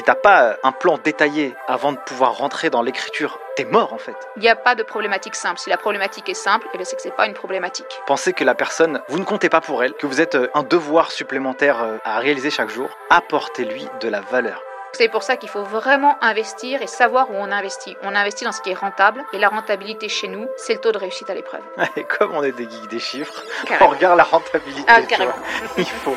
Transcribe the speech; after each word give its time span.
si 0.00 0.04
t'as 0.04 0.14
pas 0.14 0.56
un 0.62 0.72
plan 0.72 0.96
détaillé 0.96 1.54
avant 1.68 1.92
de 1.92 1.98
pouvoir 1.98 2.32
rentrer 2.38 2.70
dans 2.70 2.80
l'écriture, 2.80 3.38
t'es 3.54 3.66
mort 3.66 3.92
en 3.92 3.98
fait. 3.98 4.16
Il 4.36 4.40
n'y 4.40 4.48
a 4.48 4.56
pas 4.56 4.74
de 4.74 4.82
problématique 4.82 5.34
simple. 5.34 5.58
Si 5.60 5.68
la 5.68 5.76
problématique 5.76 6.26
est 6.30 6.32
simple, 6.32 6.66
eh 6.72 6.78
bien, 6.78 6.86
c'est 6.86 6.96
que 6.96 7.02
c'est 7.02 7.14
pas 7.14 7.26
une 7.26 7.34
problématique. 7.34 8.00
Pensez 8.06 8.32
que 8.32 8.42
la 8.42 8.54
personne, 8.54 9.02
vous 9.08 9.18
ne 9.18 9.24
comptez 9.24 9.50
pas 9.50 9.60
pour 9.60 9.84
elle, 9.84 9.92
que 9.92 10.06
vous 10.06 10.22
êtes 10.22 10.36
euh, 10.36 10.48
un 10.54 10.62
devoir 10.62 11.10
supplémentaire 11.10 11.82
euh, 11.82 11.98
à 12.02 12.18
réaliser 12.18 12.48
chaque 12.50 12.70
jour. 12.70 12.88
Apportez-lui 13.10 13.88
de 14.00 14.08
la 14.08 14.22
valeur. 14.22 14.62
C'est 14.92 15.10
pour 15.10 15.22
ça 15.22 15.36
qu'il 15.36 15.50
faut 15.50 15.64
vraiment 15.64 16.16
investir 16.22 16.80
et 16.80 16.86
savoir 16.86 17.30
où 17.30 17.34
on 17.36 17.52
investit. 17.52 17.94
On 18.02 18.14
investit 18.16 18.44
dans 18.46 18.52
ce 18.52 18.62
qui 18.62 18.70
est 18.70 18.74
rentable 18.74 19.22
et 19.34 19.38
la 19.38 19.50
rentabilité 19.50 20.08
chez 20.08 20.28
nous, 20.28 20.48
c'est 20.56 20.72
le 20.72 20.80
taux 20.80 20.92
de 20.92 20.98
réussite 20.98 21.28
à 21.28 21.34
l'épreuve. 21.34 21.60
Et 21.96 22.04
comme 22.04 22.32
on 22.34 22.42
est 22.42 22.52
des 22.52 22.64
geeks 22.64 22.88
des 22.88 23.00
chiffres, 23.00 23.44
Carrément. 23.66 23.90
on 23.90 23.94
regarde 23.94 24.16
la 24.16 24.24
rentabilité. 24.24 24.86
Ah, 24.88 25.02
carrément. 25.02 25.34
Il 25.76 25.84
faut. 25.84 26.16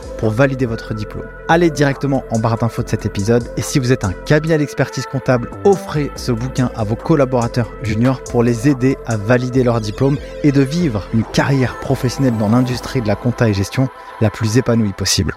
pour 0.21 0.29
valider 0.29 0.67
votre 0.67 0.93
diplôme. 0.93 1.25
Allez 1.49 1.71
directement 1.71 2.23
en 2.29 2.37
barre 2.37 2.57
d'infos 2.57 2.83
de 2.83 2.89
cet 2.89 3.07
épisode 3.07 3.43
et 3.57 3.61
si 3.61 3.79
vous 3.79 3.91
êtes 3.91 4.05
un 4.05 4.13
cabinet 4.13 4.59
d'expertise 4.59 5.07
comptable, 5.07 5.49
offrez 5.65 6.11
ce 6.15 6.31
bouquin 6.31 6.71
à 6.75 6.83
vos 6.83 6.95
collaborateurs 6.95 7.71
juniors 7.81 8.23
pour 8.23 8.43
les 8.43 8.69
aider 8.69 8.97
à 9.07 9.17
valider 9.17 9.63
leur 9.63 9.81
diplôme 9.81 10.17
et 10.43 10.51
de 10.51 10.61
vivre 10.61 11.07
une 11.15 11.23
carrière 11.23 11.79
professionnelle 11.79 12.37
dans 12.37 12.49
l'industrie 12.49 13.01
de 13.01 13.07
la 13.07 13.15
compta 13.15 13.49
et 13.49 13.53
gestion 13.53 13.89
la 14.21 14.29
plus 14.29 14.57
épanouie 14.57 14.93
possible. 14.93 15.33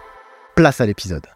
Place 0.55 0.83
à 0.83 0.87
l'épisode. 0.87 1.34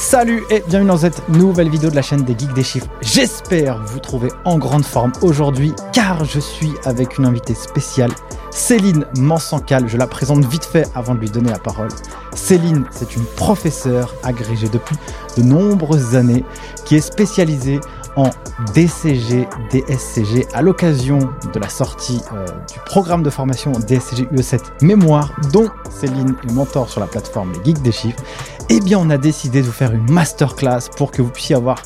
Salut 0.00 0.44
et 0.48 0.64
bienvenue 0.66 0.88
dans 0.88 0.96
cette 0.96 1.28
nouvelle 1.28 1.68
vidéo 1.68 1.90
de 1.90 1.94
la 1.94 2.00
chaîne 2.00 2.24
des 2.24 2.32
Geeks 2.32 2.54
des 2.54 2.62
Chiffres. 2.62 2.88
J'espère 3.02 3.84
vous 3.84 3.98
trouver 3.98 4.30
en 4.46 4.56
grande 4.56 4.84
forme 4.84 5.12
aujourd'hui 5.20 5.74
car 5.92 6.24
je 6.24 6.40
suis 6.40 6.72
avec 6.86 7.18
une 7.18 7.26
invitée 7.26 7.54
spéciale, 7.54 8.10
Céline 8.50 9.04
Mansancal. 9.18 9.88
Je 9.88 9.98
la 9.98 10.06
présente 10.06 10.42
vite 10.46 10.64
fait 10.64 10.88
avant 10.94 11.14
de 11.14 11.20
lui 11.20 11.28
donner 11.28 11.50
la 11.50 11.58
parole. 11.58 11.90
Céline, 12.34 12.86
c'est 12.90 13.14
une 13.14 13.24
professeure 13.36 14.14
agrégée 14.22 14.70
depuis 14.70 14.96
de 15.36 15.42
nombreuses 15.42 16.16
années 16.16 16.44
qui 16.86 16.96
est 16.96 17.02
spécialisée 17.02 17.78
en 18.16 18.30
DCG, 18.74 19.46
DSCG 19.70 20.46
à 20.54 20.62
l'occasion 20.62 21.18
de 21.52 21.58
la 21.60 21.68
sortie 21.68 22.20
euh, 22.32 22.46
du 22.72 22.78
programme 22.86 23.22
de 23.22 23.30
formation 23.30 23.72
DSCG 23.72 24.24
UE7 24.32 24.60
Mémoire 24.82 25.30
dont 25.52 25.68
Céline 25.90 26.34
est 26.48 26.52
mentor 26.52 26.88
sur 26.88 27.00
la 27.00 27.06
plateforme 27.06 27.52
Les 27.52 27.64
Geeks 27.66 27.82
des 27.82 27.92
Chiffres. 27.92 28.22
Eh 28.72 28.78
bien, 28.78 29.00
on 29.00 29.10
a 29.10 29.18
décidé 29.18 29.62
de 29.62 29.66
vous 29.66 29.72
faire 29.72 29.92
une 29.92 30.08
masterclass 30.12 30.90
pour 30.96 31.10
que 31.10 31.22
vous 31.22 31.30
puissiez 31.30 31.56
avoir 31.56 31.82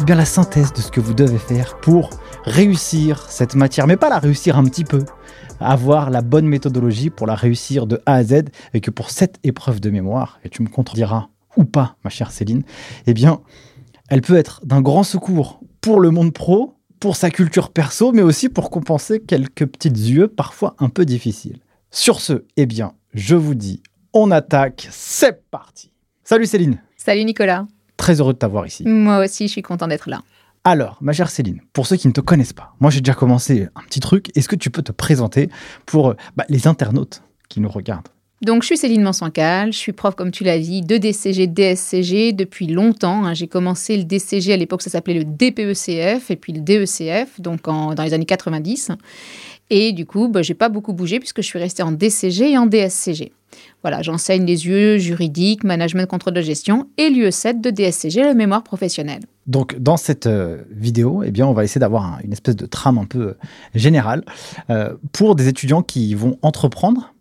eh 0.00 0.04
bien, 0.04 0.14
la 0.14 0.24
synthèse 0.24 0.72
de 0.72 0.80
ce 0.80 0.92
que 0.92 1.00
vous 1.00 1.12
devez 1.12 1.38
faire 1.38 1.80
pour 1.80 2.10
réussir 2.44 3.28
cette 3.28 3.56
matière, 3.56 3.88
mais 3.88 3.96
pas 3.96 4.08
la 4.08 4.20
réussir 4.20 4.56
un 4.56 4.62
petit 4.62 4.84
peu, 4.84 5.04
avoir 5.58 6.08
la 6.08 6.22
bonne 6.22 6.46
méthodologie 6.46 7.10
pour 7.10 7.26
la 7.26 7.34
réussir 7.34 7.88
de 7.88 8.00
A 8.06 8.14
à 8.14 8.22
Z, 8.22 8.44
et 8.74 8.80
que 8.80 8.92
pour 8.92 9.10
cette 9.10 9.40
épreuve 9.42 9.80
de 9.80 9.90
mémoire, 9.90 10.38
et 10.44 10.48
tu 10.50 10.62
me 10.62 10.68
contrediras 10.68 11.26
ou 11.56 11.64
pas, 11.64 11.96
ma 12.04 12.10
chère 12.10 12.30
Céline, 12.30 12.62
eh 13.08 13.12
bien, 13.12 13.40
elle 14.08 14.22
peut 14.22 14.36
être 14.36 14.64
d'un 14.64 14.82
grand 14.82 15.02
secours 15.02 15.58
pour 15.80 15.98
le 15.98 16.12
monde 16.12 16.32
pro, 16.32 16.76
pour 17.00 17.16
sa 17.16 17.30
culture 17.30 17.70
perso, 17.70 18.12
mais 18.12 18.22
aussi 18.22 18.48
pour 18.48 18.70
compenser 18.70 19.18
quelques 19.18 19.66
petites 19.66 19.98
yeux 19.98 20.28
parfois 20.28 20.76
un 20.78 20.90
peu 20.90 21.04
difficiles. 21.04 21.58
Sur 21.90 22.20
ce, 22.20 22.44
eh 22.56 22.66
bien, 22.66 22.92
je 23.14 23.34
vous 23.34 23.56
dis, 23.56 23.82
on 24.12 24.30
attaque, 24.30 24.86
c'est 24.92 25.50
parti. 25.50 25.89
Salut 26.30 26.46
Céline, 26.46 26.78
Salut 26.96 27.24
Nicolas. 27.24 27.66
très 27.96 28.20
heureux 28.20 28.34
de 28.34 28.38
t'avoir 28.38 28.64
ici. 28.64 28.84
Moi 28.86 29.18
aussi, 29.18 29.48
je 29.48 29.52
suis 29.52 29.62
content 29.62 29.88
d'être 29.88 30.08
là. 30.08 30.22
Alors, 30.62 30.96
ma 31.00 31.12
chère 31.12 31.28
Céline, 31.28 31.60
pour 31.72 31.88
ceux 31.88 31.96
qui 31.96 32.06
ne 32.06 32.12
te 32.12 32.20
connaissent 32.20 32.52
pas, 32.52 32.72
moi 32.78 32.88
j'ai 32.92 33.00
déjà 33.00 33.14
commencé 33.14 33.66
un 33.74 33.80
petit 33.80 33.98
truc. 33.98 34.30
Est-ce 34.36 34.48
que 34.48 34.54
tu 34.54 34.70
peux 34.70 34.82
te 34.82 34.92
présenter 34.92 35.50
pour 35.86 36.10
euh, 36.10 36.14
bah, 36.36 36.44
les 36.48 36.68
internautes 36.68 37.24
qui 37.48 37.58
nous 37.60 37.68
regardent? 37.68 38.06
Donc, 38.42 38.62
je 38.62 38.66
suis 38.66 38.76
Céline 38.76 39.02
Mansancal, 39.02 39.72
je 39.72 39.76
suis 39.78 39.92
prof, 39.92 40.14
comme 40.14 40.30
tu 40.30 40.44
l'as 40.44 40.60
dit, 40.60 40.82
de 40.82 40.98
DCG, 40.98 41.48
DSCG 41.48 42.32
depuis 42.32 42.68
longtemps. 42.68 43.24
hein. 43.24 43.34
J'ai 43.34 43.48
commencé 43.48 43.96
le 43.96 44.04
DCG 44.04 44.52
à 44.52 44.56
l'époque, 44.56 44.82
ça 44.82 44.88
s'appelait 44.88 45.14
le 45.18 45.24
DPECF, 45.24 46.30
et 46.30 46.36
puis 46.36 46.52
le 46.52 46.60
DECF, 46.60 47.40
donc 47.40 47.66
en- 47.66 47.92
dans 47.94 48.04
les 48.04 48.14
années 48.14 48.24
90. 48.24 48.92
Et 49.70 49.92
du 49.92 50.04
coup, 50.06 50.28
bah, 50.28 50.42
j'ai 50.42 50.54
pas 50.54 50.68
beaucoup 50.68 50.92
bougé 50.92 51.18
puisque 51.20 51.42
je 51.42 51.46
suis 51.46 51.58
restée 51.58 51.82
en 51.82 51.92
DCG 51.92 52.50
et 52.52 52.58
en 52.58 52.66
DSCG. 52.66 53.32
Voilà, 53.82 54.02
j'enseigne 54.02 54.44
les 54.44 54.66
UE 54.68 54.98
juridiques, 54.98 55.64
management, 55.64 56.06
contrôle 56.06 56.34
de 56.34 56.40
gestion 56.40 56.88
et 56.98 57.08
l'UE7 57.10 57.60
de 57.60 57.70
DSCG, 57.70 58.22
le 58.22 58.34
mémoire 58.34 58.62
professionnel. 58.62 59.20
Donc, 59.46 59.76
dans 59.78 59.96
cette 59.96 60.26
euh, 60.26 60.58
vidéo, 60.70 61.22
eh 61.24 61.30
bien, 61.30 61.46
on 61.46 61.52
va 61.52 61.64
essayer 61.64 61.78
d'avoir 61.80 62.04
un- 62.04 62.18
une 62.22 62.32
espèce 62.32 62.56
de 62.56 62.66
trame 62.66 62.98
un 62.98 63.04
peu 63.06 63.20
euh, 63.20 63.34
générale 63.74 64.24
euh, 64.70 64.94
pour 65.12 65.34
des 65.34 65.48
étudiants 65.48 65.82
qui 65.82 66.14
vont 66.14 66.36
entreprendre 66.42 67.14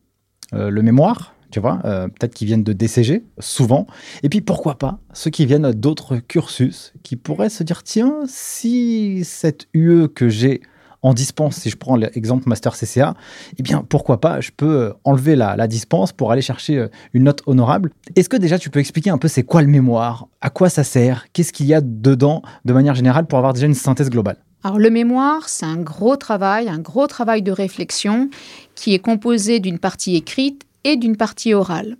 le 0.51 0.81
mémoire, 0.81 1.35
tu 1.51 1.59
vois, 1.59 1.77
peut-être 1.83 2.33
qui 2.33 2.43
viennent 2.45 2.63
de 2.63 2.73
DCG, 2.73 3.23
souvent, 3.37 3.85
et 4.23 4.29
puis 4.29 4.41
pourquoi 4.41 4.79
pas 4.79 4.99
ceux 5.13 5.29
qui 5.29 5.45
viennent 5.45 5.71
d'autres 5.73 6.17
cursus, 6.17 6.91
qui 7.03 7.15
pourraient 7.15 7.49
se 7.49 7.61
dire, 7.61 7.83
tiens, 7.83 8.21
si 8.25 9.21
cette 9.23 9.67
UE 9.75 10.07
que 10.07 10.27
j'ai 10.27 10.61
en 11.01 11.13
dispense, 11.13 11.57
si 11.57 11.69
je 11.69 11.77
prends 11.77 11.95
l'exemple 11.95 12.47
Master 12.47 12.75
CCA, 12.75 13.15
eh 13.57 13.63
bien, 13.63 13.85
pourquoi 13.87 14.19
pas, 14.19 14.41
je 14.41 14.51
peux 14.55 14.81
euh, 14.81 14.93
enlever 15.03 15.35
la, 15.35 15.55
la 15.55 15.67
dispense 15.67 16.11
pour 16.11 16.31
aller 16.31 16.41
chercher 16.41 16.77
euh, 16.77 16.87
une 17.13 17.23
note 17.23 17.41
honorable. 17.45 17.91
Est-ce 18.15 18.29
que 18.29 18.37
déjà 18.37 18.59
tu 18.59 18.69
peux 18.69 18.79
expliquer 18.79 19.09
un 19.09 19.17
peu 19.17 19.27
c'est 19.27 19.43
quoi 19.43 19.61
le 19.61 19.67
mémoire, 19.67 20.27
à 20.41 20.49
quoi 20.49 20.69
ça 20.69 20.83
sert, 20.83 21.27
qu'est-ce 21.33 21.53
qu'il 21.53 21.67
y 21.67 21.73
a 21.73 21.81
dedans 21.81 22.41
de 22.65 22.73
manière 22.73 22.95
générale 22.95 23.25
pour 23.27 23.37
avoir 23.37 23.53
déjà 23.53 23.65
une 23.65 23.73
synthèse 23.73 24.09
globale? 24.09 24.37
Alors 24.63 24.77
le 24.77 24.89
mémoire, 24.89 25.47
c'est 25.47 25.65
un 25.65 25.77
gros 25.77 26.17
travail, 26.17 26.67
un 26.67 26.79
gros 26.79 27.07
travail 27.07 27.41
de 27.41 27.51
réflexion 27.51 28.29
qui 28.75 28.93
est 28.93 28.99
composé 28.99 29.61
d'une 29.61 29.79
partie 29.79 30.17
écrite 30.17 30.63
et 30.83 30.97
d'une 30.97 31.15
partie 31.15 31.53
orale. 31.53 31.95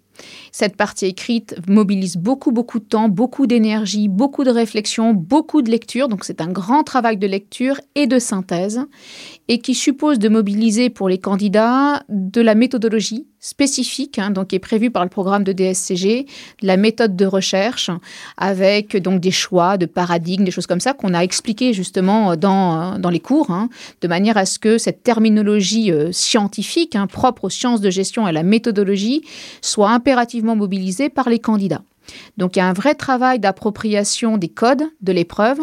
Cette 0.51 0.75
partie 0.75 1.05
écrite 1.05 1.55
mobilise 1.67 2.17
beaucoup, 2.17 2.51
beaucoup 2.51 2.79
de 2.79 2.85
temps, 2.85 3.09
beaucoup 3.09 3.47
d'énergie, 3.47 4.07
beaucoup 4.07 4.43
de 4.43 4.51
réflexion, 4.51 5.13
beaucoup 5.13 5.61
de 5.61 5.69
lecture. 5.69 6.07
Donc 6.07 6.23
c'est 6.23 6.41
un 6.41 6.47
grand 6.47 6.83
travail 6.83 7.17
de 7.17 7.27
lecture 7.27 7.79
et 7.95 8.07
de 8.07 8.19
synthèse 8.19 8.81
et 9.47 9.59
qui 9.59 9.73
suppose 9.73 10.19
de 10.19 10.29
mobiliser 10.29 10.89
pour 10.89 11.09
les 11.09 11.17
candidats 11.17 12.03
de 12.09 12.41
la 12.41 12.55
méthodologie 12.55 13.25
spécifique, 13.39 14.19
hein, 14.19 14.31
donc 14.31 14.47
qui 14.47 14.55
est 14.55 14.59
prévue 14.59 14.91
par 14.91 15.03
le 15.03 15.09
programme 15.09 15.43
de 15.43 15.53
DSCG, 15.53 16.25
de 16.61 16.67
la 16.67 16.77
méthode 16.77 17.15
de 17.15 17.25
recherche 17.25 17.89
avec 18.37 18.97
donc 18.97 19.21
des 19.21 19.31
choix 19.31 19.77
de 19.77 19.85
paradigmes, 19.85 20.43
des 20.43 20.51
choses 20.51 20.67
comme 20.67 20.81
ça 20.81 20.93
qu'on 20.93 21.13
a 21.13 21.21
expliqué 21.21 21.73
justement 21.73 22.35
dans, 22.35 22.99
dans 22.99 23.09
les 23.09 23.21
cours, 23.21 23.49
hein, 23.51 23.69
de 24.01 24.07
manière 24.07 24.37
à 24.37 24.45
ce 24.45 24.59
que 24.59 24.77
cette 24.77 25.03
terminologie 25.03 25.91
euh, 25.91 26.11
scientifique, 26.11 26.95
hein, 26.95 27.07
propre 27.07 27.45
aux 27.45 27.49
sciences 27.49 27.81
de 27.81 27.89
gestion 27.89 28.27
et 28.27 28.29
à 28.29 28.33
la 28.33 28.43
méthodologie, 28.43 29.21
soit 29.61 29.99
mobilisée 30.43 31.09
par 31.09 31.29
les 31.29 31.39
candidats. 31.39 31.83
Donc 32.37 32.55
il 32.55 32.59
y 32.59 32.61
a 32.61 32.67
un 32.67 32.73
vrai 32.73 32.95
travail 32.95 33.39
d'appropriation 33.39 34.37
des 34.37 34.49
codes 34.49 34.83
de 35.01 35.11
l'épreuve, 35.11 35.59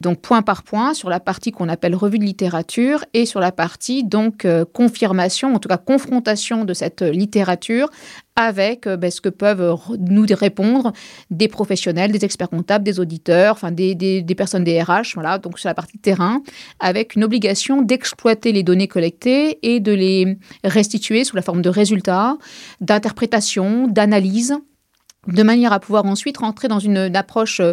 donc 0.00 0.20
point 0.20 0.42
par 0.42 0.62
point 0.62 0.94
sur 0.94 1.10
la 1.10 1.20
partie 1.20 1.52
qu'on 1.52 1.68
appelle 1.68 1.94
revue 1.94 2.18
de 2.18 2.24
littérature 2.24 3.04
et 3.14 3.26
sur 3.26 3.40
la 3.40 3.52
partie 3.52 4.04
donc 4.04 4.44
euh, 4.44 4.64
confirmation, 4.64 5.54
en 5.54 5.58
tout 5.58 5.68
cas 5.68 5.78
confrontation 5.78 6.64
de 6.64 6.74
cette 6.74 7.02
euh, 7.02 7.10
littérature 7.10 7.88
avec 8.36 8.86
euh, 8.86 8.96
ben, 8.96 9.10
ce 9.10 9.20
que 9.20 9.28
peuvent 9.28 9.76
nous 9.98 10.26
répondre 10.30 10.92
des 11.30 11.48
professionnels, 11.48 12.10
des 12.10 12.24
experts 12.24 12.50
comptables, 12.50 12.84
des 12.84 12.98
auditeurs, 12.98 13.52
enfin 13.52 13.70
des, 13.70 13.94
des- 13.94 14.34
personnes 14.34 14.64
des 14.64 14.82
RH, 14.82 15.14
voilà, 15.14 15.38
donc 15.38 15.58
sur 15.58 15.68
la 15.68 15.74
partie 15.74 15.98
terrain, 15.98 16.42
avec 16.80 17.14
une 17.14 17.22
obligation 17.22 17.82
d'exploiter 17.82 18.50
les 18.50 18.64
données 18.64 18.88
collectées 18.88 19.58
et 19.62 19.78
de 19.78 19.92
les 19.92 20.36
restituer 20.64 21.22
sous 21.22 21.36
la 21.36 21.42
forme 21.42 21.62
de 21.62 21.68
résultats, 21.68 22.36
d'interprétation, 22.80 23.86
d'analyse, 23.86 24.56
de 25.28 25.42
manière 25.42 25.72
à 25.72 25.80
pouvoir 25.80 26.04
ensuite 26.06 26.38
rentrer 26.38 26.68
dans 26.68 26.78
une, 26.80 26.96
une 26.98 27.16
approche 27.16 27.60
euh, 27.60 27.72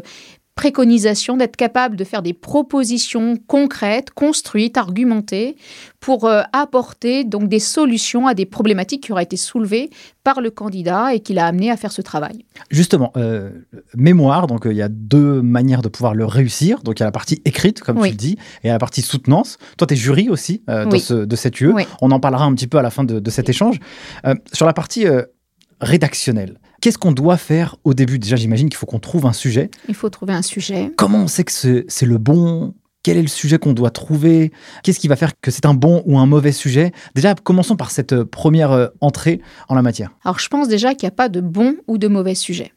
préconisation, 0.54 1.38
d'être 1.38 1.56
capable 1.56 1.96
de 1.96 2.04
faire 2.04 2.22
des 2.22 2.34
propositions 2.34 3.36
concrètes, 3.48 4.12
construites, 4.12 4.78
argumentées, 4.78 5.56
pour 6.02 6.26
euh, 6.26 6.42
apporter 6.52 7.24
donc 7.24 7.48
des 7.48 7.60
solutions 7.60 8.28
à 8.28 8.34
des 8.34 8.46
problématiques 8.46 9.04
qui 9.04 9.12
auraient 9.14 9.24
été 9.24 9.38
soulevées 9.38 9.90
par 10.26 10.42
le 10.42 10.52
candidat 10.52 11.16
et 11.16 11.22
qui 11.22 11.34
l'a 11.34 11.46
amené 11.48 11.72
à 11.72 11.78
faire 11.78 11.94
ce 11.94 12.02
travail. 12.02 12.46
Justement, 12.70 13.14
euh, 13.16 13.50
mémoire, 13.96 14.46
donc 14.46 14.68
euh, 14.68 14.74
il 14.74 14.78
y 14.78 14.82
a 14.82 14.90
deux 14.90 15.42
manières 15.42 15.82
de 15.82 15.88
pouvoir 15.90 16.14
le 16.14 16.26
réussir. 16.26 16.84
Donc 16.84 17.00
il 17.00 17.02
y 17.02 17.04
a 17.04 17.08
la 17.08 17.12
partie 17.14 17.42
écrite, 17.46 17.80
comme 17.80 17.98
Oui. 17.98 18.10
tu 18.10 18.14
le 18.14 18.18
dis, 18.18 18.34
et 18.34 18.66
il 18.66 18.68
y 18.68 18.70
a 18.70 18.74
la 18.74 18.80
partie 18.80 19.02
soutenance. 19.02 19.58
Toi, 19.78 19.88
tu 19.88 19.94
es 19.94 19.98
jury 19.98 20.30
aussi 20.30 20.64
dans 20.68 20.90
Oui. 20.92 21.00
ce- 21.00 21.14
de 21.26 21.36
cette 21.38 21.60
UE. 21.62 21.72
Oui. 21.74 21.84
On 22.02 22.12
en 22.12 22.20
parlera 22.20 22.44
un 22.44 22.54
petit 22.54 22.68
peu 22.68 22.78
à 22.78 22.82
la 22.82 22.90
fin 22.90 23.06
de, 23.06 23.20
de 23.20 23.30
cet 23.32 23.48
échange. 23.48 23.80
Sur 24.54 24.66
la 24.66 24.74
partie 24.74 25.06
rédactionnel. 25.82 26.60
Qu'est-ce 26.80 26.98
qu'on 26.98 27.12
doit 27.12 27.38
faire 27.38 27.76
au 27.84 27.94
début? 27.94 28.18
Déjà, 28.20 28.36
j'imagine 28.36 28.70
qu'il 28.70 28.78
faut 28.78 28.86
qu'on 28.86 29.00
trouve 29.00 29.26
un 29.26 29.34
sujet. 29.34 29.70
Il 29.90 29.96
faut 29.96 30.10
trouver 30.10 30.34
un 30.34 30.42
sujet. 30.42 30.92
Comment 30.96 31.20
on 31.20 31.28
sait 31.28 31.44
que 31.44 31.52
c'est 31.52 32.06
le 32.06 32.18
bon? 32.18 32.74
Quel 33.04 33.18
est 33.18 33.22
le 33.24 33.28
sujet 33.28 33.58
qu'on 33.58 33.74
doit 33.74 33.90
trouver? 33.90 34.52
Qu'est-ce 34.84 35.00
qui 35.00 35.08
va 35.08 35.16
faire 35.16 35.32
que 35.42 35.50
c'est 35.50 35.66
un 35.66 35.74
bon 35.74 36.04
ou 36.06 36.20
un 36.20 36.28
mauvais 36.28 36.52
sujet? 36.52 36.92
Déjà, 37.16 37.34
commençons 37.34 37.76
par 37.76 37.90
cette 37.90 38.14
euh, 38.14 38.26
première 38.26 38.72
euh, 38.72 38.88
entrée 39.02 39.42
en 39.70 39.76
la 39.76 39.82
matière. 39.82 40.12
Alors, 40.24 40.38
je 40.38 40.48
pense 40.50 40.68
déjà 40.68 40.94
qu'il 40.94 41.08
n'y 41.08 41.12
a 41.14 41.16
pas 41.16 41.30
de 41.30 41.42
bon 41.42 41.78
ou 41.88 41.98
de 41.98 42.08
mauvais 42.08 42.36
sujet. 42.36 42.74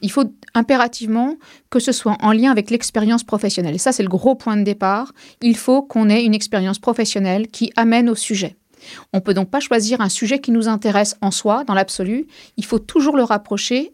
Il 0.00 0.10
faut 0.10 0.24
impérativement 0.54 1.36
que 1.70 1.80
ce 1.80 1.92
soit 1.92 2.16
en 2.20 2.32
lien 2.32 2.50
avec 2.50 2.70
l'expérience 2.70 3.24
professionnelle. 3.24 3.74
Et 3.74 3.78
ça, 3.78 3.92
c'est 3.92 4.02
le 4.02 4.08
gros 4.08 4.34
point 4.34 4.56
de 4.56 4.64
départ. 4.64 5.12
Il 5.42 5.56
faut 5.56 5.82
qu'on 5.82 6.08
ait 6.08 6.24
une 6.24 6.34
expérience 6.34 6.78
professionnelle 6.78 7.48
qui 7.48 7.72
amène 7.76 8.08
au 8.08 8.14
sujet. 8.14 8.56
On 9.12 9.18
ne 9.18 9.22
peut 9.22 9.34
donc 9.34 9.50
pas 9.50 9.60
choisir 9.60 10.00
un 10.00 10.08
sujet 10.08 10.40
qui 10.40 10.50
nous 10.50 10.68
intéresse 10.68 11.16
en 11.20 11.30
soi, 11.30 11.64
dans 11.64 11.74
l'absolu. 11.74 12.26
Il 12.56 12.64
faut 12.64 12.78
toujours 12.78 13.16
le 13.16 13.22
rapprocher 13.22 13.92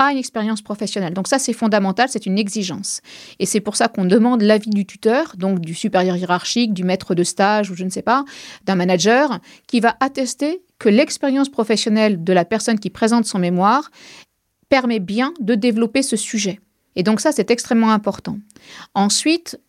à 0.00 0.12
une 0.12 0.18
expérience 0.18 0.62
professionnelle. 0.62 1.12
Donc 1.12 1.28
ça, 1.28 1.38
c'est 1.38 1.52
fondamental, 1.52 2.08
c'est 2.08 2.24
une 2.24 2.38
exigence. 2.38 3.02
Et 3.38 3.44
c'est 3.44 3.60
pour 3.60 3.76
ça 3.76 3.88
qu'on 3.88 4.06
demande 4.06 4.40
l'avis 4.40 4.70
du 4.70 4.86
tuteur, 4.86 5.34
donc 5.36 5.60
du 5.60 5.74
supérieur 5.74 6.16
hiérarchique, 6.16 6.72
du 6.72 6.84
maître 6.84 7.14
de 7.14 7.22
stage 7.22 7.70
ou 7.70 7.74
je 7.74 7.84
ne 7.84 7.90
sais 7.90 8.02
pas, 8.02 8.24
d'un 8.64 8.76
manager, 8.76 9.40
qui 9.66 9.78
va 9.80 9.96
attester 10.00 10.62
que 10.78 10.88
l'expérience 10.88 11.50
professionnelle 11.50 12.24
de 12.24 12.32
la 12.32 12.46
personne 12.46 12.80
qui 12.80 12.88
présente 12.88 13.26
son 13.26 13.38
mémoire 13.38 13.90
permet 14.70 15.00
bien 15.00 15.34
de 15.38 15.54
développer 15.54 16.02
ce 16.02 16.16
sujet. 16.16 16.60
Et 16.96 17.02
donc 17.02 17.20
ça, 17.20 17.30
c'est 17.30 17.50
extrêmement 17.50 17.90
important. 17.90 18.38
Ensuite, 18.94 19.60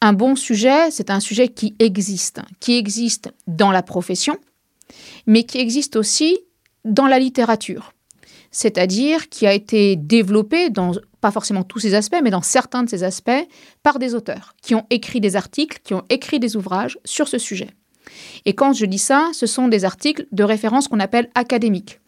un 0.00 0.12
bon 0.12 0.36
sujet, 0.36 0.90
c'est 0.90 1.10
un 1.10 1.20
sujet 1.20 1.48
qui 1.48 1.74
existe, 1.78 2.40
qui 2.60 2.76
existe 2.76 3.32
dans 3.46 3.70
la 3.70 3.82
profession, 3.82 4.36
mais 5.26 5.44
qui 5.44 5.58
existe 5.58 5.96
aussi 5.96 6.38
dans 6.84 7.06
la 7.06 7.18
littérature 7.18 7.92
c'est-à-dire 8.56 9.28
qui 9.28 9.46
a 9.46 9.52
été 9.52 9.96
développé 9.96 10.70
dans 10.70 10.92
pas 11.20 11.30
forcément 11.30 11.62
tous 11.62 11.80
ses 11.80 11.94
aspects, 11.94 12.16
mais 12.22 12.30
dans 12.30 12.40
certains 12.40 12.82
de 12.82 12.88
ses 12.88 13.04
aspects, 13.04 13.46
par 13.82 13.98
des 13.98 14.14
auteurs 14.14 14.54
qui 14.62 14.74
ont 14.74 14.86
écrit 14.88 15.20
des 15.20 15.36
articles, 15.36 15.78
qui 15.84 15.92
ont 15.92 16.04
écrit 16.08 16.40
des 16.40 16.56
ouvrages 16.56 16.98
sur 17.04 17.28
ce 17.28 17.36
sujet. 17.36 17.68
Et 18.46 18.54
quand 18.54 18.72
je 18.72 18.86
dis 18.86 18.98
ça, 18.98 19.28
ce 19.34 19.46
sont 19.46 19.68
des 19.68 19.84
articles 19.84 20.26
de 20.32 20.42
référence 20.42 20.88
qu'on 20.88 21.00
appelle 21.00 21.28
académiques. 21.34 22.00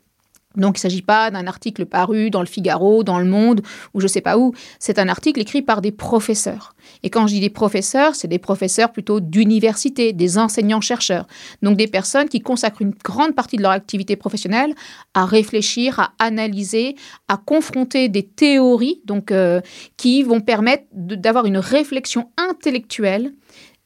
Donc 0.59 0.77
il 0.77 0.81
ne 0.81 0.91
s'agit 0.91 1.03
pas 1.03 1.31
d'un 1.31 1.47
article 1.47 1.87
paru 1.87 2.31
dans 2.31 2.41
le 2.41 2.47
Figaro, 2.47 3.03
dans 3.05 3.19
le 3.19 3.25
Monde 3.25 3.63
ou 3.95 4.01
je 4.01 4.05
ne 4.05 4.09
sais 4.09 4.21
pas 4.21 4.37
où. 4.37 4.53
C'est 4.79 4.99
un 4.99 5.09
article 5.09 5.41
écrit 5.41 5.63
par 5.63 5.81
des 5.81 5.93
professeurs. 5.93 6.75
Et 7.03 7.11
quand 7.11 7.27
je 7.27 7.35
dis 7.35 7.41
des 7.41 7.51
professeurs, 7.51 8.15
c'est 8.15 8.29
des 8.29 8.39
professeurs 8.39 8.93
plutôt 8.93 9.21
d'université, 9.21 10.13
des 10.13 10.39
enseignants-chercheurs. 10.39 11.27
Donc 11.63 11.77
des 11.77 11.87
personnes 11.87 12.29
qui 12.29 12.41
consacrent 12.41 12.83
une 12.83 12.95
grande 13.05 13.35
partie 13.35 13.57
de 13.57 13.63
leur 13.63 13.71
activité 13.71 14.17
professionnelle 14.17 14.75
à 15.15 15.25
réfléchir, 15.25 16.01
à 16.01 16.13
analyser, 16.19 16.97
à 17.29 17.37
confronter 17.37 18.09
des 18.09 18.25
théories 18.25 19.01
donc, 19.05 19.31
euh, 19.31 19.61
qui 19.97 20.23
vont 20.23 20.41
permettre 20.41 20.85
d'avoir 20.93 21.47
une 21.47 21.59
réflexion 21.59 22.31
intellectuelle 22.37 23.33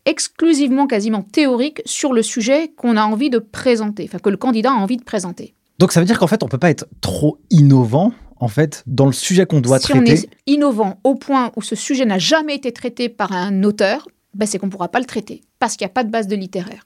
exclusivement 0.05 0.87
quasiment 0.87 1.23
théorique 1.23 1.81
sur 1.85 2.13
le 2.13 2.23
sujet 2.23 2.73
qu'on 2.77 2.97
a 2.97 3.05
envie 3.05 3.31
de 3.31 3.39
présenter, 3.39 4.05
enfin 4.05 4.19
que 4.19 4.31
le 4.31 4.37
candidat 4.37 4.71
a 4.71 4.75
envie 4.75 4.97
de 4.97 5.05
présenter. 5.05 5.55
Donc 5.79 5.93
ça 5.93 6.01
veut 6.01 6.07
dire 6.07 6.19
qu'en 6.19 6.27
fait, 6.27 6.43
on 6.43 6.49
peut 6.49 6.59
pas 6.59 6.71
être 6.71 6.87
trop 7.01 7.39
innovant 7.51 8.13
en 8.39 8.49
fait 8.49 8.83
dans 8.87 9.07
le 9.07 9.13
sujet 9.13 9.47
qu'on 9.47 9.61
doit 9.61 9.79
traiter. 9.79 10.17
Si 10.17 10.27
on 10.27 10.31
est 10.31 10.53
innovant 10.53 10.99
au 11.05 11.15
point 11.15 11.53
où 11.57 11.63
ce 11.63 11.77
sujet 11.77 12.05
n'a 12.05 12.19
jamais 12.19 12.55
été 12.55 12.73
traité 12.73 13.09
par 13.09 13.33
un 13.33 13.63
auteur, 13.63 14.09
ben 14.35 14.47
c'est 14.47 14.59
qu'on 14.59 14.67
ne 14.67 14.73
pourra 14.73 14.89
pas 14.89 14.99
le 14.99 15.07
traiter 15.07 15.43
parce 15.59 15.77
qu'il 15.77 15.85
n'y 15.85 15.91
a 15.91 15.95
pas 15.95 16.05
de 16.05 16.11
base 16.11 16.27
de 16.27 16.37
littéraire. 16.37 16.85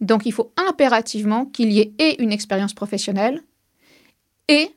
Donc 0.00 0.26
il 0.26 0.32
faut 0.32 0.52
impérativement 0.68 1.46
qu'il 1.46 1.72
y 1.72 1.80
ait 1.80 1.92
et 1.98 2.22
une 2.22 2.32
expérience 2.32 2.74
professionnelle 2.74 3.42
et 4.48 4.70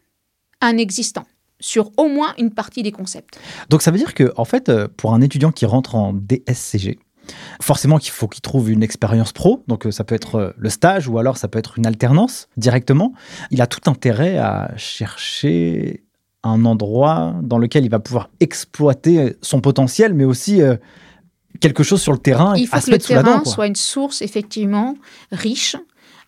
un 0.61 0.77
existant 0.77 1.25
sur 1.59 1.91
au 1.97 2.07
moins 2.07 2.33
une 2.37 2.51
partie 2.51 2.83
des 2.83 2.91
concepts. 2.91 3.39
Donc 3.69 3.81
ça 3.81 3.91
veut 3.91 3.97
dire 3.97 4.13
que 4.13 4.31
en 4.37 4.45
fait 4.45 4.69
euh, 4.69 4.87
pour 4.95 5.13
un 5.13 5.21
étudiant 5.21 5.51
qui 5.51 5.65
rentre 5.65 5.95
en 5.95 6.13
DSCG, 6.13 6.99
Forcément 7.61 7.97
qu'il 7.97 8.11
faut 8.11 8.27
qu'il 8.27 8.41
trouve 8.41 8.69
une 8.69 8.83
expérience 8.83 9.31
pro, 9.31 9.63
donc 9.67 9.85
euh, 9.85 9.91
ça 9.91 10.03
peut 10.03 10.15
être 10.15 10.35
euh, 10.35 10.51
le 10.57 10.69
stage 10.69 11.07
ou 11.07 11.17
alors 11.17 11.37
ça 11.37 11.47
peut 11.47 11.59
être 11.59 11.77
une 11.77 11.85
alternance 11.85 12.47
directement. 12.57 13.13
Il 13.51 13.61
a 13.61 13.67
tout 13.67 13.89
intérêt 13.89 14.37
à 14.37 14.71
chercher 14.77 16.03
un 16.43 16.65
endroit 16.65 17.35
dans 17.41 17.57
lequel 17.57 17.85
il 17.85 17.89
va 17.89 17.99
pouvoir 17.99 18.29
exploiter 18.39 19.35
son 19.41 19.61
potentiel, 19.61 20.13
mais 20.13 20.25
aussi 20.25 20.61
euh, 20.61 20.75
quelque 21.59 21.83
chose 21.83 22.01
sur 22.01 22.13
le 22.13 22.19
terrain. 22.19 22.55
Il 22.55 22.67
faut 22.67 22.79
que 22.79 22.91
le 22.91 22.97
terrain 22.97 23.43
soit 23.45 23.67
une 23.67 23.75
source 23.75 24.21
effectivement 24.21 24.95
riche. 25.31 25.75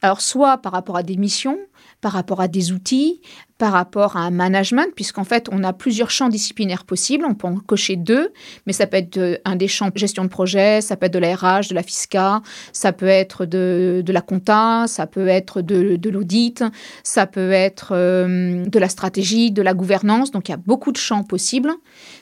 Alors 0.01 0.21
soit 0.21 0.57
par 0.57 0.71
rapport 0.71 0.97
à 0.97 1.03
des 1.03 1.15
missions, 1.15 1.59
par 2.01 2.13
rapport 2.13 2.41
à 2.41 2.47
des 2.47 2.71
outils, 2.71 3.21
par 3.61 3.73
rapport 3.73 4.17
à 4.17 4.21
un 4.21 4.31
management, 4.31 4.87
puisqu'en 4.95 5.23
fait, 5.23 5.47
on 5.51 5.63
a 5.63 5.71
plusieurs 5.71 6.09
champs 6.09 6.29
disciplinaires 6.29 6.83
possibles. 6.83 7.25
On 7.29 7.35
peut 7.35 7.45
en 7.45 7.57
cocher 7.57 7.95
deux, 7.95 8.33
mais 8.65 8.73
ça 8.73 8.87
peut 8.87 8.97
être 8.97 9.39
un 9.45 9.55
des 9.55 9.67
champs 9.67 9.91
gestion 9.93 10.23
de 10.23 10.29
projet, 10.29 10.81
ça 10.81 10.95
peut 10.95 11.05
être 11.05 11.13
de 11.13 11.19
la 11.19 11.35
RH, 11.35 11.69
de 11.69 11.75
la 11.75 11.83
FISCA, 11.83 12.41
ça 12.73 12.91
peut 12.91 13.05
être 13.05 13.45
de, 13.45 14.03
la 14.07 14.21
compta, 14.21 14.85
ça 14.87 15.05
peut 15.05 15.27
être 15.27 15.61
de, 15.61 16.09
l'audit, 16.09 16.63
ça 17.03 17.27
peut 17.27 17.51
être 17.51 17.91
euh, 17.91 18.65
de 18.65 18.79
la 18.79 18.89
stratégie, 18.89 19.51
de 19.51 19.61
la 19.61 19.75
gouvernance. 19.75 20.31
Donc, 20.31 20.49
il 20.49 20.53
y 20.53 20.55
a 20.55 20.57
beaucoup 20.57 20.91
de 20.91 20.97
champs 20.97 21.23
possibles. 21.23 21.71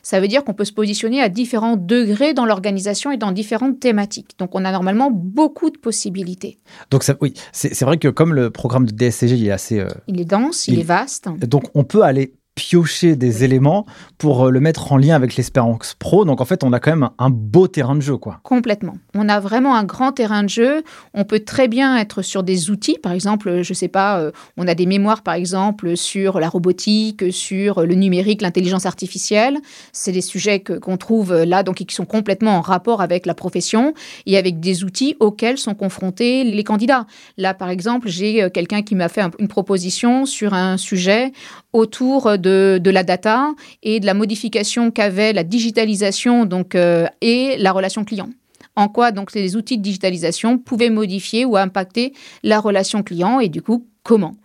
Ça 0.03 0.19
veut 0.19 0.27
dire 0.27 0.43
qu'on 0.43 0.53
peut 0.53 0.65
se 0.65 0.73
positionner 0.73 1.21
à 1.21 1.29
différents 1.29 1.77
degrés 1.77 2.33
dans 2.33 2.45
l'organisation 2.45 3.11
et 3.11 3.17
dans 3.17 3.31
différentes 3.31 3.79
thématiques. 3.79 4.31
Donc, 4.37 4.55
on 4.55 4.65
a 4.65 4.71
normalement 4.71 5.11
beaucoup 5.11 5.69
de 5.69 5.77
possibilités. 5.77 6.59
Donc, 6.91 7.03
ça, 7.03 7.15
oui, 7.21 7.33
c'est 7.51 7.81
vrai 7.81 7.97
que 7.97 8.07
comme 8.07 8.33
le 8.33 8.49
programme 8.49 8.85
de 8.85 8.91
DSCG, 8.91 9.35
il 9.35 9.47
est 9.47 9.51
assez... 9.51 9.79
Euh, 9.79 9.87
il 10.07 10.19
est 10.19 10.25
dense, 10.25 10.67
il 10.67 10.79
est 10.79 10.83
vaste. 10.83 11.29
Donc 11.39 11.65
on 11.73 11.83
peut 11.83 12.03
aller 12.03 12.33
piocher 12.59 13.15
des 13.15 13.45
éléments 13.45 13.85
pour 14.17 14.47
euh, 14.47 14.51
le 14.51 14.59
mettre 14.59 14.91
en 14.91 14.97
lien 14.97 15.15
avec 15.15 15.37
l'espérance 15.37 15.95
pro. 15.97 16.25
Donc 16.25 16.41
en 16.41 16.45
fait, 16.45 16.65
on 16.65 16.73
a 16.73 16.81
quand 16.81 16.91
même 16.91 17.09
un 17.17 17.29
beau 17.29 17.69
terrain 17.69 17.95
de 17.95 18.01
jeu, 18.01 18.17
quoi. 18.17 18.41
Complètement. 18.43 18.95
On 19.15 19.29
a 19.29 19.39
vraiment 19.39 19.75
un 19.75 19.85
grand 19.85 20.11
terrain 20.11 20.43
de 20.43 20.49
jeu. 20.49 20.83
On 21.13 21.23
peut 21.23 21.39
très 21.39 21.69
bien 21.69 21.97
être 21.97 22.21
sur 22.21 22.43
des 22.43 22.69
outils, 22.69 22.97
par 23.01 23.13
exemple, 23.13 23.61
je 23.61 23.73
sais 23.73 23.87
pas, 23.87 24.19
euh, 24.19 24.31
on 24.57 24.67
a 24.67 24.75
des 24.75 24.85
mémoires 24.85 25.23
par 25.23 25.35
exemple 25.35 25.95
sur 25.95 26.41
la 26.41 26.49
robotique, 26.49 27.31
sur 27.31 27.85
le 27.85 27.95
numérique, 27.95 28.41
l'intelligence 28.41 28.85
artificielle. 28.85 29.57
C'est 29.93 30.11
des 30.11 30.21
sujets 30.21 30.59
que 30.59 30.73
qu'on 30.73 30.97
trouve 30.97 31.33
là, 31.33 31.63
donc 31.63 31.77
qui 31.77 31.95
sont 31.95 32.05
complètement 32.05 32.57
en 32.57 32.61
rapport 32.61 33.01
avec 33.01 33.25
la 33.25 33.33
profession 33.33 33.93
et 34.25 34.37
avec 34.37 34.59
des 34.59 34.83
outils 34.83 35.15
auxquels 35.21 35.57
sont 35.57 35.75
confrontés 35.75 36.43
les 36.43 36.63
candidats. 36.65 37.05
Là, 37.37 37.53
par 37.53 37.69
exemple, 37.69 38.09
j'ai 38.09 38.43
euh, 38.43 38.49
quelqu'un 38.49 38.81
qui 38.81 38.95
m'a 38.95 39.07
fait 39.07 39.21
une 39.39 39.47
proposition 39.47 40.25
sur 40.25 40.53
un 40.53 40.75
sujet 40.77 41.31
autour 41.71 42.37
de, 42.37 42.48
la 42.83 43.03
data 43.03 43.51
et 43.83 43.99
de 43.99 44.05
la 44.05 44.13
modification 44.13 44.91
qu'avait 44.91 45.33
la 45.33 45.43
digitalisation 45.43 46.45
donc, 46.45 46.75
euh, 46.75 47.07
et 47.21 47.57
la 47.57 47.71
relation 47.71 48.03
client. 48.03 48.29
En 48.75 48.87
quoi 48.87 49.11
donc 49.11 49.33
les 49.33 49.55
outils 49.55 49.77
de 49.77 49.83
digitalisation 49.83 50.57
pouvaient 50.57 50.89
modifier 50.89 51.45
ou 51.45 51.57
impacter 51.57 52.13
la 52.43 52.59
relation 52.59 53.03
client 53.03 53.39
et 53.39 53.49
du 53.49 53.61
coup 53.61 53.85
comment? 54.03 54.35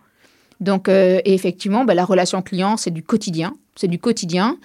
Donc 0.59 0.89
euh, 0.89 1.19
effectivement, 1.25 1.85
bah, 1.85 1.93
la 1.93 2.05
relation 2.05 2.41
client 2.41 2.77
c'est 2.77 2.91
du 2.91 3.03
quotidien, 3.03 3.53
c'est 3.75 3.87
du 3.87 3.99
quotidien. 3.99 4.57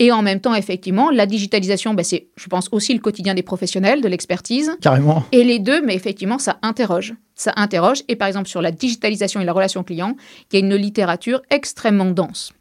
Et 0.00 0.10
en 0.10 0.22
même 0.22 0.40
temps, 0.40 0.54
effectivement, 0.54 1.10
la 1.10 1.24
digitalisation, 1.24 1.94
bah, 1.94 2.02
c'est, 2.02 2.26
je 2.36 2.48
pense, 2.48 2.68
aussi 2.72 2.92
le 2.94 2.98
quotidien 2.98 3.34
des 3.34 3.44
professionnels, 3.44 4.00
de 4.00 4.08
l'expertise. 4.08 4.72
Carrément. 4.80 5.22
Et 5.30 5.44
les 5.44 5.60
deux, 5.60 5.82
mais 5.82 5.94
effectivement, 5.94 6.40
ça 6.40 6.58
interroge. 6.62 7.14
Ça 7.36 7.52
interroge. 7.54 8.02
Et 8.08 8.16
par 8.16 8.26
exemple, 8.26 8.48
sur 8.48 8.60
la 8.60 8.72
digitalisation 8.72 9.40
et 9.40 9.44
la 9.44 9.52
relation 9.52 9.84
client, 9.84 10.16
il 10.50 10.58
y 10.58 10.62
a 10.62 10.66
une 10.66 10.74
littérature 10.74 11.42
extrêmement 11.50 12.10
dense. 12.10 12.52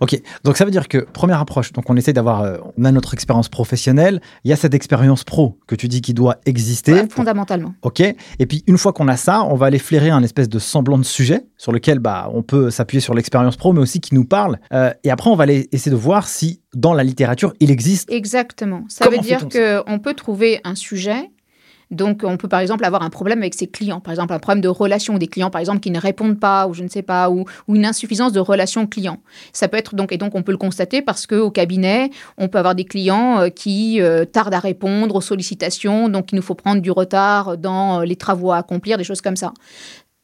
Ok, 0.00 0.20
donc 0.44 0.56
ça 0.56 0.64
veut 0.64 0.70
dire 0.70 0.88
que 0.88 0.98
première 0.98 1.40
approche, 1.40 1.72
donc 1.72 1.88
on 1.88 1.96
essaie 1.96 2.12
d'avoir, 2.12 2.42
euh, 2.42 2.58
on 2.76 2.84
a 2.84 2.92
notre 2.92 3.14
expérience 3.14 3.48
professionnelle, 3.48 4.20
il 4.44 4.50
y 4.50 4.52
a 4.52 4.56
cette 4.56 4.74
expérience 4.74 5.24
pro 5.24 5.58
que 5.66 5.74
tu 5.74 5.88
dis 5.88 6.00
qui 6.00 6.14
doit 6.14 6.36
exister. 6.46 7.08
fondamentalement. 7.08 7.74
Ok, 7.82 8.00
et 8.00 8.46
puis 8.46 8.64
une 8.66 8.78
fois 8.78 8.92
qu'on 8.92 9.08
a 9.08 9.16
ça, 9.16 9.42
on 9.44 9.54
va 9.54 9.66
aller 9.66 9.78
flairer 9.78 10.10
un 10.10 10.22
espèce 10.22 10.48
de 10.48 10.58
semblant 10.58 10.98
de 10.98 11.04
sujet 11.04 11.46
sur 11.56 11.72
lequel 11.72 11.98
bah, 11.98 12.30
on 12.32 12.42
peut 12.42 12.70
s'appuyer 12.70 13.00
sur 13.00 13.14
l'expérience 13.14 13.56
pro, 13.56 13.72
mais 13.72 13.80
aussi 13.80 14.00
qui 14.00 14.14
nous 14.14 14.24
parle. 14.24 14.58
Euh, 14.72 14.92
et 15.04 15.10
après, 15.10 15.30
on 15.30 15.36
va 15.36 15.44
aller 15.44 15.68
essayer 15.72 15.90
de 15.90 15.96
voir 15.96 16.28
si 16.28 16.60
dans 16.74 16.94
la 16.94 17.04
littérature 17.04 17.54
il 17.60 17.70
existe. 17.70 18.10
Exactement. 18.10 18.84
Ça 18.88 19.08
veut 19.08 19.18
dire 19.18 19.48
qu'on 19.48 19.98
peut 19.98 20.14
trouver 20.14 20.60
un 20.64 20.74
sujet 20.74 21.30
donc, 21.90 22.20
on 22.22 22.36
peut 22.36 22.48
par 22.48 22.60
exemple 22.60 22.84
avoir 22.84 23.02
un 23.02 23.08
problème 23.08 23.38
avec 23.38 23.54
ses 23.54 23.66
clients, 23.66 24.00
par 24.00 24.12
exemple 24.12 24.34
un 24.34 24.38
problème 24.38 24.60
de 24.60 24.68
relation 24.68 25.16
des 25.16 25.26
clients, 25.26 25.50
par 25.50 25.60
exemple 25.60 25.80
qui 25.80 25.90
ne 25.90 25.98
répondent 25.98 26.38
pas 26.38 26.66
ou 26.66 26.74
je 26.74 26.82
ne 26.82 26.88
sais 26.88 27.02
pas, 27.02 27.30
ou, 27.30 27.46
une 27.68 27.86
insuffisance 27.86 28.32
de 28.32 28.40
relation 28.40 28.86
client. 28.86 29.20
Ça 29.52 29.68
peut 29.68 29.76
être 29.76 29.94
donc 29.94 30.12
et 30.12 30.18
donc 30.18 30.34
on 30.34 30.42
peut 30.42 30.52
le 30.52 30.58
constater 30.58 31.00
parce 31.00 31.26
que 31.26 31.36
au 31.36 31.50
cabinet, 31.50 32.10
on 32.36 32.48
peut 32.48 32.58
avoir 32.58 32.74
des 32.74 32.84
clients 32.84 33.40
euh, 33.40 33.48
qui 33.48 34.02
euh, 34.02 34.24
tardent 34.24 34.54
à 34.54 34.58
répondre 34.58 35.14
aux 35.14 35.20
sollicitations, 35.20 36.08
donc 36.08 36.32
il 36.32 36.36
nous 36.36 36.42
faut 36.42 36.54
prendre 36.54 36.82
du 36.82 36.90
retard 36.90 37.56
dans 37.56 38.00
euh, 38.00 38.04
les 38.04 38.16
travaux 38.16 38.52
à 38.52 38.58
accomplir, 38.58 38.98
des 38.98 39.04
choses 39.04 39.22
comme 39.22 39.36
ça. 39.36 39.54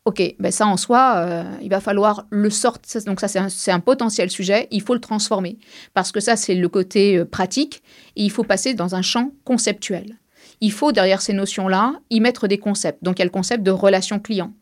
Ok, 0.05 0.23
ben 0.39 0.53
ça 0.53 0.67
en 0.67 0.77
soi, 0.77 1.45
il 1.63 1.71
va 1.71 1.81
falloir 1.81 2.27
le 2.29 2.51
sortir. 2.51 3.01
Donc 3.05 3.21
ça, 3.21 3.27
c'est 3.29 3.39
un, 3.39 3.49
un, 3.75 3.81
potentiel 3.81 4.29
sujet. 4.29 4.69
Il 4.71 4.83
faut 4.83 4.93
le 4.93 5.01
transformer 5.01 5.57
parce 5.95 6.13
que 6.13 6.21
ça, 6.21 6.37
c'est 6.37 6.55
le 6.55 6.69
côté 6.69 7.25
pratique. 7.25 7.83
Et 8.15 8.23
il 8.23 8.31
faut 8.31 8.45
passer 8.45 8.75
dans 8.75 8.95
un 8.95 9.01
champ 9.01 9.31
conceptuel 9.45 10.19
il 10.65 10.73
faut 10.73 10.93
derrière 10.93 11.21
ces 11.21 11.35
notions-là 11.35 11.95
y 12.09 12.21
mettre 12.21 12.49
des 12.49 12.59
concepts. 12.59 13.05
Donc 13.05 13.19
il 13.19 13.21
y 13.21 13.23
a 13.23 13.27
le 13.27 13.31
concept 13.31 13.63
de 13.63 13.71
relation 13.71 14.19
client, 14.19 14.53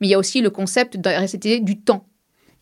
mais 0.00 0.06
il 0.06 0.10
y 0.10 0.14
a 0.14 0.18
aussi 0.18 0.40
le 0.40 0.50
concept 0.50 0.96
du 0.96 1.80
temps. 1.80 2.06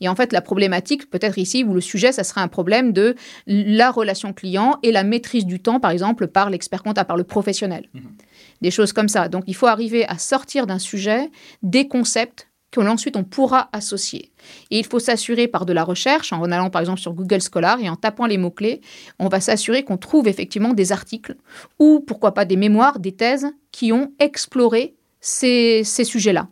Et 0.00 0.08
en 0.08 0.14
fait, 0.14 0.32
la 0.32 0.40
problématique, 0.40 1.10
peut-être 1.10 1.38
ici, 1.38 1.64
ou 1.64 1.74
le 1.74 1.80
sujet, 1.80 2.12
ça 2.12 2.22
serait 2.22 2.40
un 2.40 2.48
problème 2.48 2.92
de 2.92 3.16
la 3.46 3.90
relation 3.90 4.32
client 4.32 4.78
et 4.82 4.92
la 4.92 5.02
maîtrise 5.02 5.44
du 5.44 5.60
temps, 5.60 5.80
par 5.80 5.90
exemple, 5.90 6.28
par 6.28 6.50
l'expert 6.50 6.84
comptable, 6.84 7.08
par 7.08 7.16
le 7.16 7.24
professionnel. 7.24 7.88
Mhm. 7.92 8.02
Des 8.62 8.70
choses 8.70 8.92
comme 8.92 9.08
ça. 9.08 9.28
Donc, 9.28 9.44
il 9.48 9.56
faut 9.56 9.66
arriver 9.66 10.06
à 10.06 10.16
sortir 10.16 10.66
d'un 10.68 10.78
sujet 10.78 11.30
des 11.64 11.88
concepts 11.88 12.47
qu'ensuite 12.70 13.16
on 13.16 13.24
pourra 13.24 13.68
associer. 13.72 14.32
Et 14.70 14.78
il 14.78 14.86
faut 14.86 14.98
s'assurer 14.98 15.48
par 15.48 15.66
de 15.66 15.72
la 15.72 15.84
recherche, 15.84 16.32
en 16.32 16.50
allant 16.50 16.70
par 16.70 16.80
exemple 16.80 17.00
sur 17.00 17.14
Google 17.14 17.40
Scholar 17.40 17.80
et 17.80 17.88
en 17.88 17.96
tapant 17.96 18.26
les 18.26 18.38
mots-clés, 18.38 18.80
on 19.18 19.28
va 19.28 19.40
s'assurer 19.40 19.84
qu'on 19.84 19.96
trouve 19.96 20.28
effectivement 20.28 20.74
des 20.74 20.92
articles 20.92 21.36
ou 21.78 22.00
pourquoi 22.00 22.32
pas 22.32 22.44
des 22.44 22.56
mémoires, 22.56 22.98
des 22.98 23.12
thèses 23.12 23.46
qui 23.72 23.92
ont 23.92 24.12
exploré 24.18 24.94
ces, 25.20 25.82
ces 25.84 26.04
sujets-là. 26.04 26.48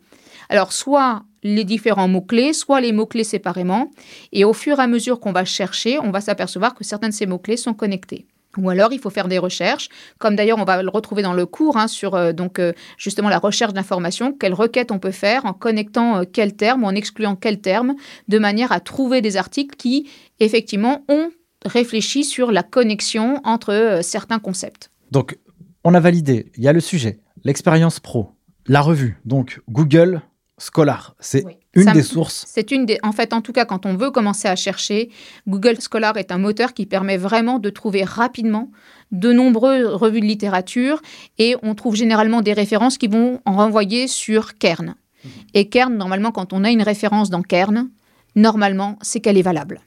Alors 0.49 0.73
soit 0.73 1.23
les 1.43 1.63
différents 1.63 2.07
mots-clés, 2.07 2.53
soit 2.53 2.81
les 2.81 2.91
mots-clés 2.91 3.23
séparément, 3.23 3.91
et 4.31 4.43
au 4.43 4.53
fur 4.53 4.79
et 4.79 4.83
à 4.83 4.87
mesure 4.87 5.19
qu'on 5.19 5.31
va 5.31 5.45
chercher, 5.45 5.99
on 5.99 6.11
va 6.11 6.21
s'apercevoir 6.21 6.73
que 6.73 6.83
certains 6.83 7.09
de 7.09 7.13
ces 7.13 7.25
mots-clés 7.25 7.57
sont 7.57 7.73
connectés. 7.73 8.25
Ou 8.57 8.69
alors, 8.69 8.93
il 8.93 8.99
faut 8.99 9.09
faire 9.09 9.27
des 9.27 9.37
recherches, 9.37 9.89
comme 10.17 10.35
d'ailleurs 10.35 10.57
on 10.57 10.63
va 10.63 10.81
le 10.81 10.89
retrouver 10.89 11.21
dans 11.21 11.33
le 11.33 11.45
cours, 11.45 11.77
hein, 11.77 11.87
sur 11.87 12.15
euh, 12.15 12.33
donc 12.33 12.59
euh, 12.59 12.73
justement 12.97 13.29
la 13.29 13.39
recherche 13.39 13.73
d'informations, 13.73 14.33
quelles 14.33 14.53
requêtes 14.53 14.91
on 14.91 14.99
peut 14.99 15.11
faire 15.11 15.45
en 15.45 15.53
connectant 15.53 16.19
euh, 16.19 16.23
quel 16.31 16.55
terme 16.55 16.83
ou 16.83 16.87
en 16.87 16.95
excluant 16.95 17.35
quel 17.35 17.61
terme, 17.61 17.95
de 18.27 18.39
manière 18.39 18.71
à 18.71 18.79
trouver 18.79 19.21
des 19.21 19.37
articles 19.37 19.75
qui, 19.75 20.09
effectivement, 20.39 21.05
ont 21.09 21.29
réfléchi 21.65 22.23
sur 22.23 22.51
la 22.51 22.63
connexion 22.63 23.41
entre 23.43 23.99
certains 24.01 24.39
concepts. 24.39 24.91
Donc, 25.11 25.37
on 25.83 25.93
a 25.93 25.99
validé, 25.99 26.51
il 26.55 26.63
y 26.63 26.67
a 26.67 26.73
le 26.73 26.79
sujet, 26.79 27.19
l'expérience 27.43 27.99
pro, 27.99 28.31
la 28.67 28.81
revue, 28.81 29.19
donc 29.25 29.61
Google, 29.69 30.21
Scholar. 30.59 31.15
C'est 31.19 31.45
une 31.81 31.91
des 31.93 32.03
sources. 32.03 32.45
C'est 32.47 32.71
une 32.71 32.85
des. 32.85 32.97
En 33.03 33.11
fait, 33.11 33.33
en 33.33 33.41
tout 33.41 33.53
cas, 33.53 33.65
quand 33.65 33.85
on 33.85 33.95
veut 33.95 34.11
commencer 34.11 34.47
à 34.47 34.55
chercher, 34.55 35.09
Google 35.47 35.77
Scholar 35.79 36.17
est 36.17 36.31
un 36.31 36.37
moteur 36.37 36.73
qui 36.73 36.85
permet 36.85 37.17
vraiment 37.17 37.59
de 37.59 37.69
trouver 37.69 38.03
rapidement 38.03 38.71
de 39.11 39.31
nombreuses 39.31 39.85
revues 39.85 40.21
de 40.21 40.25
littérature 40.25 41.01
et 41.37 41.55
on 41.63 41.75
trouve 41.75 41.95
généralement 41.95 42.41
des 42.41 42.53
références 42.53 42.97
qui 42.97 43.07
vont 43.07 43.39
en 43.45 43.55
renvoyer 43.55 44.07
sur 44.07 44.57
Kern. 44.57 44.95
Mhm. 45.23 45.31
Et 45.53 45.69
Kern, 45.69 45.95
normalement, 45.95 46.31
quand 46.31 46.53
on 46.53 46.63
a 46.63 46.69
une 46.69 46.81
référence 46.81 47.29
dans 47.29 47.41
Kern, 47.41 47.89
normalement, 48.35 48.97
c'est 49.01 49.19
qu'elle 49.19 49.37
est 49.37 49.43
valable. 49.43 49.81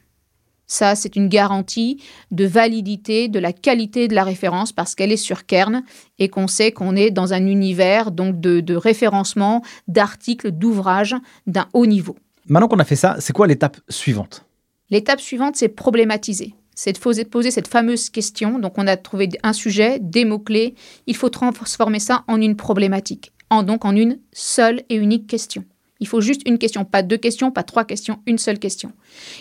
Ça, 0.70 0.94
c'est 0.94 1.16
une 1.16 1.26
garantie 1.26 2.00
de 2.30 2.46
validité 2.46 3.26
de 3.26 3.40
la 3.40 3.52
qualité 3.52 4.06
de 4.06 4.14
la 4.14 4.22
référence 4.22 4.72
parce 4.72 4.94
qu'elle 4.94 5.10
est 5.10 5.16
sur 5.16 5.44
Kern 5.44 5.82
et 6.20 6.28
qu'on 6.28 6.46
sait 6.46 6.70
qu'on 6.70 6.94
est 6.94 7.10
dans 7.10 7.32
un 7.32 7.44
univers 7.44 8.12
donc 8.12 8.40
de, 8.40 8.76
référencement 8.76 9.64
d'articles, 9.88 10.52
d'ouvrages 10.52 11.16
d'un 11.48 11.66
haut 11.72 11.86
niveau. 11.86 12.14
Maintenant 12.46 12.68
qu'on 12.68 12.78
a 12.78 12.84
fait 12.84 12.94
ça, 12.94 13.16
c'est 13.18 13.32
quoi 13.32 13.48
l'étape 13.48 13.78
suivante? 13.88 14.46
L'étape 14.90 15.20
suivante, 15.20 15.56
c'est 15.56 15.68
problématiser. 15.68 16.54
C'est 16.76 16.92
de 16.92 17.24
poser 17.24 17.50
cette 17.50 17.66
fameuse 17.66 18.08
question. 18.08 18.60
Donc, 18.60 18.78
on 18.78 18.86
a 18.86 18.96
trouvé 18.96 19.28
un 19.42 19.52
sujet, 19.52 19.98
des 20.00 20.24
mots-clés. 20.24 20.76
Il 21.08 21.16
faut 21.16 21.30
transformer 21.30 21.98
ça 21.98 22.22
en 22.28 22.40
une 22.40 22.54
problématique, 22.54 23.32
en, 23.50 23.64
donc 23.64 23.84
en 23.84 23.96
une 23.96 24.20
seule 24.32 24.82
et 24.88 24.94
unique 24.94 25.26
question. 25.26 25.64
Il 26.00 26.08
faut 26.08 26.22
juste 26.22 26.42
une 26.46 26.58
question, 26.58 26.84
pas 26.84 27.02
deux 27.02 27.18
questions, 27.18 27.50
pas 27.50 27.62
trois 27.62 27.84
questions, 27.84 28.20
une 28.26 28.38
seule 28.38 28.58
question. 28.58 28.92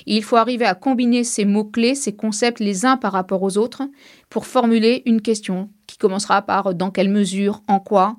il 0.05 0.23
faut 0.23 0.35
arriver 0.35 0.65
à 0.65 0.75
combiner 0.75 1.23
ces 1.23 1.45
mots-clés, 1.45 1.95
ces 1.95 2.15
concepts 2.15 2.59
les 2.59 2.85
uns 2.85 2.97
par 2.97 3.13
rapport 3.13 3.41
aux 3.41 3.57
autres 3.57 3.83
pour 4.29 4.45
formuler 4.45 5.01
une 5.05 5.21
question 5.21 5.69
qui 5.87 5.97
commencera 5.97 6.41
par 6.41 6.75
dans 6.75 6.91
quelle 6.91 7.09
mesure, 7.09 7.63
en 7.67 7.79
quoi. 7.79 8.17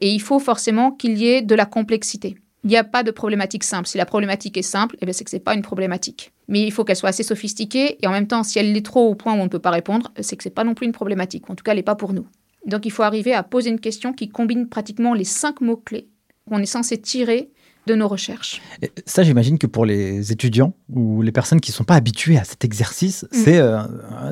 Et 0.00 0.10
il 0.10 0.20
faut 0.20 0.40
forcément 0.40 0.90
qu'il 0.90 1.16
y 1.16 1.28
ait 1.28 1.42
de 1.42 1.54
la 1.54 1.64
complexité. 1.64 2.36
Il 2.64 2.70
n'y 2.70 2.76
a 2.76 2.84
pas 2.84 3.04
de 3.04 3.12
problématique 3.12 3.62
simple. 3.62 3.86
Si 3.86 3.96
la 3.96 4.06
problématique 4.06 4.56
est 4.56 4.62
simple, 4.62 4.96
eh 5.00 5.12
c'est 5.12 5.22
que 5.22 5.30
ce 5.30 5.36
n'est 5.36 5.40
pas 5.40 5.54
une 5.54 5.62
problématique. 5.62 6.32
Mais 6.48 6.62
il 6.62 6.72
faut 6.72 6.82
qu'elle 6.82 6.96
soit 6.96 7.10
assez 7.10 7.22
sophistiquée 7.22 7.96
et 8.02 8.06
en 8.08 8.10
même 8.10 8.26
temps, 8.26 8.42
si 8.42 8.58
elle 8.58 8.76
est 8.76 8.84
trop 8.84 9.08
au 9.08 9.14
point 9.14 9.34
où 9.34 9.36
on 9.36 9.44
ne 9.44 9.48
peut 9.48 9.60
pas 9.60 9.70
répondre, 9.70 10.10
c'est 10.20 10.36
que 10.36 10.42
ce 10.42 10.48
n'est 10.48 10.54
pas 10.54 10.64
non 10.64 10.74
plus 10.74 10.86
une 10.86 10.92
problématique. 10.92 11.48
En 11.48 11.54
tout 11.54 11.62
cas, 11.62 11.70
elle 11.70 11.78
n'est 11.78 11.84
pas 11.84 11.94
pour 11.94 12.12
nous. 12.12 12.26
Donc 12.66 12.84
il 12.84 12.90
faut 12.90 13.04
arriver 13.04 13.32
à 13.32 13.44
poser 13.44 13.70
une 13.70 13.78
question 13.78 14.12
qui 14.12 14.28
combine 14.28 14.68
pratiquement 14.68 15.14
les 15.14 15.24
cinq 15.24 15.60
mots-clés 15.60 16.08
qu'on 16.48 16.58
est 16.58 16.66
censé 16.66 16.98
tirer 16.98 17.50
de 17.86 17.94
nos 17.94 18.08
recherches. 18.08 18.60
ça, 19.06 19.22
j'imagine 19.22 19.58
que 19.58 19.66
pour 19.66 19.86
les 19.86 20.32
étudiants 20.32 20.74
ou 20.92 21.22
les 21.22 21.32
personnes 21.32 21.60
qui 21.60 21.70
ne 21.70 21.74
sont 21.74 21.84
pas 21.84 21.94
habituées 21.94 22.36
à 22.36 22.44
cet 22.44 22.64
exercice, 22.64 23.24
mm. 23.32 23.44
euh, 23.48 23.82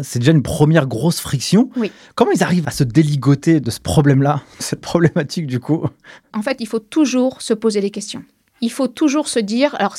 c'est 0.03 0.19
déjà 0.19 0.33
une 0.33 0.43
première 0.43 0.87
grosse 0.87 1.21
friction. 1.21 1.71
Oui. 1.77 1.93
Comment 2.15 2.33
ils 2.33 2.43
arrivent 2.43 2.69
à 2.69 2.73
se 2.73 2.85
déligoter 2.85 3.61
de 3.61 3.71
ce 3.71 3.81
problème-là, 3.81 4.43
cette 4.59 4.81
problématique 4.81 5.47
du 5.47 5.61
coup? 5.61 5.87
En 6.33 6.43
fait, 6.43 6.57
il 6.61 6.67
faut 6.67 6.81
toujours 6.81 7.43
se 7.43 7.55
poser 7.55 7.81
des 7.81 7.91
questions. 7.91 8.25
Il 8.61 8.71
faut 8.71 8.89
toujours 8.89 9.29
se 9.29 9.39
dire, 9.39 9.75
alors 9.79 9.97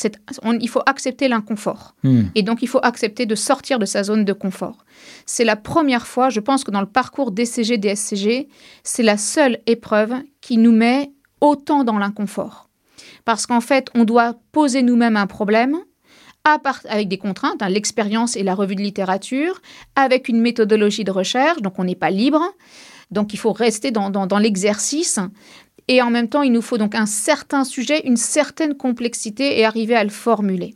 il 0.59 0.69
faut 0.69 0.81
accepter 0.85 1.27
l'inconfort. 1.27 1.95
Mm. 2.03 2.23
Et 2.35 2.43
donc 2.43 2.61
il 2.61 2.67
faut 2.67 2.79
accepter 2.83 3.25
de 3.25 3.35
sortir 3.35 3.79
de 3.79 3.85
sa 3.85 4.03
zone 4.03 4.25
de 4.25 4.33
confort. 4.33 4.85
C'est 5.25 5.43
la 5.43 5.55
première 5.55 6.07
fois, 6.07 6.29
je 6.29 6.39
pense 6.39 6.63
que 6.63 6.71
dans 6.71 6.81
le 6.81 6.87
parcours 6.87 7.31
DCG, 7.31 7.77
DSCG, 7.77 8.47
c'est 8.83 9.03
la 9.03 9.17
seule 9.17 9.59
épreuve 9.65 10.13
qui 10.41 10.57
nous 10.57 10.71
met 10.71 11.11
autant 11.41 11.83
dans 11.83 11.97
l'inconfort 11.97 12.64
parce 13.25 13.45
qu'en 13.45 13.61
fait, 13.61 13.89
on 13.95 14.03
doit 14.03 14.35
poser 14.51 14.81
nous-mêmes 14.83 15.17
un 15.17 15.27
problème 15.27 15.77
avec 16.87 17.07
des 17.07 17.17
contraintes, 17.17 17.63
hein, 17.63 17.69
l'expérience 17.69 18.35
et 18.35 18.43
la 18.43 18.53
revue 18.53 18.75
de 18.75 18.81
littérature, 18.81 19.61
avec 19.95 20.29
une 20.29 20.39
méthodologie 20.39 21.03
de 21.03 21.09
recherche, 21.09 21.61
donc 21.63 21.79
on 21.79 21.83
n'est 21.83 21.95
pas 21.95 22.11
libre, 22.11 22.43
donc 23.09 23.33
il 23.33 23.37
faut 23.37 23.51
rester 23.51 23.89
dans, 23.89 24.11
dans 24.11 24.37
l'exercice, 24.37 25.19
et 25.87 26.01
en 26.01 26.09
même 26.09 26.29
temps, 26.29 26.43
il 26.43 26.51
nous 26.51 26.61
faut 26.61 26.77
donc 26.77 26.95
un 26.95 27.05
certain 27.05 27.63
sujet, 27.63 28.05
une 28.05 28.17
certaine 28.17 28.75
complexité 28.75 29.59
et 29.59 29.65
arriver 29.65 29.95
à 29.95 30.03
le 30.03 30.09
formuler. 30.09 30.75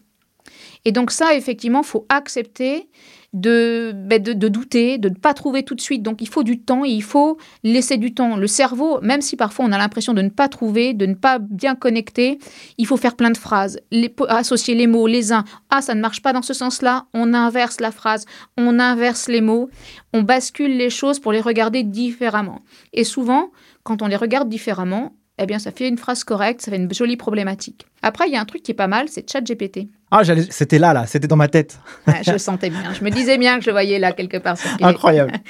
Et 0.86 0.92
donc 0.92 1.12
ça, 1.12 1.36
effectivement, 1.36 1.84
faut 1.84 2.06
accepter 2.10 2.90
ben, 3.34 4.22
de, 4.22 4.34
de, 4.34 4.48
douter, 4.48 4.98
de 4.98 5.10
ne 5.10 5.14
pas 5.16 5.34
trouver 5.34 5.64
tout 5.64 5.76
de 5.76 5.82
suite. 5.82 6.02
Donc 6.02 6.22
il 6.22 6.28
faut 6.28 6.44
du 6.44 6.60
temps 6.60 6.84
il 6.84 7.04
faut 7.04 7.38
laisser 7.64 7.98
du 7.98 8.14
temps. 8.14 8.38
Le 8.38 8.48
cerveau, 8.48 9.00
même 9.02 9.22
si 9.22 9.36
parfois 9.36 9.66
on 9.66 9.72
a 9.72 9.78
l'impression 9.78 10.14
de 10.14 10.22
ne 10.22 10.30
pas 10.30 10.48
trouver, 10.48 10.94
de 10.94 11.06
ne 11.06 11.14
pas 11.14 11.40
bien 11.40 11.76
connecter, 11.76 12.40
il 12.78 12.88
faut 12.88 12.98
faire 12.98 13.16
plein 13.16 13.32
de 13.32 13.38
phrases, 13.38 13.80
associer 14.28 14.76
les 14.76 14.88
mots 14.88 15.08
les 15.08 15.32
uns. 15.32 15.44
Ah, 15.70 15.82
ça 15.82 15.96
ne 15.96 16.02
marche 16.02 16.22
pas 16.22 16.34
dans 16.34 16.42
ce 16.42 16.54
sens-là, 16.54 17.06
on 17.14 17.34
inverse 17.34 17.80
la 17.80 17.92
phrase, 17.92 18.26
on 18.58 18.80
inverse 18.80 19.28
les 19.28 19.42
mots, 19.42 19.70
on 20.14 20.24
bascule 20.24 20.76
les 20.78 20.90
choses 20.90 21.20
pour 21.20 21.32
les 21.32 21.42
regarder 21.42 21.84
différemment. 21.84 22.62
Et 22.94 23.04
souvent, 23.04 23.52
quand 23.84 24.02
on 24.02 24.08
les 24.08 24.16
regarde 24.16 24.50
différemment, 24.50 25.14
eh 25.40 25.46
bien, 25.46 25.60
ça 25.60 25.72
fait 25.72 25.88
une 25.88 25.98
phrase 25.98 26.24
correcte, 26.24 26.62
ça 26.62 26.72
fait 26.72 26.78
une 26.78 26.94
jolie 26.94 27.18
problématique. 27.18 27.86
Après, 28.02 28.28
il 28.28 28.34
y 28.34 28.36
a 28.36 28.42
un 28.42 28.46
truc 28.46 28.64
qui 28.64 28.72
est 28.72 28.76
pas 28.76 28.88
mal, 28.88 29.08
c'est 29.10 29.30
ChatGPT. 29.30 29.88
Ah, 30.12 30.22
c'était 30.50 30.80
là, 30.80 30.94
là, 30.94 31.06
c'était 31.06 31.28
dans 31.28 31.36
ma 31.36 31.48
tête. 31.48 31.80
je 32.26 32.32
le 32.32 32.38
sentais 32.38 32.70
bien. 32.70 32.94
Je 32.94 33.04
me 33.04 33.10
disais 33.10 33.38
bien 33.38 33.58
que 33.60 33.64
je 33.64 33.72
voyais 33.72 34.00
là 34.00 34.12
quelque 34.12 34.38
part. 34.38 34.58
Incroyable. 34.82 35.34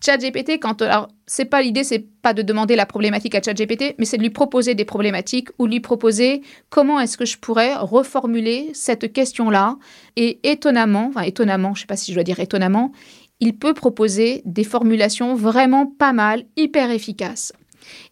ChatGPT, 0.00 0.60
quand 0.60 0.80
alors 0.82 1.08
c'est 1.26 1.44
pas 1.44 1.60
l'idée, 1.60 1.84
c'est 1.84 2.06
pas 2.22 2.32
de 2.32 2.42
demander 2.42 2.76
la 2.76 2.86
problématique 2.86 3.34
à 3.34 3.42
ChatGPT, 3.42 3.96
mais 3.98 4.04
c'est 4.04 4.16
de 4.16 4.22
lui 4.22 4.30
proposer 4.30 4.74
des 4.74 4.84
problématiques 4.84 5.48
ou 5.58 5.66
lui 5.66 5.80
proposer 5.80 6.42
comment 6.70 7.00
est-ce 7.00 7.16
que 7.16 7.24
je 7.24 7.36
pourrais 7.36 7.74
reformuler 7.74 8.70
cette 8.74 9.12
question-là. 9.12 9.76
Et 10.16 10.38
étonnamment, 10.48 11.08
enfin 11.08 11.22
étonnamment, 11.22 11.74
je 11.74 11.80
sais 11.80 11.86
pas 11.86 11.96
si 11.96 12.12
je 12.12 12.16
dois 12.16 12.24
dire 12.24 12.38
étonnamment, 12.38 12.92
il 13.40 13.56
peut 13.56 13.74
proposer 13.74 14.42
des 14.44 14.64
formulations 14.64 15.34
vraiment 15.34 15.86
pas 15.86 16.12
mal, 16.12 16.44
hyper 16.56 16.90
efficaces. 16.90 17.52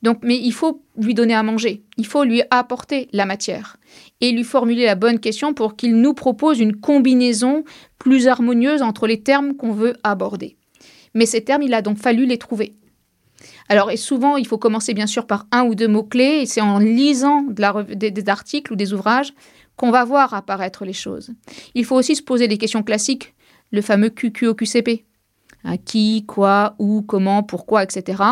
Donc, 0.02 0.18
mais 0.22 0.38
il 0.38 0.52
faut 0.52 0.82
lui 0.98 1.14
donner 1.14 1.34
à 1.34 1.42
manger, 1.42 1.82
il 1.96 2.06
faut 2.06 2.24
lui 2.24 2.42
apporter 2.50 3.08
la 3.12 3.26
matière 3.26 3.76
et 4.20 4.32
lui 4.32 4.44
formuler 4.44 4.84
la 4.84 4.94
bonne 4.94 5.20
question 5.20 5.54
pour 5.54 5.76
qu'il 5.76 5.96
nous 5.96 6.14
propose 6.14 6.60
une 6.60 6.76
combinaison 6.76 7.64
plus 7.98 8.28
harmonieuse 8.28 8.82
entre 8.82 9.06
les 9.06 9.20
termes 9.20 9.56
qu'on 9.56 9.72
veut 9.72 9.96
aborder. 10.02 10.56
Mais 11.14 11.26
ces 11.26 11.42
termes, 11.42 11.62
il 11.62 11.74
a 11.74 11.82
donc 11.82 11.98
fallu 11.98 12.26
les 12.26 12.38
trouver. 12.38 12.74
Alors, 13.68 13.90
et 13.90 13.96
souvent, 13.96 14.36
il 14.36 14.46
faut 14.46 14.58
commencer 14.58 14.94
bien 14.94 15.06
sûr 15.06 15.26
par 15.26 15.46
un 15.50 15.64
ou 15.64 15.74
deux 15.74 15.88
mots-clés, 15.88 16.40
et 16.42 16.46
c'est 16.46 16.60
en 16.60 16.78
lisant 16.78 17.42
des, 17.42 18.28
articles 18.28 18.72
ou 18.72 18.76
des 18.76 18.92
ouvrages 18.92 19.32
qu'on 19.76 19.90
va 19.90 20.04
voir 20.04 20.34
apparaître 20.34 20.84
les 20.84 20.92
choses. 20.92 21.30
Il 21.74 21.84
faut 21.84 21.96
aussi 21.96 22.16
se 22.16 22.22
poser 22.22 22.48
des 22.48 22.58
questions 22.58 22.82
classiques, 22.82 23.34
le 23.72 23.82
fameux 23.82 24.10
QQOQCP 24.10 25.04
qui, 25.76 26.24
quoi, 26.26 26.74
où, 26.78 27.02
comment, 27.02 27.42
pourquoi, 27.42 27.82
etc. 27.82 28.22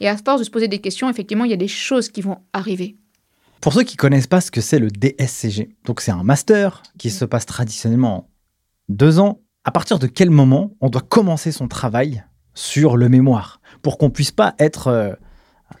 Et 0.00 0.08
à 0.08 0.16
force 0.16 0.40
de 0.40 0.44
se 0.44 0.50
poser 0.50 0.68
des 0.68 0.80
questions, 0.80 1.10
effectivement, 1.10 1.44
il 1.44 1.50
y 1.50 1.54
a 1.54 1.58
des 1.58 1.68
choses 1.68 2.08
qui 2.08 2.22
vont 2.22 2.38
arriver. 2.52 2.96
Pour 3.60 3.72
ceux 3.72 3.82
qui 3.82 3.96
connaissent 3.96 4.26
pas 4.26 4.40
ce 4.40 4.50
que 4.50 4.60
c'est 4.60 4.78
le 4.78 4.90
DSCG, 4.90 5.74
donc 5.84 6.00
c'est 6.00 6.10
un 6.10 6.22
master 6.22 6.82
qui 6.98 7.10
se 7.10 7.24
passe 7.24 7.46
traditionnellement 7.46 8.16
en 8.16 8.28
deux 8.88 9.18
ans. 9.18 9.40
À 9.64 9.70
partir 9.70 9.98
de 9.98 10.06
quel 10.06 10.30
moment 10.30 10.72
on 10.80 10.90
doit 10.90 11.00
commencer 11.00 11.50
son 11.50 11.66
travail 11.66 12.24
sur 12.52 12.96
le 12.96 13.08
mémoire 13.08 13.60
pour 13.82 13.98
qu'on 13.98 14.10
puisse 14.10 14.32
pas 14.32 14.54
être 14.58 14.88
euh, 14.88 15.14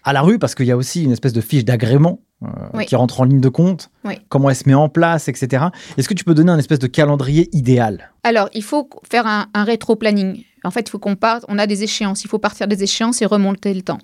à 0.02 0.12
la 0.12 0.22
rue 0.22 0.38
parce 0.38 0.54
qu'il 0.54 0.66
y 0.66 0.70
a 0.70 0.76
aussi 0.76 1.04
une 1.04 1.12
espèce 1.12 1.32
de 1.32 1.40
fiche 1.40 1.64
d'agrément 1.64 2.20
euh, 2.42 2.82
qui 2.84 2.96
rentre 2.96 3.20
en 3.20 3.24
ligne 3.24 3.40
de 3.40 3.48
compte, 3.48 3.90
comment 4.28 4.50
elle 4.50 4.56
se 4.56 4.68
met 4.68 4.74
en 4.74 4.88
place, 4.88 5.28
etc. 5.28 5.66
Est-ce 5.96 6.08
que 6.08 6.14
tu 6.14 6.24
peux 6.24 6.34
donner 6.34 6.52
un 6.52 6.58
espèce 6.58 6.78
de 6.78 6.86
calendrier 6.86 7.48
idéal? 7.56 8.12
Alors, 8.22 8.48
il 8.54 8.62
faut 8.62 8.88
faire 9.10 9.26
un, 9.26 9.46
un 9.54 9.64
rétro-planning. 9.64 10.44
En 10.64 10.70
fait, 10.70 10.88
il 10.88 10.90
faut 10.90 10.98
qu'on 10.98 11.16
parte, 11.16 11.44
on 11.48 11.58
a 11.58 11.66
des 11.66 11.82
échéances, 11.82 12.24
il 12.24 12.28
faut 12.28 12.38
partir 12.38 12.66
des 12.66 12.82
échéances 12.82 13.22
et 13.22 13.26
remonter 13.26 13.72
le 13.72 13.82
temps. 13.82 13.98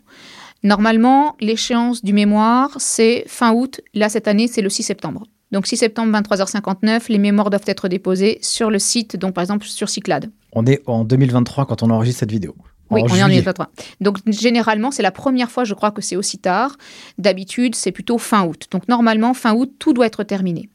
Normalement, 0.63 1.37
l'échéance 1.41 2.05
du 2.05 2.13
mémoire, 2.13 2.71
c'est 2.79 3.25
fin 3.27 3.53
août. 3.53 3.81
Là, 3.95 4.09
cette 4.09 4.29
année, 4.29 4.47
c'est 4.47 4.63
le 4.63 4.69
6 4.69 4.83
septembre. 4.83 5.25
Donc 5.53 5.67
6 5.67 5.79
septembre 5.79 6.17
23h59, 6.17 7.07
les 7.09 7.19
mémoires 7.19 7.51
doivent 7.51 7.65
être 7.67 7.89
déposées 7.89 8.39
sur 8.41 8.71
le 8.71 8.79
site, 8.79 9.17
donc 9.17 9.35
par 9.35 9.43
exemple 9.43 9.67
sur 9.67 9.89
Cyclade. 9.89 10.31
On 10.53 10.65
est 10.65 10.81
en 10.87 11.05
2023 11.05 11.67
quand 11.67 11.83
on 11.83 11.91
enregistre 11.91 12.21
cette 12.21 12.31
vidéo. 12.31 12.55
Oui, 12.91 13.03
on 13.09 13.15
est 13.15 13.23
en 13.23 13.29
2023. 13.29 13.71
Donc 14.01 14.19
généralement, 14.27 14.91
c'est 14.91 15.03
la 15.03 15.13
première 15.13 15.51
fois, 15.51 15.65
je 15.65 15.75
crois, 15.75 15.91
que 15.91 16.03
c'est 16.03 16.17
aussi 16.17 16.39
tard. 16.39 16.77
D'habitude, 17.19 17.75
c'est 17.75 17.93
plutôt 17.93 18.19
fin 18.19 18.45
août. 18.45 18.67
Donc 18.71 18.89
normalement, 18.89 19.35
fin 19.35 19.55
août, 19.55 19.73
tout 19.79 19.93
doit 19.93 20.07
être 20.07 20.25
terminé. 20.25 20.69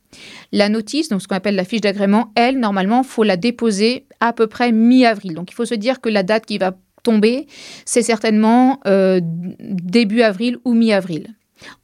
La 0.52 0.70
notice, 0.70 1.10
donc 1.10 1.22
ce 1.22 1.28
qu'on 1.28 1.36
appelle 1.36 1.56
la 1.56 1.66
fiche 1.66 1.82
d'agrément, 1.82 2.32
elle, 2.36 2.60
normalement, 2.60 3.04
faut 3.04 3.24
la 3.24 3.36
déposer 3.36 4.06
à 4.22 4.32
peu 4.32 4.48
près 4.48 4.72
mi-avril. 4.72 5.34
Donc 5.34 5.52
il 5.52 5.54
faut 5.56 5.66
se 5.66 5.76
dire 5.76 6.00
que 6.00 6.10
la 6.10 6.24
date 6.24 6.46
qui 6.46 6.58
va 6.58 6.74
tomber, 7.04 7.48
c'est 7.86 8.02
certainement 8.02 8.80
euh, 8.88 9.20
début 9.22 10.22
avril 10.22 10.58
ou 10.64 10.74
mi-avril. 10.74 11.36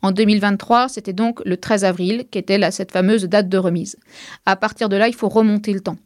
En 0.02 0.12
2023, 0.12 0.90
c'était 0.90 1.14
donc 1.14 1.42
le 1.46 1.58
13 1.58 1.86
avril 1.86 2.26
qui 2.30 2.38
était 2.38 2.72
cette 2.72 2.92
fameuse 2.92 3.24
date 3.26 3.50
de 3.50 3.58
remise. 3.58 3.98
À 4.46 4.56
partir 4.56 4.90
de 4.90 4.96
là, 4.96 5.08
il 5.08 5.16
faut 5.16 5.30
remonter 5.30 5.74
le 5.74 5.82
temps. 5.82 5.98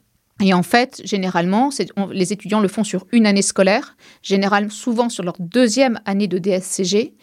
Et 0.42 0.54
en 0.54 0.64
fait, 0.64 1.02
généralement, 1.06 1.70
les 2.12 2.34
étudiants 2.34 2.60
le 2.60 2.68
font 2.68 2.84
sur 2.84 3.06
une 3.14 3.26
année 3.26 3.42
scolaire, 3.42 3.96
généralement 4.22 4.70
souvent 4.70 5.08
sur 5.08 5.24
leur 5.24 5.36
deuxième 5.40 6.00
année 6.06 6.28
de 6.28 6.38
DSCG. 6.40 7.14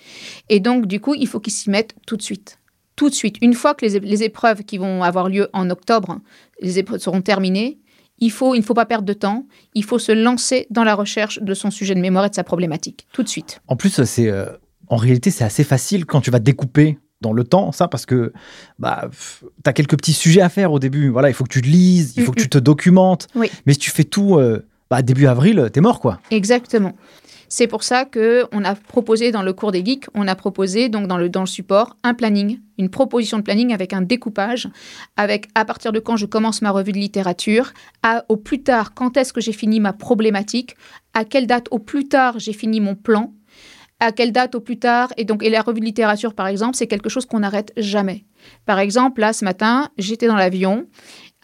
Et 0.48 0.60
donc, 0.60 0.86
du 0.86 0.98
coup, 0.98 1.14
il 1.14 1.28
faut 1.28 1.38
qu'ils 1.38 1.52
s'y 1.52 1.68
mettent 1.68 1.94
tout 2.06 2.16
de 2.16 2.22
suite. 2.22 2.58
Tout 2.96 3.10
de 3.10 3.14
suite. 3.14 3.36
Une 3.42 3.54
fois 3.54 3.74
que 3.74 3.84
les, 3.84 4.22
épreuves 4.22 4.64
qui 4.64 4.78
vont 4.78 5.02
avoir 5.02 5.28
lieu 5.28 5.48
en 5.52 5.68
octobre, 5.68 6.20
les 6.60 6.78
épreuves 6.78 7.00
seront 7.00 7.20
terminées, 7.20 7.78
il, 8.18 8.30
faut, 8.30 8.54
il 8.54 8.60
ne 8.60 8.64
faut 8.64 8.74
pas 8.74 8.86
perdre 8.86 9.04
de 9.04 9.12
temps, 9.12 9.46
il 9.74 9.84
faut 9.84 9.98
se 9.98 10.12
lancer 10.12 10.66
dans 10.70 10.84
la 10.84 10.94
recherche 10.94 11.38
de 11.42 11.54
son 11.54 11.70
sujet 11.70 11.94
de 11.94 12.00
mémoire 12.00 12.26
et 12.26 12.30
de 12.30 12.34
sa 12.34 12.44
problématique, 12.44 13.06
tout 13.12 13.22
de 13.22 13.28
suite. 13.28 13.60
En 13.66 13.76
plus, 13.76 14.04
c'est 14.04 14.28
euh, 14.28 14.46
en 14.88 14.96
réalité, 14.96 15.30
c'est 15.30 15.44
assez 15.44 15.64
facile 15.64 16.06
quand 16.06 16.20
tu 16.20 16.30
vas 16.30 16.38
découper 16.38 16.98
dans 17.22 17.32
le 17.32 17.44
temps, 17.44 17.72
ça, 17.72 17.88
parce 17.88 18.04
que 18.04 18.32
bah, 18.78 19.08
tu 19.64 19.70
as 19.70 19.72
quelques 19.72 19.96
petits 19.96 20.12
sujets 20.12 20.42
à 20.42 20.50
faire 20.50 20.72
au 20.72 20.78
début. 20.78 21.08
Voilà, 21.08 21.30
il 21.30 21.34
faut 21.34 21.44
que 21.44 21.52
tu 21.52 21.62
te 21.62 21.68
lises, 21.68 22.14
il 22.16 22.24
faut 22.24 22.32
que 22.32 22.40
tu 22.40 22.48
te 22.48 22.58
documentes. 22.58 23.28
Mais 23.34 23.72
si 23.72 23.78
tu 23.78 23.90
fais 23.90 24.04
tout 24.04 24.36
euh, 24.36 24.66
bah, 24.90 25.00
début 25.00 25.26
avril, 25.26 25.70
tu 25.72 25.78
es 25.78 25.82
mort, 25.82 26.00
quoi. 26.00 26.20
Exactement. 26.30 26.92
C'est 27.54 27.66
pour 27.66 27.82
ça 27.82 28.06
que 28.06 28.46
on 28.50 28.64
a 28.64 28.74
proposé 28.74 29.30
dans 29.30 29.42
le 29.42 29.52
cours 29.52 29.72
des 29.72 29.84
geeks, 29.84 30.06
on 30.14 30.26
a 30.26 30.34
proposé 30.34 30.88
donc 30.88 31.06
dans 31.06 31.18
le, 31.18 31.28
dans 31.28 31.42
le 31.42 31.46
support 31.46 31.98
un 32.02 32.14
planning, 32.14 32.60
une 32.78 32.88
proposition 32.88 33.36
de 33.36 33.42
planning 33.42 33.74
avec 33.74 33.92
un 33.92 34.00
découpage, 34.00 34.70
avec 35.18 35.48
à 35.54 35.66
partir 35.66 35.92
de 35.92 35.98
quand 35.98 36.16
je 36.16 36.24
commence 36.24 36.62
ma 36.62 36.70
revue 36.70 36.92
de 36.92 36.98
littérature, 36.98 37.74
à, 38.02 38.24
au 38.30 38.38
plus 38.38 38.62
tard 38.62 38.94
quand 38.94 39.18
est-ce 39.18 39.34
que 39.34 39.42
j'ai 39.42 39.52
fini 39.52 39.80
ma 39.80 39.92
problématique, 39.92 40.76
à 41.12 41.26
quelle 41.26 41.46
date 41.46 41.66
au 41.70 41.78
plus 41.78 42.08
tard 42.08 42.38
j'ai 42.38 42.54
fini 42.54 42.80
mon 42.80 42.94
plan, 42.94 43.34
à 44.02 44.10
quelle 44.10 44.32
date 44.32 44.54
au 44.54 44.60
plus 44.60 44.78
tard. 44.78 45.12
Et 45.16 45.24
donc 45.24 45.42
et 45.42 45.50
la 45.50 45.62
revue 45.62 45.80
de 45.80 45.84
littérature 45.84 46.34
par 46.34 46.48
exemple 46.48 46.76
c'est 46.76 46.86
quelque 46.86 47.08
chose 47.08 47.24
qu'on 47.24 47.40
n'arrête 47.40 47.72
jamais. 47.76 48.24
Par 48.66 48.78
exemple 48.78 49.20
là 49.20 49.32
ce 49.32 49.44
matin 49.44 49.88
j'étais 49.96 50.26
dans 50.26 50.36
l'avion. 50.36 50.86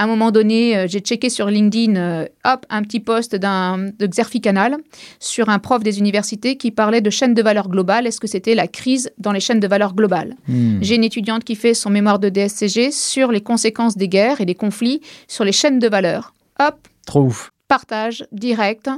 À 0.01 0.05
un 0.05 0.07
moment 0.07 0.31
donné 0.31 0.77
euh, 0.77 0.87
j'ai 0.89 1.01
checké 1.01 1.31
sur 1.31 1.47
LinkedIn 1.47 1.97
euh, 1.97 2.27
hop 2.45 2.67
un 2.69 2.83
petit 2.83 3.01
post 3.01 3.37
d'un 3.37 3.79
de 3.99 4.07
Xerfi 4.07 4.41
Canal 4.41 4.77
sur 5.21 5.49
un 5.49 5.61
prof 5.61 5.83
des 5.83 6.01
universités 6.01 6.57
qui 6.57 6.71
parlait 6.73 7.01
de 7.01 7.11
chaîne 7.11 7.35
de 7.35 7.43
valeur 7.43 7.69
globale. 7.69 8.07
Est-ce 8.07 8.21
que 8.21 8.27
c'était 8.27 8.57
la 8.57 8.67
crise 8.67 9.11
dans 9.19 9.33
les 9.33 9.41
chaînes 9.41 9.61
de 9.61 9.69
valeur 9.69 9.95
globales? 9.95 10.35
Hmm. 10.49 10.79
j'ai 10.83 10.97
une 10.97 11.05
étudiante 11.05 11.45
qui 11.45 11.55
fait 11.55 11.75
son 11.75 11.91
mémoire 11.91 12.19
de 12.19 12.29
DSCG 12.29 12.91
sur 12.91 13.31
les 13.31 13.41
conséquences 13.41 13.97
des 13.97 14.09
guerres 14.09 14.41
et 14.41 14.47
des 14.47 14.57
conflits 14.57 15.01
sur 15.29 15.45
les 15.45 15.53
chaînes 15.53 15.79
de 15.79 15.89
valeur. 15.89 16.35
Hop. 16.59 16.89
Trop 17.07 17.23
ouf. 17.23 17.51
Partage 17.69 18.27
direct 18.33 18.91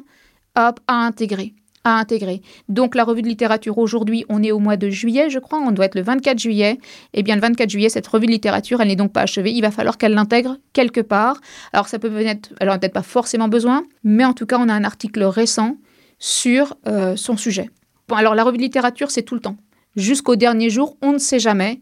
hop 0.56 0.80
à 0.86 0.94
intégrer 0.94 1.54
à 1.84 1.98
intégrer. 1.98 2.42
Donc 2.68 2.94
la 2.94 3.04
revue 3.04 3.22
de 3.22 3.28
littérature 3.28 3.78
aujourd'hui, 3.78 4.24
on 4.28 4.42
est 4.42 4.52
au 4.52 4.58
mois 4.58 4.76
de 4.76 4.90
juillet, 4.90 5.30
je 5.30 5.38
crois, 5.38 5.58
on 5.58 5.70
doit 5.72 5.86
être 5.86 5.94
le 5.94 6.02
24 6.02 6.38
juillet. 6.38 6.78
Eh 7.14 7.22
bien 7.22 7.34
le 7.34 7.40
24 7.40 7.70
juillet, 7.70 7.88
cette 7.88 8.06
revue 8.06 8.26
de 8.26 8.32
littérature, 8.32 8.80
elle 8.80 8.88
n'est 8.88 8.96
donc 8.96 9.12
pas 9.12 9.22
achevée. 9.22 9.52
Il 9.52 9.62
va 9.62 9.70
falloir 9.70 9.98
qu'elle 9.98 10.12
l'intègre 10.12 10.58
quelque 10.72 11.00
part. 11.00 11.40
Alors 11.72 11.88
ça 11.88 11.98
peut 11.98 12.14
être, 12.20 12.52
elle 12.60 12.68
n'en 12.68 12.74
a 12.74 12.78
peut-être 12.78 12.92
pas 12.92 13.02
forcément 13.02 13.48
besoin, 13.48 13.84
mais 14.04 14.24
en 14.24 14.32
tout 14.32 14.46
cas, 14.46 14.58
on 14.58 14.68
a 14.68 14.74
un 14.74 14.84
article 14.84 15.22
récent 15.24 15.76
sur 16.18 16.74
euh, 16.86 17.16
son 17.16 17.36
sujet. 17.36 17.70
Bon, 18.08 18.16
alors 18.16 18.34
la 18.34 18.44
revue 18.44 18.58
de 18.58 18.62
littérature, 18.62 19.10
c'est 19.10 19.22
tout 19.22 19.34
le 19.34 19.40
temps. 19.40 19.56
Jusqu'au 19.96 20.36
dernier 20.36 20.70
jour, 20.70 20.96
on 21.02 21.12
ne 21.12 21.18
sait 21.18 21.40
jamais. 21.40 21.80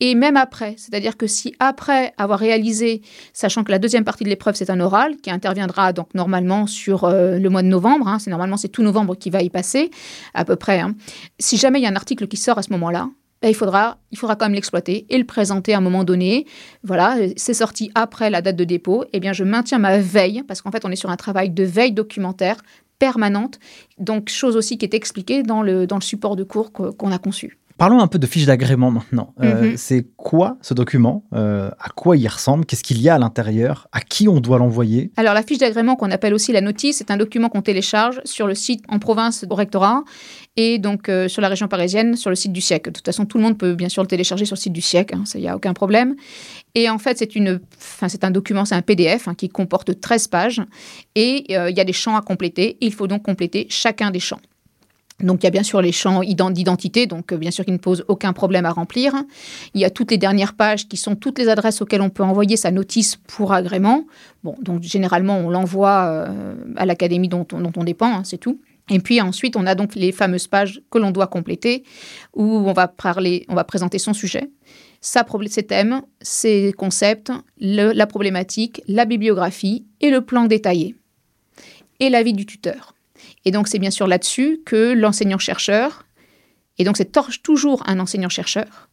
Et 0.00 0.14
même 0.14 0.36
après, 0.36 0.74
c'est-à-dire 0.76 1.16
que 1.16 1.26
si 1.26 1.54
après 1.58 2.12
avoir 2.18 2.38
réalisé, 2.38 3.02
sachant 3.32 3.64
que 3.64 3.70
la 3.70 3.78
deuxième 3.78 4.04
partie 4.04 4.24
de 4.24 4.28
l'épreuve 4.28 4.54
c'est 4.54 4.70
un 4.70 4.80
oral 4.80 5.16
qui 5.16 5.30
interviendra 5.30 5.92
donc 5.92 6.14
normalement 6.14 6.66
sur 6.66 7.04
euh, 7.04 7.38
le 7.38 7.50
mois 7.50 7.62
de 7.62 7.68
novembre, 7.68 8.06
hein, 8.06 8.18
c'est 8.18 8.30
normalement 8.30 8.56
c'est 8.56 8.68
tout 8.68 8.82
novembre 8.82 9.16
qui 9.16 9.30
va 9.30 9.42
y 9.42 9.50
passer 9.50 9.90
à 10.34 10.44
peu 10.44 10.56
près. 10.56 10.80
Hein. 10.80 10.94
si 11.38 11.56
jamais 11.56 11.80
il 11.80 11.82
y 11.82 11.86
a 11.86 11.90
un 11.90 11.96
article 11.96 12.28
qui 12.28 12.36
sort 12.36 12.58
à 12.58 12.62
ce 12.62 12.70
moment-là, 12.72 13.08
ben, 13.40 13.48
il 13.48 13.54
faudra, 13.54 13.98
il 14.10 14.18
faudra 14.18 14.36
quand 14.36 14.46
même 14.46 14.54
l'exploiter 14.54 15.06
et 15.08 15.18
le 15.18 15.24
présenter 15.24 15.74
à 15.74 15.78
un 15.78 15.80
moment 15.80 16.04
donné. 16.04 16.46
Voilà, 16.82 17.16
c'est 17.36 17.54
sorti 17.54 17.90
après 17.94 18.30
la 18.30 18.42
date 18.42 18.56
de 18.56 18.64
dépôt. 18.64 19.04
Eh 19.12 19.20
bien, 19.20 19.32
je 19.32 19.44
maintiens 19.44 19.78
ma 19.78 19.98
veille 19.98 20.42
parce 20.48 20.60
qu'en 20.60 20.72
fait, 20.72 20.84
on 20.84 20.90
est 20.90 20.96
sur 20.96 21.10
un 21.10 21.16
travail 21.16 21.50
de 21.50 21.62
veille 21.62 21.92
documentaire 21.92 22.56
permanente. 22.98 23.60
Donc, 23.98 24.28
chose 24.28 24.56
aussi 24.56 24.76
qui 24.76 24.84
est 24.84 24.94
expliquée 24.94 25.44
dans 25.44 25.62
le, 25.62 25.86
dans 25.86 25.96
le 25.96 26.02
support 26.02 26.34
de 26.34 26.42
cours 26.42 26.72
qu'on 26.72 27.12
a 27.12 27.18
conçu. 27.18 27.58
Parlons 27.78 28.00
un 28.00 28.08
peu 28.08 28.18
de 28.18 28.26
fiche 28.26 28.44
d'agrément 28.44 28.90
maintenant. 28.90 29.34
Euh, 29.40 29.70
mhm. 29.70 29.76
C'est 29.76 30.04
quoi 30.16 30.58
ce 30.62 30.74
document 30.74 31.24
euh, 31.32 31.70
À 31.78 31.90
quoi 31.90 32.16
il 32.16 32.26
ressemble? 32.26 32.66
Qu'est-ce 32.66 32.82
qu'il 32.82 33.00
y 33.00 33.08
a 33.08 33.14
à 33.14 33.18
l'intérieur? 33.18 33.86
À 33.92 34.00
qui 34.00 34.26
on 34.28 34.40
doit 34.40 34.58
l'envoyer? 34.58 35.12
Alors 35.16 35.32
la 35.32 35.44
fiche 35.44 35.58
d'agrément 35.58 35.94
qu'on 35.94 36.10
appelle 36.10 36.34
aussi 36.34 36.50
la 36.50 36.60
notice, 36.60 36.96
c'est 36.96 37.12
un 37.12 37.16
document 37.16 37.48
qu'on 37.48 37.62
télécharge 37.62 38.20
sur 38.24 38.48
le 38.48 38.56
site 38.56 38.82
en 38.88 38.98
province 38.98 39.46
au 39.48 39.54
rectorat 39.54 40.02
et 40.56 40.80
donc 40.80 41.08
euh, 41.08 41.28
sur 41.28 41.40
la 41.40 41.46
région 41.46 41.68
parisienne 41.68 42.16
sur 42.16 42.30
le 42.30 42.36
site 42.36 42.52
du 42.52 42.60
siècle. 42.60 42.90
De 42.90 42.96
toute 42.96 43.06
façon, 43.06 43.26
tout 43.26 43.38
le 43.38 43.44
monde 43.44 43.56
peut 43.56 43.76
bien 43.76 43.88
sûr 43.88 44.02
le 44.02 44.08
télécharger 44.08 44.44
sur 44.44 44.56
le 44.56 44.60
site 44.60 44.72
du 44.72 44.82
siècle, 44.82 45.14
hein, 45.14 45.22
il 45.36 45.42
n'y 45.42 45.48
a 45.48 45.54
aucun 45.54 45.72
problème. 45.72 46.16
Et 46.74 46.90
en 46.90 46.98
fait, 46.98 47.16
c'est 47.16 47.36
une, 47.36 47.60
c'est 47.78 48.24
un 48.24 48.32
document, 48.32 48.64
c'est 48.64 48.74
un 48.74 48.82
PDF 48.82 49.28
hein, 49.28 49.34
qui 49.34 49.48
comporte 49.48 50.00
13 50.00 50.26
pages 50.26 50.62
et 51.14 51.44
il 51.48 51.76
y 51.76 51.80
a 51.80 51.84
des 51.84 51.92
champs 51.92 52.16
à 52.16 52.22
compléter. 52.22 52.76
il 52.80 52.92
faut 52.92 53.06
donc 53.06 53.22
compléter 53.22 53.66
chacun 53.70 54.10
des 54.10 54.20
champs. 54.20 54.40
Donc 55.20 55.42
il 55.42 55.44
y 55.44 55.48
a 55.48 55.50
bien 55.50 55.64
sûr 55.64 55.82
les 55.82 55.90
champs 55.90 56.20
d'identité, 56.22 57.06
donc 57.06 57.32
euh, 57.32 57.36
bien 57.36 57.50
sûr 57.50 57.64
qui 57.64 57.72
ne 57.72 57.78
posent 57.78 58.04
aucun 58.06 58.32
problème 58.32 58.66
à 58.66 58.70
remplir. 58.70 59.14
Il 59.74 59.80
y 59.80 59.84
a 59.84 59.90
toutes 59.90 60.12
les 60.12 60.18
dernières 60.18 60.54
pages 60.54 60.86
qui 60.86 60.96
sont 60.96 61.16
toutes 61.16 61.38
les 61.38 61.48
adresses 61.48 61.82
auxquelles 61.82 62.02
on 62.02 62.10
peut 62.10 62.22
envoyer 62.22 62.56
sa 62.56 62.70
notice 62.70 63.16
pour 63.16 63.52
agrément. 63.52 64.06
Bon, 64.44 64.54
donc 64.62 64.82
généralement 64.82 65.38
on 65.38 65.50
l'envoie 65.50 66.04
euh, 66.06 66.54
à 66.76 66.86
l'académie 66.86 67.28
dont, 67.28 67.46
on 67.52 67.84
dépend, 67.84 68.18
hein, 68.18 68.22
c'est 68.24 68.38
tout. 68.38 68.60
Et 68.90 69.00
puis 69.00 69.20
ensuite 69.20 69.56
on 69.56 69.66
a 69.66 69.74
donc 69.74 69.96
les 69.96 70.12
fameuses 70.12 70.46
pages 70.46 70.80
que 70.90 70.98
l'on 70.98 71.10
doit 71.10 71.26
compléter 71.26 71.82
où 72.34 72.44
on 72.44 72.72
va 72.72 72.86
parler, 72.86 73.44
on 73.48 73.56
va 73.56 73.64
présenter 73.64 73.98
son 73.98 74.12
sujet, 74.12 74.48
ses 75.00 75.62
thèmes, 75.64 76.02
ses 76.20 76.72
concepts, 76.78 77.32
la 77.58 78.06
problématique, 78.06 78.82
la 78.86 79.04
bibliographie 79.04 79.84
et 80.00 80.10
le 80.10 80.20
plan 80.20 80.44
détaillé 80.44 80.94
et 82.00 82.08
l'avis 82.08 82.32
du 82.32 82.46
tuteur. 82.46 82.94
Et 83.44 83.50
donc, 83.50 83.68
c'est 83.68 83.78
bien 83.78 83.90
sûr 83.90 84.06
là-dessus 84.06 84.60
que 84.64 84.92
l'enseignant-chercheur, 84.92 86.04
et 86.78 86.84
donc 86.84 86.96
c'est 86.96 87.12
toujours 87.42 87.82
un 87.86 87.98
enseignant-chercheur, 88.00 88.88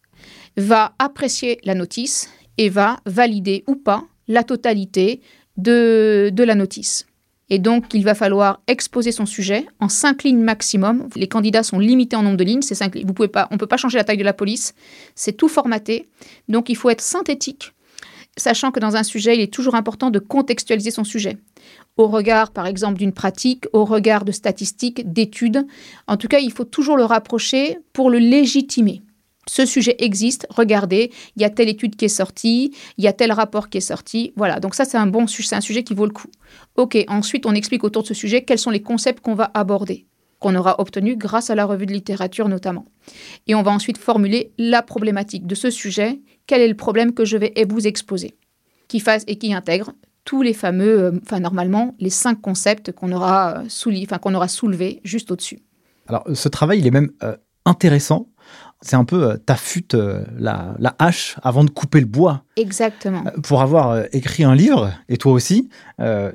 va 0.58 0.94
apprécier 1.00 1.60
la 1.64 1.76
notice 1.76 2.30
et 2.58 2.70
va 2.70 3.00
valider 3.06 3.64
ou 3.68 3.76
pas 3.76 4.06
la 4.28 4.44
totalité 4.44 5.22
de, 5.58 6.32
la 6.38 6.56
notice. 6.56 7.06
Et 7.50 7.60
donc, 7.60 7.94
il 7.94 8.04
va 8.04 8.16
falloir 8.16 8.62
exposer 8.68 9.12
son 9.12 9.28
sujet 9.28 9.68
en 9.80 9.88
cinq 9.88 10.24
lignes 10.24 10.42
maximum. 10.42 11.08
Les 11.16 11.28
candidats 11.28 11.62
sont 11.62 11.78
limités 11.78 12.16
en 12.16 12.24
nombre 12.24 12.38
de 12.38 12.44
lignes. 12.44 12.64
Cinq, 12.64 12.98
vous 13.06 13.14
pouvez 13.14 13.30
on 13.52 13.54
ne 13.54 13.60
peut 13.60 13.68
pas 13.68 13.78
changer 13.78 14.00
la 14.00 14.04
taille 14.04 14.18
de 14.18 14.24
la 14.24 14.34
police. 14.34 14.74
C'est 15.14 15.34
tout 15.34 15.48
formaté. 15.48 16.08
Donc, 16.50 16.70
il 16.70 16.76
faut 16.76 16.90
être 16.90 17.02
synthétique, 17.02 17.74
sachant 18.36 18.72
que 18.72 18.80
dans 18.80 18.96
un 18.96 19.04
sujet, 19.04 19.36
il 19.36 19.42
est 19.42 19.54
toujours 19.54 19.76
important 19.76 20.10
de 20.10 20.18
contextualiser 20.18 20.90
son 20.90 21.04
sujet 21.04 21.38
au 21.98 22.08
regard, 22.08 22.52
par 22.52 22.68
exemple, 22.68 22.98
d'une 22.98 23.14
pratique, 23.14 23.66
au 23.74 23.86
regard 23.86 24.26
de 24.26 24.32
statistiques, 24.32 25.12
d'études. 25.12 25.66
En 26.08 26.18
tout 26.18 26.28
cas, 26.28 26.40
il 26.40 26.52
faut 26.52 26.66
toujours 26.66 26.98
le 26.98 27.06
rapprocher 27.06 27.78
pour 27.94 28.10
le 28.10 28.20
légitimer. 28.20 29.02
Ce 29.48 29.66
sujet 29.66 29.96
existe, 30.00 30.48
regardez, 30.50 31.12
il 31.36 31.42
y 31.42 31.46
a 31.46 31.50
telle 31.50 31.70
étude 31.70 31.96
qui 31.96 32.06
est 32.06 32.10
sortie, 32.10 32.74
il 32.98 33.04
y 33.04 33.08
a 33.08 33.14
tel 33.14 33.32
rapport 33.32 33.70
qui 33.70 33.78
est 33.78 33.82
sorti. 33.82 34.34
Voilà, 34.36 34.60
donc 34.60 34.74
ça 34.74 34.86
c'est 34.86 34.98
un 34.98 35.06
bon 35.06 35.28
sujet, 35.28 35.50
c'est 35.50 35.56
un 35.56 35.62
sujet 35.62 35.84
qui 35.84 35.94
vaut 35.94 36.08
le 36.08 36.12
coup. 36.12 36.30
Ok, 36.78 36.98
ensuite 37.08 37.46
on 37.46 37.54
explique 37.54 37.84
autour 37.84 38.02
de 38.02 38.08
ce 38.08 38.16
sujet 38.16 38.44
quels 38.44 38.58
sont 38.58 38.72
les 38.72 38.82
concepts 38.82 39.24
qu'on 39.24 39.36
va 39.36 39.52
aborder, 39.54 40.08
qu'on 40.40 40.56
aura 40.56 40.80
obtenus 40.80 41.16
grâce 41.16 41.52
à 41.52 41.56
la 41.56 41.66
revue 41.66 41.86
de 41.86 41.94
littérature 41.94 42.50
notamment. 42.50 42.86
Et 43.46 43.54
on 43.54 43.62
va 43.62 43.72
ensuite 43.72 44.00
formuler 44.00 44.52
la 44.58 44.82
problématique 44.82 45.46
de 45.46 45.54
ce 45.54 45.70
sujet, 45.70 46.20
quel 46.48 46.62
est 46.62 46.68
le 46.68 46.76
problème 46.76 47.14
que 47.14 47.24
je 47.24 47.38
vais 47.38 47.54
vous 47.70 47.86
exposer, 47.86 48.34
qui 48.88 49.00
fasse 49.00 49.26
et 49.28 49.36
qui 49.36 49.54
intègre 49.54 49.92
tous 50.26 50.42
les 50.42 50.54
fameux, 50.54 51.04
euh, 51.04 51.12
enfin 51.22 51.40
normalement, 51.40 51.96
les 52.00 52.10
cinq 52.10 52.42
concepts 52.42 52.92
qu'on 52.92 53.12
aura, 53.12 53.60
euh, 53.60 54.04
enfin, 54.04 54.18
qu'on 54.18 54.34
aura 54.34 54.48
soulevés 54.48 55.00
juste 55.04 55.32
au-dessus. 55.32 55.60
Alors 56.08 56.26
ce 56.34 56.50
travail, 56.50 56.80
il 56.80 56.88
est 56.88 56.92
même 56.92 57.12
euh, 57.24 57.38
intéressant. 57.66 58.28
C'est 58.82 58.96
un 58.96 59.06
peu 59.06 59.40
t'affûtes 59.44 59.96
la, 59.96 60.76
la, 60.78 60.96
hache 61.00 61.38
avant 61.42 61.64
de 61.64 61.72
couper 61.72 62.02
le 62.02 62.06
bois. 62.06 62.44
Exactement. 62.56 63.24
pour 63.42 63.62
avoir 63.64 64.04
écrit 64.12 64.44
un 64.44 64.54
livre, 64.54 64.92
et 65.10 65.18
toi 65.18 65.32
aussi, 65.32 65.70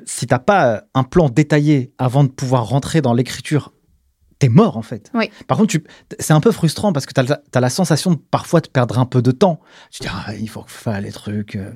si 0.05 0.27
t'as 0.27 0.39
pas 0.39 0.83
un 0.93 1.03
plan 1.03 1.29
détaillé 1.29 1.93
avant 1.97 2.25
de 2.25 2.29
pouvoir 2.29 2.67
rentrer 2.67 3.01
dans 3.01 3.13
l'écriture 3.13 3.71
t'es 4.41 4.49
mort 4.49 4.75
en 4.75 4.81
fait. 4.81 5.09
Oui. 5.13 5.29
Par 5.47 5.57
contre, 5.57 5.69
tu- 5.71 5.83
c'est 6.19 6.33
un 6.33 6.41
peu 6.41 6.51
frustrant 6.51 6.91
parce 6.93 7.05
que 7.05 7.13
t'as, 7.13 7.23
as 7.53 7.59
la 7.59 7.69
sensation 7.69 8.11
de 8.11 8.17
parfois 8.17 8.59
de 8.59 8.67
perdre 8.67 8.97
un 8.99 9.05
peu 9.05 9.21
de 9.21 9.31
temps. 9.31 9.61
Tu 9.91 10.01
dis, 10.01 10.09
ah, 10.11 10.33
il 10.35 10.49
faut 10.49 10.63
faire 10.67 10.99
les 10.99 11.11
trucs, 11.11 11.55
euh, 11.55 11.71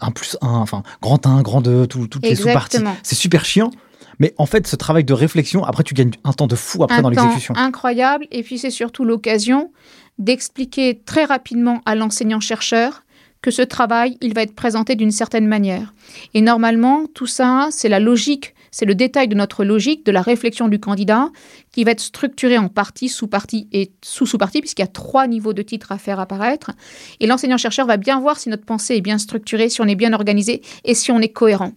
un 0.00 0.10
plus 0.12 0.36
un, 0.40 0.48
enfin, 0.48 0.82
grand 1.02 1.26
1, 1.26 1.42
grand 1.42 1.60
2, 1.60 1.86
tout- 1.86 2.06
toutes 2.06 2.22
les 2.24 2.36
sous-parties. 2.36 2.78
C'est 3.02 3.16
super 3.16 3.44
chiant. 3.44 3.70
Mais 4.18 4.32
en 4.38 4.46
fait, 4.46 4.66
ce 4.66 4.76
travail 4.76 5.04
de 5.04 5.12
réflexion, 5.12 5.64
après, 5.64 5.82
tu 5.82 5.92
gagnes 5.92 6.12
un 6.24 6.32
temps 6.32 6.46
de 6.46 6.56
fou 6.56 6.82
après 6.84 6.98
un 6.98 7.02
dans 7.02 7.10
temps 7.10 7.22
l'exécution. 7.22 7.54
incroyable. 7.56 8.26
Et 8.30 8.42
puis 8.42 8.58
c'est 8.58 8.70
surtout 8.70 9.04
l'occasion 9.04 9.72
d'expliquer 10.18 11.02
très 11.04 11.24
rapidement 11.24 11.82
à 11.86 11.94
l'enseignant-chercheur 11.94 13.02
que 13.42 13.50
ce 13.50 13.62
travail, 13.62 14.16
il 14.22 14.34
va 14.34 14.42
être 14.42 14.54
présenté 14.56 14.96
d'une 14.96 15.10
certaine 15.10 15.46
manière. 15.46 15.92
Et 16.34 16.40
normalement, 16.40 17.04
tout 17.14 17.26
ça, 17.26 17.68
c'est 17.70 17.88
la 17.88 18.00
logique, 18.00 18.54
c'est 18.76 18.84
le 18.84 18.94
détail 18.94 19.26
de 19.26 19.34
notre 19.34 19.64
logique, 19.64 20.04
de 20.04 20.12
la 20.12 20.20
réflexion 20.20 20.68
du 20.68 20.78
candidat, 20.78 21.30
qui 21.72 21.82
va 21.82 21.92
être 21.92 22.00
structuré 22.00 22.58
en 22.58 22.68
partie, 22.68 23.08
sous-partie 23.08 23.68
et 23.72 23.92
sous-sous-partie, 24.04 24.60
puisqu'il 24.60 24.82
y 24.82 24.84
a 24.84 24.88
trois 24.88 25.26
niveaux 25.26 25.54
de 25.54 25.62
titres 25.62 25.92
à 25.92 25.96
faire 25.96 26.20
apparaître. 26.20 26.72
Et 27.18 27.26
l'enseignant-chercheur 27.26 27.86
va 27.86 27.96
bien 27.96 28.20
voir 28.20 28.38
si 28.38 28.50
notre 28.50 28.66
pensée 28.66 28.96
est 28.96 29.00
bien 29.00 29.16
structurée, 29.16 29.70
si 29.70 29.80
on 29.80 29.86
est 29.86 29.94
bien 29.94 30.12
organisé 30.12 30.60
et 30.84 30.94
si 30.94 31.10
on 31.10 31.20
est 31.20 31.30
cohérent. 31.30 31.72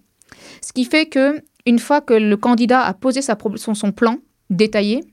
Ce 0.61 0.73
qui 0.73 0.83
fait 0.83 1.05
que, 1.05 1.41
une 1.65 1.79
fois 1.79 2.01
que 2.01 2.13
le 2.13 2.35
candidat 2.35 2.81
a 2.81 2.93
posé 2.93 3.21
son 3.21 3.91
plan 3.93 4.17
détaillé, 4.49 5.05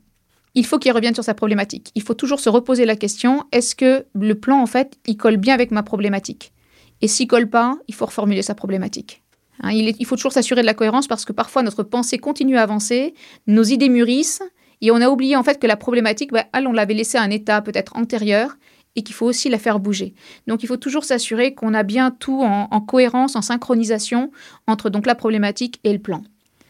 il 0.57 0.66
faut 0.66 0.81
qu'il 0.81 0.90
revienne 0.90 1.14
sur 1.14 1.22
sa 1.22 1.35
problématique. 1.35 1.92
Il 1.94 2.03
faut 2.03 2.14
toujours 2.14 2.40
se 2.40 2.49
reposer 2.49 2.85
la 2.85 2.96
question 2.96 3.44
est-ce 3.53 3.77
que 3.77 4.07
le 4.12 4.35
plan, 4.35 4.61
en 4.61 4.66
fait, 4.66 4.99
il 5.07 5.16
colle 5.16 5.37
bien 5.37 5.55
avec 5.55 5.70
ma 5.70 5.85
problématique? 5.85 6.53
Et 7.01 7.07
s'il 7.07 7.29
colle 7.29 7.49
pas, 7.49 7.79
il 7.87 7.94
faut 7.94 8.07
reformuler 8.07 8.42
sa 8.42 8.57
problématique. 8.57 9.22
Hein, 9.62 9.71
il, 9.73 9.88
est- 9.88 9.97
il 9.99 10.07
faut 10.07 10.16
toujours 10.16 10.33
s'assurer 10.33 10.61
de 10.62 10.66
la 10.66 10.75
cohérence 10.75 11.07
parce 11.07 11.25
que 11.25 11.33
parfois 11.33 11.62
notre 11.62 11.83
pensée 11.83 12.19
continue 12.19 12.57
à 12.57 12.62
avancer, 12.62 13.14
nos 13.47 13.62
idées 13.62 13.88
mûrissent 13.88 14.42
et 14.83 14.90
on 14.90 15.01
a 15.01 15.09
oublié 15.09 15.37
en 15.37 15.42
fait 15.42 15.59
que 15.59 15.66
la 15.66 15.77
problématique, 15.77 16.33
bah, 16.33 16.45
elle, 16.53 16.66
on 16.66 16.73
l'avait 16.73 16.95
laissée 16.95 17.19
à 17.19 17.23
un 17.23 17.31
état 17.31 17.62
peut-être 17.62 17.97
antérieur 17.97 18.57
et 18.95 19.03
qu'il 19.03 19.14
faut 19.14 19.27
aussi 19.27 19.49
la 19.49 19.59
faire 19.59 19.79
bouger. 19.79 20.14
Donc 20.47 20.62
il 20.62 20.66
faut 20.66 20.77
toujours 20.77 21.05
s'assurer 21.05 21.55
qu'on 21.55 21.75
a 21.75 21.83
bien 21.83 22.11
tout 22.11 22.42
en, 22.42 22.69
en 22.71 22.81
cohérence, 22.81 23.37
en 23.37 23.42
synchronisation 23.42 24.31
entre 24.66 24.90
donc 24.90 25.07
la 25.07 25.14
problématique 25.14 25.81
et 25.85 25.92
le 25.92 25.99
plan. 25.99 26.23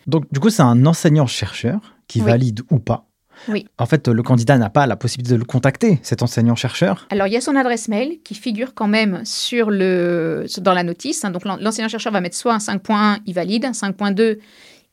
Donc, 0.07 0.25
du 0.33 0.38
coup, 0.38 0.51
c'est 0.51 0.62
un 0.62 0.87
enseignant-chercheur 0.87 1.81
qui 2.07 2.20
Oui. 2.20 2.27
valide 2.27 2.61
ou 2.70 2.79
pas. 2.79 3.05
Oui. 3.49 3.66
En 3.79 3.87
fait, 3.87 4.09
le 4.09 4.22
candidat 4.22 4.59
n'a 4.59 4.70
pas 4.70 4.87
la 4.87 4.96
possibilité 4.96 5.35
de 5.35 5.38
le 5.38 5.44
contacter, 5.44 5.99
cet 6.03 6.22
enseignant-chercheur. 6.22 7.07
Alors, 7.11 7.27
il 7.27 7.33
y 7.33 7.37
a 7.37 7.40
son 7.40 7.57
adresse 7.57 7.88
mail 7.88 8.18
qui 8.25 8.35
figure 8.35 8.75
quand 8.75 8.88
même 8.88 9.22
sur 9.25 9.70
le, 9.70 10.46
dans 10.59 10.72
la 10.75 10.83
notice. 10.83 11.25
hein. 11.25 11.31
Donc, 11.31 11.44
l'en- 11.44 11.57
l'enseignant-chercheur 11.57 12.12
va 12.12 12.20
mettre 12.20 12.37
soit 12.37 12.55
un 12.55 12.59
5.1, 12.59 13.18
il 13.27 13.35
valide, 13.35 13.64
un 13.64 13.72
5.2, 13.72 14.38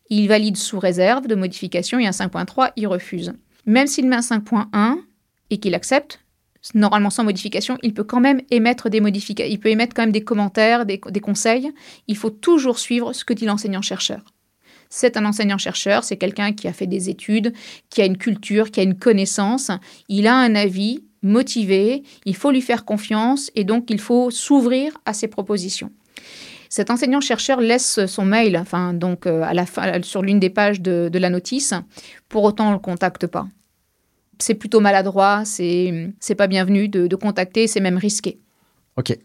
il 0.09 0.27
valide 0.27 0.57
sous 0.57 0.79
réserve 0.79 1.27
de 1.27 1.35
modification, 1.35 1.99
et 1.99 2.05
un 2.07 2.11
5.3, 2.11 2.71
il 2.75 2.87
refuse. 2.87 3.33
Même 3.65 3.87
s'il 3.87 4.07
met 4.07 4.17
un 4.17 4.19
5.1 4.19 4.97
et 5.49 5.57
qu'il 5.57 5.73
accepte, 5.75 6.19
normalement 6.75 7.09
sans 7.09 7.23
modification, 7.23 7.77
il 7.83 7.93
peut 7.93 8.03
quand 8.03 8.19
même 8.19 8.41
émettre 8.49 8.89
des 8.89 9.01
modifications, 9.01 9.51
il 9.51 9.59
peut 9.59 9.69
émettre 9.69 9.93
quand 9.95 10.01
même 10.03 10.11
des 10.11 10.23
commentaires, 10.23 10.85
des, 10.85 10.99
des 11.09 11.19
conseils. 11.19 11.71
Il 12.07 12.15
faut 12.17 12.29
toujours 12.29 12.79
suivre 12.79 13.13
ce 13.13 13.25
que 13.25 13.33
dit 13.33 13.45
l'enseignant-chercheur. 13.45 14.21
C'est 14.95 15.17
un 15.17 15.25
enseignant-chercheur, 15.25 16.03
c'est 16.03 16.17
quelqu'un 16.17 16.53
qui 16.53 16.67
a 16.67 16.71
fait 16.71 16.85
des 16.85 17.09
études, 17.09 17.51
qui 17.89 18.03
a 18.03 18.05
une 18.05 18.15
culture, 18.15 18.69
qui 18.69 18.79
a 18.79 18.83
une 18.83 18.95
connaissance. 18.95 19.71
Il 20.07 20.27
a 20.27 20.35
un 20.35 20.53
avis 20.53 21.03
motivé, 21.23 22.03
il 22.25 22.35
faut 22.35 22.51
lui 22.51 22.61
faire 22.61 22.85
confiance 22.85 23.49
et 23.55 23.63
donc 23.63 23.89
il 23.89 23.99
faut 23.99 24.29
s'ouvrir 24.29 24.95
à 25.07 25.13
ses 25.13 25.27
propositions. 25.27 25.89
Cet 26.69 26.91
enseignant-chercheur 26.91 27.59
laisse 27.59 28.05
son 28.05 28.23
mail, 28.23 28.55
enfin 28.55 28.93
donc 28.93 29.25
euh, 29.25 29.41
à 29.41 29.55
la 29.55 29.65
fin, 29.65 29.99
sur 30.03 30.21
l'une 30.21 30.39
des 30.39 30.51
pages 30.51 30.79
de, 30.79 31.09
la 31.11 31.31
notice. 31.31 31.73
Pour 32.29 32.43
autant, 32.43 32.65
on 32.65 32.69
ne 32.69 32.73
le 32.75 32.79
contacte 32.79 33.25
pas. 33.25 33.47
C'est 34.37 34.53
plutôt 34.53 34.79
maladroit, 34.79 35.41
c'est 35.43 36.13
c'est 36.19 36.35
pas 36.35 36.45
bienvenu 36.45 36.87
de, 36.87 37.07
de 37.07 37.15
contacter, 37.15 37.65
c'est 37.65 37.79
même 37.79 37.97
risqué. 37.97 38.37
Ok. 38.95 39.17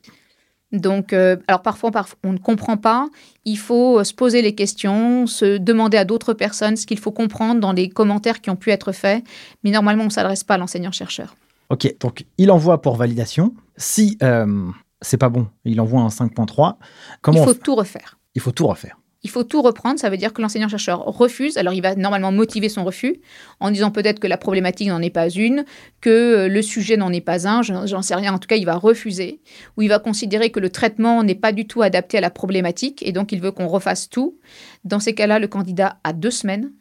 Donc, 0.73 1.13
euh, 1.13 1.37
alors 1.49 1.63
parfois, 1.63 1.91
parfois, 1.91 2.19
on 2.25 2.33
ne 2.33 2.39
comprend 2.39 2.77
pas. 2.77 3.09
Il 3.45 3.57
faut 3.57 4.01
euh, 4.01 4.05
se 4.05 4.13
poser 4.13 4.43
les 4.43 4.55
questions, 4.55 5.27
se 5.27 5.57
demander 5.57 5.97
à 5.97 6.05
d'autres 6.05 6.35
personnes 6.35 6.77
ce 6.77 6.87
qu'il 6.87 6.99
faut 6.99 7.13
comprendre 7.13 7.61
dans 7.61 7.73
les 7.73 7.89
commentaires 7.89 8.41
qui 8.41 8.51
ont 8.51 8.57
pu 8.57 8.71
être 8.71 8.93
faits. 8.93 9.25
Mais 9.65 9.71
normalement, 9.71 10.03
on 10.03 10.07
ne 10.07 10.13
s'adresse 10.13 10.45
pas 10.45 10.55
à 10.55 10.59
l'enseignant-chercheur. 10.59 11.37
Ok, 11.71 11.95
donc 12.01 12.25
il 12.37 12.51
envoie 12.51 12.83
pour 12.83 12.97
validation. 12.97 13.55
Si 13.77 14.19
euh, 14.23 14.67
c'est 15.01 15.19
pas 15.19 15.29
bon, 15.29 15.49
il 15.65 15.81
envoie 15.81 16.01
un 16.01 16.09
5.3. 16.09 16.77
Comment 17.23 17.39
Il 17.39 17.45
faut 17.45 17.55
tout 17.55 17.75
refaire. 17.75 18.19
il 18.35 18.41
faut 18.41 18.53
tout 18.53 18.67
refaire. 18.67 18.99
Il 19.25 19.31
faut 19.31 19.43
tout 19.43 19.63
reprendre, 19.63 19.99
ça 19.99 20.11
veut 20.11 20.17
dire 20.17 20.33
que 20.33 20.41
l'enseignant-chercheur 20.41 21.01
refuse. 21.01 21.57
Alors, 21.57 21.75
il 21.75 21.83
va 21.83 21.97
normalement 21.97 22.31
motiver 22.31 22.69
son 22.69 22.85
refus 22.85 23.21
en 23.59 23.73
disant 23.73 23.91
peut-être 23.91 24.21
que 24.21 24.29
la 24.29 24.39
problématique 24.39 24.89
n'en 24.89 25.03
est 25.03 25.11
pas 25.11 25.29
une, 25.29 25.65
que 26.01 26.11
euh, 26.11 26.49
le 26.49 26.63
sujet 26.63 26.97
n'en 26.97 27.13
est 27.13 27.21
pas 27.21 27.49
un, 27.49 27.63
j'en 27.63 28.03
sais 28.03 28.15
rien. 28.15 28.33
En 28.33 28.39
tout 28.39 28.47
cas, 28.47 28.55
il 28.55 28.65
va 28.65 28.77
refuser, 28.77 29.41
ou 29.77 29.83
il 29.83 29.89
va 29.89 29.99
considérer 29.99 30.51
que 30.51 30.61
le 30.61 30.71
traitement 30.71 31.25
n'est 31.25 31.35
pas 31.35 31.51
du 31.51 31.67
tout 31.67 31.83
adapté 31.83 32.19
à 32.19 32.21
la 32.21 32.31
problématique, 32.31 33.03
et 33.05 33.11
donc 33.11 33.33
il 33.33 33.41
veut 33.41 33.51
qu'on 33.51 33.67
refasse 33.67 34.09
tout. 34.09 34.39
Dans 34.85 35.01
ces 35.01 35.15
cas-là, 35.15 35.41
le 35.41 35.49
candidat 35.49 35.99
a 36.05 36.13
deux 36.13 36.31
semaines 36.31 36.73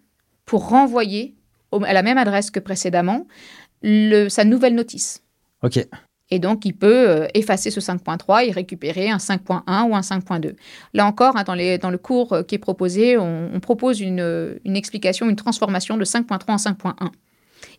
pour 0.45 0.69
renvoyer 0.69 1.35
à 1.71 1.93
la 1.93 2.03
même 2.03 2.19
adresse 2.19 2.51
que 2.51 2.59
précédemment 2.59 3.27
sa 3.83 4.43
nouvelle 4.43 4.75
notice. 4.75 5.23
Ok. 5.63 5.87
Et 6.29 6.39
donc, 6.39 6.65
il 6.65 6.73
peut 6.73 7.09
euh, 7.09 7.27
effacer 7.33 7.71
ce 7.71 7.79
5.3 7.79 8.45
et 8.45 8.51
récupérer 8.51 9.09
un 9.09 9.17
5.1 9.17 9.89
ou 9.89 9.95
un 9.95 10.01
5.2. 10.01 10.55
Là 10.93 11.05
encore, 11.05 11.37
hein, 11.37 11.43
dans, 11.43 11.55
le 11.89 11.97
cours 11.97 12.33
euh, 12.33 12.43
qui 12.43 12.55
est 12.55 12.59
proposé, 12.59 13.17
on, 13.17 13.59
propose 13.61 14.01
une, 14.01 14.19
euh, 14.19 14.55
une 14.65 14.75
explication, 14.75 15.29
une 15.29 15.35
transformation 15.35 15.97
de 15.97 16.03
5.3 16.03 16.39
en 16.47 16.55
5.1. 16.57 16.93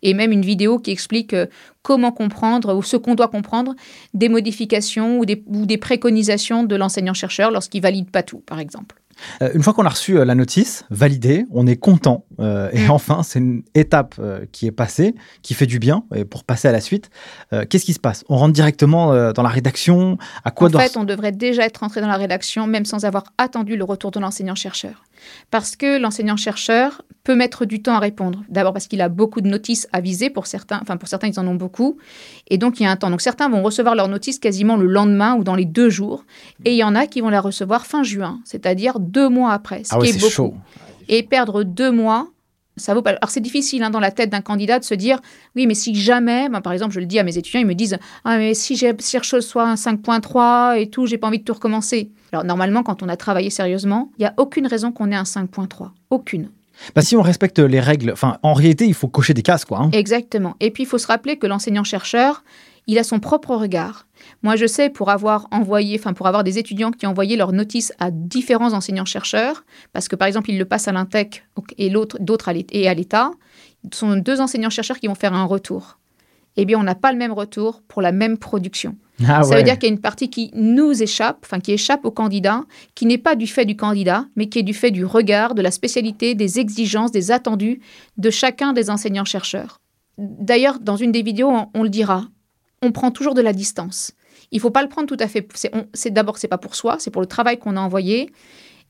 Et 0.03 0.15
même 0.15 0.33
une 0.33 0.45
vidéo 0.45 0.79
qui 0.79 0.91
explique 0.91 1.35
comment 1.83 2.13
comprendre 2.13 2.75
ou 2.75 2.83
ce 2.83 2.97
qu'on 2.97 3.15
doit 3.15 3.29
comprendre 3.29 3.75
des 4.15 4.29
modifications 4.29 5.19
ou 5.19 5.25
des, 5.25 5.43
ou 5.47 5.67
des 5.67 5.77
préconisations 5.77 6.65
de 6.65 6.77
l'enseignant-chercheur 6.77 7.51
lorsqu'il 7.51 7.83
valide 7.83 8.11
pas 8.11 8.23
tout, 8.23 8.39
par 8.39 8.61
exemple. 8.61 8.97
Euh, 9.43 9.51
une 9.55 9.63
fois 9.63 9.73
qu'on 9.73 9.85
a 9.85 9.89
reçu 9.89 10.19
euh, 10.19 10.25
la 10.25 10.35
notice, 10.35 10.85
validée, 10.91 11.45
on 11.53 11.67
est 11.67 11.77
content. 11.77 12.25
euh, 12.41 12.71
et 12.73 12.87
Mm. 12.87 12.91
enfin, 12.91 13.23
c'est 13.23 13.39
une 13.41 13.63
étape 13.75 14.21
qui 14.53 14.67
est 14.67 14.73
passée, 14.73 15.15
qui 15.43 15.55
fait 15.55 15.67
du 15.67 15.79
bien. 15.79 16.05
Et 16.15 16.25
pour 16.25 16.45
passer 16.45 16.69
à 16.69 16.73
la 16.73 16.81
suite, 16.81 17.11
qu'est-ce 17.69 17.85
qui 17.85 17.93
se 17.93 17.99
passe? 17.99 18.25
On 18.29 18.37
rentre 18.37 18.53
directement 18.53 19.33
dans 19.33 19.43
la 19.43 19.49
rédaction? 19.49 20.19
À 20.45 20.51
quoi 20.51 20.69
en 20.75 20.79
fait, 20.79 20.97
on 20.97 21.05
devrait 21.05 21.33
déjà 21.33 21.65
être 21.65 21.83
entré 21.83 22.01
dans 22.01 22.07
la 22.09 22.17
rédaction, 22.17 22.67
même 22.67 22.85
sans 22.85 23.05
avoir 23.05 23.25
attendu 23.39 23.77
le 23.77 23.85
retour 23.85 24.11
de 24.11 24.21
l'enseignant-chercheur. 24.21 25.05
Parce 25.51 25.77
que 25.77 25.99
l'enseignant-chercheur 25.99 27.03
peut 27.25 27.35
mettre 27.35 27.65
du 27.67 27.83
temps 27.83 27.95
à 27.95 27.99
répondre. 27.99 28.43
D'abord 28.49 28.73
parce 28.73 28.87
qu'il 28.87 29.01
a 29.03 29.09
beaucoup 29.09 29.41
de 29.41 29.49
notices 29.49 29.87
à 29.93 30.01
viser 30.01 30.31
pour 30.31 30.47
certains, 30.47 30.79
enfin 30.83 30.97
pour 30.97 31.09
certains, 31.09 31.29
ils 31.29 31.39
en 31.39 31.47
ont 31.47 31.55
beaucoup. 31.55 31.99
Et 32.49 32.57
donc, 32.59 32.81
il 32.81 32.85
y 32.85 32.87
a 32.87 32.91
un 32.91 32.97
temps. 32.97 33.11
Donc, 33.11 33.21
certains 33.21 33.49
vont 33.49 33.63
recevoir 33.63 33.95
leur 33.95 34.09
notice 34.09 34.39
quasiment 34.39 34.77
le 34.77 34.87
lendemain 34.87 35.35
ou 35.37 35.45
dans 35.45 35.55
les 35.55 35.65
deux 35.67 35.91
jours. 35.91 36.25
Et 36.65 36.73
il 36.73 36.77
y 36.79 36.85
en 36.85 36.95
a 36.95 37.07
qui 37.07 37.21
vont 37.21 37.29
la 37.29 37.41
recevoir 37.41 37.87
fin 37.87 38.03
juin, 38.03 38.41
c'est-à-dire 38.45 38.99
deux 39.01 39.29
mois 39.29 39.53
après, 39.53 39.85
ce 39.85 39.91
Ah 39.93 39.99
ouais, 39.99 40.09
est 40.11 40.19
beaucoup. 40.19 40.31
chaud. 40.31 40.55
Et 41.09 41.23
perdre 41.23 41.65
deux 41.65 41.91
mois, 41.91 42.29
ça 42.79 42.95
vaut 42.95 43.03
pas. 43.03 43.11
Alors 43.11 43.31
c'est 43.31 43.41
difficile 43.41 43.83
hein, 43.83 43.91
dans 43.91 44.01
la 44.01 44.11
tête 44.11 44.31
d'un 44.31 44.41
candidat 44.41 44.79
de 44.79 44.85
se 44.85 44.95
dire 44.95 45.21
oui, 45.57 45.67
mais 45.67 45.75
si 45.75 45.95
jamais, 45.95 46.49
ben, 46.49 46.61
par 46.61 46.73
exemple, 46.73 46.95
je 46.95 47.01
le 47.01 47.07
dis 47.07 47.19
à 47.19 47.23
mes 47.23 47.37
étudiants, 47.37 47.61
ils 47.61 47.67
me 47.67 47.75
disent 47.75 47.99
ah 48.25 48.39
mais 48.39 48.55
si 48.55 48.77
j'ai 48.77 48.95
si 48.99 49.19
reçois 49.19 49.69
un 49.69 49.75
5.3 49.75 50.79
et 50.81 50.89
tout, 50.89 51.07
j'ai 51.07 51.19
pas 51.19 51.27
envie 51.27 51.39
de 51.39 51.45
tout 51.45 51.55
recommencer. 51.55 52.11
Alors 52.33 52.45
normalement, 52.45 52.83
quand 52.83 53.03
on 53.03 53.09
a 53.09 53.17
travaillé 53.17 53.51
sérieusement, 53.51 54.11
il 54.19 54.23
y 54.23 54.27
a 54.27 54.35
aucune 54.37 54.67
raison 54.67 54.93
qu'on 54.93 55.11
ait 55.11 55.17
un 55.17 55.23
5.3, 55.25 55.91
aucune. 56.11 56.51
Bah, 56.95 57.03
si 57.03 57.17
on 57.17 57.23
respecte 57.23 57.59
les 57.59 57.81
règles, 57.81 58.13
enfin, 58.13 58.39
en 58.43 58.53
réalité, 58.53 58.87
il 58.87 58.95
faut 58.95 59.09
cocher 59.09 59.35
des 59.35 59.43
cases, 59.43 59.65
quoi. 59.65 59.81
hein. 59.81 59.91
Exactement. 59.93 60.55
Et 60.61 60.71
puis 60.71 60.85
il 60.85 60.87
faut 60.87 60.99
se 60.99 61.07
rappeler 61.07 61.37
que 61.37 61.47
l'enseignant-chercheur, 61.47 62.45
il 62.89 62.99
a 62.99 63.05
son 63.05 63.21
propre 63.21 63.55
regard. 63.55 64.09
Moi, 64.43 64.57
je 64.57 64.67
sais 64.67 64.91
pour 64.91 65.11
avoir 65.11 65.47
envoyé, 65.53 65.97
enfin 65.99 66.13
pour 66.15 66.27
avoir 66.27 66.43
des 66.43 66.59
étudiants 66.59 66.91
qui 66.91 67.07
ont 67.07 67.11
envoyé 67.11 67.37
leurs 67.37 67.53
notices 67.53 67.93
à 68.01 68.11
différents 68.11 68.73
enseignants-chercheurs, 68.73 69.65
parce 69.93 70.09
que 70.09 70.17
par 70.17 70.27
exemple 70.27 70.51
ils 70.51 70.59
le 70.59 70.65
passent 70.65 70.89
à 70.89 70.93
l'Intec 70.93 71.45
et 71.77 71.91
l'autre, 71.91 72.17
d'autres 72.21 72.49
à 72.49 72.53
l'É- 72.55 72.67
et 72.71 72.89
à 72.89 72.95
l'État, 72.95 73.31
ce 73.93 73.99
sont 74.01 74.17
deux 74.17 74.41
enseignants-chercheurs 74.41 74.99
qui 74.99 75.07
vont 75.07 75.15
faire 75.15 75.35
un 75.35 75.45
retour. 75.45 75.99
Eh 76.57 76.65
bien, 76.65 76.77
on 76.81 76.83
n'a 76.83 76.97
pas 76.97 77.13
le 77.13 77.19
même 77.19 77.31
retour 77.33 77.83
pour 77.87 78.03
la 78.03 78.11
même 78.11 78.37
production. 78.37 78.97
Ah 79.25 79.45
Ça 79.45 79.51
ouais. 79.51 79.57
veut 79.59 79.63
dire 79.63 79.79
qu'il 79.79 79.89
y 79.89 79.93
a 79.93 79.95
une 79.95 80.01
partie 80.01 80.29
qui 80.29 80.51
nous 80.55 81.03
échappe, 81.03 81.39
enfin 81.45 81.61
qui 81.61 81.71
échappe 81.73 82.05
au 82.05 82.11
candidat, 82.11 82.65
qui 82.97 83.07
n'est 83.07 83.19
pas 83.19 83.37
du 83.37 83.47
fait 83.47 83.65
du 83.65 83.77
candidat, 83.77 84.25
mais 84.35 84.49
qui 84.49 84.59
est 84.59 84.65
du 84.65 84.75
fait 84.75 84.91
du 84.91 85.05
regard, 85.05 85.55
de 85.55 85.63
la 85.63 85.71
spécialité, 85.71 86.35
des 86.35 86.59
exigences, 86.59 87.13
des 87.13 87.31
attendus 87.31 87.81
de 88.17 88.31
chacun 88.31 88.73
des 88.73 88.91
enseignants-chercheurs. 88.91 89.79
D'ailleurs, 90.17 90.81
dans 90.81 90.97
une 90.97 91.13
des 91.13 91.23
vidéos, 91.23 91.49
on, 91.51 91.69
on 91.75 91.83
le 91.85 91.91
dira, 91.91 92.25
on 92.83 92.93
prend 92.93 93.11
toujours 93.11 93.35
de 93.35 93.43
la 93.43 93.53
distance. 93.53 94.13
Il 94.51 94.61
faut 94.61 94.71
pas 94.71 94.83
le 94.83 94.89
prendre 94.89 95.09
tout 95.09 95.17
à 95.21 95.29
fait. 95.29 95.47
C'est, 95.93 96.11
d'abord 96.11 96.39
c'est 96.39 96.49
pas 96.49 96.59
pour 96.59 96.75
soi, 96.75 96.97
c'est 96.99 97.11
pour 97.11 97.23
le 97.23 97.27
travail 97.27 97.59
qu'on 97.59 97.77
a 97.77 97.81
envoyé. 97.81 98.31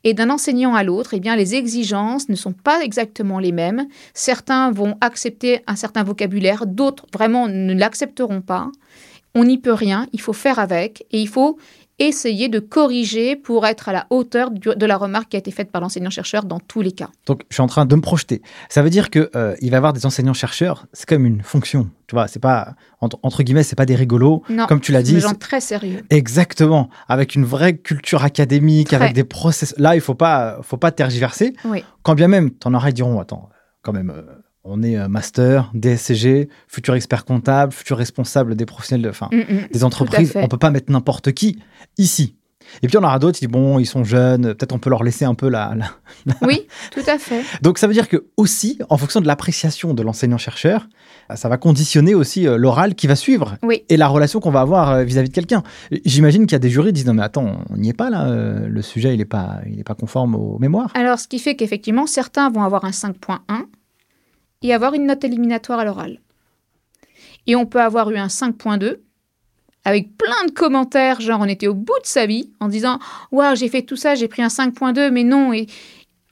Et 0.05 0.15
d'un 0.15 0.31
enseignant 0.31 0.77
à 0.77 0.85
l'autre, 0.85 1.15
eh 1.15 1.21
bien, 1.21 1.35
les 1.35 1.57
exigences 1.57 2.29
ne 2.29 2.37
sont 2.37 2.53
pas 2.53 2.83
exactement 2.83 3.41
les 3.41 3.51
mêmes. 3.51 3.89
Certains 4.15 4.71
vont 4.71 4.97
accepter 5.01 5.63
un 5.67 5.75
certain 5.75 6.05
vocabulaire, 6.05 6.67
d'autres 6.67 7.07
vraiment 7.13 7.49
ne 7.49 7.75
l'accepteront 7.75 8.41
pas. 8.41 8.71
On 9.35 9.45
n'y 9.45 9.59
peut 9.59 9.73
rien, 9.73 10.07
il 10.13 10.21
faut 10.21 10.33
faire 10.33 10.61
avec 10.61 11.05
et 11.11 11.21
il 11.21 11.29
faut 11.29 11.59
essayer 11.99 12.49
de 12.49 12.59
corriger 12.61 13.37
pour 13.37 13.67
être 13.67 13.89
à 13.89 13.93
la 13.93 14.07
hauteur 14.11 14.51
de 14.51 14.87
la 14.87 14.97
remarque 14.97 15.31
qui 15.31 15.37
a 15.37 15.39
été 15.39 15.51
faite 15.51 15.71
par 15.71 15.81
l'enseignant-chercheur 15.81 16.45
dans 16.45 16.61
tous 16.61 16.81
les 16.81 16.93
cas. 16.93 17.09
Donc, 17.27 17.43
je 17.51 17.55
suis 17.55 17.63
en 17.63 17.67
train 17.67 17.87
de 17.87 17.95
me 17.95 18.01
projeter. 18.01 18.43
Ça 18.69 18.83
veut 18.83 18.91
dire 18.91 19.11
qu'il 19.11 19.29
euh, 19.35 19.57
va 19.61 19.67
y 19.67 19.75
avoir 19.75 19.93
des 19.93 20.07
enseignants-chercheurs, 20.07 20.87
c'est 20.93 21.09
comme 21.09 21.27
une 21.27 21.43
fonction. 21.43 21.91
Tu 22.07 22.15
vois, 22.15 22.29
c'est 22.29 22.39
pas, 22.39 22.75
entre, 23.01 23.19
entre 23.23 23.43
guillemets, 23.43 23.63
c'est 23.63 23.77
pas 23.77 23.87
des 23.87 23.97
rigolos, 23.97 24.43
non, 24.49 24.67
comme 24.67 24.81
tu 24.81 24.93
l'as 24.93 25.03
dit. 25.03 25.15
des 25.15 25.21
gens 25.21 25.35
très 25.35 25.61
sérieux. 25.61 26.05
Exactement, 26.11 26.89
avec 27.09 27.35
une 27.35 27.45
vraie 27.45 27.77
culture 27.77 28.25
académique, 28.25 28.93
avec 28.93 29.13
des 29.13 29.25
process. 29.25 29.75
Là, 29.77 29.95
il 29.95 30.01
faut 30.01 30.15
pas, 30.15 30.59
faut 30.63 30.79
pas 30.79 30.91
tergiverser. 30.91 31.55
Oui. 31.65 31.85
Quand 32.03 32.15
bien 32.15 32.29
même, 32.29 32.51
ton 32.51 32.73
oreille 32.75 32.95
diront, 32.95 33.21
attends, 33.21 33.51
quand 33.83 33.93
même, 33.93 34.11
euh, 34.11 34.23
on 34.65 34.83
est 34.83 34.97
euh, 34.99 35.09
master, 35.09 35.71
DSCG, 35.75 36.49
futur 36.67 36.95
expert 36.95 37.25
comptable, 37.25 37.73
futur 37.73 37.97
responsable 37.99 38.55
des 38.55 38.67
professionnels, 38.67 39.09
enfin, 39.11 39.29
Mm, 39.33 39.37
mm. 39.39 39.69
des 39.73 39.85
entreprises. 39.85 40.33
On 40.37 40.49
peut 40.49 40.59
pas 40.59 40.71
mettre 40.71 40.91
n'importe 40.93 41.33
qui 41.33 41.59
ici. 41.97 42.35
Et 42.83 42.87
puis 42.87 42.99
on 42.99 43.03
aura 43.03 43.19
d'autres 43.19 43.39
qui 43.39 43.47
disent 43.47 43.53
bon, 43.53 43.79
ils 43.79 43.87
sont 43.87 44.05
jeunes, 44.05 44.55
peut-être 44.55 44.75
on 44.75 44.79
peut 44.79 44.91
leur 44.91 45.03
laisser 45.03 45.25
un 45.25 45.35
peu 45.35 45.49
la, 45.49 45.75
la- 45.75 46.35
Oui, 46.43 46.67
tout 46.93 47.01
à 47.07 47.17
fait. 47.19 47.41
Donc 47.63 47.79
ça 47.79 47.87
veut 47.87 47.95
dire 47.95 48.09
que 48.11 48.27
aussi, 48.37 48.79
en 48.91 48.99
fonction 48.99 49.23
de 49.23 49.27
l'appréciation 49.27 49.95
de 49.95 50.03
l'enseignant-chercheur, 50.03 50.87
ça 51.35 51.49
va 51.49 51.57
conditionner 51.57 52.15
aussi 52.15 52.47
euh, 52.47 52.59
l'oral 52.59 52.95
qui 52.95 53.07
va 53.07 53.17
suivre 53.17 53.57
Oui. 53.63 53.85
et 53.89 53.97
la 53.97 54.07
relation 54.09 54.39
qu'on 54.41 54.51
va 54.51 54.61
avoir 54.61 54.91
euh, 54.91 55.05
vis-à-vis 55.05 55.31
de 55.31 55.35
quelqu'un. 55.35 55.63
J'imagine 56.05 56.43
qu'il 56.45 56.53
y 56.53 56.57
a 56.57 56.59
des 56.59 56.69
jurys 56.69 56.89
qui 56.89 56.93
disent 56.95 57.07
non 57.07 57.15
mais 57.15 57.23
attends, 57.23 57.59
on 57.71 57.77
n'y 57.79 57.89
est 57.89 57.95
pas 57.97 58.11
là, 58.11 58.29
le 58.31 58.83
sujet 58.83 59.15
il 59.15 59.21
est 59.23 59.25
pas, 59.25 59.61
il 59.67 59.81
est 59.81 59.85
pas 59.85 59.95
conforme 59.95 60.35
aux 60.35 60.59
mémoires. 60.59 60.91
Alors, 60.95 61.19
ce 61.19 61.27
qui 61.27 61.39
fait 61.39 61.57
qu'effectivement, 61.57 62.07
certains 62.07 62.51
vont 62.51 62.63
avoir 62.65 62.85
un 62.85 62.91
5.1 62.91 63.39
et 64.63 64.73
avoir 64.75 64.95
une 64.95 65.07
note 65.07 65.25
éliminatoire 65.25 65.79
à 65.81 65.85
l'oral. 65.85 66.21
Et 67.47 67.57
on 67.57 67.67
peut 67.67 67.81
avoir 67.81 68.11
eu 68.11 68.17
un 68.17 68.27
5.2 68.27 68.99
avec 69.85 70.17
plein 70.19 70.45
de 70.47 70.51
commentaires, 70.51 71.21
genre 71.21 71.41
on 71.41 71.47
était 71.47 71.67
au 71.69 71.75
bout 71.75 71.99
de 72.03 72.07
sa 72.07 72.27
vie, 72.27 72.51
en 72.61 72.69
disant 72.69 72.99
Waouh, 73.33 73.57
j'ai 73.57 73.69
fait 73.69 73.83
tout 73.83 73.97
ça, 73.97 74.15
j'ai 74.15 74.29
pris 74.29 74.43
un 74.43 74.49
5.2, 74.49 75.11
mais 75.11 75.25
non, 75.25 75.53
et, 75.53 75.67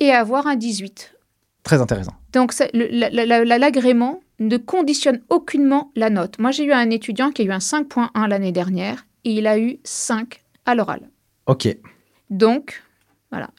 et 0.01 0.11
avoir 0.11 0.47
un 0.47 0.57
18. 0.57 1.15
Très 1.63 1.81
intéressant. 1.81 2.13
Donc, 2.33 2.53
l'agrément 2.75 4.21
ne 4.39 4.57
conditionne 4.59 5.21
aucunement 5.31 5.91
la 5.97 6.11
note. 6.11 6.39
Moi, 6.39 6.51
j'ai 6.51 6.65
eu 6.65 6.73
un 6.73 6.91
étudiant 6.91 7.31
qui 7.31 7.43
a 7.43 7.45
eu 7.47 7.51
un 7.51 7.59
5.1 7.59 8.29
l'année 8.29 8.53
dernière 8.53 9.07
et 9.25 9.31
il 9.33 9.47
a 9.47 9.59
eu 9.59 9.79
5 9.85 10.43
à 10.67 10.75
l'oral. 10.75 11.09
Ok. 11.47 11.69
Donc, 12.31 12.83
voilà. 13.31 13.51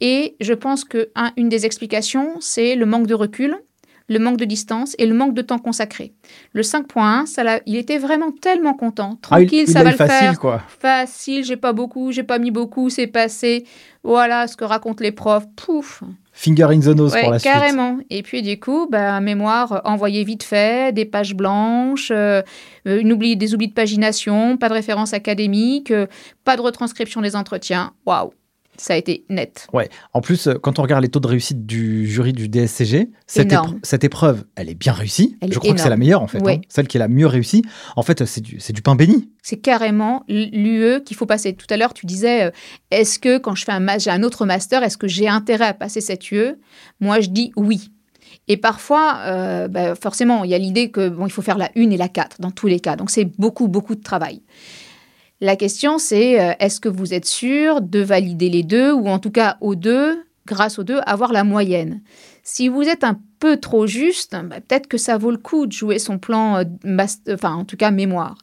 Et 0.00 0.36
je 0.40 0.52
pense 0.54 0.84
que 0.84 1.10
un- 1.14 1.32
des 1.36 1.64
explications, 1.66 2.36
c'est 2.40 2.74
le 2.74 2.84
manque 2.84 3.06
de 3.06 3.14
recul, 3.14 3.56
le 4.08 4.18
manque 4.18 4.36
de 4.36 4.44
distance 4.44 4.94
et 4.98 5.06
le 5.06 5.14
manque 5.14 5.34
de 5.34 5.42
temps 5.42 5.58
consacré. 5.58 6.12
Le 6.52 6.62
5.1, 6.62 7.26
ça 7.26 7.60
il 7.66 7.76
était 7.76 7.98
vraiment 7.98 8.30
tellement 8.30 8.74
content, 8.74 9.18
Ah, 9.30 9.40
il- 9.40 9.46
tranquille, 9.48 9.64
il 9.66 9.70
ça 9.72 9.82
va 9.82 9.90
le 9.90 9.96
facile 9.96 10.16
faire, 10.28 10.38
quoi. 10.38 10.62
facile, 10.80 11.44
j'ai 11.44 11.56
pas 11.56 11.72
beaucoup, 11.72 12.12
j'ai 12.12 12.22
pas 12.22 12.38
mis 12.38 12.50
beaucoup, 12.50 12.88
c'est 12.90 13.06
passé. 13.08 13.64
Voilà 14.04 14.46
ce 14.46 14.56
que 14.56 14.64
racontent 14.64 15.02
les 15.02 15.10
profs. 15.10 15.46
Pouf. 15.56 16.02
Finger 16.32 16.64
in 16.70 16.78
the 16.80 16.94
nose 16.94 17.12
Ouais, 17.14 17.22
pour 17.22 17.30
la 17.32 17.38
suite. 17.40 17.50
carrément. 17.52 17.98
Et 18.10 18.22
puis 18.22 18.42
du 18.42 18.60
coup, 18.60 18.86
bah, 18.88 19.18
mémoire 19.20 19.80
envoyée 19.84 20.22
vite 20.22 20.42
fait, 20.44 20.94
des 20.94 21.04
pages 21.06 21.34
blanches, 21.34 22.10
euh, 22.12 22.42
euh, 22.86 23.00
une 23.00 23.12
oubli, 23.12 23.36
des 23.36 23.54
oublis 23.54 23.68
de 23.68 23.72
pagination, 23.72 24.56
pas 24.56 24.68
de 24.68 24.74
référence 24.74 25.14
académique, 25.14 25.90
euh, 25.90 26.06
pas 26.44 26.56
de 26.56 26.60
retranscription 26.60 27.20
des 27.22 27.34
entretiens. 27.34 27.92
Waouh, 28.04 28.32
ça 28.78 28.94
a 28.94 28.96
été 28.96 29.24
net. 29.28 29.66
En 30.12 30.20
plus, 30.20 30.46
euh, 30.46 30.54
quand 30.54 30.78
on 30.78 30.82
regarde 30.82 31.02
les 31.02 31.08
taux 31.08 31.20
de 31.20 31.26
réussite 31.26 31.66
du 31.66 32.06
jury 32.06 32.32
du 32.32 32.48
DSCG, 32.48 33.10
cette, 33.26 33.52
Énorme. 33.52 33.76
épre- 33.76 33.78
cette 33.82 34.04
épreuve, 34.04 34.44
elle 34.56 34.68
est 34.68 34.74
bien 34.74 34.92
réussie. 34.92 35.36
Elle 35.40 35.52
Je 35.52 35.58
crois 35.58 35.74
que 35.74 35.80
c'est 35.80 35.88
la 35.88 35.96
meilleure 35.96 36.22
en 36.22 36.26
fait, 36.26 36.40
Ouais. 36.42 36.56
hein. 36.56 36.66
celle 36.68 36.86
qui 36.88 36.96
est 36.96 37.00
la 37.00 37.08
mieux 37.08 37.26
réussie. 37.26 37.62
En 37.96 38.02
fait, 38.02 38.24
c'est 38.24 38.40
du, 38.40 38.82
pain 38.82 38.94
béni. 38.94 39.30
C'est 39.42 39.56
carrément 39.58 40.24
l'UE 40.28 41.02
qu'il 41.04 41.16
faut 41.16 41.26
passer. 41.26 41.54
Tout 41.54 41.66
à 41.70 41.76
l'heure, 41.76 41.94
tu 41.94 42.06
disais, 42.06 42.44
euh, 42.44 42.50
est-ce 42.90 43.18
que 43.18 43.38
quand 43.38 43.54
je 43.54 43.64
fais 43.64 43.72
un, 43.72 43.98
j'ai 43.98 44.10
un 44.10 44.22
autre 44.22 44.46
master, 44.46 44.82
est-ce 44.82 44.96
que 44.96 45.08
j'ai 45.08 45.28
intérêt 45.28 45.66
à 45.66 45.74
passer 45.74 46.00
cette 46.00 46.30
UE 46.32 46.54
Moi, 47.00 47.20
je 47.20 47.28
dis 47.30 47.52
oui. 47.56 47.90
Et 48.48 48.56
parfois, 48.56 49.18
euh, 49.26 49.66
bah, 49.68 49.94
forcément, 49.94 50.44
il 50.44 50.50
y 50.50 50.54
a 50.54 50.58
l'idée 50.58 50.90
que 50.90 51.08
bon, 51.08 51.26
il 51.26 51.30
faut 51.30 51.42
faire 51.42 51.58
la 51.58 51.70
1 51.76 51.90
et 51.90 51.96
la 51.96 52.08
4 52.08 52.40
dans 52.40 52.50
tous 52.52 52.66
les 52.68 52.78
cas. 52.80 52.94
Donc, 52.96 53.10
c'est 53.10 53.24
beaucoup, 53.24 53.66
beaucoup 53.68 53.94
de 53.96 54.02
travail. 54.02 54.42
La 55.40 55.56
question, 55.56 55.98
c'est 55.98 56.40
euh, 56.40 56.52
est-ce 56.60 56.80
que 56.80 56.88
vous 56.88 57.12
êtes 57.12 57.26
sûr 57.26 57.82
de 57.82 58.00
valider 58.00 58.48
les 58.48 58.62
deux 58.62 58.92
ou 58.92 59.08
en 59.08 59.18
tout 59.18 59.30
cas 59.30 59.58
aux 59.60 59.74
deux, 59.74 60.24
grâce 60.46 60.78
aux 60.78 60.84
deux, 60.84 61.00
avoir 61.04 61.32
la 61.32 61.44
moyenne? 61.44 62.00
Si 62.42 62.68
vous 62.68 62.82
êtes 62.82 63.04
un 63.04 63.20
peu 63.38 63.58
trop 63.58 63.86
juste, 63.86 64.32
bah, 64.32 64.60
peut-être 64.60 64.86
que 64.86 64.96
ça 64.96 65.18
vaut 65.18 65.30
le 65.30 65.36
coup 65.36 65.66
de 65.66 65.72
jouer 65.72 65.98
son 65.98 66.18
plan, 66.18 66.58
euh, 66.58 67.04
enfin 67.30 67.54
en 67.54 67.64
tout 67.64 67.76
cas 67.76 67.90
mémoire. 67.90 68.38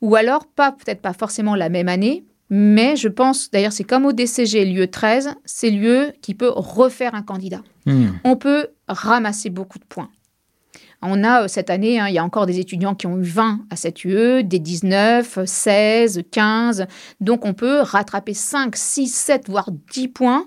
Ou 0.00 0.16
alors, 0.16 0.46
pas 0.46 0.72
peut-être 0.72 1.02
pas 1.02 1.12
forcément 1.12 1.54
la 1.54 1.68
même 1.68 1.88
année, 1.88 2.24
mais 2.48 2.96
je 2.96 3.08
pense, 3.08 3.50
d'ailleurs 3.50 3.72
c'est 3.72 3.84
comme 3.84 4.06
au 4.06 4.12
DCG, 4.12 4.64
lieu 4.64 4.86
13, 4.86 5.34
c'est 5.44 5.70
lieu 5.70 6.12
qui 6.22 6.34
peut 6.34 6.50
refaire 6.54 7.14
un 7.14 7.22
candidat. 7.22 7.60
Hmm. 7.84 8.08
On 8.24 8.36
peut 8.36 8.68
ramasser 8.88 9.50
beaucoup 9.50 9.78
de 9.78 9.84
points. 9.84 10.08
On 11.02 11.22
a 11.24 11.44
euh, 11.44 11.48
cette 11.48 11.70
année, 11.70 12.00
hein, 12.00 12.08
il 12.08 12.14
y 12.14 12.18
a 12.18 12.24
encore 12.24 12.46
des 12.46 12.58
étudiants 12.58 12.94
qui 12.94 13.06
ont 13.06 13.18
eu 13.18 13.22
20 13.22 13.60
à 13.70 13.76
cette 13.76 14.04
UE, 14.04 14.42
des 14.44 14.58
19, 14.58 15.38
16, 15.44 16.22
15. 16.30 16.86
Donc 17.20 17.44
on 17.44 17.54
peut 17.54 17.80
rattraper 17.80 18.34
5, 18.34 18.74
6, 18.76 19.06
7, 19.08 19.48
voire 19.48 19.70
10 19.92 20.08
points. 20.08 20.46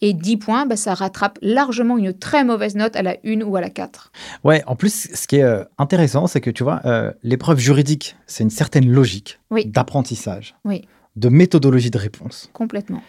Et 0.00 0.12
10 0.12 0.36
points, 0.36 0.64
bah, 0.64 0.76
ça 0.76 0.94
rattrape 0.94 1.40
largement 1.42 1.98
une 1.98 2.12
très 2.16 2.44
mauvaise 2.44 2.76
note 2.76 2.94
à 2.94 3.02
la 3.02 3.16
1 3.24 3.40
ou 3.42 3.56
à 3.56 3.60
la 3.60 3.68
4. 3.68 4.12
Ouais, 4.44 4.62
en 4.68 4.76
plus, 4.76 5.08
ce 5.12 5.26
qui 5.26 5.36
est 5.36 5.42
euh, 5.42 5.64
intéressant, 5.76 6.28
c'est 6.28 6.40
que 6.40 6.50
tu 6.50 6.62
vois, 6.62 6.80
euh, 6.84 7.12
l'épreuve 7.24 7.58
juridique, 7.58 8.14
c'est 8.28 8.44
une 8.44 8.50
certaine 8.50 8.88
logique 8.88 9.40
Oui. 9.50 9.66
d'apprentissage, 9.66 10.54
Oui. 10.64 10.86
de 11.16 11.28
méthodologie 11.28 11.90
de 11.90 11.98
réponse. 11.98 12.48
Complètement. 12.52 13.02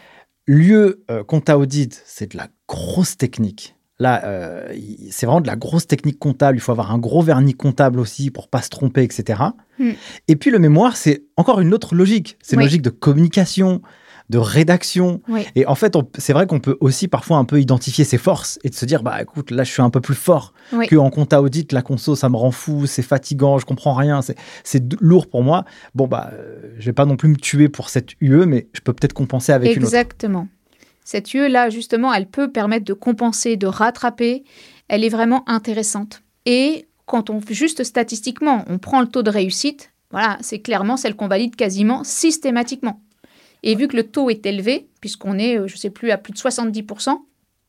Lieu 0.48 1.04
euh, 1.12 1.24
compta 1.24 1.60
audit, 1.60 2.02
c'est 2.08 2.32
de 2.32 2.38
la 2.38 2.48
grosse 2.68 3.18
technique. 3.18 3.76
Là, 4.00 4.22
euh, 4.26 4.74
c'est 5.12 5.26
vraiment 5.26 5.42
de 5.42 5.48
la 5.48 5.56
grosse 5.58 5.86
technique 5.88 6.20
comptable. 6.20 6.58
Il 6.58 6.62
faut 6.62 6.72
avoir 6.72 6.92
un 6.92 6.98
gros 6.98 7.22
vernis 7.22 7.54
comptable 7.54 8.00
aussi 8.00 8.32
pour 8.32 8.48
pas 8.48 8.62
se 8.62 8.70
tromper, 8.70 9.04
etc. 9.04 9.42
Hmm. 9.78 9.92
Et 10.30 10.36
puis 10.38 10.52
le 10.52 10.60
mémoire, 10.60 10.96
c'est 10.96 11.24
encore 11.36 11.60
une 11.60 11.74
autre 11.74 11.96
logique. 11.96 12.38
C'est 12.42 12.54
une 12.56 12.60
Oui. 12.60 12.66
logique 12.66 12.82
de 12.82 12.90
communication, 12.92 13.82
de 14.30 14.38
rédaction. 14.38 15.22
Oui. 15.28 15.46
Et 15.56 15.66
en 15.66 15.76
fait, 15.76 15.98
c'est 16.18 16.34
vrai 16.34 16.46
qu'on 16.48 16.60
peut 16.60 16.78
aussi 16.80 17.08
parfois 17.10 17.38
un 17.38 17.46
peu 17.46 17.60
identifier 17.60 18.06
ses 18.06 18.18
forces 18.18 18.58
et 18.64 18.70
de 18.70 18.76
se 18.76 18.86
dire, 18.86 19.04
bah 19.04 19.22
écoute, 19.22 19.52
là 19.52 19.64
je 19.64 19.72
suis 19.72 19.82
un 19.82 19.90
peu 19.90 20.00
plus 20.02 20.16
fort 20.16 20.54
Oui. 20.72 20.88
que 20.88 20.96
en 20.96 21.10
compta 21.10 21.42
audit, 21.42 21.72
la 21.74 21.82
conso, 21.82 22.16
ça 22.16 22.30
me 22.30 22.38
rend 22.38 22.52
fou, 22.52 22.86
c'est 22.86 23.02
fatigant, 23.02 23.58
je 23.58 23.66
comprends 23.66 23.96
rien, 23.96 24.22
c'est- 24.22 24.38
lourd 25.02 25.28
pour 25.28 25.44
moi. 25.44 25.66
Bon 25.96 26.08
bah, 26.08 26.30
euh, 26.34 26.74
je 26.78 26.86
vais 26.86 26.94
pas 26.94 27.06
non 27.06 27.18
plus 27.18 27.28
me 27.30 27.36
tuer 27.38 27.70
pour 27.70 27.90
cette 27.90 28.12
UE, 28.22 28.46
mais 28.46 28.68
je 28.74 28.82
peux 28.82 28.94
peut-être 28.94 29.14
compenser 29.14 29.52
avec 29.52 29.76
une 29.76 29.84
autre. 29.84 29.94
Exactement. 29.94 30.48
Cette 31.10 31.34
UE-là, 31.34 31.72
justement, 31.72 32.14
elle 32.14 32.28
peut 32.28 32.52
permettre 32.52 32.86
de 32.86 32.94
compenser, 32.94 33.58
de 33.58 33.66
rattraper. 33.66 34.44
Elle 34.90 35.04
est 35.04 35.10
vraiment 35.10 35.44
intéressante. 35.50 36.22
Et 36.46 36.86
quand 37.08 37.32
on, 37.32 37.42
juste 37.50 37.84
statistiquement, 37.84 38.64
on 38.68 38.78
prend 38.78 39.02
le 39.02 39.08
taux 39.08 39.24
de 39.24 39.32
réussite, 39.32 39.92
voilà, 40.12 40.38
c'est 40.42 40.60
clairement 40.60 40.98
celle 40.98 41.16
qu'on 41.16 41.28
valide 41.28 41.56
quasiment 41.56 42.04
systématiquement. 42.04 43.02
Et 43.64 43.74
vu 43.74 43.88
que 43.88 43.98
le 43.98 44.04
taux 44.04 44.30
est 44.30 44.46
élevé, 44.46 44.88
puisqu'on 45.02 45.40
est, 45.40 45.58
euh, 45.58 45.68
je 45.68 45.74
ne 45.74 45.80
sais 45.80 45.90
plus, 45.90 46.12
à 46.12 46.20
plus 46.20 46.32
de 46.32 46.38
70%, 46.38 47.18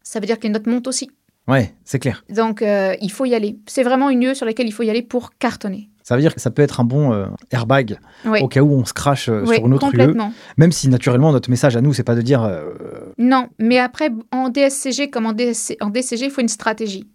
ça 0.03 0.21
veut 0.21 0.27
dire 0.27 0.39
que 0.39 0.43
les 0.43 0.51
notes 0.51 0.67
montent 0.67 0.87
aussi. 0.87 1.11
Ouais, 1.49 1.73
c'est 1.87 1.99
clair. 1.99 2.23
Donc, 2.29 2.61
euh, 2.61 2.95
il 3.01 3.11
faut 3.11 3.25
y 3.25 3.35
aller. 3.35 3.57
C'est 3.67 3.85
vraiment 3.85 4.11
une 4.11 4.23
UE 4.23 4.35
sur 4.35 4.45
laquelle 4.45 4.67
il 4.67 4.73
faut 4.73 4.83
y 4.83 4.91
aller 4.91 5.01
pour 5.01 5.39
cartonner. 5.39 5.89
Ça 6.11 6.17
veut 6.17 6.23
dire 6.23 6.35
que 6.35 6.41
ça 6.41 6.51
peut 6.51 6.63
être 6.63 6.81
un 6.81 6.85
bon 6.85 7.13
euh, 7.13 7.27
airbag 7.53 8.01
Oui, 8.25 8.41
au 8.41 8.49
cas 8.49 8.63
où 8.63 8.73
on 8.73 8.85
se 8.85 8.93
crache 8.93 9.29
euh, 9.29 9.45
Oui, 9.47 9.55
sur 9.55 9.67
une 9.69 9.75
autre 9.75 9.95
UE. 9.95 10.13
Même 10.57 10.73
si 10.73 10.89
naturellement 10.89 11.31
notre 11.31 11.49
message 11.49 11.77
à 11.77 11.81
nous, 11.81 11.93
c'est 11.93 12.03
pas 12.03 12.17
de 12.17 12.21
dire 12.21 12.43
euh, 12.43 12.73
Non, 13.17 13.47
mais 13.61 13.79
après, 13.79 14.11
en 14.33 14.49
DSCG 14.49 15.09
comme 15.11 15.27
en, 15.27 15.33
DSC 15.35 15.77
en 15.81 15.89
DCG, 15.89 16.25
il 16.25 16.31
faut 16.33 16.41
une 16.41 16.49
stratégie. 16.49 17.09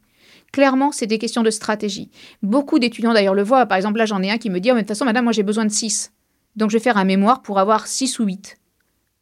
Clairement, 0.53 0.93
c'est 0.93 1.07
des 1.07 1.17
questions 1.17 1.43
de 1.43 1.49
stratégie. 1.49 2.09
Beaucoup 2.41 2.79
d'étudiants 2.79 3.11
d'ailleurs 3.11 3.33
le 3.33 3.43
voient. 3.43 3.65
Par 3.65 3.75
exemple, 3.75 3.97
là, 3.97 4.05
j'en 4.05 4.21
ai 4.21 4.31
un 4.31 4.37
qui 4.37 4.49
me 4.49 4.61
dit 4.61 4.71
oh, 4.71 4.75
mais 4.75 4.83
De 4.83 4.85
toute 4.85 4.95
façon, 4.95 5.03
madame, 5.03 5.25
moi, 5.25 5.33
j'ai 5.33 5.43
besoin 5.43 5.65
de 5.65 5.71
6. 5.71 6.13
Donc, 6.55 6.69
je 6.69 6.77
vais 6.77 6.81
faire 6.81 6.95
un 6.95 7.03
mémoire 7.03 7.41
pour 7.41 7.59
avoir 7.59 7.87
6 7.87 8.19
ou 8.19 8.23
8. 8.23 8.55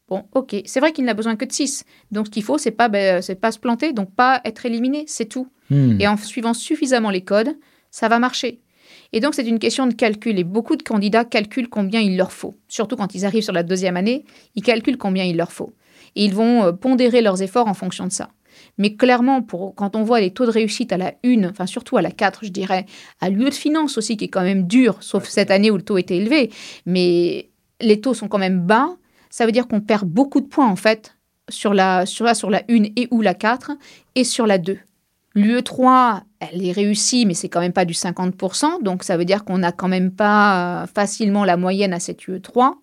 Bon, 0.07 0.25
ok. 0.33 0.55
C'est 0.67 0.81
vrai 0.81 0.91
qu'il 0.91 1.05
n'a 1.05 1.15
besoin 1.15 1.35
que 1.35 1.45
de 1.45 1.51
6. 1.51 1.83
Donc, 2.11 2.27
ce 2.27 2.31
qu'il 2.31 2.43
faut, 2.43 2.59
c'est 2.59 2.69
pas, 2.69 2.89
ben, 2.89 3.23
c'est 3.23 3.41
pas 3.41 3.51
se 3.51 3.57
planter, 3.57 3.91
donc 3.91 4.13
pas 4.13 4.39
être 4.45 4.67
éliminé, 4.67 5.05
c'est 5.07 5.25
tout. 5.25 5.47
hmm, 5.71 5.99
Et 5.99 6.07
en 6.07 6.15
suivant 6.15 6.53
suffisamment 6.53 7.09
les 7.09 7.23
codes, 7.23 7.57
ça 7.89 8.07
va 8.07 8.19
marcher. 8.19 8.59
Et 9.13 9.19
donc, 9.19 9.35
c'est 9.35 9.47
une 9.47 9.59
question 9.59 9.87
de 9.87 9.93
calcul. 9.93 10.37
Et 10.39 10.43
beaucoup 10.43 10.75
de 10.75 10.83
candidats 10.83 11.23
calculent 11.23 11.69
combien 11.69 12.01
il 12.01 12.17
leur 12.17 12.31
faut. 12.31 12.55
Surtout 12.67 12.95
quand 12.97 13.15
ils 13.15 13.25
arrivent 13.25 13.43
sur 13.43 13.53
la 13.53 13.63
deuxième 13.63 13.95
année, 13.95 14.25
ils 14.55 14.63
calculent 14.63 14.97
combien 14.97 15.23
il 15.23 15.37
leur 15.37 15.51
faut. 15.51 15.73
Et 16.15 16.25
ils 16.25 16.33
vont 16.33 16.63
euh, 16.63 16.71
pondérer 16.73 17.21
leurs 17.21 17.41
efforts 17.41 17.67
en 17.67 17.73
fonction 17.73 18.05
de 18.05 18.11
ça. 18.11 18.29
Mais 18.77 18.95
clairement, 18.95 19.41
pour, 19.41 19.73
quand 19.75 19.95
on 19.95 20.03
voit 20.03 20.19
les 20.19 20.31
taux 20.31 20.45
de 20.45 20.51
réussite 20.51 20.91
à 20.91 20.97
la 20.97 21.13
1, 21.23 21.43
enfin 21.49 21.65
surtout 21.65 21.97
à 21.97 22.01
la 22.01 22.11
4, 22.11 22.45
je 22.45 22.49
dirais, 22.49 22.85
à 23.21 23.29
lieu 23.29 23.49
de 23.49 23.53
finance 23.53 23.97
aussi, 23.97 24.15
qui 24.17 24.25
est 24.25 24.29
quand 24.29 24.43
même 24.43 24.67
dur, 24.67 24.97
sauf 25.01 25.27
cette 25.27 25.49
année 25.51 25.71
où 25.71 25.77
le 25.77 25.81
taux 25.83 25.97
était 25.97 26.17
élevé, 26.17 26.51
mais 26.85 27.49
les 27.81 27.99
taux 27.99 28.13
sont 28.13 28.27
quand 28.27 28.37
même 28.37 28.59
bas, 28.59 28.89
ça 29.31 29.47
veut 29.47 29.51
dire 29.51 29.67
qu'on 29.67 29.81
perd 29.81 30.07
beaucoup 30.07 30.39
de 30.39 30.45
points 30.45 30.67
en 30.69 30.75
fait 30.75 31.15
sur 31.49 31.73
la, 31.73 32.05
sur, 32.05 32.25
la- 32.25 32.35
sur 32.35 32.51
la 32.51 32.61
1 32.69 32.83
et 32.95 33.07
ou 33.09 33.21
la 33.21 33.33
4 33.33 33.71
et 34.15 34.23
sur 34.23 34.45
la 34.45 34.59
2. 34.59 34.77
L'UE3, 35.35 36.21
elle 36.39 36.65
est 36.65 36.71
réussie, 36.71 37.25
mais 37.25 37.33
c'est 37.33 37.49
quand 37.49 37.59
même 37.59 37.73
pas 37.73 37.85
du 37.85 37.93
50%, 37.93 38.83
donc 38.83 39.03
ça 39.03 39.17
veut 39.17 39.25
dire 39.25 39.45
qu'on 39.45 39.57
n'a 39.57 39.71
quand 39.71 39.87
même 39.87 40.11
pas 40.11 40.83
euh, 40.83 40.87
facilement 40.87 41.43
la 41.43 41.57
moyenne 41.57 41.93
à 41.93 41.99
cette 41.99 42.21
UE3. 42.21 42.73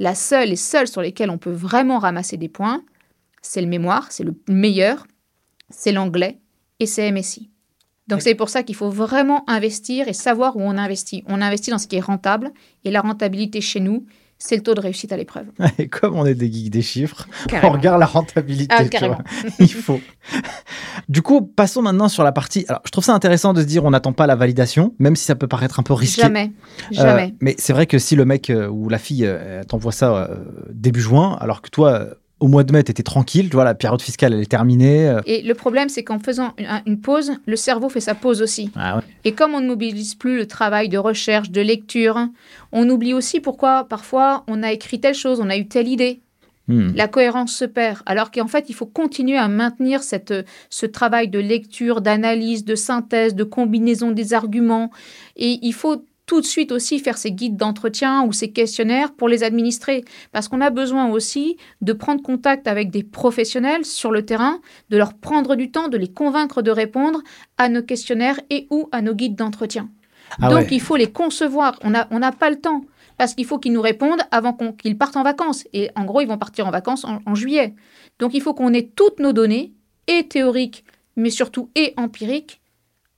La 0.00 0.14
seule 0.14 0.52
et 0.52 0.56
seule 0.56 0.88
sur 0.88 1.02
lesquelles 1.02 1.30
on 1.30 1.38
peut 1.38 1.52
vraiment 1.52 1.98
ramasser 1.98 2.36
des 2.36 2.48
points, 2.48 2.82
c'est 3.42 3.60
le 3.60 3.68
mémoire, 3.68 4.10
c'est 4.10 4.24
le 4.24 4.34
meilleur, 4.48 5.06
c'est 5.70 5.92
l'anglais 5.92 6.40
et 6.80 6.86
c'est 6.86 7.10
MSI. 7.10 7.50
Donc 8.08 8.22
c'est 8.22 8.34
pour 8.34 8.48
ça 8.48 8.62
qu'il 8.62 8.74
faut 8.74 8.90
vraiment 8.90 9.48
investir 9.48 10.08
et 10.08 10.14
savoir 10.14 10.56
où 10.56 10.62
on 10.62 10.78
investit. 10.78 11.22
On 11.26 11.42
investit 11.42 11.70
dans 11.70 11.78
ce 11.78 11.86
qui 11.86 11.96
est 11.96 12.00
rentable 12.00 12.52
et 12.84 12.90
la 12.90 13.02
rentabilité 13.02 13.60
chez 13.60 13.80
nous, 13.80 14.06
c'est 14.38 14.56
le 14.56 14.62
taux 14.62 14.74
de 14.74 14.80
réussite 14.80 15.12
à 15.12 15.16
l'épreuve. 15.16 15.46
Et 15.78 15.88
comme 15.88 16.16
on 16.16 16.24
est 16.24 16.34
des 16.34 16.50
geeks 16.50 16.70
des 16.70 16.82
chiffres, 16.82 17.28
on 17.62 17.70
regarde 17.70 17.98
la 17.98 18.06
rentabilité. 18.06 18.74
Ah, 18.76 18.84
Il 19.58 19.72
faut. 19.72 20.00
Du 21.08 21.22
coup, 21.22 21.42
passons 21.42 21.82
maintenant 21.82 22.08
sur 22.08 22.22
la 22.22 22.32
partie. 22.32 22.64
Alors, 22.68 22.82
je 22.84 22.90
trouve 22.90 23.04
ça 23.04 23.14
intéressant 23.14 23.52
de 23.52 23.62
se 23.62 23.66
dire 23.66 23.84
on 23.84 23.90
n'attend 23.90 24.12
pas 24.12 24.26
la 24.26 24.36
validation, 24.36 24.94
même 24.98 25.16
si 25.16 25.24
ça 25.24 25.34
peut 25.34 25.48
paraître 25.48 25.80
un 25.80 25.82
peu 25.82 25.92
risqué. 25.92 26.22
Jamais, 26.22 26.52
jamais. 26.92 27.28
Euh, 27.32 27.36
mais 27.40 27.56
c'est 27.58 27.72
vrai 27.72 27.86
que 27.86 27.98
si 27.98 28.14
le 28.14 28.24
mec 28.24 28.50
euh, 28.50 28.68
ou 28.68 28.88
la 28.88 28.98
fille 28.98 29.26
euh, 29.26 29.64
t'envoie 29.64 29.92
ça 29.92 30.30
début 30.70 31.00
juin, 31.00 31.36
alors 31.40 31.60
que 31.60 31.70
toi, 31.70 32.06
au 32.40 32.46
mois 32.46 32.62
de 32.62 32.72
mai, 32.72 32.84
tu 32.84 32.90
étais 32.90 33.02
tranquille, 33.02 33.48
tu 33.48 33.56
vois, 33.56 33.64
la 33.64 33.74
période 33.74 34.00
fiscale, 34.00 34.32
elle 34.32 34.40
est 34.40 34.50
terminée. 34.50 35.08
Euh. 35.08 35.20
Et 35.26 35.42
le 35.42 35.54
problème, 35.54 35.88
c'est 35.88 36.04
qu'en 36.04 36.18
faisant 36.18 36.54
une, 36.86 37.00
pause, 37.00 37.32
le 37.46 37.56
cerveau 37.56 37.88
fait 37.88 38.00
sa 38.00 38.14
pause 38.14 38.42
aussi. 38.42 38.70
Ah 38.76 39.00
Et 39.24 39.32
comme 39.32 39.54
on 39.54 39.60
ne 39.60 39.66
mobilise 39.66 40.14
plus 40.14 40.38
le 40.38 40.46
travail 40.46 40.88
de 40.88 40.98
recherche, 40.98 41.50
de 41.50 41.60
lecture, 41.60 42.28
on 42.72 42.88
oublie 42.88 43.14
aussi 43.14 43.40
pourquoi 43.40 43.84
parfois 43.84 44.44
on 44.46 44.62
a 44.62 44.72
écrit 44.72 45.00
telle 45.00 45.14
chose, 45.14 45.40
on 45.40 45.50
a 45.50 45.56
eu 45.56 45.66
telle 45.66 45.88
idée. 45.88 46.20
Hmm. 46.68 46.92
La 46.94 47.08
cohérence 47.08 47.54
se 47.54 47.64
perd, 47.64 48.00
alors 48.04 48.30
qu'en 48.30 48.46
fait, 48.46 48.66
il 48.68 48.74
faut 48.74 48.86
continuer 48.86 49.38
à 49.38 49.48
maintenir 49.48 50.02
cette, 50.02 50.34
ce 50.68 50.84
travail 50.84 51.28
de 51.28 51.38
lecture, 51.38 52.02
d'analyse, 52.02 52.64
de 52.64 52.74
synthèse, 52.74 53.34
de 53.34 53.44
combinaison 53.44 54.10
des 54.10 54.34
arguments. 54.34 54.90
Et 55.36 55.58
il 55.62 55.72
faut 55.72 56.04
tout 56.28 56.42
de 56.42 56.46
suite 56.46 56.72
aussi 56.72 56.98
faire 57.00 57.16
ces 57.16 57.32
guides 57.32 57.56
d'entretien 57.56 58.22
ou 58.22 58.32
ces 58.32 58.52
questionnaires 58.52 59.12
pour 59.14 59.28
les 59.28 59.42
administrer. 59.42 60.04
Parce 60.30 60.46
qu'on 60.46 60.60
a 60.60 60.68
besoin 60.70 61.10
aussi 61.10 61.56
de 61.80 61.94
prendre 61.94 62.22
contact 62.22 62.68
avec 62.68 62.90
des 62.90 63.02
professionnels 63.02 63.86
sur 63.86 64.12
le 64.12 64.24
terrain, 64.24 64.60
de 64.90 64.98
leur 64.98 65.14
prendre 65.14 65.56
du 65.56 65.70
temps, 65.70 65.88
de 65.88 65.96
les 65.96 66.12
convaincre 66.12 66.60
de 66.60 66.70
répondre 66.70 67.22
à 67.56 67.70
nos 67.70 67.82
questionnaires 67.82 68.38
et 68.50 68.66
ou 68.70 68.90
à 68.92 69.00
nos 69.00 69.14
guides 69.14 69.36
d'entretien. 69.36 69.88
Ah 70.40 70.50
Donc 70.50 70.70
il 70.70 70.82
faut 70.82 70.96
les 70.96 71.10
concevoir. 71.10 71.78
On 71.82 71.90
n'a 71.90 72.06
on 72.10 72.20
pas 72.32 72.50
le 72.50 72.60
temps. 72.60 72.84
Parce 73.16 73.34
qu'il 73.34 73.46
faut 73.46 73.58
qu'ils 73.58 73.72
nous 73.72 73.82
répondent 73.82 74.22
avant 74.30 74.56
qu'ils 74.76 74.98
partent 74.98 75.16
en 75.16 75.24
vacances. 75.24 75.64
Et 75.72 75.90
en 75.96 76.04
gros, 76.04 76.20
ils 76.20 76.28
vont 76.28 76.38
partir 76.38 76.66
en 76.68 76.70
vacances 76.70 77.04
en, 77.04 77.20
en 77.24 77.34
juillet. 77.34 77.74
Donc 78.20 78.34
il 78.34 78.42
faut 78.42 78.54
qu'on 78.54 78.72
ait 78.74 78.92
toutes 78.94 79.18
nos 79.18 79.32
données, 79.32 79.72
et 80.08 80.26
théoriques, 80.26 80.84
mais 81.16 81.30
surtout 81.30 81.70
et 81.74 81.94
empiriques, 81.96 82.60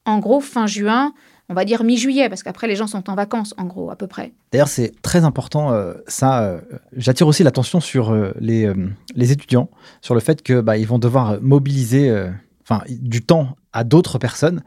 en 0.04 0.18
gros 0.18 0.40
fin 0.40 0.66
juin, 0.66 1.14
on 1.50 1.54
va 1.54 1.64
dire 1.64 1.82
mi-juillet, 1.82 2.28
parce 2.28 2.44
qu'après 2.44 2.68
les 2.68 2.76
gens 2.76 2.86
sont 2.86 3.10
en 3.10 3.16
vacances, 3.16 3.54
en 3.58 3.64
gros, 3.64 3.90
à 3.90 3.96
peu 3.96 4.06
près. 4.06 4.32
D'ailleurs, 4.52 4.68
c'est 4.68 4.92
très 5.02 5.24
important, 5.24 5.72
euh, 5.72 5.94
ça, 6.06 6.44
euh, 6.44 6.60
j'attire 6.96 7.26
aussi 7.26 7.42
l'attention 7.42 7.80
sur 7.80 8.12
euh, 8.12 8.32
les, 8.38 8.72
les, 9.16 9.32
étudiants, 9.32 9.68
sur 10.00 10.14
le 10.14 10.20
fait 10.20 10.42
que 10.42 10.60
bah, 10.60 10.78
vont 10.86 11.00
devoir 11.00 11.42
mobiliser 11.42 12.30
enfin, 12.62 12.82
du 12.88 13.22
temps 13.22 13.56
à 13.72 13.82
d'autres 13.82 14.18
personnes. 14.18 14.62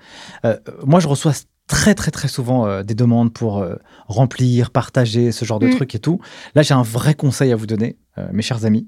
moi, 0.86 1.00
je 1.00 1.08
reçois 1.08 1.32
très 1.68 1.96
très 1.96 2.12
très 2.12 2.28
souvent 2.28 2.84
des 2.84 2.94
demandes 2.94 3.34
pour 3.34 3.66
remplir, 4.08 4.72
partager 4.72 5.32
ce 5.32 5.46
genre 5.46 5.60
de 5.60 5.68
mm. 5.68 5.76
trucs 5.76 5.96
et 5.96 6.00
tout. 6.00 6.20
Là, 6.56 6.62
j'ai 6.62 6.74
un 6.74 6.84
vrai 6.84 7.14
conseil 7.14 7.52
à 7.54 7.56
vous 7.56 7.66
donner, 7.66 7.98
mes 8.32 8.42
chers 8.42 8.66
amis. 8.66 8.88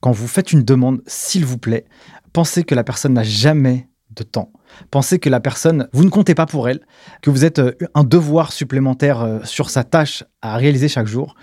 Quand 0.00 0.12
vous 0.12 0.28
faites 0.28 0.52
une 0.52 0.62
demande, 0.62 1.00
s'il 1.06 1.46
vous 1.46 1.58
plaît, 1.58 1.86
pensez 2.32 2.64
que 2.64 2.74
la 2.74 2.84
personne 2.84 3.14
n'a 3.14 3.24
jamais 3.24 3.88
de 4.10 4.22
temps. 4.22 4.52
Pensez 4.90 5.18
que 5.18 5.28
la 5.28 5.40
personne, 5.40 5.88
vous 5.92 6.04
ne 6.04 6.10
comptez 6.10 6.34
pas 6.34 6.46
pour 6.46 6.68
elle, 6.68 6.80
que 7.22 7.30
vous 7.30 7.44
êtes 7.44 7.58
euh, 7.58 7.72
un 7.94 8.04
devoir 8.04 8.52
supplémentaire 8.52 9.22
euh, 9.22 9.38
sur 9.44 9.70
sa 9.70 9.84
tâche 9.84 10.24
à 10.42 10.56
réaliser 10.56 10.88
chaque 10.88 11.06
jour. 11.06 11.34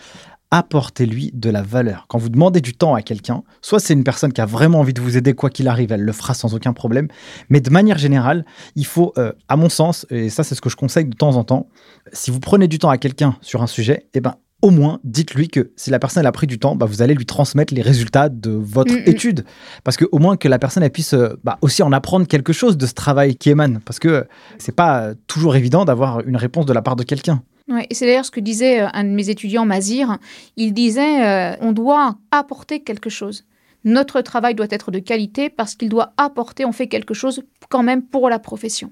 Apportez-lui 0.49 1.31
de 1.33 1.49
la 1.49 1.61
valeur. 1.61 2.05
Quand 2.07 2.17
vous 2.17 2.29
demandez 2.29 2.61
du 2.61 2.73
temps 2.73 2.95
à 2.95 3.01
quelqu'un, 3.01 3.43
soit 3.61 3.81
c'est 3.81 3.93
une 3.93 4.05
personne 4.05 4.31
qui 4.31 4.39
a 4.39 4.45
vraiment 4.45 4.79
envie 4.79 4.93
de 4.93 5.01
vous 5.01 5.17
aider, 5.17 5.33
quoi 5.33 5.49
qu'il 5.49 5.67
arrive, 5.67 5.91
elle 5.91 6.03
le 6.03 6.13
fera 6.13 6.33
sans 6.33 6.55
aucun 6.55 6.71
problème. 6.71 7.09
Mais 7.49 7.59
de 7.59 7.69
manière 7.69 7.97
générale, 7.97 8.45
il 8.75 8.85
faut, 8.85 9.11
euh, 9.17 9.33
à 9.49 9.57
mon 9.57 9.67
sens, 9.67 10.05
et 10.09 10.29
ça 10.29 10.45
c'est 10.45 10.55
ce 10.55 10.61
que 10.61 10.69
je 10.69 10.77
conseille 10.77 11.05
de 11.05 11.15
temps 11.15 11.35
en 11.35 11.43
temps, 11.43 11.67
si 12.13 12.31
vous 12.31 12.39
prenez 12.39 12.69
du 12.69 12.79
temps 12.79 12.89
à 12.89 12.97
quelqu'un 12.97 13.35
sur 13.41 13.61
un 13.61 13.67
sujet, 13.67 14.07
eh 14.13 14.21
ben, 14.21 14.35
au 14.61 14.71
moins, 14.71 14.99
dites-lui 15.03 15.49
que 15.49 15.71
si 15.75 15.91
la 15.91 15.99
personne 15.99 16.25
a 16.25 16.31
pris 16.31 16.47
du 16.47 16.57
temps, 16.57 16.75
bah, 16.75 16.85
vous 16.85 17.01
allez 17.01 17.13
lui 17.13 17.25
transmettre 17.25 17.73
les 17.73 17.81
résultats 17.81 18.29
de 18.29 18.49
votre 18.49 18.93
mm, 18.93 19.01
mm. 19.01 19.09
étude. 19.09 19.45
Parce 19.83 19.97
que 19.97 20.05
au 20.11 20.19
moins 20.19 20.35
que 20.35 20.47
la 20.47 20.57
personne 20.57 20.83
elle 20.83 20.91
puisse 20.91 21.13
euh, 21.13 21.39
bah, 21.43 21.57
aussi 21.61 21.83
en 21.83 21.91
apprendre 21.91 22.27
quelque 22.27 22.53
chose 22.53 22.77
de 22.77 22.85
ce 22.85 22.93
travail 22.93 23.35
qui 23.35 23.49
émane. 23.49 23.79
Parce 23.85 23.99
que 23.99 24.25
c'est 24.57 24.75
pas 24.75 25.13
toujours 25.27 25.55
évident 25.55 25.85
d'avoir 25.85 26.21
une 26.21 26.37
réponse 26.37 26.65
de 26.65 26.73
la 26.73 26.81
part 26.81 26.95
de 26.95 27.03
quelqu'un. 27.03 27.43
Ouais, 27.69 27.85
c'est 27.91 28.05
d'ailleurs 28.05 28.25
ce 28.25 28.31
que 28.31 28.39
disait 28.39 28.81
euh, 28.81 28.87
un 28.93 29.03
de 29.03 29.09
mes 29.09 29.29
étudiants, 29.29 29.65
Mazir. 29.65 30.17
Il 30.55 30.73
disait 30.73 31.25
euh, 31.25 31.55
on 31.61 31.71
doit 31.71 32.15
apporter 32.31 32.81
quelque 32.81 33.09
chose. 33.09 33.43
Notre 33.83 34.21
travail 34.21 34.55
doit 34.55 34.67
être 34.69 34.89
de 34.89 34.99
qualité 34.99 35.49
parce 35.49 35.75
qu'il 35.75 35.89
doit 35.89 36.13
apporter, 36.17 36.65
on 36.65 36.71
fait 36.71 36.87
quelque 36.87 37.13
chose 37.13 37.43
quand 37.69 37.83
même 37.83 38.01
pour 38.01 38.29
la 38.29 38.39
profession. 38.39 38.91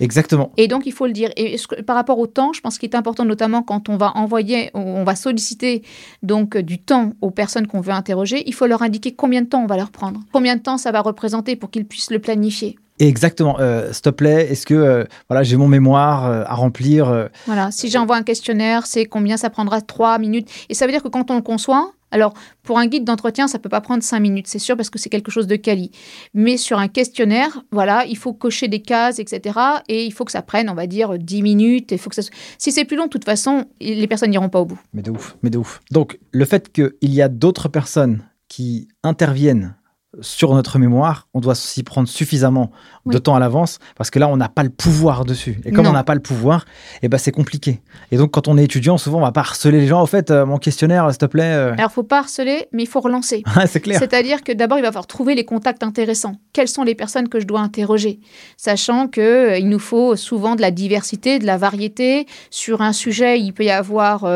Exactement. 0.00 0.52
Et 0.56 0.68
donc, 0.68 0.86
il 0.86 0.92
faut 0.92 1.06
le 1.06 1.12
dire. 1.12 1.30
Et 1.36 1.56
par 1.86 1.96
rapport 1.96 2.18
au 2.18 2.26
temps, 2.26 2.52
je 2.52 2.60
pense 2.60 2.78
qu'il 2.78 2.88
est 2.90 2.96
important, 2.96 3.24
notamment 3.24 3.62
quand 3.62 3.88
on 3.88 3.96
va 3.96 4.16
envoyer, 4.16 4.70
on 4.74 5.04
va 5.04 5.16
solliciter 5.16 5.82
donc 6.22 6.56
du 6.56 6.78
temps 6.78 7.12
aux 7.20 7.30
personnes 7.30 7.66
qu'on 7.66 7.80
veut 7.80 7.92
interroger, 7.92 8.42
il 8.46 8.54
faut 8.54 8.66
leur 8.66 8.82
indiquer 8.82 9.12
combien 9.12 9.42
de 9.42 9.46
temps 9.46 9.62
on 9.62 9.66
va 9.66 9.76
leur 9.76 9.90
prendre, 9.90 10.20
combien 10.32 10.56
de 10.56 10.62
temps 10.62 10.78
ça 10.78 10.92
va 10.92 11.00
représenter 11.00 11.56
pour 11.56 11.70
qu'ils 11.70 11.86
puissent 11.86 12.10
le 12.10 12.18
planifier. 12.18 12.76
Exactement. 12.98 13.58
Euh, 13.60 13.92
S'il 13.92 14.02
te 14.02 14.10
plaît, 14.10 14.50
est-ce 14.50 14.64
que 14.64 14.74
euh, 14.74 15.04
voilà, 15.28 15.42
j'ai 15.42 15.56
mon 15.56 15.68
mémoire 15.68 16.26
euh, 16.26 16.44
à 16.46 16.54
remplir 16.54 17.08
euh, 17.08 17.26
Voilà. 17.46 17.70
Si 17.70 17.90
j'envoie 17.90 18.16
un 18.16 18.22
questionnaire, 18.22 18.86
c'est 18.86 19.04
combien 19.04 19.36
ça 19.36 19.50
prendra? 19.50 19.80
Trois 19.80 20.18
minutes. 20.18 20.48
Et 20.68 20.74
ça 20.74 20.86
veut 20.86 20.92
dire 20.92 21.02
que 21.02 21.08
quand 21.08 21.30
on 21.30 21.36
le 21.36 21.42
conçoit, 21.42 21.92
alors, 22.10 22.34
pour 22.62 22.78
un 22.78 22.86
guide 22.86 23.04
d'entretien, 23.04 23.48
ça 23.48 23.58
peut 23.58 23.68
pas 23.68 23.80
prendre 23.80 24.02
cinq 24.02 24.20
minutes, 24.20 24.46
c'est 24.46 24.58
sûr, 24.58 24.76
parce 24.76 24.90
que 24.90 24.98
c'est 24.98 25.08
quelque 25.08 25.30
chose 25.30 25.46
de 25.46 25.56
quali. 25.56 25.90
Mais 26.34 26.56
sur 26.56 26.78
un 26.78 26.88
questionnaire, 26.88 27.62
voilà, 27.72 28.04
il 28.06 28.16
faut 28.16 28.32
cocher 28.32 28.68
des 28.68 28.80
cases, 28.80 29.18
etc. 29.18 29.58
Et 29.88 30.04
il 30.04 30.12
faut 30.12 30.24
que 30.24 30.32
ça 30.32 30.42
prenne, 30.42 30.70
on 30.70 30.74
va 30.74 30.86
dire, 30.86 31.18
10 31.18 31.42
minutes. 31.42 31.92
Il 31.92 31.98
faut 31.98 32.10
que 32.10 32.16
ça... 32.16 32.22
Si 32.58 32.72
c'est 32.72 32.84
plus 32.84 32.96
long, 32.96 33.04
de 33.04 33.10
toute 33.10 33.24
façon, 33.24 33.66
les 33.80 34.06
personnes 34.06 34.30
n'iront 34.30 34.48
pas 34.48 34.60
au 34.60 34.66
bout. 34.66 34.80
Mais 34.92 35.02
de 35.02 35.10
ouf, 35.10 35.36
mais 35.42 35.50
de 35.50 35.58
ouf. 35.58 35.80
Donc, 35.90 36.18
le 36.30 36.44
fait 36.44 36.72
qu'il 36.72 36.92
y 37.02 37.22
a 37.22 37.28
d'autres 37.28 37.68
personnes 37.68 38.22
qui 38.48 38.88
interviennent 39.02 39.74
sur 40.20 40.54
notre 40.54 40.78
mémoire, 40.78 41.28
on 41.34 41.40
doit 41.40 41.54
s'y 41.54 41.82
prendre 41.82 42.08
suffisamment 42.08 42.70
de 43.06 43.18
temps 43.18 43.34
à 43.34 43.40
l'avance 43.40 43.78
parce 43.96 44.10
que 44.10 44.18
là, 44.18 44.28
on 44.28 44.36
n'a 44.36 44.48
pas 44.48 44.62
le 44.62 44.70
pouvoir 44.70 45.24
dessus. 45.24 45.60
Et 45.64 45.72
comme 45.72 45.86
on 45.86 45.92
n'a 45.92 46.04
pas 46.04 46.14
le 46.14 46.20
pouvoir, 46.20 46.64
eh 47.02 47.08
ben, 47.08 47.18
c'est 47.18 47.32
compliqué. 47.32 47.80
Et 48.10 48.16
donc, 48.16 48.32
quand 48.32 48.48
on 48.48 48.58
est 48.58 48.64
étudiant, 48.64 48.98
souvent, 48.98 49.18
on 49.18 49.22
va 49.22 49.32
pas 49.32 49.40
harceler 49.40 49.80
les 49.80 49.86
gens. 49.86 50.02
Au 50.02 50.06
fait, 50.06 50.30
euh, 50.30 50.46
mon 50.46 50.58
questionnaire, 50.58 51.08
s'il 51.10 51.18
te 51.18 51.26
plaît. 51.26 51.44
Euh. 51.44 51.74
Alors, 51.78 51.92
faut 51.92 52.02
pas 52.02 52.18
harceler, 52.18 52.68
mais 52.72 52.82
il 52.84 52.88
faut 52.88 53.00
relancer. 53.00 53.42
c'est 53.66 53.80
clair. 53.80 53.98
C'est-à-dire 53.98 54.42
que 54.42 54.52
d'abord, 54.52 54.78
il 54.78 54.82
va 54.82 54.88
falloir 54.88 55.06
trouver 55.06 55.34
les 55.34 55.44
contacts 55.44 55.82
intéressants. 55.82 56.36
Quelles 56.52 56.68
sont 56.68 56.82
les 56.82 56.94
personnes 56.94 57.28
que 57.28 57.40
je 57.40 57.46
dois 57.46 57.60
interroger? 57.60 58.20
Sachant 58.56 59.08
qu'il 59.08 59.22
euh, 59.22 59.58
il 59.58 59.68
nous 59.68 59.78
faut 59.78 60.16
souvent 60.16 60.54
de 60.54 60.60
la 60.60 60.70
diversité, 60.70 61.38
de 61.38 61.46
la 61.46 61.56
variété. 61.56 62.26
Sur 62.50 62.82
un 62.82 62.92
sujet, 62.92 63.40
il 63.40 63.52
peut 63.52 63.64
y 63.64 63.70
avoir, 63.70 64.26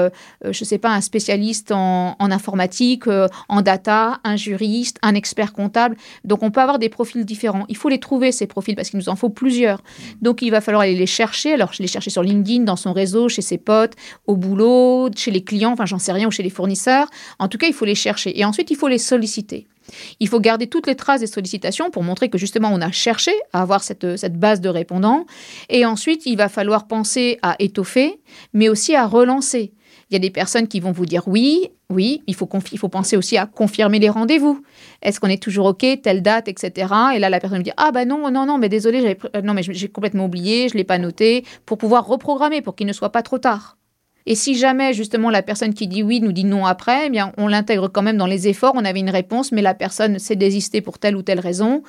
je 0.44 0.64
sais 0.64 0.78
pas, 0.78 0.90
un 0.90 1.00
spécialiste 1.00 1.72
en, 1.72 2.16
en 2.18 2.30
informatique, 2.30 3.04
en 3.48 3.62
data, 3.62 4.18
un 4.24 4.36
juriste, 4.36 4.98
un 5.02 5.14
expert 5.14 5.52
comptable 5.52 5.96
donc 6.24 6.42
on 6.42 6.50
peut 6.50 6.60
avoir 6.60 6.78
des 6.78 6.88
profils 6.88 7.24
différents. 7.24 7.64
Il 7.68 7.76
faut 7.76 7.88
les 7.88 7.98
trouver, 7.98 8.32
ces 8.32 8.46
profils, 8.46 8.59
parce 8.76 8.90
qu'il 8.90 8.98
nous 8.98 9.08
en 9.08 9.16
faut 9.16 9.30
plusieurs. 9.30 9.82
Donc 10.22 10.42
il 10.42 10.50
va 10.50 10.60
falloir 10.60 10.82
aller 10.82 10.94
les 10.94 11.06
chercher. 11.06 11.54
Alors 11.54 11.72
les 11.78 11.86
chercher 11.86 12.10
sur 12.10 12.22
LinkedIn, 12.22 12.64
dans 12.64 12.76
son 12.76 12.92
réseau, 12.92 13.28
chez 13.28 13.42
ses 13.42 13.58
potes, 13.58 13.94
au 14.26 14.36
boulot, 14.36 15.10
chez 15.16 15.30
les 15.30 15.42
clients, 15.42 15.72
enfin 15.72 15.86
j'en 15.86 15.98
sais 15.98 16.12
rien, 16.12 16.28
ou 16.28 16.30
chez 16.30 16.42
les 16.42 16.50
fournisseurs. 16.50 17.08
En 17.38 17.48
tout 17.48 17.58
cas, 17.58 17.66
il 17.66 17.74
faut 17.74 17.84
les 17.84 17.94
chercher. 17.94 18.38
Et 18.38 18.44
ensuite, 18.44 18.70
il 18.70 18.76
faut 18.76 18.88
les 18.88 18.98
solliciter. 18.98 19.66
Il 20.20 20.28
faut 20.28 20.40
garder 20.40 20.66
toutes 20.66 20.86
les 20.86 20.94
traces 20.94 21.20
des 21.20 21.26
sollicitations 21.26 21.90
pour 21.90 22.02
montrer 22.02 22.28
que 22.28 22.38
justement 22.38 22.70
on 22.72 22.80
a 22.80 22.92
cherché 22.92 23.32
à 23.52 23.62
avoir 23.62 23.82
cette, 23.82 24.04
base 24.38 24.60
de 24.60 24.68
répondants. 24.68 25.26
Et 25.68 25.84
ensuite, 25.84 26.26
il 26.26 26.36
va 26.36 26.48
falloir 26.48 26.86
penser 26.86 27.38
à 27.42 27.56
étoffer, 27.58 28.20
mais 28.52 28.68
aussi 28.68 28.94
à 28.94 29.06
relancer. 29.06 29.72
Il 30.10 30.14
y 30.14 30.16
a 30.16 30.20
des 30.20 30.30
personnes 30.30 30.66
qui 30.66 30.80
vont 30.80 30.90
vous 30.90 31.06
dire 31.06 31.28
oui, 31.28 31.70
oui, 31.88 32.22
il 32.26 32.34
faut, 32.34 32.48
il 32.72 32.78
faut 32.78 32.88
penser 32.88 33.16
aussi 33.16 33.36
à 33.36 33.46
confirmer 33.46 34.00
les 34.00 34.08
rendez-vous. 34.08 34.60
Est-ce 35.02 35.20
qu'on 35.20 35.28
est 35.28 35.40
toujours 35.40 35.66
OK, 35.66 35.86
telle 36.02 36.20
date, 36.20 36.48
etc. 36.48 36.92
Et 37.14 37.20
là, 37.20 37.30
la 37.30 37.38
personne 37.38 37.58
me 37.58 37.64
dit 37.64 37.72
Ah, 37.76 37.92
bah 37.92 38.04
non, 38.04 38.28
non, 38.30 38.44
non, 38.44 38.58
mais 38.58 38.68
désolé, 38.68 39.16
j'ai 39.70 39.88
complètement 39.88 40.24
oublié, 40.24 40.68
je 40.68 40.74
ne 40.74 40.78
l'ai 40.78 40.84
pas 40.84 40.98
noté, 40.98 41.44
pour 41.64 41.78
pouvoir 41.78 42.06
reprogrammer, 42.06 42.60
pour 42.60 42.74
qu'il 42.74 42.88
ne 42.88 42.92
soit 42.92 43.12
pas 43.12 43.22
trop 43.22 43.38
tard. 43.38 43.76
Et 44.26 44.34
si 44.34 44.54
jamais, 44.54 44.92
justement, 44.92 45.30
la 45.30 45.42
personne 45.42 45.74
qui 45.74 45.86
dit 45.86 46.02
oui 46.02 46.20
nous 46.20 46.32
dit 46.32 46.44
non 46.44 46.66
après, 46.66 47.06
eh 47.06 47.10
bien, 47.10 47.32
on 47.36 47.46
l'intègre 47.46 47.88
quand 47.88 48.02
même 48.02 48.16
dans 48.16 48.26
les 48.26 48.48
efforts. 48.48 48.72
On 48.74 48.84
avait 48.84 49.00
une 49.00 49.10
réponse, 49.10 49.52
mais 49.52 49.62
la 49.62 49.74
personne 49.74 50.18
s'est 50.18 50.36
désistée 50.36 50.80
pour 50.80 50.98
telle 50.98 51.16
ou 51.16 51.22
telle 51.22 51.40
raison. 51.40 51.82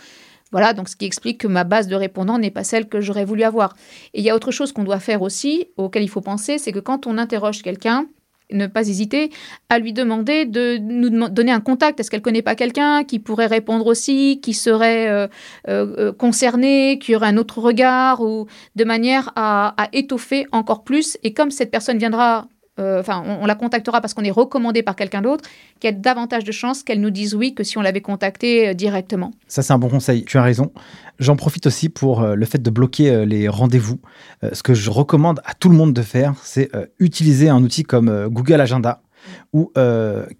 Voilà, 0.51 0.73
donc 0.73 0.89
ce 0.89 0.95
qui 0.95 1.05
explique 1.05 1.39
que 1.39 1.47
ma 1.47 1.63
base 1.63 1.87
de 1.87 1.95
répondants 1.95 2.37
n'est 2.37 2.51
pas 2.51 2.63
celle 2.63 2.87
que 2.87 3.01
j'aurais 3.01 3.25
voulu 3.25 3.43
avoir. 3.43 3.75
Et 4.13 4.19
il 4.19 4.25
y 4.25 4.29
a 4.29 4.35
autre 4.35 4.51
chose 4.51 4.71
qu'on 4.73 4.83
doit 4.83 4.99
faire 4.99 5.21
aussi, 5.21 5.67
auquel 5.77 6.03
il 6.03 6.09
faut 6.09 6.21
penser, 6.21 6.57
c'est 6.57 6.71
que 6.71 6.79
quand 6.79 7.07
on 7.07 7.17
interroge 7.17 7.61
quelqu'un, 7.61 8.07
ne 8.51 8.67
pas 8.67 8.87
hésiter 8.87 9.31
à 9.69 9.79
lui 9.79 9.93
demander 9.93 10.45
de 10.45 10.77
nous 10.77 11.29
donner 11.29 11.51
un 11.51 11.59
contact. 11.59 11.99
Est-ce 11.99 12.11
qu'elle 12.11 12.21
connaît 12.21 12.41
pas 12.41 12.55
quelqu'un 12.55 13.03
qui 13.03 13.19
pourrait 13.19 13.47
répondre 13.47 13.85
aussi, 13.87 14.39
qui 14.41 14.53
serait 14.53 15.07
euh, 15.07 15.27
euh, 15.67 15.95
euh, 15.97 16.11
concerné, 16.11 16.99
qui 16.99 17.15
aurait 17.15 17.27
un 17.27 17.37
autre 17.37 17.59
regard, 17.59 18.21
ou 18.21 18.47
de 18.75 18.83
manière 18.83 19.31
à, 19.35 19.73
à 19.81 19.87
étoffer 19.93 20.47
encore 20.51 20.83
plus. 20.83 21.17
Et 21.23 21.33
comme 21.33 21.51
cette 21.51 21.71
personne 21.71 21.97
viendra 21.97 22.47
euh, 22.79 22.99
enfin, 22.99 23.23
on, 23.25 23.45
la 23.45 23.55
contactera 23.55 24.01
parce 24.01 24.13
qu'on 24.13 24.23
est 24.23 24.31
recommandé 24.31 24.81
par 24.81 24.95
quelqu'un 24.95 25.21
d'autre, 25.21 25.47
qu'il 25.79 25.89
y 25.89 25.93
a 25.93 25.95
davantage 25.95 26.43
de 26.43 26.51
chances 26.51 26.83
qu'elle 26.83 27.01
nous 27.01 27.09
dise 27.09 27.35
oui 27.35 27.53
que 27.53 27.63
si 27.63 27.77
on 27.77 27.81
l'avait 27.81 28.01
contacté 28.01 28.69
euh, 28.69 28.73
directement. 28.73 29.31
Ça, 29.47 29.61
c'est 29.61 29.73
un 29.73 29.77
bon 29.77 29.89
conseil. 29.89 30.23
Tu 30.25 30.37
as 30.37 30.43
raison. 30.43 30.71
J'en 31.19 31.35
profite 31.35 31.67
aussi 31.67 31.89
pour 31.89 32.23
le 32.23 32.45
fait 32.45 32.61
de 32.61 32.69
bloquer 32.71 33.27
les 33.27 33.47
rendez-vous. 33.47 33.99
ce 34.53 34.63
que 34.63 34.73
je 34.73 34.89
recommande 34.89 35.39
à 35.45 35.53
tout 35.53 35.69
le 35.69 35.75
monde 35.75 35.93
de 35.93 36.01
faire, 36.01 36.33
c'est 36.41 36.71
utiliser 36.97 37.47
un 37.47 37.61
outil 37.61 37.83
comme 37.83 38.27
Google 38.27 38.59
Agenda 38.59 39.03
ou 39.53 39.71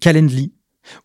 Calendly 0.00 0.52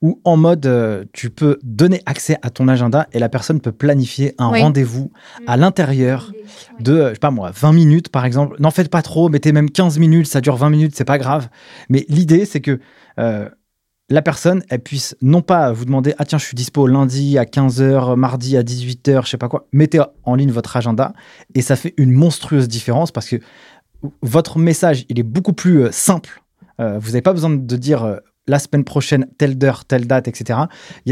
où 0.02 0.22
en 0.24 0.38
mode 0.38 0.66
euh, 0.66 1.06
tu 1.14 1.30
peux 1.30 1.60
donner 1.64 2.02
accès 2.06 2.38
à 2.42 2.50
ton 2.50 2.68
agenda 2.68 3.08
et 3.14 3.20
la 3.20 3.30
personne 3.30 3.60
peut 3.62 3.72
planifier 3.72 4.34
un 4.38 4.48
rendez-vous 4.48 5.12
à 5.46 5.58
mm. 5.58 5.60
l'intérieur 5.60 6.32
de, 6.80 6.94
euh, 6.94 7.10
je 7.10 7.14
sais 7.14 7.20
pas 7.20 7.32
moi, 7.32 7.52
20 7.54 7.74
minutes 7.74 8.10
par 8.10 8.26
exemple. 8.26 8.56
N'en 8.60 8.72
faites 8.72 8.90
pas 8.90 9.02
trop, 9.02 9.30
mettez 9.30 9.52
même 9.52 9.70
15 9.70 10.00
minutes, 10.00 10.28
ça 10.28 10.42
dure 10.42 10.56
20 10.56 10.70
minutes, 10.70 10.96
c'est 10.96 11.06
pas 11.06 11.18
grave. 11.18 11.50
Mais 11.90 12.06
l'idée, 12.10 12.46
c'est 12.46 12.62
que 12.62 12.80
euh, 13.20 13.50
la 14.10 14.22
personne, 14.22 14.64
elle 14.70 14.80
puisse 14.80 15.18
non 15.22 15.42
pas 15.42 15.72
vous 15.72 15.86
demander 15.86 16.16
Ah 16.18 16.26
tiens, 16.26 16.38
je 16.38 16.46
suis 16.46 16.56
dispo 16.56 16.88
lundi 16.88 17.38
à 17.38 17.44
15h, 17.44 18.16
mardi 18.16 18.56
à 18.56 18.64
18h, 18.64 19.26
je 19.26 19.30
sais 19.30 19.38
pas 19.38 19.50
quoi. 19.50 19.68
Mettez 19.74 20.02
en 20.24 20.36
ligne 20.36 20.52
votre 20.52 20.78
agenda 20.78 21.14
et 21.56 21.62
ça 21.62 21.76
fait 21.76 21.94
une 21.98 22.12
monstrueuse 22.12 22.68
différence 22.68 23.12
parce 23.12 23.28
que 23.28 23.38
votre 24.22 24.60
message, 24.60 25.06
il 25.10 25.20
est 25.20 25.24
beaucoup 25.24 25.54
plus 25.54 25.88
simple. 25.92 26.42
vous 26.78 27.08
n'avez 27.08 27.24
pas 27.24 27.34
besoin 27.34 27.50
de 27.50 27.76
dire 27.76 28.20
la 28.48 28.60
semaine 28.60 28.84
prochaine, 28.84 29.28
telle 29.38 29.58
heure, 29.64 29.86
telle 29.86 30.08
date, 30.08 30.28
etc. 30.28 30.60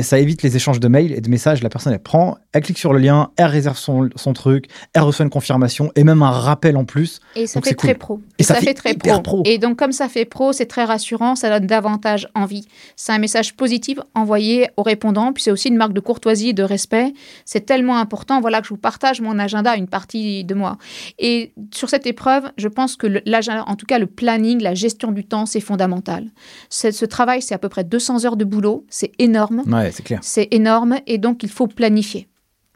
ça 0.01 0.19
évite 0.19 0.41
les 0.41 0.55
échanges 0.55 0.79
de 0.79 0.87
mails 0.87 1.11
et 1.11 1.21
de 1.21 1.29
messages. 1.29 1.61
La 1.61 1.69
personne, 1.69 1.93
elle 1.93 1.99
prend, 1.99 2.37
elle 2.53 2.63
clique 2.63 2.77
sur 2.77 2.93
le 2.93 2.99
lien, 2.99 3.31
elle 3.37 3.47
réserve 3.47 3.77
son, 3.77 4.33
truc, 4.33 4.67
elle 4.93 5.01
reçoit 5.01 5.23
une 5.23 5.29
confirmation 5.29 5.91
et 5.95 6.03
même 6.03 6.23
un 6.23 6.31
rappel 6.31 6.77
en 6.77 6.85
plus. 6.85 7.19
Et 7.35 7.47
ça 7.47 7.61
fait 7.61 7.73
très 7.73 7.95
pro. 7.95 8.21
Et, 8.37 8.43
ça, 8.43 8.55
fait, 8.55 8.73
très 8.73 8.95
pro. 8.95 9.43
Et 9.45 9.57
donc, 9.57 9.77
comme 9.77 9.91
ça 9.91 10.07
fait 10.07 10.25
pro, 10.25 10.53
c'est 10.53 10.65
très 10.65 10.85
rassurant, 10.85 11.35
ça 11.35 11.49
donne 11.49 11.67
davantage 11.67 12.27
envie. 12.35 12.67
C'est 12.95 13.11
un 13.11 13.19
message 13.19 13.55
positif 13.55 13.99
envoyé 14.13 14.69
au 14.77 14.83
répondant, 14.83 15.33
puis 15.33 15.43
c'est 15.43 15.51
aussi 15.51 15.67
une 15.67 15.77
marque 15.77 15.93
de 15.93 15.99
courtoisie 15.99 16.49
et 16.49 16.53
de 16.53 16.63
respect. 16.63 17.13
C'est 17.43 17.65
tellement 17.65 17.97
important, 17.97 18.39
voilà, 18.39 18.61
que 18.61 18.67
je 18.67 18.69
vous 18.69 18.79
partage 18.79 19.19
mon 19.21 19.37
agenda, 19.39 19.75
une 19.75 19.87
partie 19.87 20.45
de 20.45 20.55
moi. 20.55 20.77
Et 21.19 21.53
sur 21.73 21.89
cette 21.89 22.07
épreuve, 22.07 22.49
je 22.57 22.67
pense 22.69 22.95
que 22.95 23.07
l'agenda, 23.25 23.65
en 23.67 23.75
tout 23.75 23.85
cas 23.85 23.99
le 23.99 24.07
planning, 24.07 24.61
la 24.61 24.73
gestion 24.73 25.11
du 25.11 25.25
temps, 25.25 25.45
c'est 25.45 25.59
fondamental. 25.59 26.31
Ce 26.69 27.05
travail 27.05 27.24
c'est 27.41 27.55
à 27.55 27.57
peu 27.57 27.69
près 27.69 27.83
200 27.83 28.25
heures 28.25 28.37
de 28.37 28.45
boulot. 28.45 28.85
C'est 28.89 29.11
énorme. 29.19 29.63
Ouais, 29.67 29.91
c'est 29.91 30.03
clair. 30.03 30.19
C'est 30.21 30.47
énorme 30.51 30.97
et 31.07 31.17
donc 31.17 31.43
il 31.43 31.49
faut 31.49 31.67
planifier. 31.67 32.27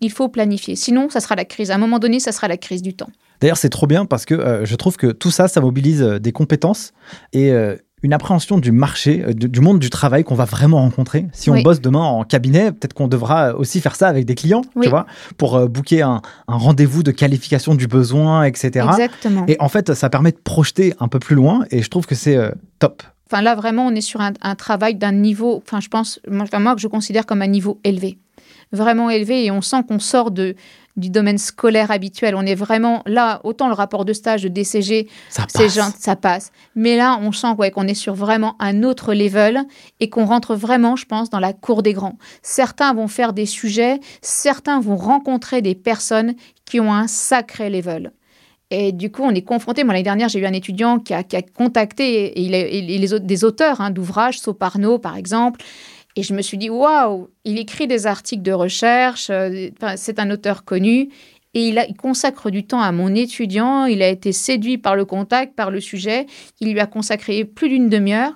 Il 0.02 0.12
faut 0.12 0.30
planifier. 0.30 0.76
Sinon, 0.76 1.10
ça 1.10 1.20
sera 1.20 1.36
la 1.36 1.46
crise. 1.46 1.72
À 1.72 1.76
un 1.76 1.78
moment 1.78 2.00
donné, 2.00 2.20
ça 2.20 2.32
sera 2.32 2.48
la 2.48 2.58
crise 2.58 2.82
du 2.82 2.94
temps. 2.94 3.10
D'ailleurs, 3.42 3.58
c'est 3.58 3.70
trop 3.70 3.88
bien 3.88 4.06
parce 4.06 4.26
que 4.26 4.34
euh, 4.34 4.66
je 4.66 4.76
trouve 4.76 4.98
que 4.98 5.08
tout 5.08 5.32
ça, 5.32 5.48
ça 5.48 5.62
mobilise 5.62 6.02
euh, 6.02 6.20
des 6.20 6.32
compétences 6.32 6.94
et 7.32 7.52
euh, 7.52 7.76
une 8.02 8.14
appréhension 8.14 8.58
du 8.58 8.72
marché, 8.72 9.26
du 9.34 9.60
monde 9.60 9.78
du 9.80 9.90
travail 9.90 10.24
qu'on 10.24 10.36
va 10.36 10.46
vraiment 10.46 10.78
rencontrer. 10.78 11.26
Si 11.34 11.50
on 11.50 11.62
bosse 11.62 11.82
demain 11.82 12.00
en 12.00 12.24
cabinet, 12.24 12.72
peut-être 12.72 12.94
qu'on 12.94 13.10
devra 13.10 13.54
aussi 13.56 13.82
faire 13.82 13.98
ça 13.98 14.08
avec 14.08 14.24
des 14.26 14.36
clients, 14.36 14.62
tu 14.82 14.88
vois, 14.88 15.06
pour 15.36 15.68
booker 15.68 16.04
un, 16.04 16.22
un 16.48 16.56
rendez-vous 16.56 17.04
de 17.04 17.12
qualification 17.12 17.76
du 17.76 17.88
besoin, 17.88 18.46
etc. 18.46 18.88
Exactement. 18.90 19.44
Et 19.50 19.58
en 19.60 19.68
fait, 19.68 19.94
ça 19.96 20.10
permet 20.10 20.32
de 20.32 20.38
projeter 20.38 20.94
un 21.02 21.10
peu 21.10 21.20
plus 21.20 21.36
loin 21.36 21.66
et 21.72 21.82
je 21.82 21.90
trouve 21.90 22.06
que 22.06 22.16
c'est 22.16 22.40
top. 22.80 23.04
Enfin, 23.32 23.44
là, 23.44 23.54
vraiment, 23.54 23.86
on 23.86 23.92
est 23.92 24.02
sur 24.02 24.22
un, 24.22 24.56
travail 24.56 24.96
d'un 24.96 25.12
niveau, 25.12 25.62
enfin, 25.64 25.80
je 25.80 25.88
pense, 25.88 26.20
moi, 26.28 26.46
moi, 26.60 26.76
que 26.76 26.82
je 26.82 26.88
considère 26.88 27.28
comme 27.28 27.44
un 27.44 27.48
niveau 27.48 27.80
élevé. 27.84 28.18
Vraiment 28.72 29.10
élevé, 29.10 29.46
et 29.46 29.52
on 29.52 29.62
sent 29.62 29.84
qu'on 29.88 30.00
sort 30.00 30.32
de, 30.32 30.56
du 30.96 31.12
domaine 31.12 31.38
scolaire 31.38 31.92
habituel. 31.92 32.36
On 32.36 32.46
est 32.46 32.56
vraiment 32.56 33.04
là, 33.06 33.40
autant 33.44 33.68
le 33.68 33.74
rapport 33.74 34.04
de 34.04 34.14
stage 34.14 34.44
de 34.44 34.48
DCG, 34.48 35.08
ça 35.30 35.46
passe. 35.52 35.80
ça 36.00 36.16
passe. 36.16 36.52
Mais 36.76 36.98
là, 36.98 37.20
on 37.22 37.32
sent 37.32 37.54
ouais, 37.58 37.70
qu'on 37.70 37.88
est 37.88 37.94
sur 37.94 38.16
vraiment 38.16 38.56
un 38.60 38.82
autre 38.82 39.14
level 39.14 39.64
et 40.00 40.10
qu'on 40.10 40.26
rentre 40.26 40.56
vraiment, 40.56 40.96
je 40.96 41.06
pense, 41.06 41.30
dans 41.30 41.40
la 41.40 41.54
cour 41.54 41.84
des 41.84 41.94
grands. 41.94 42.18
Certains 42.42 42.94
vont 42.94 43.08
faire 43.08 43.34
des 43.34 43.46
sujets, 43.46 44.00
certains 44.22 44.80
vont 44.80 44.98
rencontrer 44.98 45.62
des 45.62 45.76
personnes 45.76 46.34
qui 46.66 46.80
ont 46.80 46.94
un 46.94 47.08
sacré 47.08 47.70
level. 47.70 48.12
Et 48.72 48.92
du 48.92 49.12
coup, 49.12 49.24
on 49.24 49.32
est 49.32 49.42
confronté. 49.42 49.84
Moi, 49.84 49.94
l'année 49.94 50.04
dernière, 50.04 50.30
j'ai 50.30 50.40
eu 50.40 50.46
un 50.46 50.54
étudiant 50.54 51.00
qui 51.00 51.14
a, 51.14 51.24
contacté 51.56 52.40
il 52.40 52.52
les, 52.52 53.20
des 53.20 53.44
auteurs 53.44 53.82
hein, 53.82 53.90
d'ouvrages, 53.90 54.40
Soparno, 54.40 55.00
par 55.00 55.18
exemple. 55.18 55.62
Et 56.16 56.24
je 56.24 56.34
me 56.34 56.42
suis 56.42 56.58
dit, 56.58 56.70
waouh, 56.70 57.30
il 57.46 57.58
écrit 57.58 57.88
des 57.88 58.06
articles 58.06 58.44
de 58.44 58.52
recherche, 58.52 59.30
euh, 59.30 59.70
c'est 59.96 60.20
un 60.20 60.30
auteur 60.30 60.66
connu. 60.66 61.10
Et 61.56 61.70
il, 61.70 61.80
a, 61.80 61.88
il, 61.88 61.96
consacre 61.96 62.52
du 62.52 62.66
temps 62.66 62.82
à 62.82 62.92
mon 62.92 63.16
étudiant. 63.16 63.86
Il 63.86 64.04
a 64.04 64.08
été 64.08 64.32
séduit 64.32 64.78
par 64.78 64.96
le 64.96 65.06
contact, 65.06 65.56
par 65.56 65.72
le 65.72 65.80
sujet. 65.80 66.28
Il 66.60 66.72
lui 66.72 66.80
a 66.80 66.86
consacré 66.86 67.44
plus 67.46 67.70
d'une 67.70 67.90
demi-heure. 67.90 68.34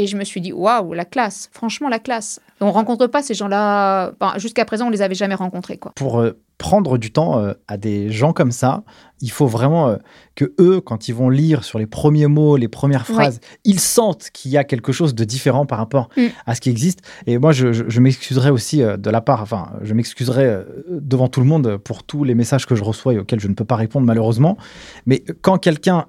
Et 0.00 0.06
je 0.06 0.16
me 0.16 0.24
suis 0.24 0.40
dit, 0.40 0.50
waouh, 0.50 0.94
la 0.94 1.04
classe, 1.04 1.50
franchement, 1.52 1.90
la 1.90 1.98
classe. 1.98 2.40
On 2.62 2.72
rencontre 2.72 3.06
pas 3.06 3.22
ces 3.22 3.34
gens-là. 3.34 4.14
Jusqu'à 4.38 4.64
présent, 4.64 4.86
on 4.86 4.90
les 4.90 5.02
avait 5.02 5.14
jamais 5.14 5.34
rencontrés. 5.34 5.76
Quoi. 5.76 5.92
Pour 5.94 6.20
euh, 6.20 6.40
prendre 6.56 6.96
du 6.96 7.12
temps 7.12 7.38
euh, 7.38 7.52
à 7.68 7.76
des 7.76 8.10
gens 8.10 8.32
comme 8.32 8.50
ça, 8.50 8.82
il 9.20 9.30
faut 9.30 9.46
vraiment 9.46 9.88
euh, 9.88 9.96
que 10.36 10.54
eux, 10.58 10.80
quand 10.80 11.08
ils 11.08 11.14
vont 11.14 11.28
lire 11.28 11.64
sur 11.64 11.78
les 11.78 11.84
premiers 11.84 12.28
mots, 12.28 12.56
les 12.56 12.68
premières 12.68 13.06
phrases, 13.06 13.40
ils 13.64 13.78
sentent 13.78 14.30
qu'il 14.32 14.52
y 14.52 14.56
a 14.56 14.64
quelque 14.64 14.90
chose 14.90 15.14
de 15.14 15.22
différent 15.24 15.66
par 15.66 15.76
rapport 15.76 16.08
mm. 16.16 16.28
à 16.46 16.54
ce 16.54 16.62
qui 16.62 16.70
existe. 16.70 17.00
Et 17.26 17.36
moi, 17.36 17.52
je, 17.52 17.70
je, 17.74 18.00
m'excuserai 18.00 18.48
aussi 18.48 18.78
de 18.78 19.10
la 19.10 19.20
part, 19.20 19.42
enfin, 19.42 19.72
je 19.82 19.92
m'excuserai 19.92 20.64
devant 20.88 21.28
tout 21.28 21.40
le 21.40 21.46
monde 21.46 21.76
pour 21.76 22.04
tous 22.04 22.24
les 22.24 22.34
messages 22.34 22.64
que 22.64 22.74
je 22.74 22.84
reçois 22.84 23.12
et 23.12 23.18
auxquels 23.18 23.40
je 23.40 23.48
ne 23.48 23.54
peux 23.54 23.66
pas 23.66 23.76
répondre 23.76 24.06
malheureusement. 24.06 24.56
Mais 25.04 25.22
quand 25.42 25.58
quelqu'un 25.58 26.06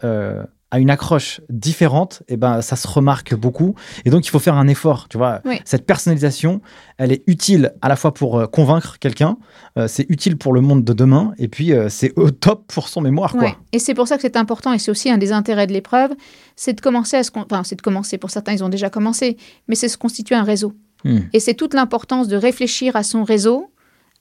à 0.71 0.79
une 0.79 0.89
accroche 0.89 1.41
différente, 1.49 2.23
et 2.29 2.33
eh 2.33 2.37
ben 2.37 2.61
ça 2.61 2.77
se 2.77 2.87
remarque 2.87 3.35
beaucoup. 3.35 3.75
Et 4.05 4.09
donc 4.09 4.25
il 4.25 4.29
faut 4.29 4.39
faire 4.39 4.55
un 4.55 4.67
effort, 4.67 5.09
tu 5.09 5.17
vois. 5.17 5.41
Cette 5.65 5.85
personnalisation, 5.85 6.61
elle 6.97 7.11
est 7.11 7.23
utile 7.27 7.73
à 7.81 7.89
la 7.89 7.97
fois 7.97 8.13
pour 8.13 8.39
euh, 8.39 8.47
convaincre 8.47 8.97
quelqu'un, 8.97 9.37
euh, 9.77 9.87
c'est 9.89 10.05
utile 10.09 10.37
pour 10.37 10.53
le 10.53 10.61
monde 10.61 10.85
de 10.85 10.93
demain, 10.93 11.33
et 11.37 11.49
puis 11.49 11.73
euh, 11.73 11.89
c'est 11.89 12.17
au 12.17 12.31
top 12.31 12.71
pour 12.73 12.87
son 12.87 13.01
mémoire, 13.01 13.33
quoi. 13.33 13.57
Et 13.73 13.79
c'est 13.79 13.93
pour 13.93 14.07
ça 14.07 14.15
que 14.15 14.21
c'est 14.21 14.37
important, 14.37 14.71
et 14.71 14.79
c'est 14.79 14.91
aussi 14.91 15.09
un 15.09 15.17
des 15.17 15.33
intérêts 15.33 15.67
de 15.67 15.73
l'épreuve, 15.73 16.11
c'est 16.55 16.73
de 16.73 16.81
commencer 16.81 17.17
à 17.17 17.23
se, 17.23 17.31
enfin 17.35 17.63
c'est 17.63 17.75
de 17.75 17.81
commencer. 17.81 18.17
Pour 18.17 18.31
certains, 18.31 18.53
ils 18.53 18.63
ont 18.63 18.69
déjà 18.69 18.89
commencé, 18.89 19.35
mais 19.67 19.75
c'est 19.75 19.89
se 19.89 19.97
constituer 19.97 20.35
un 20.35 20.43
réseau. 20.43 20.73
Hmm. 21.03 21.19
Et 21.33 21.41
c'est 21.41 21.53
toute 21.53 21.73
l'importance 21.73 22.29
de 22.29 22.37
réfléchir 22.37 22.95
à 22.95 23.03
son 23.03 23.23
réseau 23.23 23.73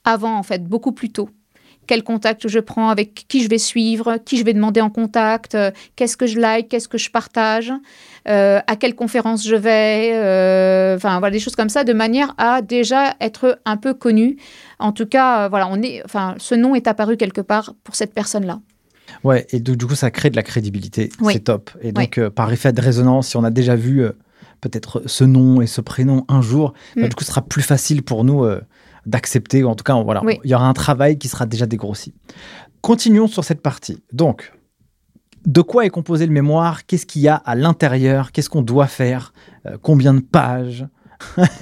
avant, 0.04 0.36
en 0.36 0.42
fait, 0.42 0.64
beaucoup 0.64 0.92
plus 0.92 1.12
tôt 1.12 1.28
quel 1.90 2.04
contact 2.04 2.46
je 2.46 2.60
prends, 2.60 2.88
avec 2.88 3.26
qui 3.26 3.42
je 3.42 3.48
vais 3.48 3.58
suivre, 3.58 4.18
qui 4.24 4.36
je 4.36 4.44
vais 4.44 4.52
demander 4.54 4.80
en 4.80 4.90
contact, 4.90 5.56
euh, 5.56 5.72
qu'est-ce 5.96 6.16
que 6.16 6.28
je 6.28 6.38
like, 6.38 6.68
qu'est-ce 6.68 6.86
que 6.86 6.98
je 6.98 7.10
partage, 7.10 7.72
euh, 8.28 8.60
à 8.64 8.76
quelle 8.76 8.94
conférence 8.94 9.44
je 9.44 9.56
vais, 9.56 10.12
euh, 10.14 10.94
enfin 10.94 11.18
voilà 11.18 11.32
des 11.32 11.40
choses 11.40 11.56
comme 11.56 11.68
ça, 11.68 11.82
de 11.82 11.92
manière 11.92 12.32
à 12.38 12.62
déjà 12.62 13.16
être 13.20 13.58
un 13.64 13.76
peu 13.76 13.92
connu. 13.92 14.36
En 14.78 14.92
tout 14.92 15.04
cas, 15.04 15.48
voilà, 15.48 15.66
on 15.68 15.82
est, 15.82 16.00
enfin, 16.04 16.36
ce 16.38 16.54
nom 16.54 16.76
est 16.76 16.86
apparu 16.86 17.16
quelque 17.16 17.40
part 17.40 17.74
pour 17.82 17.96
cette 17.96 18.14
personne-là. 18.14 18.60
Ouais, 19.24 19.48
et 19.50 19.58
du 19.58 19.84
coup, 19.84 19.96
ça 19.96 20.12
crée 20.12 20.30
de 20.30 20.36
la 20.36 20.44
crédibilité. 20.44 21.08
C'est 21.28 21.40
top. 21.40 21.72
Et 21.82 21.90
donc, 21.90 22.20
par 22.28 22.52
effet 22.52 22.72
de 22.72 22.80
résonance, 22.80 23.30
si 23.30 23.36
on 23.36 23.42
a 23.42 23.50
déjà 23.50 23.74
vu 23.74 24.04
peut-être 24.60 25.02
ce 25.06 25.24
nom 25.24 25.60
et 25.60 25.66
ce 25.66 25.80
prénom 25.80 26.24
un 26.28 26.40
jour, 26.40 26.72
bah, 26.94 27.02
mm. 27.02 27.08
du 27.08 27.14
coup, 27.16 27.24
ce 27.24 27.30
sera 27.30 27.42
plus 27.42 27.62
facile 27.62 28.04
pour 28.04 28.22
nous 28.22 28.46
d'accepter, 29.10 29.62
ou 29.62 29.68
en 29.68 29.74
tout 29.74 29.84
cas, 29.84 30.00
voilà, 30.02 30.22
il 30.44 30.50
y 30.50 30.54
aura 30.54 30.66
un 30.66 30.72
travail 30.72 31.18
qui 31.18 31.28
sera 31.28 31.46
déjà 31.46 31.66
dégrossi. 31.66 32.14
Continuons 32.80 33.26
sur 33.26 33.44
cette 33.44 33.60
partie. 33.60 34.02
Donc, 34.12 34.52
de 35.46 35.60
quoi 35.60 35.84
est 35.84 35.90
composé 35.90 36.26
le 36.26 36.32
mémoire? 36.32 36.86
Qu'est-ce 36.86 37.06
qu'il 37.06 37.22
y 37.22 37.28
a 37.28 37.34
à 37.34 37.54
l'intérieur? 37.54 38.32
Qu'est-ce 38.32 38.50
qu'on 38.50 38.62
doit 38.62 38.86
faire? 38.86 39.32
Euh, 39.66 39.76
Combien 39.82 40.14
de 40.14 40.20
pages? 40.20 40.86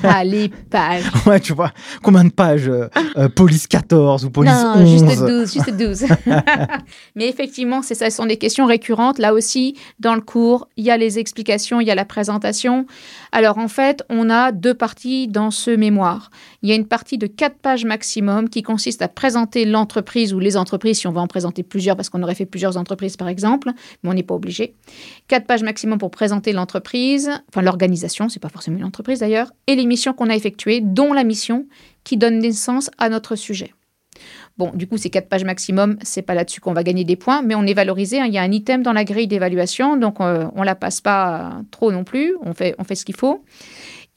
Ah, 0.03 0.25
les 0.25 0.49
pages. 0.49 1.05
Ouais, 1.27 1.41
tu 1.41 1.53
vois, 1.53 1.73
combien 2.03 2.25
de 2.25 2.31
pages 2.31 2.69
euh, 2.69 2.89
euh, 3.17 3.29
Police 3.29 3.67
14 3.67 4.25
ou 4.25 4.31
Police 4.31 4.53
non, 4.53 4.75
11 4.77 4.89
juste 4.89 5.21
12, 5.21 5.53
juste 5.53 5.77
12. 5.77 6.05
Mais 7.17 7.29
effectivement, 7.29 7.83
c'est 7.83 7.95
ça, 7.95 8.09
ce 8.09 8.17
sont 8.17 8.27
des 8.27 8.37
questions 8.37 8.67
récurrentes. 8.67 9.19
Là 9.19 9.35
aussi, 9.35 9.77
dans 9.99 10.15
le 10.15 10.21
cours, 10.21 10.69
il 10.77 10.85
y 10.85 10.91
a 10.91 10.97
les 10.97 11.19
explications, 11.19 11.81
il 11.81 11.87
y 11.87 11.91
a 11.91 11.95
la 11.95 12.05
présentation. 12.05 12.87
Alors 13.33 13.59
en 13.59 13.69
fait, 13.69 14.03
on 14.09 14.31
a 14.31 14.53
deux 14.53 14.75
parties 14.75 15.29
dans 15.29 15.51
ce 15.51 15.71
mémoire. 15.71 16.31
Il 16.63 16.69
y 16.69 16.73
a 16.73 16.75
une 16.75 16.87
partie 16.87 17.19
de 17.19 17.29
quatre 17.29 17.57
pages 17.59 17.85
maximum 17.85 18.49
qui 18.49 18.63
consiste 18.63 19.01
à 19.01 19.09
présenter 19.09 19.65
l'entreprise 19.65 20.35
ou 20.35 20.41
les 20.41 20.57
entreprises, 20.57 20.99
si 20.99 21.07
on 21.07 21.13
va 21.13 21.21
en 21.21 21.29
présenter 21.29 21.63
plusieurs, 21.63 21.95
parce 21.95 22.09
qu'on 22.09 22.23
aurait 22.23 22.35
fait 22.35 22.47
plusieurs 22.47 22.77
entreprises 22.77 23.17
par 23.17 23.29
exemple, 23.29 23.71
mais 24.03 24.11
on 24.11 24.15
n'est 24.15 24.25
pas 24.25 24.35
obligé. 24.35 24.75
Quatre 25.29 25.47
pages 25.47 25.63
maximum 25.63 25.99
pour 25.99 26.11
présenter 26.11 26.53
l'entreprise, 26.53 27.31
enfin 27.49 27.63
l'organisation, 27.63 28.29
c'est 28.29 28.41
pas 28.41 28.49
forcément 28.49 28.79
une 28.79 28.85
entreprise 28.85 29.21
d'ailleurs, 29.21 29.53
et 29.69 29.77
les 29.77 29.87
missions 29.87 30.13
qu'on 30.13 30.31
a 30.31 30.35
effectuées, 30.35 30.81
dont 30.81 31.13
la 31.13 31.23
mission 31.23 31.67
qui 32.03 32.17
donne 32.17 32.39
naissance 32.39 32.91
à 32.99 33.09
notre 33.09 33.37
sujet. 33.37 33.73
Bon, 34.57 34.73
du 34.75 34.89
coup, 34.89 34.97
c'est 34.97 35.11
quatre 35.11 35.29
pages 35.29 35.45
maximum, 35.45 35.97
c'est 36.03 36.23
pas 36.23 36.35
là-dessus 36.35 36.61
qu'on 36.61 36.73
va 36.73 36.83
gagner 36.83 37.05
des 37.05 37.15
points, 37.15 37.43
mais 37.43 37.55
on 37.55 37.63
est 37.63 37.75
valorisé. 37.75 38.21
Hein. 38.21 38.27
Il 38.27 38.35
y 38.35 38.39
a 38.39 38.43
un 38.43 38.51
item 38.51 38.83
dans 38.83 38.93
la 38.93 39.05
grille 39.05 39.29
d'évaluation, 39.29 39.97
donc 39.97 40.21
euh, 40.21 40.47
on 40.57 40.65
la 40.65 40.75
passe 40.75 41.01
pas 41.01 41.61
trop 41.71 41.93
non 41.93 42.03
plus. 42.03 42.35
On 42.43 42.53
fait 42.55 42.75
ce 42.95 43.05
qu'il 43.05 43.15
faut. 43.15 43.45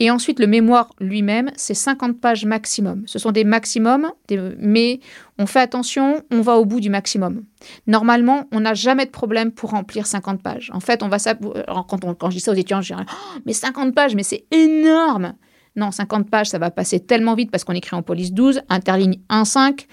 Et 0.01 0.09
ensuite, 0.09 0.39
le 0.39 0.47
mémoire 0.47 0.89
lui-même, 0.99 1.51
c'est 1.55 1.75
50 1.75 2.19
pages 2.19 2.43
maximum. 2.43 3.03
Ce 3.05 3.19
sont 3.19 3.31
des 3.31 3.43
maximums, 3.43 4.11
mais 4.57 4.99
on 5.37 5.45
fait 5.45 5.59
attention, 5.59 6.23
on 6.31 6.41
va 6.41 6.57
au 6.57 6.65
bout 6.65 6.79
du 6.79 6.89
maximum. 6.89 7.43
Normalement, 7.85 8.45
on 8.51 8.61
n'a 8.61 8.73
jamais 8.73 9.05
de 9.05 9.11
problème 9.11 9.51
pour 9.51 9.69
remplir 9.69 10.07
50 10.07 10.41
pages. 10.41 10.71
En 10.73 10.79
fait, 10.79 11.03
on 11.03 11.07
va 11.07 11.17
quand, 11.19 12.15
quand 12.15 12.29
je 12.31 12.37
dis 12.37 12.41
ça 12.41 12.51
aux 12.51 12.55
étudiants, 12.55 12.81
je 12.81 12.95
dis 12.95 12.99
oh, 12.99 13.39
mais 13.45 13.53
50 13.53 13.93
pages, 13.93 14.15
mais 14.15 14.23
c'est 14.23 14.45
énorme 14.49 15.35
non, 15.75 15.91
50 15.91 16.29
pages, 16.29 16.47
ça 16.47 16.57
va 16.57 16.69
passer 16.69 16.99
tellement 16.99 17.33
vite 17.33 17.49
parce 17.49 17.63
qu'on 17.63 17.73
écrit 17.73 17.95
en 17.95 18.01
police 18.01 18.33
12, 18.33 18.61
interligne 18.67 19.19
1-5, 19.29 19.85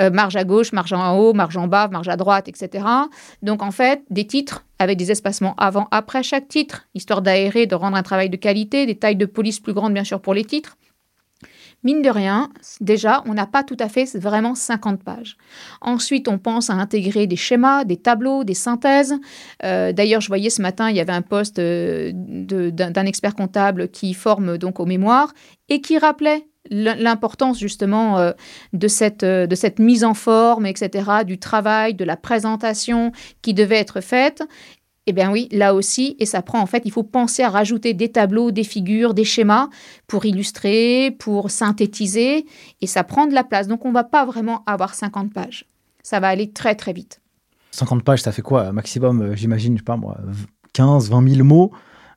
euh, 0.00 0.10
marge 0.10 0.36
à 0.36 0.44
gauche, 0.44 0.72
marge 0.72 0.92
en 0.92 1.16
haut, 1.18 1.32
marge 1.32 1.56
en 1.56 1.68
bas, 1.68 1.88
marge 1.88 2.08
à 2.08 2.16
droite, 2.16 2.48
etc. 2.48 2.84
Donc 3.42 3.62
en 3.62 3.70
fait, 3.70 4.02
des 4.10 4.26
titres 4.26 4.66
avec 4.82 4.98
des 4.98 5.10
espacements 5.10 5.54
avant, 5.56 5.88
après 5.90 6.22
chaque 6.22 6.48
titre, 6.48 6.88
histoire 6.94 7.22
d'aérer, 7.22 7.66
de 7.66 7.74
rendre 7.74 7.96
un 7.96 8.02
travail 8.02 8.30
de 8.30 8.36
qualité, 8.36 8.86
des 8.86 8.96
tailles 8.96 9.16
de 9.16 9.26
police 9.26 9.60
plus 9.60 9.72
grandes 9.72 9.94
bien 9.94 10.04
sûr 10.04 10.20
pour 10.20 10.34
les 10.34 10.44
titres 10.44 10.76
mine 11.84 12.02
de 12.02 12.10
rien, 12.10 12.50
déjà, 12.80 13.22
on 13.26 13.34
n'a 13.34 13.46
pas 13.46 13.64
tout 13.64 13.76
à 13.80 13.88
fait 13.88 14.04
vraiment 14.16 14.54
50 14.54 15.02
pages. 15.02 15.36
Ensuite, 15.80 16.28
on 16.28 16.38
pense 16.38 16.70
à 16.70 16.74
intégrer 16.74 17.26
des 17.26 17.36
schémas, 17.36 17.84
des 17.84 17.96
tableaux, 17.96 18.44
des 18.44 18.54
synthèses. 18.54 19.14
Euh, 19.64 19.92
d'ailleurs, 19.92 20.20
je 20.20 20.28
voyais 20.28 20.50
ce 20.50 20.62
matin, 20.62 20.90
il 20.90 20.96
y 20.96 21.00
avait 21.00 21.12
un 21.12 21.22
poste 21.22 21.58
euh, 21.58 22.12
d'un 22.12 23.06
expert 23.06 23.34
comptable 23.34 23.88
qui 23.88 24.14
forme 24.14 24.58
donc 24.58 24.80
aux 24.80 24.86
mémoires 24.86 25.32
et 25.68 25.80
qui 25.80 25.98
rappelait 25.98 26.46
l'importance 26.70 27.58
justement 27.58 28.18
euh, 28.18 28.32
de, 28.72 28.88
cette, 28.88 29.24
de 29.24 29.54
cette 29.54 29.78
mise 29.78 30.04
en 30.04 30.14
forme, 30.14 30.66
etc., 30.66 31.24
du 31.26 31.38
travail, 31.38 31.94
de 31.94 32.04
la 32.04 32.16
présentation 32.16 33.12
qui 33.42 33.54
devait 33.54 33.78
être 33.78 34.00
faite 34.00 34.42
eh 35.06 35.12
bien 35.12 35.32
oui, 35.32 35.48
là 35.50 35.74
aussi, 35.74 36.16
et 36.20 36.26
ça 36.26 36.42
prend 36.42 36.60
en 36.60 36.66
fait, 36.66 36.82
il 36.84 36.92
faut 36.92 37.02
penser 37.02 37.42
à 37.42 37.50
rajouter 37.50 37.92
des 37.92 38.12
tableaux, 38.12 38.52
des 38.52 38.64
figures, 38.64 39.14
des 39.14 39.24
schémas 39.24 39.68
pour 40.06 40.24
illustrer, 40.24 41.16
pour 41.18 41.50
synthétiser, 41.50 42.46
et 42.80 42.86
ça 42.86 43.02
prend 43.02 43.26
de 43.26 43.34
la 43.34 43.42
place. 43.42 43.66
Donc 43.66 43.84
on 43.84 43.88
ne 43.88 43.94
va 43.94 44.04
pas 44.04 44.24
vraiment 44.24 44.62
avoir 44.66 44.94
50 44.94 45.32
pages. 45.32 45.66
Ça 46.02 46.20
va 46.20 46.28
aller 46.28 46.52
très 46.52 46.74
très 46.74 46.92
vite. 46.92 47.20
50 47.72 48.04
pages, 48.04 48.22
ça 48.22 48.32
fait 48.32 48.42
quoi 48.42 48.70
Maximum, 48.72 49.22
euh, 49.22 49.34
j'imagine, 49.34 49.74
je 49.74 49.80
sais 49.80 49.84
pas 49.84 49.96
moi, 49.96 50.18
15, 50.72 51.10
20 51.10 51.28
000 51.28 51.44
mots? 51.44 51.72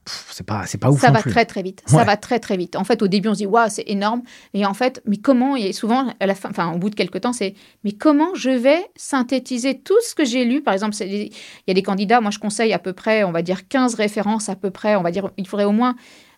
C'est 0.06 0.46
pas 0.46 0.66
c'est 0.66 0.78
pas 0.78 0.92
ouf 0.92 1.02
ça 1.02 1.12
va 1.12 1.22
très 1.22 1.46
très 1.46 1.64
vite. 1.64 1.82
Ça 1.86 2.04
va 2.04 2.18
très 2.18 2.40
très 2.40 2.58
vite. 2.58 2.76
En 2.76 2.84
fait 2.84 3.02
au 3.02 3.08
début 3.08 3.30
on 3.30 3.34
se 3.34 3.40
dit 3.40 3.46
waouh 3.46 3.70
c'est 3.70 3.86
énorme. 3.88 4.22
Et 4.54 4.66
en 4.66 4.74
fait 4.74 5.02
mais 5.06 5.18
comment 5.18 5.56
et 5.56 5.74
souvent 5.74 6.14
à 6.20 6.26
la 6.26 6.36
fin 6.36 6.50
enfin 6.50 6.74
au 6.74 6.78
bout 6.78 6.90
de 6.90 6.96
quelques 6.96 7.22
temps 7.22 7.34
c'est 7.34 7.56
mais 7.84 7.92
comment 7.92 8.34
je 8.36 8.52
vais 8.52 8.86
synthétiser 8.96 9.80
tout 9.80 10.00
ce 10.02 10.14
que 10.14 10.26
j'ai 10.26 10.46
lu? 10.46 10.62
Par 10.62 10.74
exemple 10.74 10.96
il 11.02 11.32
y 11.68 11.72
a 11.72 11.74
des 11.74 11.84
candidats 11.84 12.22
moi 12.22 12.32
je 12.32 12.40
conseille 12.40 12.74
à 12.74 12.80
peu 12.80 12.94
près 12.94 13.24
on 13.24 13.32
va 13.32 13.42
dire 13.42 13.68
15 13.68 13.96
références 13.96 14.50
à 14.50 14.56
peu 14.56 14.70
près. 14.70 14.96
On 14.96 15.02
va 15.02 15.12
dire 15.12 15.32
il 15.38 15.48
faudrait 15.48 15.66
au 15.66 15.72
moins 15.72 15.96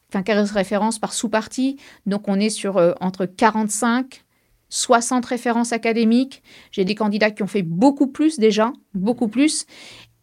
enfin 0.09 0.23
15 0.23 0.51
références 0.51 0.99
par 0.99 1.13
sous-partie. 1.13 1.77
Donc 2.05 2.27
on 2.27 2.39
est 2.39 2.49
sur 2.49 2.77
euh, 2.77 2.93
entre 3.01 3.25
45 3.25 4.23
60 4.69 5.25
références 5.25 5.71
académiques. 5.71 6.43
J'ai 6.71 6.85
des 6.85 6.95
candidats 6.95 7.31
qui 7.31 7.43
ont 7.43 7.47
fait 7.47 7.61
beaucoup 7.61 8.07
plus 8.07 8.37
déjà, 8.37 8.73
beaucoup 8.93 9.27
plus. 9.27 9.65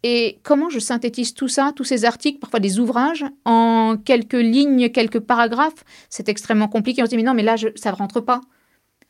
Et 0.06 0.38
comment 0.42 0.68
je 0.68 0.78
synthétise 0.78 1.32
tout 1.32 1.48
ça, 1.48 1.72
tous 1.74 1.84
ces 1.84 2.04
articles, 2.04 2.38
parfois 2.38 2.60
des 2.60 2.78
ouvrages, 2.78 3.24
en 3.46 3.96
quelques 3.96 4.34
lignes, 4.34 4.90
quelques 4.90 5.18
paragraphes? 5.18 5.82
C'est 6.10 6.28
extrêmement 6.28 6.68
compliqué. 6.68 7.02
On 7.02 7.06
se 7.06 7.10
dit, 7.10 7.16
mais 7.16 7.22
non, 7.22 7.32
mais 7.32 7.42
là, 7.42 7.56
ça 7.74 7.90
ne 7.90 7.96
rentre 7.96 8.20
pas. 8.20 8.42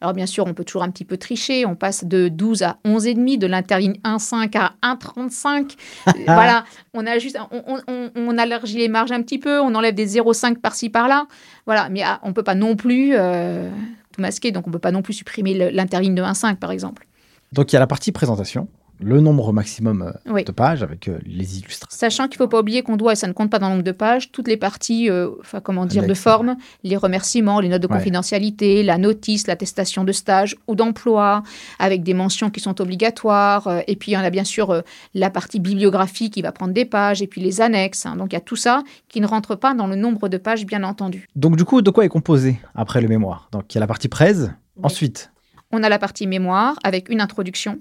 Alors 0.01 0.13
bien 0.15 0.27
sûr, 0.27 0.45
on 0.47 0.55
peut 0.55 0.63
toujours 0.63 0.85
un 0.85 0.91
petit 0.91 1.05
peu 1.05 1.17
tricher. 1.17 1.67
On 1.67 1.75
passe 1.75 2.05
de 2.05 2.29
12 2.29 2.63
à 2.63 2.79
11,5, 2.85 3.39
de 3.39 3.47
l'interligne 3.49 3.95
1,5 4.05 4.57
à 4.57 4.95
1,35. 4.95 5.75
voilà, 6.27 6.65
on 6.93 7.05
a 7.07 7.19
juste, 7.19 7.39
on, 7.51 8.11
on, 8.15 8.39
allergit 8.39 8.79
les 8.79 8.89
marges 8.89 9.13
un 9.13 9.23
petit 9.23 9.39
peu, 9.39 9.61
on 9.61 9.75
enlève 9.75 9.95
des 9.95 10.07
0,5 10.07 10.59
par-ci 10.59 10.91
par-là. 10.91 11.27
Voilà, 11.67 11.89
mais 11.89 12.03
ah, 12.03 12.21
on 12.23 12.29
ne 12.29 12.33
peut 12.35 12.43
pas 12.45 12.55
non 12.55 12.77
plus 12.77 13.15
euh, 13.15 13.69
tout 14.13 14.21
masquer, 14.21 14.53
donc 14.53 14.67
on 14.67 14.71
ne 14.71 14.75
peut 14.75 14.79
pas 14.79 14.93
non 14.93 15.03
plus 15.03 15.15
supprimer 15.15 15.73
l'interligne 15.73 16.15
de 16.15 16.23
1,5 16.23 16.57
par 16.57 16.71
exemple. 16.71 17.07
Donc 17.53 17.73
il 17.73 17.75
y 17.75 17.79
a 17.79 17.81
la 17.81 17.87
partie 17.89 18.13
présentation 18.13 18.69
le 19.05 19.21
nombre 19.21 19.53
maximum 19.53 20.13
euh, 20.27 20.43
de 20.43 20.53
pages 20.53 20.83
avec 20.83 21.09
euh, 21.09 21.19
les 21.27 21.59
illustrations. 21.59 21.97
Sachant 21.97 22.25
qu'il 22.27 22.41
ne 22.41 22.45
faut 22.45 22.49
pas 22.49 22.61
oublier 22.61 22.83
qu'on 22.83 22.97
doit, 22.97 23.13
et 23.13 23.17
ça 23.17 23.27
ne 23.27 23.33
compte 23.33 23.51
pas 23.51 23.59
dans 23.59 23.69
le 23.69 23.75
nombre 23.75 23.85
de 23.85 23.93
pages, 23.93 24.33
toutes 24.33 24.49
les 24.49 24.57
parties, 24.57 25.11
euh, 25.11 25.31
enfin 25.41 25.61
comment 25.61 25.87
dire, 25.87 26.07
de 26.07 26.15
forme, 26.15 26.57
les 26.83 26.97
remerciements, 26.97 27.61
les 27.61 27.69
notes 27.69 27.83
de 27.83 27.87
confidentialité, 27.87 28.83
la 28.83 28.99
notice, 28.99 29.47
l'attestation 29.47 30.05
de 30.05 30.13
stage 30.13 30.57
ou 30.67 30.75
d'emploi, 30.75 31.43
avec 31.79 32.03
des 32.03 32.15
mentions 32.15 32.51
qui 32.51 32.61
sont 32.61 32.81
obligatoires. 32.81 33.83
et 33.87 33.97
puis 33.97 34.13
il 34.13 34.15
y 34.15 34.17
en 34.17 34.25
a 34.25 34.31
bien 34.31 34.45
sûr 34.45 34.83
la 35.15 35.31
partie 35.31 35.61
bibliographie 35.61 36.31
qui 36.31 36.43
va 36.43 36.53
prendre 36.53 36.73
des 36.73 36.85
pages, 36.85 37.23
et 37.23 37.27
puis 37.27 37.41
les 37.41 37.61
annexes. 37.61 38.07
Hein. 38.07 38.17
donc 38.17 38.33
il 38.33 38.35
y 38.35 38.39
a 38.39 38.41
tout 38.41 38.57
ça 38.57 38.83
qui 39.09 39.21
ne 39.21 39.27
rentre 39.27 39.55
pas 39.55 39.75
dans 39.75 39.87
le 39.87 39.97
nombre 39.97 40.29
de 40.29 40.39
pages, 40.39 40.65
bien 40.65 40.83
entendu. 40.83 41.29
Donc 41.37 41.57
du 41.57 41.65
coup, 41.65 41.83
de 41.83 41.91
quoi 41.91 42.05
est 42.05 42.09
composé 42.09 42.59
après 42.75 43.01
le 43.01 43.09
mémoire? 43.09 43.49
Donc 43.53 43.73
il 43.73 43.77
y 43.77 43.79
a 43.79 43.81
la 43.81 43.87
partie 43.87 44.09
presse, 44.09 44.49
ensuite 44.83 45.31
on 45.75 45.83
a 45.83 45.89
la 45.89 45.99
partie 45.99 46.27
mémoire 46.27 46.77
avec 46.83 47.09
une 47.09 47.21
introduction 47.21 47.79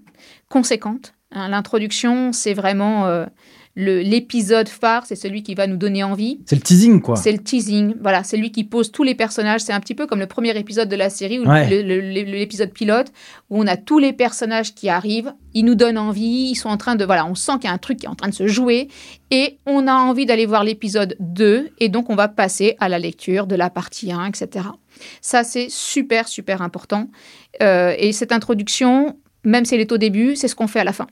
conséquente. 0.50 1.14
Hein, 1.32 1.50
l'introduction, 1.50 2.32
c'est 2.32 2.54
vraiment 2.54 3.08
euh, 3.08 3.26
l'épisode 3.76 4.70
phare, 4.70 5.06
c'est 5.06 5.16
celui 5.16 5.42
qui 5.42 5.56
va 5.56 5.66
nous 5.66 5.78
donner 5.78 6.04
envie. 6.04 6.40
C'est 6.46 6.56
le 6.56 6.62
teasing, 6.62 7.02
quoi. 7.02 7.16
C'est 7.16 7.32
le 7.32 7.40
teasing, 7.40 7.96
voilà, 8.02 8.24
c'est 8.24 8.38
lui 8.38 8.52
qui 8.52 8.64
pose 8.64 8.92
tous 8.92 9.04
les 9.04 9.16
personnages. 9.16 9.62
C'est 9.62 9.74
un 9.74 9.80
petit 9.80 9.96
peu 9.96 10.06
comme 10.06 10.20
le 10.20 10.28
premier 10.28 10.56
épisode 10.58 10.90
de 10.90 10.96
la 10.96 11.10
série, 11.10 11.40
ou 11.40 11.44
l'épisode 11.44 12.72
pilote, 12.72 13.08
où 13.50 13.60
on 13.60 13.68
a 13.68 13.78
tous 13.78 13.98
les 13.98 14.14
personnages 14.14 14.76
qui 14.76 14.90
arrivent, 14.90 15.34
ils 15.54 15.66
nous 15.66 15.76
donnent 15.76 15.98
envie, 15.98 16.52
ils 16.52 16.56
sont 16.56 16.70
en 16.70 16.78
train 16.78 16.96
de... 16.96 17.06
Voilà, 17.06 17.26
on 17.26 17.36
sent 17.36 17.54
qu'il 17.54 17.66
y 17.66 17.68
a 17.68 17.74
un 17.74 17.80
truc 17.80 18.00
qui 18.00 18.06
est 18.06 18.10
en 18.10 18.16
train 18.16 18.30
de 18.30 18.36
se 18.36 18.48
jouer, 18.48 18.90
et 19.32 19.58
on 19.66 19.88
a 19.88 19.94
envie 19.94 20.26
d'aller 20.26 20.46
voir 20.46 20.64
l'épisode 20.64 21.16
2, 21.20 21.70
et 21.80 21.90
donc 21.90 22.10
on 22.10 22.16
va 22.16 22.28
passer 22.28 22.76
à 22.80 22.90
la 22.90 23.00
lecture 23.00 23.48
de 23.48 23.56
la 23.56 23.72
partie 23.72 24.12
1, 24.12 24.26
etc. 24.26 24.66
Ça, 25.22 25.44
c'est 25.44 25.70
super, 25.70 26.28
super 26.28 26.62
important. 26.62 27.10
Euh, 27.62 27.96
et 27.98 28.12
cette 28.12 28.32
introduction, 28.32 29.18
même 29.44 29.66
si 29.66 29.76
elle 29.76 29.82
est 29.82 29.92
au 29.92 29.98
début, 29.98 30.36
c'est 30.36 30.48
ce 30.48 30.56
qu'on 30.56 30.68
fait 30.68 30.80
à 30.80 30.84
la 30.84 30.94
fin. 30.94 31.08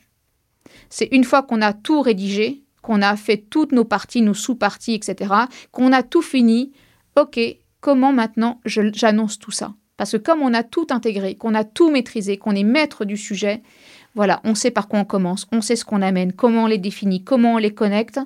C'est 0.90 1.10
une 1.12 1.24
fois 1.24 1.44
qu'on 1.44 1.62
a 1.62 1.74
tout 1.74 2.02
rédigé, 2.02 2.64
qu'on 2.82 3.02
a 3.02 3.16
fait 3.16 3.38
toutes 3.38 3.72
nos 3.72 3.86
parties, 3.86 4.22
nos 4.22 4.34
sous-parties, 4.34 4.94
etc., 4.94 5.34
qu'on 5.72 5.92
a 5.92 6.04
tout 6.04 6.22
fini, 6.22 6.72
ok, 7.16 7.40
comment 7.80 8.14
maintenant 8.14 8.60
j'annonce 8.66 9.40
tout 9.40 9.52
ça? 9.52 9.74
Parce 9.98 10.14
que 10.14 10.18
comme 10.18 10.42
on 10.42 10.54
a 10.54 10.64
tout 10.64 10.88
intégré, 10.90 11.36
qu'on 11.36 11.54
a 11.54 11.64
tout 11.64 11.92
maîtrisé, 11.92 12.38
qu'on 12.38 12.56
est 12.56 12.64
maître 12.64 13.06
du 13.06 13.18
sujet, 13.18 13.62
voilà, 14.16 14.42
on 14.44 14.56
sait 14.56 14.72
par 14.72 14.88
quoi 14.88 15.00
on 15.00 15.06
commence, 15.06 15.48
on 15.52 15.62
sait 15.62 15.76
ce 15.76 15.86
qu'on 15.86 16.02
amène, 16.02 16.34
comment 16.34 16.64
on 16.64 16.68
les 16.68 16.80
définit, 16.80 17.24
comment 17.24 17.54
on 17.54 17.58
les 17.58 17.74
connecte, 17.74 18.20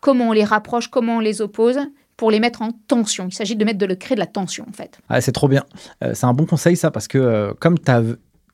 comment 0.00 0.28
on 0.28 0.32
les 0.32 0.44
rapproche, 0.44 0.88
comment 0.88 1.16
on 1.16 1.20
les 1.20 1.40
oppose 1.40 1.80
pour 2.22 2.30
les 2.30 2.38
mettre 2.38 2.62
en 2.62 2.70
tension. 2.86 3.26
Il 3.28 3.34
s'agit 3.34 3.56
de 3.56 3.64
mettre 3.64 3.80
de 3.80 3.84
le 3.84 3.96
créer 3.96 4.14
de 4.14 4.20
la 4.20 4.28
tension 4.28 4.64
en 4.68 4.72
fait. 4.72 5.00
Ah, 5.08 5.20
c'est 5.20 5.32
trop 5.32 5.48
bien. 5.48 5.64
Euh, 6.04 6.12
c'est 6.14 6.24
un 6.24 6.34
bon 6.34 6.46
conseil 6.46 6.76
ça 6.76 6.92
parce 6.92 7.08
que 7.08 7.18
euh, 7.18 7.52
comme 7.58 7.80
tu 7.80 7.90
as 7.90 8.00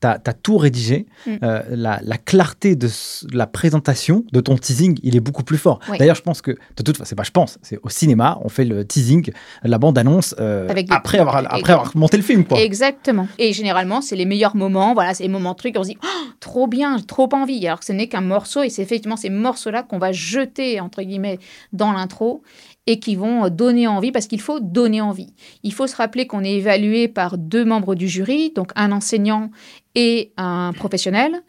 tu 0.01 0.07
as, 0.07 0.33
tout 0.33 0.57
rédigé, 0.57 1.07
mm. 1.25 1.35
euh, 1.43 1.61
la, 1.69 1.99
clarté 2.17 2.75
de 2.75 2.89
la 3.33 3.47
présentation 3.47 4.23
de 4.31 4.39
ton 4.39 4.55
teasing, 4.55 4.97
il 5.03 5.15
est 5.15 5.19
beaucoup 5.19 5.43
plus 5.43 5.57
fort. 5.57 5.79
D'ailleurs, 5.97 6.15
je 6.15 6.21
pense 6.21 6.41
que, 6.41 6.51
de 6.51 6.83
toute 6.83 6.97
façon, 6.97 7.09
c'est 7.09 7.15
pas 7.15 7.23
je 7.23 7.31
pense, 7.31 7.57
c'est 7.61 7.79
au 7.83 7.89
cinéma, 7.89 8.39
on 8.43 8.49
fait 8.49 8.65
le 8.65 8.85
teasing, 8.85 9.31
la 9.63 9.77
bande-annonce, 9.77 10.35
euh, 10.39 10.67
après, 10.89 11.19
avoir, 11.19 11.37
après 11.37 11.73
avoir 11.73 11.95
monté 11.95 12.17
le 12.17 12.23
film. 12.23 12.45
Quoi. 12.45 12.59
Exactement. 12.61 13.27
Et 13.37 13.53
généralement, 13.53 14.01
c'est 14.01 14.15
les 14.15 14.25
meilleurs 14.25 14.55
moments, 14.55 14.93
voilà, 14.93 15.13
c'est 15.13 15.23
les 15.23 15.29
moments 15.29 15.55
trucs, 15.55 15.75
on 15.77 15.83
se 15.83 15.89
dit, 15.89 15.97
oh, 16.03 16.31
trop 16.39 16.67
bien, 16.67 16.97
trop 16.99 17.29
envie. 17.33 17.65
Alors 17.67 17.79
que 17.79 17.85
ce 17.85 17.93
n'est 17.93 18.07
qu'un 18.07 18.21
morceau, 18.21 18.63
et 18.63 18.69
c'est 18.69 18.81
effectivement 18.81 19.17
ces 19.17 19.29
morceaux-là 19.29 19.83
qu'on 19.83 19.99
va 19.99 20.11
jeter, 20.11 20.79
entre 20.79 21.01
guillemets, 21.01 21.39
dans 21.73 21.91
l'intro 21.91 22.41
et 22.89 22.99
qui 22.99 23.15
vont 23.15 23.49
donner 23.49 23.85
envie, 23.85 24.11
parce 24.11 24.25
qu'il 24.25 24.41
faut 24.41 24.59
donner 24.59 24.99
envie. 24.99 25.31
Il 25.61 25.73
faut 25.73 25.85
se 25.85 25.95
rappeler 25.95 26.25
qu'on 26.25 26.43
est 26.43 26.55
évalué 26.55 27.07
par 27.07 27.37
deux 27.37 27.63
membres 27.63 27.93
du 27.93 28.07
jury, 28.07 28.51
donc 28.55 28.71
un 28.75 28.91
enseignant 28.91 29.51
et 29.93 30.31
un 30.37 30.73
professionnel. 30.73 31.43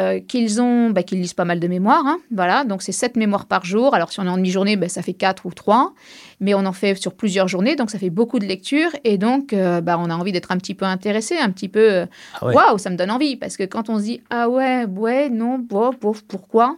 Euh, 0.00 0.20
qu'ils 0.20 0.62
ont, 0.62 0.90
bah, 0.90 1.02
qu'ils 1.02 1.20
lisent 1.20 1.34
pas 1.34 1.44
mal 1.44 1.58
de 1.58 1.66
mémoires. 1.66 2.06
Hein, 2.06 2.20
voilà, 2.30 2.62
donc 2.62 2.82
c'est 2.82 2.92
sept 2.92 3.16
mémoires 3.16 3.46
par 3.46 3.64
jour. 3.64 3.96
Alors 3.96 4.12
si 4.12 4.20
on 4.20 4.26
est 4.26 4.28
en 4.28 4.36
demi-journée, 4.36 4.76
bah, 4.76 4.88
ça 4.88 5.02
fait 5.02 5.12
quatre 5.12 5.44
ou 5.44 5.50
trois, 5.50 5.92
mais 6.38 6.54
on 6.54 6.64
en 6.66 6.72
fait 6.72 6.94
sur 6.94 7.14
plusieurs 7.14 7.48
journées, 7.48 7.74
donc 7.74 7.90
ça 7.90 7.98
fait 7.98 8.08
beaucoup 8.08 8.38
de 8.38 8.44
lectures 8.44 8.92
et 9.02 9.18
donc 9.18 9.52
euh, 9.52 9.80
bah, 9.80 9.98
on 9.98 10.08
a 10.08 10.14
envie 10.14 10.30
d'être 10.30 10.52
un 10.52 10.56
petit 10.56 10.74
peu 10.74 10.84
intéressé, 10.84 11.36
un 11.38 11.50
petit 11.50 11.68
peu. 11.68 11.92
Euh, 11.92 12.06
ah 12.40 12.46
waouh, 12.46 12.78
ça 12.78 12.90
me 12.90 12.96
donne 12.96 13.10
envie 13.10 13.34
parce 13.34 13.56
que 13.56 13.64
quand 13.64 13.88
on 13.88 13.98
se 13.98 14.04
dit 14.04 14.20
ah 14.30 14.48
ouais, 14.48 14.84
ouais, 14.84 15.30
non, 15.30 15.58
bof, 15.58 16.22
pourquoi? 16.28 16.76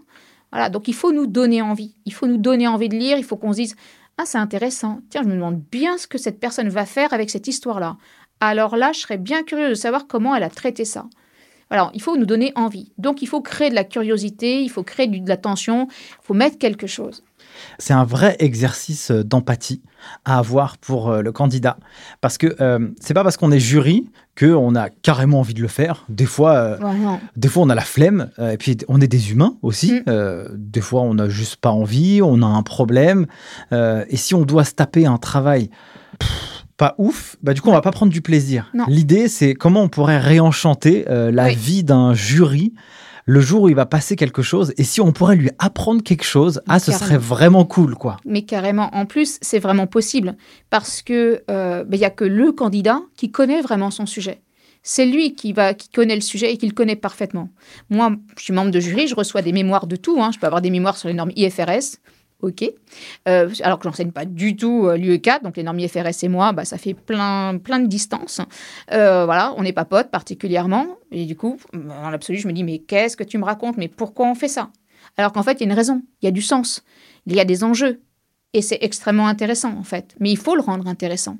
Voilà, 0.53 0.68
donc 0.68 0.88
il 0.88 0.94
faut 0.94 1.12
nous 1.12 1.26
donner 1.26 1.62
envie. 1.62 1.94
Il 2.05 2.12
faut 2.12 2.26
nous 2.26 2.38
donner 2.38 2.66
envie 2.66 2.88
de 2.88 2.96
lire. 2.96 3.18
Il 3.18 3.24
faut 3.24 3.36
qu'on 3.36 3.53
se 3.53 3.59
dise 3.59 3.76
Ah, 4.18 4.24
c'est 4.26 4.38
intéressant. 4.38 5.01
Tiens, 5.11 5.22
je 5.22 5.28
me 5.28 5.34
demande 5.34 5.62
bien 5.70 5.98
ce 5.98 6.07
que 6.07 6.18
cette 6.18 6.40
personne 6.40 6.68
va 6.68 6.86
faire 6.86 7.12
avec 7.12 7.30
cette 7.30 7.46
histoire-là. 7.48 7.96
Alors 8.40 8.76
là, 8.76 8.92
je 8.92 9.01
serais 9.01 9.18
bien 9.18 9.42
curieux 9.42 9.68
de 9.68 9.74
savoir 9.74 10.07
comment 10.07 10.34
elle 10.34 10.42
a 10.42 10.51
traité 10.51 10.84
ça. 10.84 11.07
Alors, 11.72 11.92
il 11.94 12.03
faut 12.03 12.16
nous 12.16 12.26
donner 12.26 12.53
envie. 12.57 12.92
Donc, 12.98 13.22
il 13.22 13.26
faut 13.26 13.40
créer 13.40 13.70
de 13.70 13.76
la 13.76 13.84
curiosité, 13.84 14.61
il 14.61 14.70
faut 14.70 14.82
créer 14.82 15.07
de 15.07 15.28
l'attention, 15.28 15.86
il 15.88 16.24
faut 16.26 16.34
mettre 16.34 16.59
quelque 16.59 16.88
chose. 16.88 17.22
C'est 17.78 17.92
un 17.92 18.05
vrai 18.05 18.34
exercice 18.40 19.12
euh, 19.12 19.22
d'empathie 19.22 19.82
à 20.24 20.38
avoir 20.38 20.78
pour 20.78 21.11
euh, 21.11 21.22
le 21.22 21.32
candidat. 21.32 21.76
Parce 22.20 22.38
que 22.38 22.55
euh, 22.61 22.88
c'est 23.01 23.14
pas 23.14 23.22
parce 23.22 23.36
qu'on 23.36 23.53
est 23.53 23.59
jury 23.61 24.11
qu'on 24.38 24.74
a 24.74 24.88
carrément 24.88 25.40
envie 25.40 25.55
de 25.55 25.61
le 25.62 25.68
faire. 25.68 26.05
Des 26.09 26.24
fois, 26.26 26.78
des 27.36 27.48
fois 27.48 27.62
on 27.64 27.68
a 27.68 27.74
la 27.74 27.82
flemme. 27.82 28.30
et 28.40 28.57
puis, 28.57 28.78
on 28.88 29.01
est 29.01 29.09
des 29.09 29.32
humains 29.32 29.57
aussi. 29.61 30.01
Mm. 30.07 30.46
des 30.57 30.80
fois, 30.80 31.03
on 31.03 31.14
n'a 31.14 31.28
juste 31.28 31.57
pas 31.57 31.70
envie, 31.70 32.22
on 32.22 32.40
a 32.40 32.46
un 32.46 32.62
problème. 32.62 33.26
et 33.72 34.16
si 34.16 34.34
on 34.34 34.42
doit 34.42 34.64
se 34.64 34.72
taper 34.72 35.05
un 35.05 35.18
travail 35.18 35.68
pas 36.80 36.94
ouf, 36.96 37.36
bah 37.42 37.53
du 37.53 37.61
coup 37.61 37.68
on 37.68 37.72
va 37.72 37.82
pas 37.82 37.90
prendre 37.90 38.11
du 38.11 38.22
plaisir. 38.22 38.72
L'idée 38.88 39.28
c'est 39.28 39.53
comment 39.53 39.82
on 39.82 39.88
pourrait 39.90 40.16
réenchanter 40.16 41.05
euh, 41.11 41.30
la 41.30 41.48
Oui. 41.48 41.55
vie 41.55 41.84
d'un 41.84 42.14
jury 42.14 42.72
le 43.30 43.40
jour 43.40 43.62
où 43.62 43.68
il 43.68 43.76
va 43.76 43.86
passer 43.86 44.16
quelque 44.16 44.42
chose 44.42 44.74
et 44.76 44.82
si 44.82 45.00
on 45.00 45.12
pourrait 45.12 45.36
lui 45.36 45.50
apprendre 45.60 46.02
quelque 46.02 46.24
chose, 46.24 46.60
ah 46.66 46.80
ce 46.80 46.90
serait 46.90 47.16
vraiment 47.16 47.64
cool 47.64 47.94
quoi. 47.94 48.16
Mais 48.24 48.42
carrément, 48.42 48.90
en 48.92 49.06
plus, 49.06 49.38
c'est 49.40 49.60
vraiment 49.60 49.86
possible 49.86 50.36
parce 50.68 51.00
que 51.00 51.42
euh, 51.48 51.84
ben, 51.84 51.96
il 51.96 52.00
y 52.00 52.04
a 52.04 52.10
que 52.10 52.24
le 52.24 52.50
candidat 52.50 53.00
qui 53.16 53.30
connaît 53.30 53.62
vraiment 53.62 53.92
son 53.92 54.06
sujet. 54.06 54.40
C'est 54.82 55.06
lui 55.06 55.34
qui 55.36 55.52
va 55.52 55.74
qui 55.74 55.90
connaît 55.90 56.16
le 56.16 56.22
sujet 56.22 56.52
et 56.52 56.56
qui 56.56 56.66
le 56.66 56.72
connaît 56.74 56.96
parfaitement. 56.96 57.50
Moi, 57.88 58.16
je 58.36 58.42
suis 58.42 58.52
membre 58.52 58.72
de 58.72 58.80
jury, 58.80 59.06
je 59.06 59.14
reçois 59.14 59.42
des 59.42 59.52
mémoires 59.52 59.86
de 59.86 59.94
tout. 59.94 60.20
hein. 60.20 60.30
Je 60.34 60.38
peux 60.40 60.46
avoir 60.46 60.62
des 60.62 60.70
mémoires 60.70 60.96
sur 60.96 61.06
les 61.08 61.14
normes 61.14 61.32
IFRS. 61.36 61.98
OK. 62.43 62.64
Euh, 63.28 63.51
alors 63.62 63.78
que 63.78 63.84
j'enseigne 63.84 64.12
pas 64.12 64.24
du 64.24 64.57
tout 64.57 64.86
euh, 64.86 64.97
l'UE4, 64.97 65.43
donc 65.43 65.57
les 65.57 65.62
normes 65.62 65.78
IFRS 65.78 66.22
et 66.22 66.28
moi, 66.28 66.53
bah, 66.53 66.64
ça 66.64 66.78
fait 66.78 66.95
plein, 66.95 67.59
plein 67.59 67.78
de 67.78 67.86
distance. 67.86 68.41
Euh, 68.93 69.24
voilà, 69.24 69.55
on 69.57 69.62
n'est 69.62 69.72
pas 69.72 69.84
potes 69.84 70.11
particulièrement. 70.11 70.86
Et 71.11 71.26
du 71.26 71.36
coup, 71.36 71.59
dans 71.72 72.11
l'absolu, 72.11 72.38
je 72.38 72.49
me 72.49 72.53
dis, 72.53 72.64
mais 72.64 72.78
qu'est-ce 72.78 73.16
que 73.16 73.24
tu 73.24 73.38
me 73.38 73.45
racontes? 73.45 73.76
Mais 73.76 73.88
pourquoi 73.88 74.26
on 74.28 74.34
fait 74.34 74.49
ça? 74.49 74.70
Alors 75.16 75.32
qu'en 75.32 75.43
fait, 75.43 75.55
il 75.55 75.61
y 75.61 75.62
a 75.64 75.66
une 75.66 75.76
raison, 75.76 76.03
il 76.22 76.26
y 76.26 76.28
a 76.28 76.32
du 76.32 76.43
sens, 76.43 76.84
il 77.26 77.34
y 77.34 77.41
a 77.41 77.45
des 77.45 77.64
enjeux. 77.64 78.01
Et 78.53 78.62
c'est 78.62 78.78
extrêmement 78.80 79.28
intéressant, 79.28 79.76
en 79.78 79.84
fait. 79.84 80.14
Mais 80.18 80.30
il 80.30 80.36
faut 80.36 80.57
le 80.57 80.62
rendre 80.62 80.88
intéressant. 80.88 81.36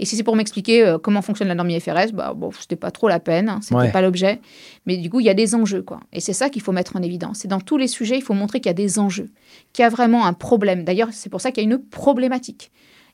Et 0.00 0.04
si 0.04 0.16
c'est 0.16 0.22
pour 0.22 0.36
m'expliquer 0.36 0.84
euh, 0.86 0.98
comment 0.98 1.22
fonctionne 1.22 1.48
la 1.48 1.54
norme 1.56 1.70
IFRS, 1.70 2.12
bah, 2.12 2.32
bon, 2.36 2.50
c'était 2.58 2.76
pas 2.76 2.90
trop 2.90 3.08
la 3.08 3.18
peine, 3.20 3.48
hein, 3.48 3.58
c'était 3.62 3.74
Ouais. 3.74 3.90
pas 3.92 4.00
l'objet. 4.02 4.40
Mais 4.86 4.96
du 4.96 5.10
coup, 5.10 5.18
il 5.20 5.26
y 5.26 5.30
a 5.30 5.34
des 5.34 5.54
enjeux, 5.54 5.82
quoi. 5.82 6.00
Et 6.12 6.20
c'est 6.20 6.32
ça 6.32 6.50
qu'il 6.50 6.62
faut 6.62 6.70
mettre 6.72 6.94
en 6.96 7.02
évidence. 7.02 7.44
Et 7.44 7.48
dans 7.48 7.60
tous 7.60 7.76
les 7.78 7.88
sujets, 7.88 8.16
il 8.16 8.22
faut 8.22 8.34
montrer 8.34 8.60
qu'il 8.60 8.68
y 8.68 8.70
a 8.70 8.74
des 8.74 8.98
enjeux, 9.00 9.28
qu'il 9.72 9.82
y 9.82 9.86
a 9.86 9.88
vraiment 9.88 10.24
un 10.26 10.32
problème. 10.34 10.84
D'ailleurs, 10.84 11.08
c'est 11.12 11.28
pour 11.30 11.40
ça 11.40 11.50
qu'il 11.50 11.64
y 11.64 11.66
a 11.66 11.70
une 11.70 11.82
problématique. 11.82 12.70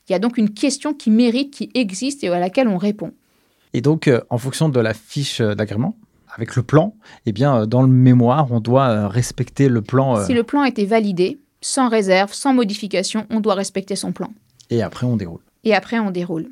Il 0.08 0.12
y 0.12 0.14
a 0.14 0.18
donc 0.18 0.36
une 0.36 0.50
question 0.50 0.92
qui 0.92 1.10
mérite, 1.10 1.52
qui 1.54 1.70
existe 1.74 2.22
et 2.24 2.28
à 2.28 2.38
laquelle 2.38 2.68
on 2.68 2.76
répond. 2.76 3.12
Et 3.72 3.80
donc 3.80 4.06
euh, 4.06 4.20
en 4.30 4.36
fonction 4.38 4.68
de 4.68 4.78
la 4.78 4.92
fiche 4.94 5.40
euh, 5.40 5.54
d'agrément 5.54 5.96
avec 6.36 6.54
le 6.56 6.62
plan, 6.62 6.94
eh 7.26 7.32
bien 7.32 7.66
dans 7.66 7.80
le 7.82 7.88
mémoire, 7.88 8.52
on 8.52 8.60
doit 8.60 9.08
respecter 9.08 9.68
le 9.68 9.80
plan 9.82 10.18
euh, 10.18 10.26
Si 10.26 10.34
le 10.34 10.42
plan 10.42 10.60
a 10.62 10.68
été 10.68 10.84
validé, 10.84 11.38
sans 11.62 11.88
réserve, 11.88 12.32
sans 12.34 12.52
modification, 12.52 13.26
on 13.30 13.40
doit 13.40 13.54
respecter 13.54 13.96
son 13.96 14.12
plan. 14.12 14.28
et 14.68 14.82
après 14.82 15.06
on 15.06 15.16
déroule. 15.16 15.40
Et 15.64 15.74
après, 15.74 15.98
on 15.98 16.10
déroule. 16.10 16.50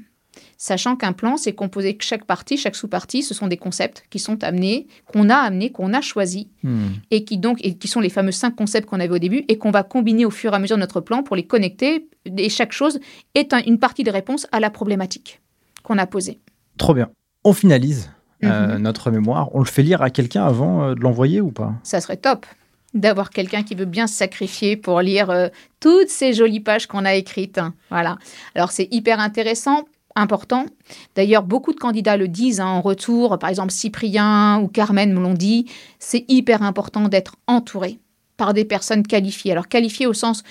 Sachant 0.65 0.95
qu'un 0.95 1.13
plan, 1.13 1.37
c'est 1.37 1.55
composé 1.55 1.97
que 1.97 2.05
chaque 2.05 2.25
partie, 2.25 2.57
chaque 2.57 2.77
sous-partie, 2.77 3.25
ce 3.25 3.35
sont 3.35 3.49
des 3.49 3.57
concepts 3.57 4.05
qui 4.11 4.21
sont 4.21 4.45
amenés, 4.45 4.87
qu'on 5.07 5.29
a 5.29 5.35
amenés, 5.35 5.73
qu'on 5.73 5.93
a 5.93 6.01
choisis, 6.01 6.45
Hmm. 6.63 6.91
et 7.11 7.25
qui 7.25 7.37
donc, 7.39 7.59
et 7.65 7.75
qui 7.77 7.89
sont 7.89 7.99
les 7.99 8.09
fameux 8.11 8.31
cinq 8.31 8.55
concepts 8.55 8.89
qu'on 8.89 9.01
avait 9.01 9.13
au 9.13 9.19
début, 9.19 9.45
et 9.49 9.59
qu'on 9.59 9.73
va 9.73 9.83
combiner 9.83 10.25
au 10.25 10.31
fur 10.31 10.53
et 10.53 10.55
à 10.55 10.61
mesure 10.61 10.77
de 10.77 10.81
notre 10.83 11.01
plan 11.01 11.25
pour 11.25 11.35
les 11.35 11.43
connecter. 11.49 12.07
Et 12.37 12.49
chaque 12.49 12.71
chose 12.71 13.01
est 13.35 13.53
un- 13.53 13.63
une 13.67 13.81
partie 13.81 14.05
de 14.05 14.13
réponse 14.13 14.47
à 14.53 14.61
la 14.61 14.71
problématique 14.71 15.41
qu'on 15.83 15.99
a 15.99 16.07
posée. 16.07 16.39
Trop 16.79 16.95
bien. 16.95 17.11
On 17.43 17.53
finalise 17.53 18.13
euh, 18.45 18.77
Mhm. 18.77 18.83
notre 18.83 19.11
mémoire. 19.11 19.53
On 19.55 19.59
le 19.59 19.65
fait 19.65 19.83
lire 19.83 20.01
à 20.01 20.11
quelqu'un 20.11 20.45
avant 20.47 20.85
euh, 20.85 20.95
de 20.95 21.01
l'envoyer 21.01 21.41
ou 21.41 21.51
pas? 21.51 21.75
Ça 21.83 22.01
serait 22.01 22.17
top 22.19 22.47
d'avoir 22.95 23.31
quelqu'un 23.31 23.63
qui 23.65 23.75
veut 23.75 23.85
bien 23.85 24.07
se 24.07 24.15
sacrifier 24.15 24.77
pour 24.77 25.01
lire 25.01 25.29
euh, 25.31 25.49
toutes 25.81 26.09
ces 26.09 26.33
jolies 26.35 26.61
pages 26.61 26.87
qu'on 26.87 27.05
a 27.05 27.15
écrites. 27.15 27.59
hein. 27.59 27.75
Voilà. 27.91 28.19
Alors 28.55 28.71
c'est 28.71 28.87
hyper 28.93 29.19
intéressant, 29.19 29.87
important. 30.17 30.67
D'ailleurs, 31.15 31.43
beaucoup 31.43 31.73
de 31.73 31.81
candidats 31.81 32.17
le 32.17 32.29
disent 32.29 32.61
hein, 32.61 32.67
en 32.67 32.81
retour. 32.81 33.39
Par 33.39 33.51
exemple, 33.51 33.73
Cyprien 33.73 34.61
ou 34.61 34.69
Carmen 34.69 35.13
me 35.13 35.21
l'ont 35.21 35.35
dit. 35.35 35.67
C'est 35.99 36.25
hyper 36.29 36.63
important 36.63 37.09
d'être 37.09 37.37
entouré 37.47 37.99
par 38.37 38.55
des 38.55 38.65
personnes 38.65 39.07
qualifiées. 39.07 39.53
Alors 39.53 39.69
qualifiées 39.69 40.07
au 40.07 40.15
sens 40.15 40.43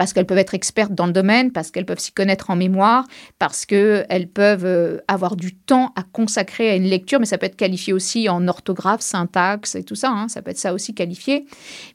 parce 0.00 0.14
qu'elles 0.14 0.24
peuvent 0.24 0.38
être 0.38 0.54
expertes 0.54 0.94
dans 0.94 1.06
le 1.06 1.12
domaine, 1.12 1.52
parce 1.52 1.70
qu'elles 1.70 1.84
peuvent 1.84 1.98
s'y 1.98 2.12
connaître 2.12 2.48
en 2.48 2.56
mémoire, 2.56 3.04
parce 3.38 3.66
qu'elles 3.66 4.28
peuvent 4.32 4.64
euh, 4.64 4.96
avoir 5.08 5.36
du 5.36 5.54
temps 5.54 5.92
à 5.94 6.02
consacrer 6.02 6.70
à 6.70 6.76
une 6.76 6.84
lecture, 6.84 7.20
mais 7.20 7.26
ça 7.26 7.36
peut 7.36 7.44
être 7.44 7.56
qualifié 7.56 7.92
aussi 7.92 8.26
en 8.30 8.48
orthographe, 8.48 9.02
syntaxe 9.02 9.74
et 9.74 9.82
tout 9.82 9.96
ça, 9.96 10.10
hein, 10.10 10.28
ça 10.28 10.40
peut 10.40 10.52
être 10.52 10.58
ça 10.58 10.72
aussi 10.72 10.94
qualifié. 10.94 11.44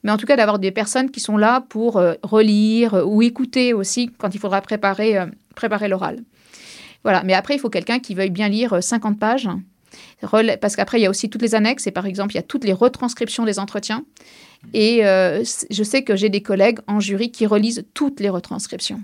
Mais 0.04 0.12
en 0.12 0.18
tout 0.18 0.26
cas, 0.26 0.36
d'avoir 0.36 0.60
des 0.60 0.70
personnes 0.70 1.10
qui 1.10 1.18
sont 1.18 1.36
là 1.36 1.62
pour 1.68 1.96
euh, 1.96 2.14
relire 2.22 3.02
ou 3.08 3.22
écouter 3.22 3.72
aussi 3.74 4.12
quand 4.18 4.32
il 4.36 4.38
faudra 4.38 4.60
préparer, 4.60 5.18
euh, 5.18 5.26
préparer 5.56 5.88
l'oral. 5.88 6.20
Voilà, 7.06 7.22
mais 7.22 7.34
après, 7.34 7.54
il 7.54 7.58
faut 7.60 7.70
quelqu'un 7.70 8.00
qui 8.00 8.16
veuille 8.16 8.30
bien 8.30 8.48
lire 8.48 8.72
euh, 8.72 8.80
50 8.80 9.16
pages. 9.18 9.48
Rela- 10.24 10.56
Parce 10.56 10.74
qu'après, 10.74 10.98
il 10.98 11.02
y 11.02 11.06
a 11.06 11.10
aussi 11.10 11.30
toutes 11.30 11.42
les 11.42 11.54
annexes, 11.54 11.86
et 11.86 11.92
par 11.92 12.04
exemple, 12.04 12.32
il 12.32 12.34
y 12.34 12.38
a 12.40 12.42
toutes 12.42 12.64
les 12.64 12.72
retranscriptions 12.72 13.44
des 13.44 13.60
entretiens. 13.60 14.04
Et 14.74 15.06
euh, 15.06 15.44
je 15.70 15.82
sais 15.84 16.02
que 16.02 16.16
j'ai 16.16 16.30
des 16.30 16.42
collègues 16.42 16.80
en 16.88 16.98
jury 16.98 17.30
qui 17.30 17.46
relisent 17.46 17.84
toutes 17.94 18.18
les 18.18 18.28
retranscriptions. 18.28 19.00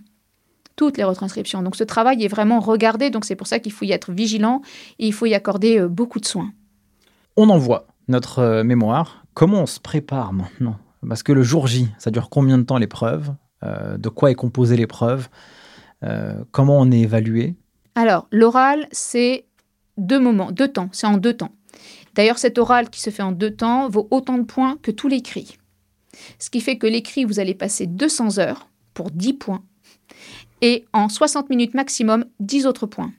Toutes 0.75 0.97
les 0.97 1.05
retranscriptions. 1.05 1.63
Donc 1.63 1.77
ce 1.77 1.85
travail 1.85 2.25
est 2.25 2.29
vraiment 2.29 2.59
regardé, 2.59 3.11
donc 3.11 3.25
c'est 3.25 3.37
pour 3.37 3.47
ça 3.47 3.61
qu'il 3.61 3.71
faut 3.71 3.85
y 3.85 3.93
être 3.93 4.11
vigilant 4.11 4.63
et 4.99 5.07
il 5.07 5.13
faut 5.13 5.27
y 5.27 5.35
accorder 5.35 5.79
euh, 5.79 5.87
beaucoup 5.89 6.19
de 6.19 6.25
soins. 6.27 6.51
On 7.37 7.51
envoie 7.51 7.87
notre 8.09 8.41
euh, 8.41 8.65
mémoire. 8.65 9.25
Comment 9.35 9.61
on 9.63 9.67
se 9.67 9.79
prépare 9.79 10.33
maintenant? 10.33 10.77
Parce 11.09 11.23
que 11.23 11.33
le 11.33 11.45
jour 11.45 11.69
J, 11.69 11.89
ça 11.99 12.11
dure 12.11 12.31
combien 12.31 12.59
de 12.59 12.65
temps 12.65 12.79
l'épreuve? 12.79 13.33
Euh, 13.63 13.97
De 13.97 14.09
quoi 14.09 14.33
est 14.33 14.35
composée 14.35 14.77
l'épreuve? 14.77 15.29
Euh, 16.03 16.35
Comment 16.51 16.81
on 16.81 16.91
est 16.91 17.01
évalué? 17.01 17.55
Alors, 17.95 18.27
l'oral, 18.31 18.89
c'est 18.93 19.47
deux 19.99 20.21
moments, 20.21 20.51
deux 20.51 20.69
temps, 20.69 20.89
c'est 20.93 21.07
en 21.07 21.17
deux 21.17 21.35
temps. 21.35 21.53
D'ailleurs, 22.15 22.39
cet 22.39 22.59
oral 22.59 22.91
qui 22.91 23.01
se 23.01 23.11
fait 23.11 23.23
en 23.23 23.33
deux 23.33 23.55
temps 23.55 23.89
vaut 23.89 24.09
autant 24.11 24.39
de 24.39 24.45
points 24.45 24.79
que 24.83 24.91
tout 24.91 25.09
l'écrit. 25.09 25.59
Ce 26.39 26.51
qui 26.51 26.61
fait 26.61 26.77
que 26.77 26.87
l'écrit, 26.87 27.25
vous 27.25 27.41
allez 27.41 27.55
passer 27.55 27.87
200 27.87 28.39
heures 28.39 28.69
pour 28.95 29.11
10 29.11 29.35
points. 29.35 29.65
Et 30.61 30.85
en 30.93 31.09
60 31.09 31.51
minutes 31.51 31.75
maximum, 31.75 32.27
10 32.41 32.67
autres 32.67 32.87
points. 32.87 33.13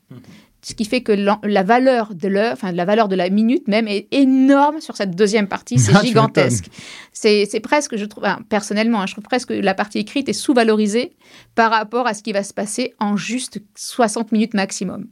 Ce 0.66 0.74
qui 0.74 0.86
fait 0.86 1.01
que 1.01 1.11
la 1.11 1.64
valeur 1.64 2.16
de 2.16 2.30
l'heure, 2.30 2.53
enfin 2.53 2.72
la 2.72 2.86
valeur 2.86 3.09
de 3.09 3.16
la 3.16 3.30
minute 3.30 3.68
même, 3.68 3.86
est 3.88 4.07
énorme 4.11 4.80
sur 4.80 4.95
cette 4.95 5.14
deuxième 5.14 5.49
partie. 5.49 5.78
C'est 5.78 5.93
Ah, 5.95 6.01
gigantesque. 6.01 6.70
C'est 7.11 7.59
presque, 7.61 7.97
je 7.97 8.05
trouve, 8.05 8.24
enfin, 8.24 8.39
personnellement, 8.47 9.01
hein, 9.01 9.05
je 9.05 9.11
trouve 9.14 9.26
presque 9.26 9.49
que 9.49 9.53
la 9.53 9.74
partie 9.74 9.99
écrite 9.99 10.30
est 10.30 10.34
sous-valorisée 10.34 11.11
par 11.53 11.72
rapport 11.72 12.07
à 12.07 12.14
ce 12.14 12.24
qui 12.24 12.32
va 12.32 12.43
se 12.43 12.53
passer 12.53 12.93
en 12.99 13.18
juste 13.18 13.59
60 13.76 14.32
minutes 14.32 14.53
maximum. 14.53 15.07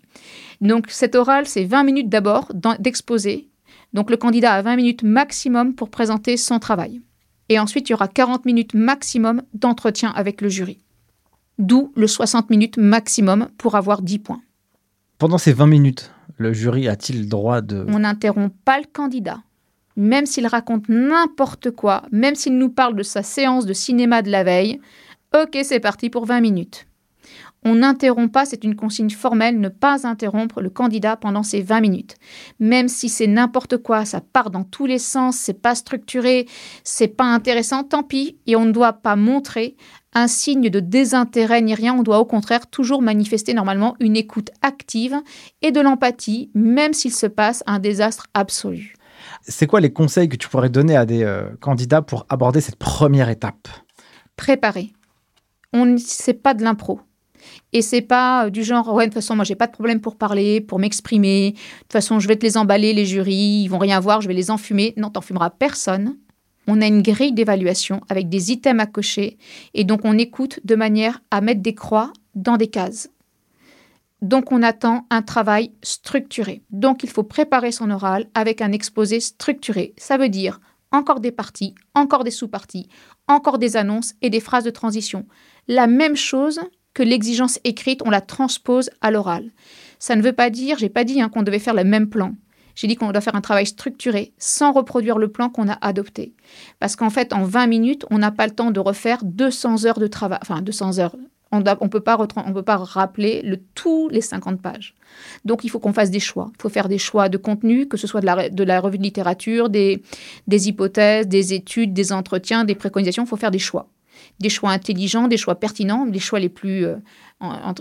Donc 0.62 0.86
cet 0.90 1.16
oral, 1.16 1.46
c'est 1.46 1.66
20 1.66 1.84
minutes 1.84 2.10
d'abord 2.10 2.52
d'exposé. 2.80 3.50
Donc 3.94 4.10
le 4.10 4.16
candidat 4.16 4.54
a 4.54 4.62
20 4.62 4.78
minutes 4.78 5.04
maximum 5.04 5.76
pour 5.76 5.90
présenter 5.90 6.38
son 6.38 6.60
travail. 6.60 7.02
Et 7.50 7.60
ensuite, 7.60 7.90
il 7.90 7.92
y 7.92 7.96
aura 7.96 8.08
40 8.08 8.46
minutes 8.46 8.74
maximum 8.74 9.42
d'entretien 9.54 10.14
avec 10.16 10.40
le 10.40 10.48
jury. 10.48 10.80
D'où 11.58 11.92
le 11.98 12.08
60 12.08 12.50
minutes 12.50 12.78
maximum 12.78 13.50
pour 13.58 13.76
avoir 13.76 14.02
10 14.02 14.20
points. 14.20 14.42
Pendant 15.22 15.38
ces 15.38 15.54
20 15.54 15.68
minutes, 15.68 16.12
le 16.38 16.52
jury 16.52 16.88
a-t-il 16.88 17.20
le 17.20 17.26
droit 17.28 17.62
de... 17.62 17.86
On 17.90 18.00
n'interrompt 18.00 18.56
pas 18.66 18.80
le 18.80 18.88
candidat. 18.92 19.44
Même 19.96 20.26
s'il 20.26 20.48
raconte 20.48 20.90
n'importe 20.90 21.70
quoi, 21.70 22.02
même 22.12 22.34
s'il 22.34 22.58
nous 22.58 22.70
parle 22.70 22.96
de 22.96 23.04
sa 23.04 23.22
séance 23.22 23.68
de 23.68 23.74
cinéma 23.74 24.24
de 24.24 24.32
la 24.32 24.44
veille, 24.44 24.82
ok, 25.40 25.60
c'est 25.62 25.80
parti 25.80 26.10
pour 26.10 26.26
20 26.26 26.42
minutes. 26.42 26.88
On 27.64 27.76
n'interrompt 27.76 28.34
pas, 28.34 28.46
c'est 28.48 28.64
une 28.64 28.76
consigne 28.76 29.12
formelle, 29.12 29.60
ne 29.60 29.70
pas 29.70 30.08
interrompre 30.08 30.60
le 30.60 30.72
candidat 30.72 31.18
pendant 31.18 31.44
ces 31.44 31.62
20 31.62 31.82
minutes. 31.82 32.16
Même 32.60 32.88
si 32.88 33.08
c'est 33.08 33.28
n'importe 33.28 33.78
quoi, 33.78 34.06
ça 34.06 34.22
part 34.22 34.50
dans 34.50 34.64
tous 34.64 34.88
les 34.88 34.98
sens, 34.98 35.38
c'est 35.38 35.62
pas 35.62 35.76
structuré, 35.76 36.48
c'est 36.84 37.08
pas 37.08 37.26
intéressant, 37.26 37.84
tant 37.84 38.02
pis, 38.02 38.38
et 38.48 38.56
on 38.56 38.66
ne 38.66 38.72
doit 38.72 38.94
pas 38.94 39.16
montrer 39.16 39.76
un 40.14 40.28
signe 40.28 40.70
de 40.70 40.80
désintérêt 40.80 41.62
ni 41.62 41.74
rien, 41.74 41.94
on 41.94 42.04
doit 42.04 42.20
au 42.20 42.26
contraire 42.26 42.68
toujours 42.68 43.02
manifester 43.02 43.54
normalement 43.54 43.96
une 44.00 44.18
écoute 44.18 44.50
active 44.62 45.16
et 45.62 45.72
de 45.72 45.80
l'empathie, 45.80 46.52
même 46.54 46.94
s'il 46.94 47.14
se 47.14 47.28
passe 47.28 47.64
un 47.66 47.80
désastre 47.80 48.28
absolu. 48.34 48.96
C'est 49.42 49.68
quoi 49.68 49.80
les 49.80 49.94
conseils 49.94 50.30
que 50.30 50.36
tu 50.36 50.50
pourrais 50.50 50.70
donner 50.70 50.96
à 50.96 51.06
des 51.06 51.24
euh, 51.24 51.50
candidats 51.60 52.02
pour 52.02 52.26
aborder 52.30 52.60
cette 52.62 52.78
première 52.78 53.30
étape? 53.30 53.68
Préparer. 54.36 54.92
On 55.74 55.96
c'est 55.98 56.34
pas 56.34 56.54
de 56.54 56.64
l'impro. 56.64 57.00
Et 57.74 57.82
c'est 57.82 58.02
pas 58.02 58.46
euh, 58.46 58.50
du 58.50 58.64
genre 58.64 58.94
ouais 58.94 59.06
de 59.06 59.10
toute 59.10 59.22
façon 59.22 59.36
moi 59.36 59.46
j'ai 59.46 59.56
pas 59.56 59.68
de 59.68 59.72
problème 59.72 60.02
pour 60.02 60.16
parler, 60.16 60.62
pour 60.62 60.80
m'exprimer. 60.80 61.52
De 61.52 61.58
toute 61.58 61.94
façon, 61.94 62.20
je 62.20 62.28
vais 62.28 62.36
te 62.36 62.46
les 62.46 62.58
emballer 62.58 62.94
les 62.94 63.06
jurys, 63.06 63.64
ils 63.64 63.68
vont 63.68 63.78
rien 63.78 64.00
voir, 64.00 64.22
je 64.22 64.28
vais 64.28 64.34
les 64.34 64.52
enfumer. 64.52 64.94
Non, 64.98 65.10
t'enfumeras 65.10 65.52
personne. 65.52 66.18
On 66.68 66.82
a 66.82 66.88
une 66.88 67.02
grille 67.02 67.34
d'évaluation 67.34 68.02
avec 68.10 68.30
des 68.30 68.52
items 68.52 68.82
à 68.82 68.86
cocher 68.86 69.38
et 69.74 69.84
donc 69.84 70.02
on 70.04 70.18
écoute 70.18 70.60
de 70.64 70.76
manière 70.76 71.22
à 71.32 71.42
mettre 71.42 71.62
des 71.62 71.76
croix 71.76 72.14
dans 72.36 72.58
des 72.58 72.68
cases. 72.68 73.10
Donc 74.22 74.52
on 74.52 74.62
attend 74.62 75.08
un 75.10 75.24
travail 75.24 75.72
structuré. 75.82 76.62
Donc 76.70 77.04
il 77.04 77.10
faut 77.10 77.24
préparer 77.24 77.72
son 77.72 77.90
oral 77.90 78.28
avec 78.36 78.62
un 78.62 78.72
exposé 78.72 79.20
structuré. 79.20 79.94
Ça 79.98 80.18
veut 80.18 80.30
dire 80.30 80.60
encore 80.92 81.22
des 81.22 81.32
parties, 81.32 81.74
encore 81.96 82.24
des 82.24 82.32
sous-parties, 82.32 82.90
encore 83.28 83.58
des 83.58 83.78
annonces 83.78 84.14
et 84.22 84.30
des 84.30 84.42
phrases 84.42 84.66
de 84.66 84.70
transition. 84.70 85.26
La 85.68 85.88
même 85.88 86.16
chose 86.16 86.60
que 86.94 87.04
l'exigence 87.04 87.60
écrite, 87.64 88.02
on 88.06 88.10
la 88.10 88.22
transpose 88.22 88.90
à 89.00 89.12
l'oral. 89.12 89.52
Ça 90.00 90.16
ne 90.16 90.22
veut 90.22 90.34
pas 90.34 90.50
dire, 90.50 90.78
j'ai 90.78 90.90
pas 90.90 91.06
dit 91.06 91.22
hein, 91.22 91.30
qu'on 91.30 91.44
devait 91.44 91.60
faire 91.60 91.74
le 91.74 91.84
même 91.84 92.10
plan. 92.10 92.34
J'ai 92.76 92.88
dit 92.88 92.96
qu'on 92.96 93.12
doit 93.12 93.22
faire 93.22 93.36
un 93.36 93.42
travail 93.42 93.66
structuré 93.66 94.34
sans 94.38 94.72
reproduire 94.72 95.18
le 95.18 95.28
plan 95.28 95.50
qu'on 95.50 95.68
a 95.70 95.78
adopté. 95.82 96.34
Parce 96.80 96.96
qu'en 96.96 97.10
fait, 97.10 97.34
en 97.34 97.44
20 97.44 97.68
minutes, 97.68 98.06
on 98.10 98.18
n'a 98.18 98.32
pas 98.32 98.48
le 98.48 98.54
temps 98.54 98.72
de 98.72 98.80
refaire 98.80 99.24
200 99.24 99.86
heures 99.86 100.00
de 100.00 100.08
travail, 100.08 100.40
enfin 100.42 100.62
200 100.62 101.00
heures 101.00 101.16
On 101.52 101.60
ne 101.60 101.88
peut, 101.88 102.02
pas 102.02 102.78
rappeler 102.78 103.42
le, 103.42 103.58
tous 103.76 104.10
les 104.10 104.22
50 104.22 104.62
pages. 104.62 104.96
Donc, 105.44 105.64
il 105.64 105.70
faut 105.70 105.80
qu'on 105.80 105.94
fasse 105.94 106.12
des 106.12 106.20
choix. 106.20 106.52
Il 106.58 106.62
faut 106.62 106.70
faire 106.70 106.88
des 106.88 106.98
choix 106.98 107.30
de 107.30 107.38
contenu, 107.38 107.88
que 107.88 107.98
ce 107.98 108.08
soit 108.08 108.22
de 108.22 108.26
la, 108.26 108.50
de 108.50 108.64
la 108.64 108.80
revue 108.80 108.98
de 108.98 109.04
littérature, 109.04 109.70
des, 109.70 110.02
des 110.48 110.70
hypothèses, 110.70 111.28
des 111.28 111.54
études, 111.54 111.94
des 111.94 112.14
entretiens, 112.14 112.64
des 112.64 112.76
préconisations. 112.76 113.24
Il 113.24 113.28
faut 113.28 113.38
faire 113.38 113.52
des 113.52 113.60
choix. 113.60 113.88
Des 114.40 114.50
choix 114.50 114.70
intelligents, 114.70 115.28
des 115.28 115.38
choix 115.38 115.56
pertinents, 115.56 116.06
des 116.06 116.20
choix 116.20 116.40
les 116.40 116.50
plus, 116.50 116.86
euh, 116.86 116.96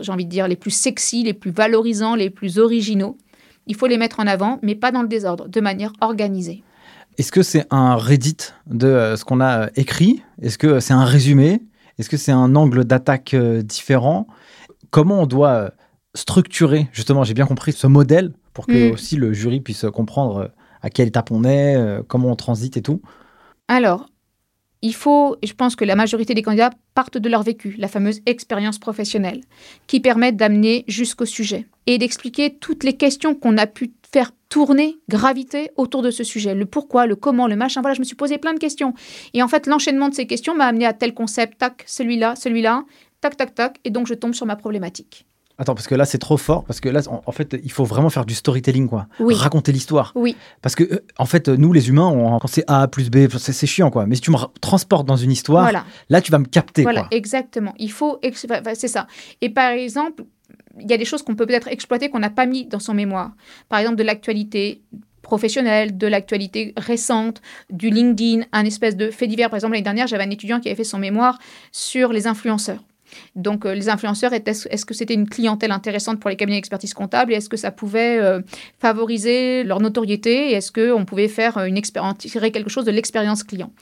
j'ai 0.01 0.13
envie 0.13 0.25
de 0.25 0.31
dire, 0.31 0.49
les 0.49 0.57
plus 0.57 0.71
sexy, 0.71 1.23
les 1.23 1.35
plus 1.35 1.51
valorisants, 1.51 2.15
les 2.15 2.31
plus 2.31 2.59
originaux. 2.59 3.17
Il 3.71 3.77
faut 3.77 3.87
les 3.87 3.99
mettre 3.99 4.19
en 4.19 4.27
avant, 4.27 4.59
mais 4.63 4.75
pas 4.75 4.91
dans 4.91 5.01
le 5.01 5.07
désordre, 5.07 5.49
de 5.49 5.61
manière 5.61 5.93
organisée. 6.01 6.65
Est-ce 7.19 7.31
que 7.31 7.45
c'est 7.45 7.67
un 7.71 7.95
Reddit 7.95 8.37
de 8.67 8.89
euh, 8.89 9.17
ce 9.17 9.25
qu'on 9.25 9.41
a 9.41 9.69
écrit? 9.77 10.25
Est-ce 10.43 10.59
que 10.59 10.81
c'est 10.81 10.93
un 10.93 11.05
résumé? 11.05 11.63
Est-ce 11.97 12.11
que 12.11 12.17
c'est 12.17 12.33
un 12.33 12.57
angle 12.57 12.85
d'attaque 12.85 13.33
euh, 13.33 13.63
différent? 13.63 14.27
Comment 14.91 15.23
on 15.23 15.27
doit 15.27 15.51
euh, 15.51 15.71
structurer, 16.17 16.89
justement, 16.91 17.23
j'ai 17.23 17.33
bien 17.35 17.47
compris, 17.47 17.71
ce 17.71 17.87
modèle 17.87 18.33
pour 18.55 18.67
que 18.67 18.91
mm. 18.91 18.93
aussi 18.93 19.15
le 19.15 19.33
jury 19.33 19.61
puisse 19.61 19.87
comprendre 19.95 20.51
à 20.83 20.91
quelle 20.91 21.07
étape 21.07 21.31
on 21.31 21.45
est, 21.45 21.77
comment 22.09 22.33
on 22.33 22.37
transite 22.37 22.77
et 22.77 22.83
tout? 22.83 23.01
Alors, 23.69 24.10
il 24.83 24.95
faut, 24.95 25.37
je 25.43 25.53
pense 25.53 25.77
que 25.77 25.85
la 25.85 25.95
majorité 25.95 26.35
des 26.35 26.43
candidats 26.43 26.71
partent 26.95 27.19
de 27.19 27.29
leur 27.29 27.43
vécu, 27.43 27.75
la 27.79 27.89
fameuse 27.89 28.21
expérience 28.27 28.79
professionnelle, 28.79 29.43
qui 29.87 30.01
permet 30.01 30.33
d'amener 30.33 30.85
jusqu'au 30.89 31.27
sujet 31.27 31.67
et 31.87 31.99
d'expliquer 31.99 32.57
toutes 32.57 32.85
les 32.85 32.97
questions 32.97 33.35
qu'on 33.35 33.59
a 33.59 33.67
pu 33.67 33.93
faire 34.13 34.33
tourner, 34.49 34.99
graviter 35.09 35.71
autour 35.77 36.03
de 36.03 36.11
ce 36.11 36.25
sujet. 36.25 36.55
Le 36.55 36.67
pourquoi, 36.67 37.07
le 37.07 37.15
comment, 37.15 37.47
le 37.47 37.57
machin. 37.57 37.83
Voilà, 37.83 37.95
je 37.95 38.01
me 38.01 38.05
suis 38.05 38.17
posé 38.17 38.39
plein 38.39 38.55
de 38.55 38.59
questions. 38.59 38.95
Et 39.35 39.43
en 39.43 39.49
fait, 39.49 39.67
l'enchaînement 39.67 40.09
de 40.09 40.15
ces 40.15 40.27
questions 40.27 40.55
m'a 40.57 40.67
amené 40.67 40.87
à 40.87 40.93
tel 40.93 41.15
concept, 41.15 41.59
tac, 41.59 41.85
celui-là, 41.87 42.35
celui-là, 42.35 42.85
tac, 43.21 43.37
tac, 43.37 43.55
tac. 43.55 43.79
Et 43.85 43.91
donc, 43.91 44.07
je 44.07 44.15
tombe 44.15 44.35
sur 44.35 44.47
ma 44.47 44.57
problématique. 44.57 45.27
Attends, 45.61 45.75
parce 45.75 45.87
que 45.87 45.95
là, 45.95 46.07
c'est 46.07 46.19
trop 46.19 46.39
fort. 46.39 46.65
Parce 46.65 46.81
que 46.81 46.89
là, 46.89 47.03
en, 47.07 47.33
fait, 47.33 47.55
il 47.63 47.71
faut 47.71 47.85
vraiment 47.85 48.09
faire 48.09 48.25
du 48.25 48.35
storytelling, 48.35 48.89
quoi. 48.89 49.07
Raconter 49.19 49.73
l'histoire. 49.73 50.13
Oui. 50.15 50.35
Parce 50.63 50.75
que, 50.75 50.85
euh, 50.85 51.05
en 51.19 51.27
fait, 51.27 51.49
nous, 51.49 51.75
les 51.75 51.91
humains, 51.91 52.07
on, 52.07 52.39
quand 52.39 52.49
c'est 52.49 52.65
A 52.67 52.89
plus 52.89 53.11
B, 53.11 53.29
c'est 53.37 53.67
chiant, 53.67 53.91
quoi. 53.91 54.07
Mais 54.07 54.15
si 54.15 54.23
tu 54.23 54.31
me 54.31 54.39
transportes 54.63 55.07
dans 55.07 55.17
une 55.17 55.31
histoire, 55.31 55.71
là, 56.09 56.21
tu 56.23 56.33
vas 56.33 56.39
me 56.39 56.47
capter, 56.47 56.83
voilà, 56.83 57.07
exactement. 57.11 57.75
Il 57.79 57.93
faut. 57.93 58.19
C'est 58.33 58.89
ça. 58.89 59.07
Et 59.43 59.51
par 59.51 59.73
exemple, 59.73 60.25
il 60.81 60.91
y 60.91 60.95
a 60.95 60.97
des 60.97 61.05
choses 61.05 61.23
qu'on 61.23 61.35
peut 61.35 61.47
peut-être 61.47 61.69
exploiter 61.69 62.09
qu'on 62.09 62.21
n'a 62.21 62.31
pas 62.31 62.47
mis 62.47 62.65
dans 62.65 62.81
son 62.81 62.95
mémoire. 62.95 63.33
Par 63.69 63.81
exemple, 63.81 63.97
de 63.97 64.03
l'actualité 64.03 64.81
professionnelle, 65.23 65.99
de 65.99 66.07
l'actualité 66.07 66.73
récente, 66.79 67.43
du 67.69 67.91
LinkedIn, 67.91 68.45
un 68.53 68.65
espèce 68.65 68.97
de 68.97 69.11
fait 69.11 69.27
divers. 69.27 69.51
Par 69.51 69.59
exemple, 69.59 69.75
l'année 69.75 69.85
dernière, 69.85 70.07
j'avais 70.07 70.25
un 70.25 70.31
étudiant 70.31 70.59
qui 70.59 70.69
avait 70.69 70.77
fait 70.77 70.85
son 70.85 70.99
mémoire 70.99 71.39
sur 71.71 72.13
les 72.13 72.27
influenceurs. 72.27 72.83
Donc, 73.37 73.65
euh, 73.65 73.75
les 73.75 73.89
influenceurs, 73.89 74.33
est-ce 74.33 74.85
que 74.85 74.95
c'était 74.95 75.15
une 75.15 75.29
clientèle 75.29 75.73
intéressante 75.73 76.21
pour 76.21 76.31
les 76.31 76.37
cabinets 76.37 76.59
d'expertise 76.59 76.95
comptable 76.95 77.33
et 77.33 77.37
est-ce 77.37 77.49
que 77.49 77.57
ça 77.57 77.71
pouvait 77.71 78.19
euh, 78.19 78.41
favoriser 78.79 79.65
leur 79.65 79.81
notoriété 79.81 80.51
et 80.51 80.53
est-ce 80.55 80.73
qu'on 80.73 81.05
pouvait 81.05 81.29
faire 81.29 81.59
une 81.59 81.77
expérience, 81.77 82.19
tirer 82.19 82.51
quelque 82.51 82.71
chose 82.71 82.85
de 82.85 82.91
l'expérience 82.91 83.45
client? 83.45 83.73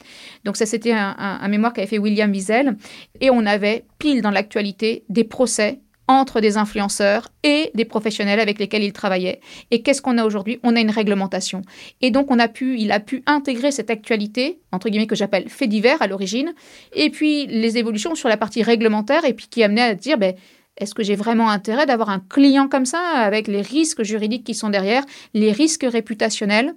Donc, 0.45 0.57
ça, 0.57 0.67
c'était 0.67 0.93
un, 0.93 1.17
un 1.19 1.49
mémoire 1.49 1.73
qu'avait 1.73 1.87
fait 1.87 1.99
William 1.99 2.31
Wiesel 2.31 2.77
et 3.21 3.31
on 3.31 3.47
avait 3.47 3.85
pile 3.99 4.23
dans 4.23 4.31
l'actualité 4.31 5.05
des 5.09 5.25
procès 5.25 5.81
entre 6.09 6.41
des 6.41 6.57
influenceurs 6.57 7.29
et 7.43 7.71
des 7.75 7.85
professionnels 7.85 8.41
avec 8.41 8.59
lesquels 8.59 8.83
il 8.83 8.93
travaillait. 8.93 9.41
Et 9.71 9.83
qu'est-ce 9.83 10.03
qu'on 10.03 10.19
a 10.19 10.25
aujourd'hui? 10.25 10.59
On 10.63 10.75
a 10.75 10.81
une 10.81 10.91
réglementation. 10.91 11.63
Et 12.01 12.11
donc, 12.11 12.31
on 12.31 12.39
a 12.39 12.49
pu, 12.49 12.79
il 12.79 12.91
a 12.91 12.99
pu 12.99 13.23
intégrer 13.27 13.71
cette 13.71 13.91
actualité, 13.91 14.61
entre 14.73 14.89
guillemets, 14.89 15.07
que 15.07 15.15
j'appelle 15.15 15.49
fait 15.49 15.67
divers 15.67 16.01
à 16.03 16.07
l'origine, 16.07 16.55
et 16.95 17.11
puis 17.11 17.47
les 17.47 17.79
évolutions 17.79 18.15
sur 18.15 18.29
la 18.29 18.37
partie 18.37 18.63
réglementaire, 18.63 19.25
et 19.25 19.35
puis 19.35 19.47
qui 19.49 19.63
amenait 19.63 19.83
à 19.83 19.95
dire, 19.95 20.19
ben, 20.19 20.35
est-ce 20.79 20.95
que 20.95 21.03
j'ai 21.03 21.17
vraiment 21.17 21.51
intérêt 21.51 21.87
d'avoir 21.87 22.09
un 22.09 22.21
client 22.21 22.69
comme 22.69 22.87
ça, 22.87 23.01
avec 23.01 23.49
les 23.49 23.61
risques 23.61 24.03
juridiques 24.03 24.45
qui 24.45 24.55
sont 24.55 24.71
derrière, 24.71 25.05
les 25.35 25.53
risques 25.53 25.87
réputationnels? 25.89 26.75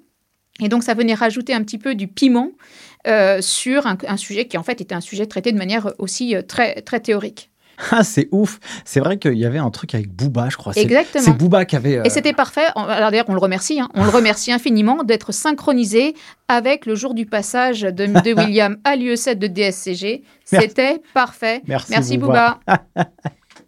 Et 0.60 0.70
donc, 0.70 0.84
ça 0.84 0.94
venait 0.94 1.14
rajouter 1.14 1.54
un 1.54 1.64
petit 1.64 1.78
peu 1.78 1.96
du 1.96 2.08
piment 2.08 2.52
euh, 3.08 3.42
sur 3.42 3.88
un, 3.88 4.18
sujet 4.18 4.48
qui, 4.48 4.58
en 4.58 4.64
fait, 4.64 4.82
était 4.82 4.96
un 4.96 5.02
sujet 5.02 5.26
traité 5.26 5.52
de 5.52 5.58
manière 5.58 5.94
aussi 5.98 6.36
euh, 6.36 6.42
très, 6.42 6.82
très 6.82 7.00
théorique. 7.00 7.51
Ah, 7.92 8.04
c'est 8.04 8.28
ouf. 8.32 8.60
C'est 8.86 9.00
vrai 9.00 9.18
qu'il 9.18 9.38
y 9.38 9.46
avait 9.46 9.58
un 9.58 9.70
truc 9.70 9.96
avec 9.96 10.10
Booba, 10.14 10.50
je 10.50 10.58
crois. 10.58 10.74
Exactement. 10.76 11.24
C'est 11.24 11.36
Booba 11.36 11.66
qui 11.66 11.76
avait. 11.76 12.02
Et 12.06 12.10
c'était 12.10 12.34
parfait. 12.34 12.68
Alors 12.76 13.12
d'ailleurs, 13.12 13.26
on 13.28 13.34
le 13.34 13.40
remercie. 13.40 13.80
Hein. 13.80 13.90
On 13.96 14.04
le 14.04 14.10
remercie 14.10 14.52
infiniment 14.52 15.04
d'être 15.04 15.32
synchronisé 15.32 16.16
avec 16.48 16.86
le 16.86 16.96
jour 16.96 17.14
du 17.14 17.26
passage 17.26 17.82
de, 17.82 17.92
de 17.92 18.34
William 18.38 18.78
à 18.84 18.96
l'UE7 18.96 19.36
de 19.36 19.48
DSCG. 19.48 20.24
C'était 20.46 21.02
parfait. 21.14 21.62
Merci, 21.68 21.92
Merci 21.92 22.18
Booba. 22.18 22.60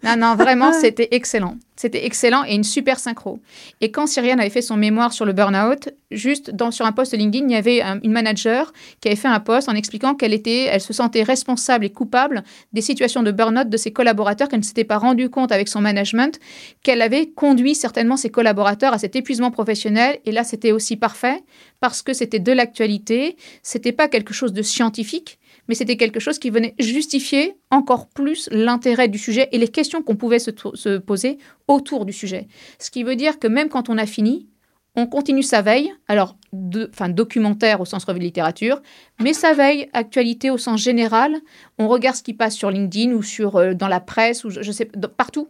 non, 0.04 0.18
non, 0.18 0.36
vraiment, 0.36 0.74
c'était 0.74 1.08
excellent. 1.12 1.58
C'était 1.76 2.06
excellent 2.06 2.44
et 2.46 2.54
une 2.54 2.64
super 2.64 3.00
synchro. 3.00 3.40
Et 3.82 3.90
quand 3.90 4.06
Cyriane 4.06 4.40
avait 4.40 4.50
fait 4.50 4.62
son 4.62 4.78
mémoire 4.78 5.12
sur 5.12 5.26
le 5.26 5.34
burn-out, 5.34 5.90
juste 6.12 6.52
dans, 6.52 6.72
sur 6.72 6.86
un 6.86 6.92
poste 6.92 7.18
LinkedIn, 7.18 7.48
il 7.48 7.52
y 7.52 7.56
avait 7.56 7.82
une 8.04 8.12
manager 8.12 8.74
qui 9.02 9.08
avait 9.08 9.18
fait 9.18 9.28
un 9.28 9.40
post 9.40 9.70
en 9.70 9.74
expliquant 9.74 10.14
qu'elle 10.14 10.34
était, 10.34 10.66
elle 10.66 10.82
se 10.82 10.94
sentait 10.94 11.24
responsable 11.24 11.86
et 11.86 11.90
coupable 11.90 12.44
des 12.74 12.82
situations 12.82 13.24
de 13.24 13.32
burn-out 13.32 13.70
de 13.70 13.78
ses 13.78 13.92
collaborateurs, 13.92 14.50
qu'elle 14.50 14.60
ne 14.60 14.66
s'était 14.66 14.84
pas 14.84 14.98
rendue 14.98 15.30
compte 15.30 15.52
avec 15.52 15.68
son 15.68 15.82
management, 15.82 16.40
qu'elle 16.84 17.02
avait 17.02 17.28
conduit 17.28 17.74
certainement 17.74 18.18
ses 18.18 18.30
collaborateurs 18.30 18.94
à 18.94 19.00
cet 19.00 19.16
épuisement 19.16 19.50
professionnel. 19.50 20.20
Et 20.26 20.32
là, 20.32 20.44
c'était 20.44 20.74
aussi 20.74 20.96
parfait 20.96 21.44
parce 21.80 22.02
que 22.02 22.14
c'était 22.14 22.40
de 22.40 22.52
l'actualité, 22.52 23.36
c'était 23.64 23.92
pas 23.92 24.08
quelque 24.08 24.34
chose 24.34 24.54
de 24.54 24.62
scientifique, 24.62 25.40
mais 25.68 25.76
c'était 25.76 25.98
quelque 25.98 26.20
chose 26.20 26.40
qui 26.40 26.50
venait 26.50 26.76
justifier 26.80 27.56
encore 27.72 28.08
plus 28.08 28.50
l'intérêt 28.52 29.08
du 29.08 29.18
sujet 29.18 29.50
et 29.52 29.58
les 29.58 29.68
questions 29.68 30.02
qu'on 30.02 30.16
pouvait 30.16 30.40
se, 30.40 30.52
se, 30.74 30.98
poser 30.98 31.38
autour 31.68 32.06
du 32.06 32.14
sujet. 32.14 32.48
Ce 32.80 32.92
qui 32.92 33.04
veut 33.04 33.16
dire 33.16 33.40
que 33.40 33.48
même 33.48 33.70
quand 33.70 33.90
on 33.90 33.98
a 33.98 34.06
fini, 34.06 34.48
on 34.96 35.08
continue 35.08 35.44
sa 35.44 35.62
veille, 35.62 35.92
alors 36.08 36.38
documentaire 36.52 37.82
au 37.82 37.86
sens 37.86 38.04
revue 38.04 38.20
de 38.20 38.26
littérature, 38.26 38.82
mais 39.20 39.34
sa 39.34 39.54
veille, 39.54 39.90
actualité 39.94 40.52
au 40.52 40.60
sens 40.60 40.80
général, 40.82 41.36
on 41.80 41.88
regarde 41.88 42.16
ce 42.16 42.24
qui 42.24 42.34
passe 42.34 42.56
sur 42.56 42.70
LinkedIn 42.70 43.12
ou 43.14 43.24
sur, 43.24 43.56
euh, 43.56 43.74
dans 43.74 43.88
la 43.88 44.00
presse, 44.00 44.44
ou 44.44 44.52
je, 44.52 44.62
je 44.62 44.72
sais, 44.72 44.86
partout, 45.18 45.50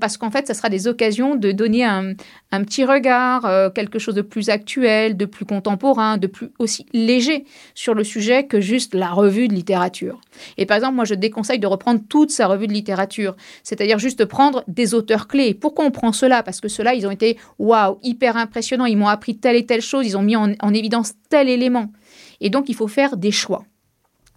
parce 0.00 0.16
qu'en 0.16 0.30
fait, 0.30 0.46
ça 0.46 0.54
sera 0.54 0.68
des 0.68 0.86
occasions 0.86 1.34
de 1.34 1.52
donner 1.52 1.84
un, 1.84 2.14
petit 2.50 2.84
regard, 2.84 3.44
euh, 3.46 3.70
quelque 3.70 3.98
chose 3.98 4.14
de 4.14 4.22
plus 4.22 4.48
actuel, 4.48 5.16
de 5.16 5.24
plus 5.24 5.44
contemporain, 5.44 6.16
de 6.16 6.26
plus 6.26 6.50
aussi 6.58 6.86
léger 6.92 7.44
sur 7.74 7.94
le 7.94 8.04
sujet 8.04 8.46
que 8.46 8.60
juste 8.60 8.94
la 8.94 9.10
revue 9.10 9.48
de 9.48 9.54
littérature. 9.54 10.20
Et 10.56 10.66
par 10.66 10.76
exemple, 10.76 10.94
moi, 10.94 11.04
je 11.04 11.14
déconseille 11.14 11.58
de 11.58 11.66
reprendre 11.66 12.00
toute 12.08 12.30
sa 12.30 12.46
revue 12.46 12.66
de 12.66 12.72
littérature, 12.72 13.36
c'est-à-dire 13.62 13.98
juste 13.98 14.24
prendre 14.24 14.64
des 14.68 14.94
auteurs 14.94 15.26
clés. 15.26 15.54
Pourquoi 15.54 15.84
on 15.84 15.90
prend 15.90 16.12
cela? 16.12 16.42
Parce 16.42 16.60
que 16.60 16.68
ceux-là, 16.68 16.94
ils 16.94 17.06
ont 17.06 17.10
été, 17.10 17.38
waouh, 17.58 17.98
hyper 18.02 18.36
impressionnants, 18.36 18.86
ils 18.86 18.96
m'ont 18.96 19.08
appris 19.08 19.36
telle 19.36 19.56
et 19.56 19.66
telle 19.66 19.82
chose, 19.82 20.06
ils 20.06 20.16
ont 20.16 20.22
mis 20.22 20.36
en, 20.36 20.52
en 20.60 20.74
évidence 20.74 21.12
tel 21.28 21.48
élément. 21.48 21.92
Et 22.40 22.50
donc, 22.50 22.68
il 22.68 22.74
faut 22.74 22.88
faire 22.88 23.16
des 23.16 23.32
choix 23.32 23.64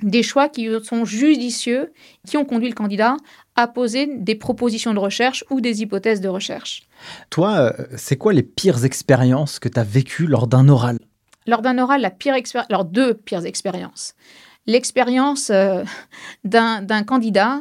des 0.03 0.23
choix 0.23 0.49
qui 0.49 0.67
sont 0.83 1.05
judicieux, 1.05 1.93
qui 2.27 2.37
ont 2.37 2.45
conduit 2.45 2.67
le 2.67 2.75
candidat 2.75 3.15
à 3.55 3.67
poser 3.67 4.07
des 4.07 4.35
propositions 4.35 4.93
de 4.93 4.99
recherche 4.99 5.43
ou 5.49 5.61
des 5.61 5.81
hypothèses 5.81 6.21
de 6.21 6.27
recherche. 6.27 6.83
Toi, 7.29 7.57
euh, 7.57 7.85
c'est 7.95 8.17
quoi 8.17 8.33
les 8.33 8.43
pires 8.43 8.83
expériences 8.83 9.59
que 9.59 9.69
tu 9.69 9.79
as 9.79 9.83
vécues 9.83 10.27
lors 10.27 10.47
d'un 10.47 10.67
oral? 10.67 10.99
Lors 11.47 11.61
d'un 11.61 11.77
oral, 11.77 12.01
la 12.01 12.09
pire 12.09 12.33
expérience, 12.33 12.69
alors 12.69 12.85
deux 12.85 13.13
pires 13.13 13.45
expériences. 13.45 14.13
L'expérience 14.67 15.49
euh, 15.51 15.83
d'un 16.43 17.03
candidat 17.03 17.59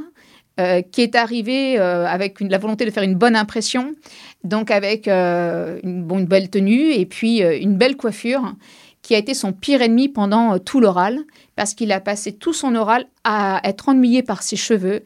euh, 0.59 0.83
qui 0.83 1.03
est 1.03 1.15
arrivé 1.15 1.79
avec 1.79 2.41
la 2.41 2.59
volonté 2.59 2.85
de 2.85 2.91
faire 2.91 3.03
une 3.03 3.17
bonne 3.17 3.37
impression, 3.37 3.95
donc 4.43 4.71
avec 4.71 5.09
une, 5.09 5.81
une, 5.85 6.27
belle 6.27 6.49
tenue 6.49 6.93
et 6.93 7.07
puis 7.07 7.41
une 7.41 7.77
belle 7.77 7.97
coiffure, 7.97 8.55
qui 9.03 9.15
a 9.15 9.19
été 9.19 9.35
son 9.35 9.53
pire 9.53 9.83
ennemi 9.83 10.09
pendant 10.09 10.59
tout 10.59 10.81
l'oral, 10.81 11.21
parce 11.57 11.75
qu'il 11.75 11.93
a 11.93 12.01
passé 12.01 12.33
tout 12.33 12.55
son 12.55 12.75
oral 12.75 13.07
à 13.25 13.61
être 13.65 13.91
ennuyé 13.91 14.23
par 14.23 14.43
ses 14.43 14.57
cheveux 14.57 15.03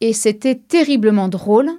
et 0.00 0.12
c'était 0.12 0.54
terriblement 0.54 1.28
drôle, 1.28 1.70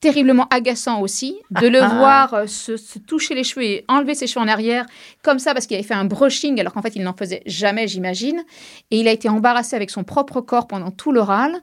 terriblement 0.00 0.46
agaçant 0.50 1.00
aussi, 1.00 1.36
de 1.50 1.66
le 1.66 1.78
voir 1.78 2.34
euh, 2.34 2.46
se, 2.46 2.98
toucher 2.98 3.34
les 3.34 3.42
cheveux 3.42 3.64
et 3.64 3.84
enlever 3.88 4.14
ses 4.14 4.26
cheveux 4.26 4.44
en 4.44 4.48
arrière, 4.48 4.86
comme 5.22 5.38
ça, 5.38 5.54
parce 5.54 5.66
qu'il 5.66 5.76
avait 5.76 5.86
fait 5.86 5.94
un 5.94 6.04
brushing, 6.04 6.60
alors 6.60 6.72
qu'en 6.72 6.82
fait, 6.82 6.94
il 6.94 7.02
n'en 7.02 7.14
faisait 7.14 7.42
jamais, 7.46 7.88
j'imagine. 7.88 8.44
Et 8.90 9.00
il 9.00 9.08
a 9.08 9.12
été 9.12 9.28
embarrassé 9.28 9.74
avec 9.74 9.90
son 9.90 10.04
propre 10.04 10.40
corps 10.40 10.68
pendant 10.68 10.90
tout 10.90 11.10
l'oral. 11.10 11.56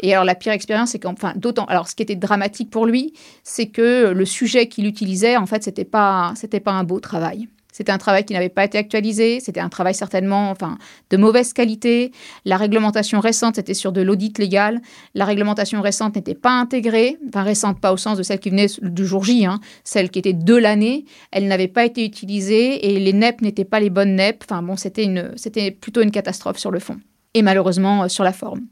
Et 0.00 0.12
alors, 0.12 0.24
la 0.24 0.34
pire 0.34 0.52
expérience, 0.52 0.90
c'est 0.90 0.98
qu'enfin, 0.98 1.32
d'autant. 1.36 1.64
Alors, 1.64 1.88
ce 1.88 1.94
qui 1.94 2.02
était 2.02 2.16
dramatique 2.16 2.70
pour 2.70 2.86
lui, 2.86 3.14
c'est 3.42 3.68
que 3.68 4.12
le 4.12 4.24
sujet 4.24 4.68
qu'il 4.68 4.86
utilisait, 4.86 5.36
en 5.36 5.46
fait, 5.46 5.62
c'était 5.62 5.84
pas, 5.84 6.32
c'était 6.36 6.60
pas 6.60 6.72
un 6.72 6.84
beau 6.84 7.00
travail. 7.00 7.48
C'était 7.78 7.92
un 7.92 7.98
travail 7.98 8.24
qui 8.24 8.32
n'avait 8.32 8.48
pas 8.48 8.64
été 8.64 8.76
actualisé, 8.76 9.38
c'était 9.38 9.60
un 9.60 9.68
travail 9.68 9.94
certainement 9.94 10.50
enfin, 10.50 10.78
de 11.10 11.16
mauvaise 11.16 11.52
qualité. 11.52 12.10
La 12.44 12.56
réglementation 12.56 13.20
récente 13.20 13.56
était 13.56 13.72
sur 13.72 13.92
de 13.92 14.02
l'audit 14.02 14.36
légal. 14.36 14.80
La 15.14 15.24
réglementation 15.24 15.80
récente 15.80 16.16
n'était 16.16 16.34
pas 16.34 16.50
intégrée, 16.50 17.18
enfin 17.28 17.44
récente 17.44 17.80
pas 17.80 17.92
au 17.92 17.96
sens 17.96 18.18
de 18.18 18.24
celle 18.24 18.40
qui 18.40 18.50
venait 18.50 18.66
du 18.82 19.06
jour 19.06 19.22
J, 19.22 19.46
hein, 19.46 19.60
celle 19.84 20.10
qui 20.10 20.18
était 20.18 20.32
de 20.32 20.54
l'année. 20.56 21.04
Elle 21.30 21.46
n'avait 21.46 21.68
pas 21.68 21.84
été 21.84 22.04
utilisée 22.04 22.90
et 22.90 22.98
les 22.98 23.12
NEP 23.12 23.42
n'étaient 23.42 23.64
pas 23.64 23.78
les 23.78 23.90
bonnes 23.90 24.16
NEP. 24.16 24.42
Enfin 24.50 24.60
bon, 24.60 24.74
c'était, 24.74 25.06
c'était 25.36 25.70
plutôt 25.70 26.02
une 26.02 26.10
catastrophe 26.10 26.58
sur 26.58 26.72
le 26.72 26.80
fond. 26.80 26.98
et 27.34 27.42
malheureusement 27.42 28.02
euh, 28.02 28.08
sur 28.08 28.24
la 28.24 28.32
forme. 28.32 28.62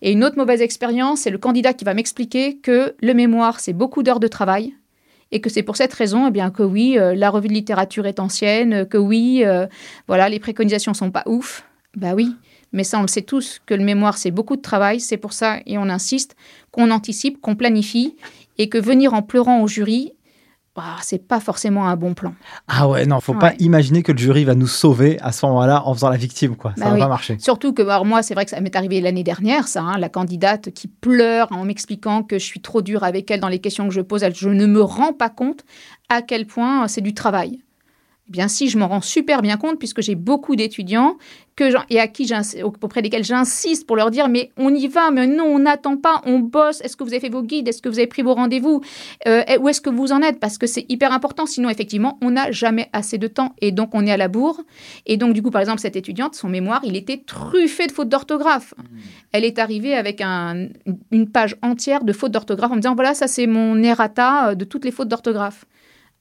Et 0.00 0.12
une 0.12 0.24
autre 0.24 0.38
mauvaise 0.38 0.62
expérience, 0.62 1.20
c'est 1.20 1.30
le 1.30 1.36
candidat 1.36 1.74
qui 1.74 1.84
va 1.84 1.92
m'expliquer 1.92 2.56
que 2.56 2.94
le 3.02 3.12
mémoire, 3.12 3.60
c'est 3.60 3.74
beaucoup 3.74 4.02
d'heures 4.02 4.20
de 4.20 4.28
travail, 4.28 4.72
et 5.32 5.40
que 5.40 5.50
c'est 5.50 5.62
pour 5.62 5.76
cette 5.76 5.92
raison 5.92 6.28
eh 6.28 6.30
bien, 6.30 6.50
que 6.50 6.62
oui, 6.62 6.98
euh, 6.98 7.14
la 7.14 7.30
revue 7.30 7.48
de 7.48 7.54
littérature 7.54 8.06
est 8.06 8.20
ancienne, 8.20 8.86
que 8.86 8.98
oui, 8.98 9.42
euh, 9.44 9.66
voilà, 10.06 10.28
les 10.28 10.38
préconisations 10.38 10.94
sont 10.94 11.10
pas 11.10 11.24
ouf. 11.26 11.64
Bah 11.96 12.14
oui, 12.14 12.36
mais 12.72 12.84
ça 12.84 12.98
on 12.98 13.02
le 13.02 13.08
sait 13.08 13.22
tous, 13.22 13.60
que 13.64 13.74
le 13.74 13.84
mémoire 13.84 14.18
c'est 14.18 14.30
beaucoup 14.30 14.56
de 14.56 14.62
travail, 14.62 15.00
c'est 15.00 15.16
pour 15.16 15.32
ça, 15.32 15.60
et 15.66 15.78
on 15.78 15.88
insiste, 15.88 16.36
qu'on 16.70 16.90
anticipe, 16.90 17.40
qu'on 17.40 17.56
planifie, 17.56 18.16
et 18.58 18.68
que 18.68 18.78
venir 18.78 19.14
en 19.14 19.22
pleurant 19.22 19.62
au 19.62 19.66
jury, 19.66 20.12
bah, 20.76 20.82
c'est 21.00 21.26
pas 21.26 21.40
forcément 21.40 21.88
un 21.88 21.96
bon 21.96 22.12
plan. 22.12 22.34
Ah 22.68 22.86
ouais, 22.86 23.06
non, 23.06 23.18
faut 23.20 23.32
pas 23.34 23.54
imaginer 23.58 24.02
que 24.02 24.12
le 24.12 24.18
jury 24.18 24.44
va 24.44 24.54
nous 24.54 24.66
sauver 24.66 25.18
à 25.20 25.32
ce 25.32 25.46
moment-là 25.46 25.82
en 25.86 25.94
faisant 25.94 26.10
la 26.10 26.18
victime, 26.18 26.54
quoi. 26.54 26.72
Ça 26.76 26.84
Bah 26.84 26.90
va 26.90 26.94
oui. 26.96 27.00
pas 27.00 27.08
marcher. 27.08 27.36
Surtout 27.38 27.72
que 27.72 27.82
alors 27.82 28.04
moi, 28.04 28.22
c'est 28.22 28.34
vrai 28.34 28.44
que 28.44 28.50
ça 28.50 28.60
m'est 28.60 28.76
arrivé 28.76 29.00
l'année 29.00 29.24
dernière, 29.24 29.68
ça, 29.68 29.80
hein, 29.82 29.98
la 29.98 30.08
candidate 30.10 30.70
qui 30.72 30.88
pleure 30.88 31.48
en 31.50 31.64
m'expliquant 31.64 32.22
que 32.22 32.38
je 32.38 32.44
suis 32.44 32.60
trop 32.60 32.82
dure 32.82 33.04
avec 33.04 33.30
elle 33.30 33.40
dans 33.40 33.48
les 33.48 33.58
questions 33.58 33.88
que 33.88 33.94
je 33.94 34.02
pose. 34.02 34.22
Elle, 34.22 34.34
je 34.34 34.48
ne 34.50 34.66
me 34.66 34.82
rends 34.82 35.12
pas 35.14 35.30
compte 35.30 35.64
à 36.08 36.20
quel 36.22 36.46
point 36.46 36.86
c'est 36.88 37.00
du 37.00 37.14
travail. 37.14 37.60
Eh 38.28 38.32
bien 38.32 38.48
si, 38.48 38.68
je 38.68 38.76
m'en 38.76 38.88
rends 38.88 39.00
super 39.00 39.40
bien 39.40 39.56
compte 39.56 39.78
puisque 39.78 40.02
j'ai 40.02 40.16
beaucoup 40.16 40.56
d'étudiants 40.56 41.16
que 41.54 41.64
et 41.88 42.00
à 42.00 42.06
qui 42.08 42.30
auprès 42.82 43.00
desquels 43.00 43.24
j'insiste 43.24 43.86
pour 43.86 43.96
leur 43.96 44.10
dire 44.10 44.28
mais 44.28 44.50
on 44.58 44.74
y 44.74 44.88
va, 44.88 45.10
mais 45.10 45.26
non, 45.26 45.44
on 45.44 45.60
n'attend 45.60 45.96
pas, 45.96 46.20
on 46.26 46.40
bosse. 46.40 46.80
Est-ce 46.82 46.96
que 46.96 47.04
vous 47.04 47.10
avez 47.10 47.20
fait 47.20 47.30
vos 47.30 47.42
guides? 47.42 47.66
Est-ce 47.68 47.80
que 47.80 47.88
vous 47.88 47.98
avez 47.98 48.06
pris 48.08 48.22
vos 48.22 48.34
rendez-vous? 48.34 48.82
Euh, 49.26 49.42
Où 49.60 49.68
est-ce 49.68 49.80
que 49.80 49.88
vous 49.88 50.12
en 50.12 50.20
êtes? 50.22 50.38
Parce 50.38 50.58
que 50.58 50.66
c'est 50.66 50.84
hyper 50.90 51.12
important. 51.12 51.46
Sinon, 51.46 51.70
effectivement, 51.70 52.18
on 52.20 52.32
n'a 52.32 52.50
jamais 52.50 52.90
assez 52.92 53.16
de 53.16 53.26
temps 53.26 53.54
et 53.62 53.72
donc 53.72 53.94
on 53.94 54.04
est 54.06 54.12
à 54.12 54.16
la 54.18 54.28
bourre. 54.28 54.60
Et 55.06 55.16
donc, 55.16 55.32
du 55.32 55.40
coup, 55.42 55.50
par 55.50 55.60
exemple, 55.62 55.80
cette 55.80 55.96
étudiante, 55.96 56.34
son 56.34 56.48
mémoire, 56.48 56.80
il 56.84 56.94
était 56.96 57.22
truffé 57.24 57.86
de 57.86 57.92
fautes 57.92 58.08
d'orthographe. 58.10 58.74
Elle 59.32 59.44
est 59.44 59.58
arrivée 59.58 59.94
avec 59.94 60.20
un- 60.20 60.68
une 61.10 61.30
page 61.30 61.56
entière 61.62 62.04
de 62.04 62.12
fautes 62.12 62.32
d'orthographe 62.32 62.72
en 62.72 62.74
me 62.74 62.80
disant 62.80 62.94
voilà, 62.94 63.14
ça 63.14 63.28
c'est 63.28 63.46
mon 63.46 63.82
errata 63.82 64.50
euh, 64.50 64.54
de 64.56 64.64
toutes 64.64 64.84
les 64.84 64.90
fautes 64.90 65.08
d'orthographe. 65.08 65.64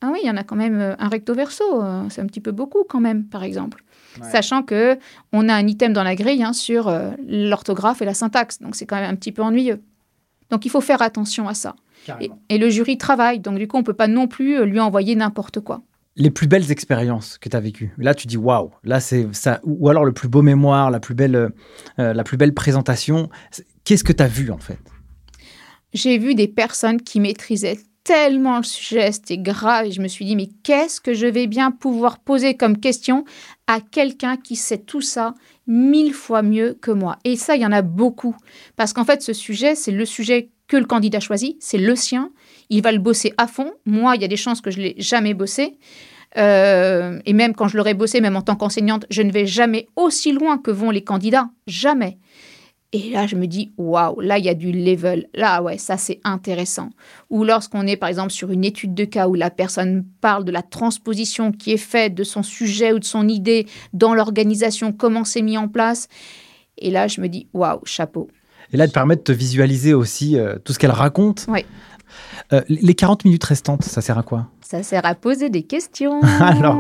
Ah 0.02 0.10
oui, 0.12 0.20
il 0.24 0.28
y 0.28 0.30
en 0.30 0.38
a 0.38 0.44
quand 0.44 0.56
même 0.56 0.80
euh, 0.80 0.96
un 1.00 1.08
recto 1.08 1.34
verso, 1.34 1.64
euh, 1.82 2.04
c'est 2.10 2.22
un 2.22 2.28
petit 2.28 2.42
peu 2.42 2.52
beaucoup 2.52 2.84
quand 2.88 3.00
même, 3.00 3.26
par 3.26 3.44
exemple. 3.44 3.84
Ouais. 4.22 4.30
Sachant 4.30 4.62
que 4.62 4.98
on 5.32 5.50
a 5.50 5.54
un 5.54 5.68
item 5.68 5.94
dans 5.94 6.04
la 6.04 6.16
grille 6.16 6.44
hein, 6.44 6.54
sur 6.54 6.88
euh, 6.88 7.12
l'orthographe 7.28 8.02
et 8.02 8.06
la 8.06 8.14
syntaxe, 8.14 8.60
donc 8.60 8.76
c'est 8.76 8.86
quand 8.86 8.98
même 8.98 9.10
un 9.10 9.16
petit 9.16 9.32
peu 9.32 9.42
ennuyeux. 9.42 9.82
Donc 10.50 10.66
il 10.66 10.70
faut 10.70 10.82
faire 10.82 11.02
attention 11.02 11.48
à 11.48 11.54
ça. 11.54 11.76
Et, 12.22 12.30
et 12.50 12.58
le 12.60 12.70
jury 12.70 12.98
travaille, 13.00 13.40
donc 13.40 13.58
du 13.58 13.68
coup 13.68 13.78
on 13.78 13.84
peut 13.84 13.94
pas 13.94 14.08
non 14.08 14.28
plus 14.28 14.64
lui 14.66 14.80
envoyer 14.80 15.16
n'importe 15.16 15.60
quoi. 15.60 15.82
Les 16.18 16.30
plus 16.30 16.48
belles 16.48 16.72
expériences 16.72 17.38
que 17.38 17.50
tu 17.50 17.58
as 17.58 17.60
vécues. 17.60 17.94
Là, 17.98 18.14
tu 18.14 18.28
dis 18.28 18.38
waouh, 18.38 18.72
là 18.84 19.00
c'est 19.00 19.28
ça 19.34 19.60
ou 19.64 19.90
alors 19.90 20.06
le 20.06 20.14
plus 20.14 20.30
beau 20.30 20.42
mémoire, 20.42 20.92
la 20.92 21.00
plus 21.00 21.16
belle 21.16 21.36
euh, 22.00 22.14
la 22.14 22.24
plus 22.24 22.38
belle 22.38 22.54
présentation. 22.54 23.30
Qu'est-ce 23.84 24.04
que 24.04 24.14
tu 24.14 24.24
as 24.24 24.28
vu 24.28 24.52
en 24.52 24.60
fait? 24.60 24.80
J'ai 25.94 26.18
vu 26.18 26.36
des 26.36 26.48
personnes 26.48 27.02
qui 27.02 27.20
maîtrisaient 27.20 27.80
tellement 28.06 28.58
le 28.58 28.64
sujet, 28.64 29.12
c'était 29.12 29.38
grave, 29.38 29.88
et 29.88 29.92
je 29.92 30.00
me 30.00 30.08
suis 30.08 30.26
dit, 30.26 30.36
mais 30.36 30.48
qu'est-ce 30.64 31.02
que 31.02 31.14
je 31.14 31.26
vais 31.26 31.48
bien 31.48 31.72
pouvoir 31.72 32.20
poser 32.20 32.56
comme 32.56 32.78
question 32.78 33.26
à 33.68 33.82
quelqu'un 33.82 34.38
qui 34.38 34.56
sait 34.56 34.78
tout 34.78 35.02
ça 35.02 35.34
mille 35.68 36.14
fois 36.14 36.44
mieux 36.44 36.78
que 36.80 36.92
moi 36.92 37.18
Et 37.26 37.36
ça, 37.36 37.56
il 37.56 37.64
y 37.64 37.66
en 37.66 37.72
a 37.72 37.82
beaucoup. 37.82 38.36
Parce 38.76 38.94
qu'en 38.94 39.04
fait, 39.04 39.24
ce 39.24 39.34
sujet, 39.34 39.74
c'est 39.74 39.92
le 39.92 40.06
sujet 40.06 40.50
que 40.68 40.78
le 40.78 40.86
candidat 40.86 41.20
choisit, 41.20 41.58
c'est 41.60 41.80
le 41.80 41.96
sien, 41.96 42.30
il 42.70 42.84
va 42.84 42.92
le 42.92 43.00
bosser 43.00 43.34
à 43.38 43.48
fond. 43.48 43.74
Moi, 43.86 44.16
il 44.16 44.22
y 44.22 44.26
a 44.26 44.28
des 44.28 44.38
chances 44.38 44.62
que 44.62 44.70
je 44.70 44.78
ne 44.78 44.84
l'ai 44.84 44.96
jamais 45.00 45.34
bossé. 45.34 45.78
Euh, 46.38 47.20
et 47.26 47.34
même 47.34 47.56
quand 47.56 47.68
je 47.68 47.78
l'aurais 47.78 47.94
bossé, 47.96 48.22
même 48.22 48.36
en 48.36 48.42
tant 48.42 48.56
qu'enseignante, 48.56 49.06
je 49.10 49.24
ne 49.24 49.32
vais 49.32 49.48
jamais 49.48 49.88
aussi 49.96 50.32
loin 50.32 50.60
que 50.60 50.72
vont 50.72 50.92
les 50.92 51.04
candidats. 51.04 51.50
Jamais. 51.66 52.20
Et 52.96 53.10
là, 53.10 53.28
je 53.28 53.36
me 53.36 53.46
dis, 53.46 53.74
waouh, 53.78 54.22
là, 54.22 54.38
il 54.38 54.46
y 54.46 54.50
a 54.50 54.54
du 54.54 54.72
level. 54.72 55.28
Là, 55.34 55.62
ouais, 55.62 55.78
ça, 55.78 55.98
c'est 55.98 56.22
intéressant. 56.24 56.92
Ou 57.30 57.44
lorsqu'on 57.44 57.86
est, 57.88 57.98
par 57.98 58.08
exemple, 58.08 58.32
sur 58.32 58.52
une 58.52 58.64
étude 58.64 58.94
de 58.94 59.04
cas 59.04 59.28
où 59.28 59.34
la 59.34 59.50
personne 59.50 60.06
parle 60.22 60.46
de 60.46 60.52
la 60.54 60.62
transposition 60.62 61.52
qui 61.52 61.74
est 61.74 61.78
faite 61.78 62.16
de 62.16 62.24
son 62.24 62.42
sujet 62.42 62.94
ou 62.94 63.00
de 63.00 63.04
son 63.04 63.28
idée 63.28 63.68
dans 63.92 64.14
l'organisation, 64.14 64.94
comment 64.94 65.26
c'est 65.26 65.42
mis 65.42 65.58
en 65.58 65.68
place. 65.68 66.08
Et 66.78 66.90
là, 66.90 67.10
je 67.10 67.20
me 67.20 67.28
dis, 67.28 67.48
waouh, 67.54 67.82
chapeau. 67.84 68.30
Et 68.72 68.78
là, 68.78 68.86
elle 68.86 68.92
te 68.92 68.94
permet 68.94 69.18
de 69.18 69.22
te 69.22 69.34
visualiser 69.34 69.94
aussi 69.94 70.40
euh, 70.40 70.56
tout 70.64 70.72
ce 70.72 70.80
qu'elle 70.80 70.92
raconte. 70.92 71.48
Oui. 71.50 71.66
Euh, 72.54 72.62
les 72.70 72.94
40 72.94 73.26
minutes 73.26 73.44
restantes, 73.44 73.84
ça 73.84 74.00
sert 74.00 74.18
à 74.18 74.24
quoi? 74.24 74.48
Ça 74.62 74.84
sert 74.84 75.06
à 75.06 75.16
poser 75.16 75.50
des 75.50 75.64
questions. 75.64 76.22
Alors, 76.40 76.80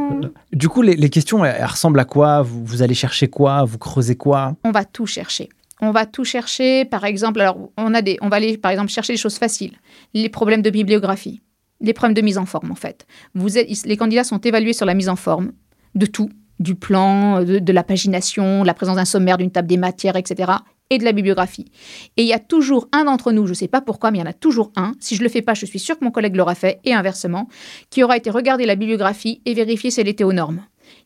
du 0.53 0.69
coup, 0.69 0.81
les, 0.81 0.95
les 0.95 1.09
questions, 1.09 1.43
elles, 1.43 1.57
elles 1.59 1.65
ressemblent 1.65 1.99
à 1.99 2.05
quoi? 2.05 2.41
Vous, 2.41 2.63
vous 2.63 2.83
allez 2.83 2.93
chercher 2.93 3.27
quoi? 3.27 3.65
Vous 3.65 3.77
creusez 3.77 4.15
quoi? 4.15 4.55
On 4.63 4.71
va 4.71 4.85
tout 4.85 5.05
chercher. 5.05 5.49
On 5.81 5.91
va 5.91 6.05
tout 6.05 6.23
chercher, 6.23 6.85
par 6.85 7.03
exemple, 7.03 7.41
alors 7.41 7.69
on, 7.77 7.93
a 7.93 8.01
des, 8.01 8.17
on 8.21 8.29
va 8.29 8.37
aller, 8.37 8.59
chercher 8.87 9.13
des 9.13 9.17
choses 9.17 9.37
faciles. 9.37 9.77
Les 10.13 10.29
problèmes 10.29 10.61
de 10.61 10.69
bibliographie, 10.69 11.41
les 11.81 11.93
problèmes 11.93 12.13
de 12.13 12.21
mise 12.21 12.37
en 12.37 12.45
forme, 12.45 12.71
en 12.71 12.75
fait. 12.75 13.05
Vous 13.33 13.57
êtes, 13.57 13.85
les 13.85 13.97
candidats 13.97 14.23
sont 14.23 14.39
évalués 14.39 14.73
sur 14.73 14.85
la 14.85 14.93
mise 14.93 15.09
en 15.09 15.15
forme 15.15 15.51
de 15.93 16.05
tout, 16.05 16.29
du 16.59 16.75
plan, 16.75 17.43
de, 17.43 17.59
de 17.59 17.73
la 17.73 17.83
pagination, 17.83 18.63
la 18.63 18.73
présence 18.73 18.95
d'un 18.95 19.05
sommaire, 19.05 19.37
d'une 19.37 19.51
table 19.51 19.67
des 19.67 19.77
matières, 19.77 20.15
etc., 20.15 20.53
et 20.89 20.97
de 20.97 21.03
la 21.03 21.11
bibliographie. 21.11 21.65
Et 22.17 22.21
il 22.21 22.27
y 22.27 22.33
a 22.33 22.39
toujours 22.39 22.87
un 22.91 23.05
d'entre 23.05 23.31
nous, 23.31 23.45
je 23.45 23.51
ne 23.51 23.55
sais 23.55 23.67
pas 23.67 23.81
pourquoi, 23.81 24.11
mais 24.11 24.19
il 24.19 24.21
y 24.21 24.23
en 24.23 24.29
a 24.29 24.33
toujours 24.33 24.71
un, 24.75 24.93
si 24.99 25.15
je 25.15 25.21
ne 25.21 25.25
le 25.25 25.31
fais 25.31 25.41
pas, 25.41 25.53
je 25.53 25.65
suis 25.65 25.79
sûre 25.79 25.97
que 25.97 26.05
mon 26.05 26.11
collègue 26.11 26.35
l'aura 26.35 26.55
fait, 26.55 26.79
et 26.83 26.93
inversement, 26.93 27.47
qui 27.89 28.03
aura 28.03 28.17
été 28.17 28.29
regarder 28.29 28.65
la 28.65 28.75
bibliographie 28.75 29.41
et 29.45 29.53
vérifier 29.53 29.91
si 29.91 29.99
elle 29.99 30.07
était 30.07 30.23
aux 30.23 30.33
normes. 30.33 30.61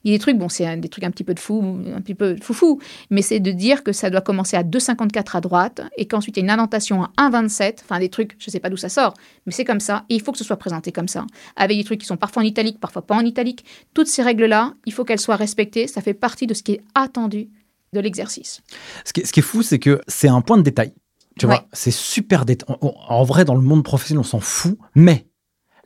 Il 0.05 0.11
y 0.11 0.13
a 0.13 0.17
des 0.17 0.21
trucs, 0.21 0.37
bon, 0.37 0.47
c'est 0.47 0.77
des 0.77 0.87
trucs 0.87 1.03
un 1.03 1.11
petit 1.11 1.25
peu 1.25 1.33
de 1.33 1.39
fou, 1.39 1.77
un 1.93 1.99
petit 1.99 2.15
peu 2.15 2.37
foufou, 2.41 2.79
mais 3.09 3.21
c'est 3.21 3.39
de 3.41 3.51
dire 3.51 3.83
que 3.83 3.91
ça 3.91 4.09
doit 4.09 4.21
commencer 4.21 4.55
à 4.55 4.63
2,54 4.63 5.35
à 5.37 5.41
droite 5.41 5.81
et 5.97 6.05
qu'ensuite 6.07 6.37
il 6.37 6.39
y 6.39 6.43
a 6.43 6.45
une 6.45 6.49
indentation 6.51 7.03
à 7.17 7.29
1,27, 7.29 7.79
enfin 7.83 7.99
des 7.99 8.07
trucs, 8.09 8.35
je 8.39 8.45
ne 8.47 8.51
sais 8.51 8.59
pas 8.61 8.69
d'où 8.69 8.77
ça 8.77 8.87
sort, 8.87 9.13
mais 9.45 9.51
c'est 9.51 9.65
comme 9.65 9.81
ça 9.81 10.05
et 10.09 10.15
il 10.15 10.21
faut 10.21 10.31
que 10.31 10.37
ce 10.37 10.43
soit 10.45 10.55
présenté 10.57 10.91
comme 10.93 11.09
ça, 11.09 11.25
avec 11.57 11.77
des 11.77 11.83
trucs 11.83 11.99
qui 11.99 12.05
sont 12.05 12.15
parfois 12.17 12.43
en 12.43 12.45
italique, 12.45 12.79
parfois 12.79 13.01
pas 13.05 13.15
en 13.15 13.25
italique. 13.25 13.65
Toutes 13.93 14.07
ces 14.07 14.21
règles-là, 14.23 14.73
il 14.85 14.93
faut 14.93 15.03
qu'elles 15.03 15.19
soient 15.19 15.35
respectées, 15.35 15.87
ça 15.87 16.01
fait 16.01 16.13
partie 16.13 16.47
de 16.47 16.53
ce 16.53 16.63
qui 16.63 16.73
est 16.73 16.81
attendu 16.95 17.49
de 17.91 17.99
l'exercice. 17.99 18.61
ce 19.03 19.11
qui, 19.13 19.19
est- 19.21 19.25
ce 19.25 19.33
qui 19.33 19.39
est 19.41 19.43
fou, 19.43 19.63
c'est 19.63 19.79
que 19.79 19.99
c'est 20.07 20.29
un 20.29 20.41
point 20.41 20.57
de 20.57 20.61
détail. 20.63 20.93
Tu 21.37 21.45
Ouais. 21.45 21.55
vois, 21.55 21.67
c'est 21.73 21.91
super 21.91 22.45
détail. 22.45 22.75
En, 22.81 22.93
en 23.09 23.23
vrai, 23.23 23.43
dans 23.45 23.55
le 23.55 23.61
monde 23.61 23.83
professionnel, 23.83 24.19
on 24.19 24.23
s'en 24.23 24.39
fout. 24.39 24.77
Mais 24.95 25.25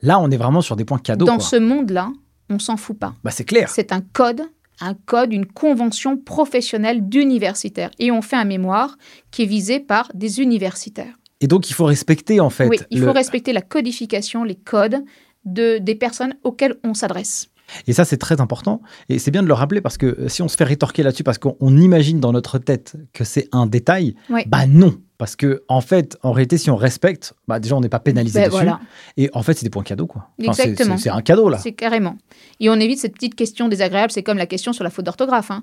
là, 0.02 0.18
on 0.20 0.30
est 0.30 0.36
vraiment 0.36 0.60
sur 0.60 0.76
des 0.76 0.84
points 0.84 0.98
cadeaux. 0.98 1.24
Dans 1.26 1.36
quoi. 1.38 1.44
ce 1.46 1.56
monde-là, 1.56 2.10
on 2.50 2.58
s'en 2.58 2.76
fout 2.76 2.98
pas. 2.98 3.14
Bah, 3.24 3.30
c'est 3.30 3.44
clair. 3.44 3.68
C'est 3.70 3.92
un 3.92 4.00
code, 4.00 4.42
un 4.80 4.94
code, 4.94 5.32
une 5.32 5.46
convention 5.46 6.16
professionnelle 6.16 7.08
d'universitaire. 7.08 7.90
Et 7.98 8.10
on 8.10 8.22
fait 8.22 8.36
un 8.36 8.44
mémoire 8.44 8.96
qui 9.30 9.42
est 9.42 9.46
visé 9.46 9.80
par 9.80 10.10
des 10.14 10.40
universitaires. 10.40 11.14
Et 11.40 11.46
donc, 11.46 11.68
il 11.70 11.72
faut 11.74 11.84
respecter, 11.84 12.40
en 12.40 12.50
fait. 12.50 12.68
oui, 12.68 12.78
il 12.90 13.00
le- 13.00 13.06
faut 13.06 13.12
respecter 13.12 13.52
la 13.52 13.62
codification, 13.62 14.44
les 14.44 14.54
codes 14.54 15.04
de, 15.44 15.78
des 15.78 15.94
personnes 15.94 16.34
auxquelles 16.42 16.76
on 16.84 16.94
s'adresse. 16.94 17.48
Et 17.86 17.92
ça, 17.92 18.04
c'est 18.04 18.16
très 18.18 18.40
important. 18.40 18.80
Et 19.08 19.18
c'est 19.18 19.30
bien 19.30 19.42
de 19.42 19.48
le 19.48 19.54
rappeler 19.54 19.80
parce 19.80 19.96
que 19.98 20.06
euh, 20.06 20.28
si 20.28 20.42
on 20.42 20.48
se 20.48 20.56
fait 20.56 20.64
rétorquer 20.64 21.02
là-dessus, 21.02 21.24
parce 21.24 21.38
qu'on 21.38 21.56
on 21.60 21.76
imagine 21.76 22.20
dans 22.20 22.32
notre 22.32 22.58
tête 22.58 22.96
que 23.12 23.24
c'est 23.24 23.48
un 23.52 23.66
détail, 23.66 24.14
Ouais. 24.30 24.44
bah 24.46 24.66
non. 24.66 24.94
Parce 25.16 25.36
que, 25.36 25.62
en 25.68 25.80
fait, 25.80 26.18
en 26.24 26.32
réalité, 26.32 26.58
si 26.58 26.70
on 26.70 26.76
respecte, 26.76 27.34
bah 27.46 27.60
déjà, 27.60 27.76
on 27.76 27.80
n'est 27.80 27.88
pas 27.88 28.00
pénalisé 28.00 28.40
Ben 28.40 28.46
dessus. 28.46 28.56
voilà, 28.56 28.80
Et 29.16 29.30
en 29.32 29.42
fait, 29.44 29.54
c'est 29.54 29.64
des 29.64 29.70
points 29.70 29.84
cadeaux, 29.84 30.08
quoi. 30.08 30.28
Enfin, 30.40 30.50
Exactement. 30.64 30.96
c'est- 30.96 31.04
C'est 31.04 31.10
un 31.10 31.22
cadeau, 31.22 31.48
là. 31.48 31.58
c'est 31.58 31.72
carrément. 31.72 32.16
Et 32.58 32.68
on 32.68 32.74
évite 32.74 32.98
cette 32.98 33.14
petite 33.14 33.36
question 33.36 33.68
désagréable, 33.68 34.10
c'est 34.10 34.24
comme 34.24 34.38
la 34.38 34.46
question 34.46 34.72
sur 34.72 34.82
la 34.82 34.90
faute 34.90 35.04
d'orthographe. 35.06 35.52
hein. 35.52 35.62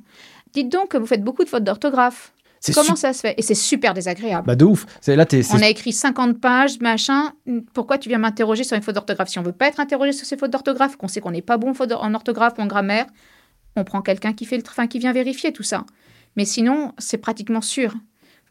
Dites 0.54 0.72
donc 0.72 0.88
que 0.90 0.98
vous 0.98 1.06
faites 1.06 1.24
beaucoup 1.24 1.44
de 1.44 1.50
fautes 1.50 1.66
d'orthographe. 1.66 2.34
C'est 2.64 2.74
Comment 2.76 2.96
ça 2.96 3.12
se 3.12 3.22
fait? 3.22 3.34
Et 3.38 3.42
c'est 3.42 3.56
super 3.56 3.94
désagréable. 3.96 4.46
Bah, 4.46 4.56
de 4.56 4.66
ouf. 4.66 4.86
Là, 5.08 5.26
On 5.52 5.62
a 5.62 5.68
écrit 5.68 5.92
50 5.92 6.40
pages, 6.40 6.80
machin. 6.80 7.34
Pourquoi 7.74 7.98
tu 7.98 8.08
viens 8.08 8.20
m'interroger 8.20 8.64
sur 8.64 8.76
les 8.76 8.84
fautes 8.84 8.94
d'orthographe? 8.96 9.30
Si 9.30 9.40
on 9.40 9.42
veut 9.42 9.52
pas 9.52 9.68
être 9.68 9.80
interrogé 9.80 10.12
sur 10.12 10.28
ces 10.28 10.38
fautes 10.38 10.52
d'orthographe, 10.52 10.96
qu'on 10.96 11.08
sait 11.08 11.22
qu'on 11.22 11.32
n'est 11.32 11.42
pas 11.42 11.58
bon 11.58 11.74
en 11.74 12.14
orthographe 12.14 12.54
ou 12.60 12.62
en 12.62 12.68
grammaire, 12.68 13.08
on 13.76 13.84
prend 13.84 14.02
quelqu'un 14.04 14.34
qui 14.34 14.46
fait 14.46 14.58
le, 14.58 14.64
enfin, 14.68 14.86
qui 14.86 15.00
vient 15.00 15.12
vérifier 15.12 15.52
tout 15.52 15.64
ça. 15.64 15.86
Mais 16.38 16.46
sinon, 16.46 16.94
c'est 17.00 17.18
pratiquement 17.18 17.62
sûr 17.62 17.96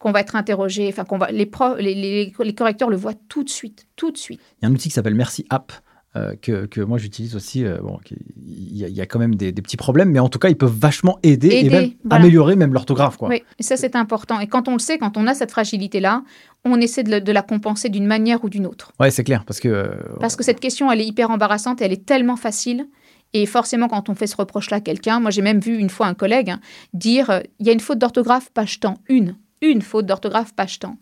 qu'on 0.00 0.10
va 0.10 0.20
être 0.20 0.34
interrogé. 0.34 0.88
Enfin, 0.88 1.04
qu'on 1.04 1.18
va 1.18 1.30
les, 1.30 1.46
pro- 1.46 1.76
les, 1.76 1.94
les- 1.94 2.32
les 2.42 2.54
correcteurs 2.54 2.90
le 2.90 2.96
voient 2.96 3.14
tout 3.28 3.44
de 3.44 3.50
suite, 3.50 3.86
tout 3.94 4.10
de 4.10 4.18
suite. 4.18 4.40
Il 4.60 4.64
y 4.64 4.66
a 4.66 4.70
un 4.70 4.74
outil 4.74 4.88
qui 4.88 4.94
s'appelle 4.94 5.14
Merci 5.14 5.46
App. 5.50 5.72
Euh, 6.16 6.34
que, 6.42 6.66
que 6.66 6.80
moi 6.80 6.98
j'utilise 6.98 7.36
aussi. 7.36 7.64
euh, 7.64 7.78
bon, 7.82 7.98
il 8.46 8.76
y, 8.76 8.84
a- 8.84 8.88
il 8.88 8.94
y 8.96 9.00
a 9.00 9.06
quand 9.06 9.18
même 9.20 9.34
des, 9.36 9.52
des 9.52 9.62
petits 9.62 9.76
problèmes, 9.76 10.10
mais 10.10 10.18
en 10.18 10.28
tout 10.28 10.38
cas, 10.40 10.48
ils 10.48 10.56
peuvent 10.56 10.76
vachement 10.76 11.18
aider, 11.22 11.48
et 11.48 11.60
Aider, 11.60 11.70
même 11.70 11.90
voilà. 12.04 12.22
améliorer 12.24 12.56
même 12.56 12.72
l'orthographe. 12.74 13.16
Quoi. 13.16 13.28
Oui, 13.28 13.42
et 13.58 13.62
ça 13.62 13.76
c'est 13.76 13.94
important. 13.96 14.40
Et 14.40 14.46
quand 14.48 14.66
on 14.68 14.72
le 14.72 14.78
sait, 14.80 14.98
quand 14.98 15.16
on 15.16 15.26
a 15.26 15.34
cette 15.34 15.50
fragilité-là, 15.52 16.24
on 16.64 16.80
essaie 16.80 17.02
de, 17.04 17.10
le- 17.12 17.20
de 17.20 17.32
la 17.32 17.42
compenser 17.42 17.88
d'une 17.88 18.06
manière 18.06 18.44
ou 18.44 18.48
d'une 18.48 18.66
autre. 18.66 18.92
Ouais, 18.98 19.10
c'est 19.10 19.24
clair, 19.24 19.44
parce 19.44 19.60
que 19.60 19.68
euh, 19.68 19.88
Parce 20.20 20.34
que 20.36 20.42
cette 20.44 20.60
question, 20.60 20.90
elle 20.90 21.00
est 21.00 21.06
hyper 21.06 21.30
embarrassante 21.30 21.80
et 21.80 21.84
elle 21.84 21.92
est 21.92 22.04
tellement 22.06 22.36
facile. 22.36 22.86
Et 23.32 23.46
forcément, 23.46 23.86
quand 23.86 24.08
on 24.08 24.16
fait 24.16 24.26
ce 24.26 24.34
reproche-là 24.36 24.78
à 24.78 24.80
quelqu'un, 24.80 25.20
moi 25.20 25.30
j'ai 25.30 25.42
même 25.42 25.60
vu 25.60 25.78
une 25.78 25.88
fois 25.90 26.08
un 26.08 26.14
collègue 26.14 26.50
hein, 26.50 26.60
dire 26.94 27.30
euh, 27.30 27.40
il 27.60 27.66
y 27.66 27.70
a 27.70 27.72
une 27.72 27.78
faute 27.78 27.98
d'orthographe, 27.98 28.50
page 28.52 28.80
temps. 28.80 28.98
Une. 29.08 29.36
Une 29.62 29.82
faute 29.82 30.06
d'orthographe, 30.06 30.52
page 30.56 30.80
temps. 30.80 30.96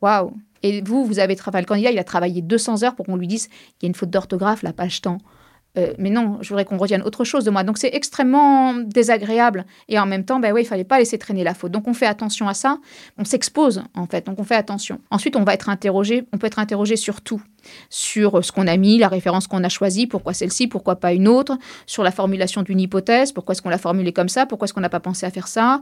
Waouh 0.00 0.32
Et 0.62 0.82
vous, 0.82 1.04
vous 1.04 1.18
avez 1.18 1.36
travaillé, 1.36 1.62
le 1.62 1.68
candidat, 1.68 1.90
il 1.90 1.98
a 1.98 2.04
travaillé 2.04 2.42
200 2.42 2.82
heures 2.82 2.94
pour 2.94 3.06
qu'on 3.06 3.16
lui 3.16 3.26
dise 3.26 3.48
il 3.80 3.84
y 3.84 3.86
a 3.86 3.88
une 3.88 3.94
faute 3.94 4.10
d'orthographe, 4.10 4.62
la 4.62 4.72
page 4.72 5.00
temps. 5.00 5.18
Euh, 5.78 5.94
mais 5.98 6.10
non, 6.10 6.38
je 6.42 6.50
voudrais 6.50 6.64
qu'on 6.64 6.76
retienne 6.76 7.02
autre 7.02 7.24
chose 7.24 7.44
de 7.44 7.50
moi. 7.50 7.64
Donc 7.64 7.78
c'est 7.78 7.94
extrêmement 7.94 8.74
désagréable. 8.74 9.64
Et 9.88 9.98
en 9.98 10.06
même 10.06 10.24
temps, 10.24 10.38
ben 10.38 10.52
oui, 10.52 10.62
il 10.62 10.66
fallait 10.66 10.84
pas 10.84 10.98
laisser 10.98 11.18
traîner 11.18 11.44
la 11.44 11.54
faute. 11.54 11.72
Donc 11.72 11.88
on 11.88 11.94
fait 11.94 12.06
attention 12.06 12.48
à 12.48 12.54
ça. 12.54 12.78
On 13.18 13.24
s'expose, 13.24 13.82
en 13.94 14.06
fait. 14.06 14.26
Donc 14.26 14.38
on 14.38 14.44
fait 14.44 14.54
attention. 14.54 15.00
Ensuite, 15.10 15.36
on 15.36 15.44
va 15.44 15.54
être 15.54 15.68
interrogé. 15.68 16.24
On 16.32 16.38
peut 16.38 16.46
être 16.46 16.58
interrogé 16.58 16.96
sur 16.96 17.22
tout. 17.22 17.42
Sur 17.90 18.44
ce 18.44 18.52
qu'on 18.52 18.66
a 18.66 18.76
mis, 18.76 18.98
la 18.98 19.08
référence 19.08 19.46
qu'on 19.46 19.64
a 19.64 19.68
choisie, 19.68 20.06
pourquoi 20.06 20.32
celle-ci, 20.32 20.66
pourquoi 20.66 20.96
pas 20.96 21.12
une 21.12 21.28
autre, 21.28 21.56
sur 21.86 22.02
la 22.02 22.10
formulation 22.10 22.62
d'une 22.62 22.80
hypothèse, 22.80 23.32
pourquoi 23.32 23.52
est-ce 23.52 23.62
qu'on 23.62 23.68
l'a 23.68 23.78
formulée 23.78 24.12
comme 24.12 24.28
ça, 24.28 24.46
pourquoi 24.46 24.66
est-ce 24.66 24.74
qu'on 24.74 24.80
n'a 24.80 24.88
pas 24.88 25.00
pensé 25.00 25.26
à 25.26 25.30
faire 25.30 25.48
ça. 25.48 25.80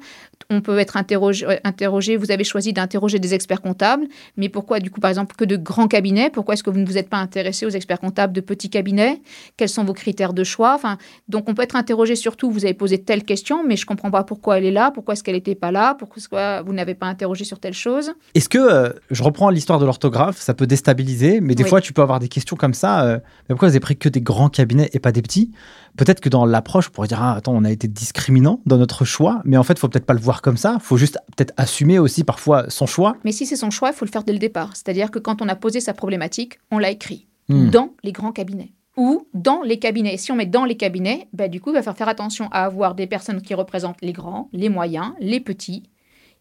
On 0.51 0.61
peut 0.61 0.79
être 0.79 0.97
interrogé, 0.97 1.47
euh, 1.47 1.57
interrogé 1.65 2.17
vous 2.17 2.31
avez 2.31 2.45
choisi 2.45 2.73
d'interroger 2.73 3.19
des 3.19 3.35
experts 3.35 3.63
comptables, 3.63 4.07
mais 4.37 4.49
pourquoi 4.49 4.81
du 4.81 4.91
coup 4.91 5.01
par 5.01 5.11
exemple 5.11 5.35
que 5.37 5.45
de 5.45 5.57
grands 5.57 5.89
cabinets 5.89 6.31
Pourquoi 6.31 6.55
est-ce 6.55 6.63
que 6.63 6.71
vous 6.71 6.81
ne 6.81 6.87
vous 6.87 6.99
êtes 6.99 7.09
pas 7.09 7.19
intéressé 7.19 7.67
aux 7.67 7.71
experts 7.71 8.01
comptables 8.01 8.33
de 8.33 8.41
petits 8.41 8.71
cabinets 8.71 9.21
Quels 9.57 9.69
sont 9.69 9.85
vos 9.85 9.95
critères 9.95 10.33
de 10.33 10.45
choix 10.45 10.75
enfin, 10.75 10.99
Donc 11.29 11.49
on 11.49 11.55
peut 11.55 11.63
être 11.63 11.77
interrogé 11.77 12.17
sur 12.17 12.37
tout, 12.37 12.51
vous 12.51 12.65
avez 12.65 12.75
posé 12.75 12.99
telle 12.99 13.25
question, 13.25 13.65
mais 13.67 13.77
je 13.77 13.83
ne 13.83 13.87
comprends 13.87 14.11
pas 14.11 14.25
pourquoi 14.25 14.59
elle 14.59 14.65
est 14.65 14.71
là, 14.71 14.91
pourquoi 14.91 15.15
est-ce 15.15 15.23
qu'elle 15.23 15.35
n'était 15.35 15.55
pas 15.55 15.71
là, 15.71 15.95
pourquoi 15.95 16.63
vous 16.63 16.73
n'avez 16.73 16.95
pas 16.95 17.07
interrogé 17.07 17.45
sur 17.45 17.59
telle 17.59 17.75
chose. 17.75 18.13
Est-ce 18.35 18.49
que, 18.49 18.59
euh, 18.59 18.91
je 19.11 19.23
reprends 19.23 19.51
l'histoire 19.51 19.79
de 19.79 19.85
l'orthographe, 19.85 20.41
ça 20.41 20.55
peut 20.55 20.67
déstabiliser, 20.67 21.41
mais 21.41 21.55
des 21.55 21.65
fois 21.71 21.81
tu 21.81 21.93
peux 21.93 22.03
avoir 22.03 22.21
des 22.21 22.29
questions 22.29 22.57
comme 22.57 22.75
ça, 22.75 23.05
euh, 23.05 23.15
mais 23.17 23.55
pourquoi 23.55 23.69
vous 23.69 23.75
avez 23.75 23.81
pris 23.81 23.97
que 23.97 24.09
des 24.09 24.21
grands 24.21 24.49
cabinets 24.49 24.91
et 24.93 24.99
pas 24.99 25.13
des 25.13 25.23
petits? 25.23 25.53
Peut-être 25.97 26.21
que 26.21 26.29
dans 26.29 26.45
l'approche, 26.45 26.89
on 26.89 26.93
pourrait 26.93 27.09
dire, 27.09 27.23
ah, 27.23 27.35
attends, 27.35 27.55
on 27.55 27.65
a 27.65 27.71
été 27.71 27.89
discriminant 27.89 28.61
dans 28.67 28.77
notre 28.77 29.05
choix, 29.05 29.41
mais 29.45 29.57
en 29.57 29.63
fait, 29.63 29.75
il 29.75 29.79
faut 29.79 29.89
peut-être 29.89 30.07
pas 30.07 30.15
le 30.15 30.21
voir 30.21 30.43
comme 30.43 30.57
ça, 30.57 30.75
il 30.79 30.83
faut 30.83 30.97
juste 30.97 31.19
peut-être 31.37 31.55
assumer 31.57 31.99
aussi 31.99 32.25
parfois 32.25 32.69
son 32.69 32.87
choix. 32.87 33.17
Mais 33.25 33.33
si 33.33 33.47
c'est 33.47 33.57
son 33.57 33.71
choix, 33.71 33.91
il 33.91 33.95
faut 33.95 34.05
le 34.05 34.11
faire 34.11 34.25
dès 34.25 34.33
le 34.33 34.39
départ. 34.39 34.77
C'est-à-dire 34.77 35.11
que 35.11 35.19
quand 35.19 35.43
on 35.43 35.49
a 35.49 35.57
posé 35.57 35.81
sa 35.81 35.95
problématique, 35.95 36.59
on 36.71 36.79
l'a 36.79 36.91
écrit 36.91 37.27
hmm. 37.49 37.71
dans 37.71 37.95
les 38.03 38.13
grands 38.13 38.33
cabinets 38.33 38.73
ou 38.97 39.27
dans 39.35 39.63
les 39.63 39.79
cabinets. 39.79 40.17
Si 40.17 40.31
on 40.33 40.37
met 40.37 40.47
dans 40.47 40.65
les 40.65 40.77
cabinets, 40.77 41.29
bah, 41.33 41.49
du 41.49 41.61
coup, 41.61 41.71
il 41.71 41.75
va 41.75 41.83
falloir 41.83 41.97
faire 41.97 42.09
attention 42.09 42.49
à 42.51 42.65
avoir 42.65 42.95
des 42.95 43.07
personnes 43.07 43.41
qui 43.41 43.55
représentent 43.55 44.03
les 44.03 44.13
grands, 44.13 44.49
les 44.53 44.69
moyens, 44.69 45.13
les 45.21 45.41
petits, 45.41 45.85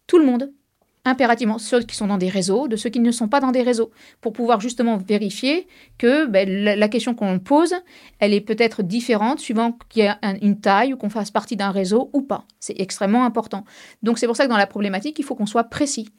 tout 0.06 0.18
le 0.18 0.26
monde 0.26 0.50
impérativement 1.04 1.58
ceux 1.58 1.80
qui 1.80 1.96
sont 1.96 2.06
dans 2.06 2.18
des 2.18 2.28
réseaux, 2.28 2.68
de 2.68 2.76
ceux 2.76 2.90
qui 2.90 3.00
ne 3.00 3.10
sont 3.10 3.28
pas 3.28 3.40
dans 3.40 3.52
des 3.52 3.62
réseaux, 3.62 3.90
pour 4.20 4.32
pouvoir 4.32 4.60
justement 4.60 4.96
vérifier 4.96 5.66
que 5.98 6.26
ben, 6.26 6.48
la, 6.48 6.88
question 6.88 7.14
qu'on 7.14 7.38
pose, 7.38 7.74
elle 8.18 8.34
est 8.34 8.40
peut-être 8.40 8.82
différente 8.82 9.40
suivant 9.40 9.76
qu'il 9.88 10.04
y 10.04 10.06
a 10.06 10.18
une 10.42 10.60
taille 10.60 10.92
ou 10.92 10.96
qu'on 10.96 11.10
fasse 11.10 11.30
partie 11.30 11.56
d'un 11.56 11.70
réseau 11.70 12.10
ou 12.12 12.22
pas. 12.22 12.44
C'est 12.58 12.78
extrêmement 12.80 13.24
important. 13.24 13.64
Donc 14.02 14.18
c'est 14.18 14.26
pour 14.26 14.36
ça 14.36 14.44
que 14.44 14.50
dans 14.50 14.56
la 14.56 14.66
problématique, 14.66 15.18
il 15.18 15.24
faut 15.24 15.34
qu'on 15.34 15.46
soit 15.46 15.64
précis. 15.64 16.10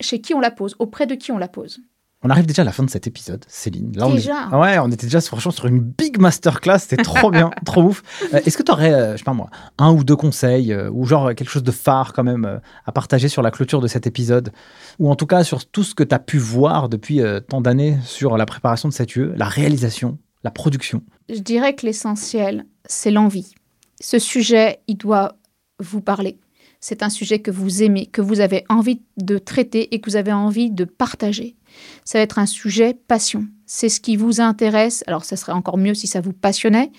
Chez 0.00 0.20
qui 0.20 0.32
on 0.34 0.40
la 0.40 0.50
pose, 0.50 0.76
auprès 0.78 1.06
de 1.06 1.14
qui 1.14 1.32
on 1.32 1.38
la 1.38 1.48
pose. 1.48 1.80
On 2.22 2.28
arrive 2.28 2.44
déjà 2.44 2.60
à 2.60 2.64
la 2.66 2.72
fin 2.72 2.82
de 2.82 2.90
cet 2.90 3.06
épisode, 3.06 3.46
Céline. 3.48 3.96
Là, 3.96 4.06
déjà 4.10 4.50
on 4.52 4.60
Ouais, 4.60 4.78
on 4.78 4.90
était 4.90 5.06
déjà 5.06 5.22
franchement 5.22 5.52
sur 5.52 5.66
une 5.66 5.80
big 5.80 6.18
masterclass, 6.18 6.80
c'était 6.80 7.02
trop 7.02 7.30
bien, 7.30 7.50
trop 7.64 7.82
ouf. 7.82 8.02
Euh, 8.34 8.40
est-ce 8.44 8.58
que 8.58 8.62
tu 8.62 8.70
aurais, 8.70 8.92
euh, 8.92 9.12
je 9.12 9.18
sais 9.18 9.24
pas 9.24 9.32
moi, 9.32 9.48
un 9.78 9.90
ou 9.90 10.04
deux 10.04 10.16
conseils, 10.16 10.70
euh, 10.70 10.90
ou 10.92 11.06
genre 11.06 11.34
quelque 11.34 11.48
chose 11.48 11.62
de 11.62 11.70
phare 11.70 12.12
quand 12.12 12.22
même 12.22 12.60
à 12.84 12.92
partager 12.92 13.28
sur 13.28 13.40
la 13.40 13.50
clôture 13.50 13.80
de 13.80 13.86
cet 13.86 14.06
épisode, 14.06 14.52
ou 14.98 15.10
en 15.10 15.16
tout 15.16 15.26
cas 15.26 15.44
sur 15.44 15.64
tout 15.64 15.82
ce 15.82 15.94
que 15.94 16.04
tu 16.04 16.14
as 16.14 16.18
pu 16.18 16.36
voir 16.36 16.90
depuis 16.90 17.22
tant 17.48 17.62
d'années 17.62 17.98
sur 18.04 18.36
la 18.36 18.44
préparation 18.44 18.90
de 18.90 18.92
cette 18.92 19.16
UE, 19.16 19.32
la 19.34 19.46
réalisation, 19.46 20.18
la 20.44 20.50
production? 20.50 21.02
Je 21.30 21.40
dirais 21.40 21.74
que 21.74 21.86
l'essentiel, 21.86 22.66
c'est 22.84 23.10
l'envie. 23.10 23.54
Ce 23.98 24.18
sujet, 24.18 24.80
il 24.88 24.96
doit 24.96 25.36
vous 25.78 26.02
parler. 26.02 26.38
C'est 26.80 27.02
un 27.02 27.10
sujet 27.10 27.40
que 27.40 27.50
vous 27.50 27.82
aimez, 27.82 28.06
que 28.06 28.22
vous 28.22 28.40
avez 28.40 28.64
envie 28.68 29.02
de 29.18 29.38
traiter 29.38 29.94
et 29.94 30.00
que 30.00 30.10
vous 30.10 30.16
avez 30.16 30.32
envie 30.32 30.70
de 30.70 30.84
partager 30.84 31.56
ça 32.04 32.18
va 32.18 32.22
être 32.22 32.38
un 32.38 32.46
sujet 32.46 32.94
passion. 32.94 33.46
C'est 33.66 33.88
ce 33.88 34.00
qui 34.00 34.16
vous 34.16 34.40
intéresse. 34.40 35.04
Alors, 35.06 35.24
ça 35.24 35.36
serait 35.36 35.52
encore 35.52 35.78
mieux 35.78 35.94
si 35.94 36.06
ça 36.06 36.20
vous 36.20 36.32
passionnait, 36.32 36.90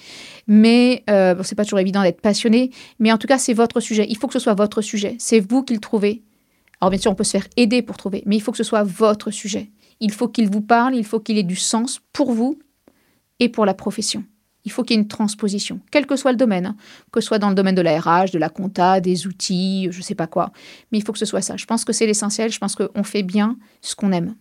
mais 0.47 1.03
euh, 1.09 1.35
bon, 1.35 1.43
c'est 1.43 1.55
pas 1.55 1.63
toujours 1.63 1.79
évident 1.79 2.01
d'être 2.01 2.21
passionné. 2.21 2.71
Mais 2.99 3.11
en 3.11 3.17
tout 3.17 3.27
cas, 3.27 3.37
c'est 3.37 3.53
votre 3.53 3.79
sujet. 3.79 4.05
Il 4.09 4.17
faut 4.17 4.27
que 4.27 4.33
ce 4.33 4.39
soit 4.39 4.53
votre 4.53 4.81
sujet. 4.81 5.15
C'est 5.19 5.39
vous 5.39 5.63
qui 5.63 5.73
le 5.73 5.79
trouvez. 5.79 6.23
Alors, 6.79 6.89
bien 6.91 6.99
sûr, 6.99 7.11
on 7.11 7.15
peut 7.15 7.23
se 7.23 7.31
faire 7.31 7.47
aider 7.57 7.81
pour 7.81 7.97
trouver, 7.97 8.23
mais 8.25 8.35
il 8.35 8.39
faut 8.39 8.51
que 8.51 8.57
ce 8.57 8.63
soit 8.63 8.83
votre 8.83 9.31
sujet. 9.31 9.71
Il 9.99 10.11
faut 10.11 10.27
qu'il 10.27 10.49
vous 10.49 10.61
parle, 10.61 10.95
il 10.95 11.05
faut 11.05 11.19
qu'il 11.19 11.37
ait 11.37 11.43
du 11.43 11.55
sens 11.55 12.01
pour 12.11 12.31
vous 12.31 12.57
et 13.39 13.49
pour 13.49 13.65
la 13.65 13.73
profession. 13.73 14.23
Il 14.65 14.71
faut 14.71 14.83
qu'il 14.83 14.95
y 14.95 14.99
ait 14.99 15.01
une 15.01 15.07
transposition, 15.07 15.79
quel 15.91 16.05
que 16.05 16.15
soit 16.15 16.31
le 16.31 16.37
domaine, 16.37 16.65
hein. 16.67 16.75
que 17.11 17.19
ce 17.21 17.27
soit 17.27 17.39
dans 17.39 17.49
le 17.49 17.55
domaine 17.55 17.75
de 17.75 17.81
la 17.81 17.99
RH, 17.99 18.31
de 18.31 18.37
la 18.39 18.49
compta, 18.49 18.99
des 18.99 19.27
outils, 19.27 19.87
je 19.91 19.97
ne 19.97 20.03
sais 20.03 20.15
pas 20.15 20.27
quoi. 20.27 20.51
Mais 20.91 20.97
il 20.99 21.03
faut 21.03 21.11
que 21.11 21.19
ce 21.19 21.25
soit 21.25 21.41
ça. 21.41 21.57
Je 21.57 21.65
pense 21.65 21.85
que 21.85 21.93
c'est 21.93 22.05
l'essentiel. 22.05 22.51
Je 22.51 22.59
pense 22.59 22.75
qu'on 22.75 23.03
fait 23.03 23.23
bien 23.23 23.57
ce 23.81 23.95
qu'on 23.95 24.11
aime. 24.11 24.35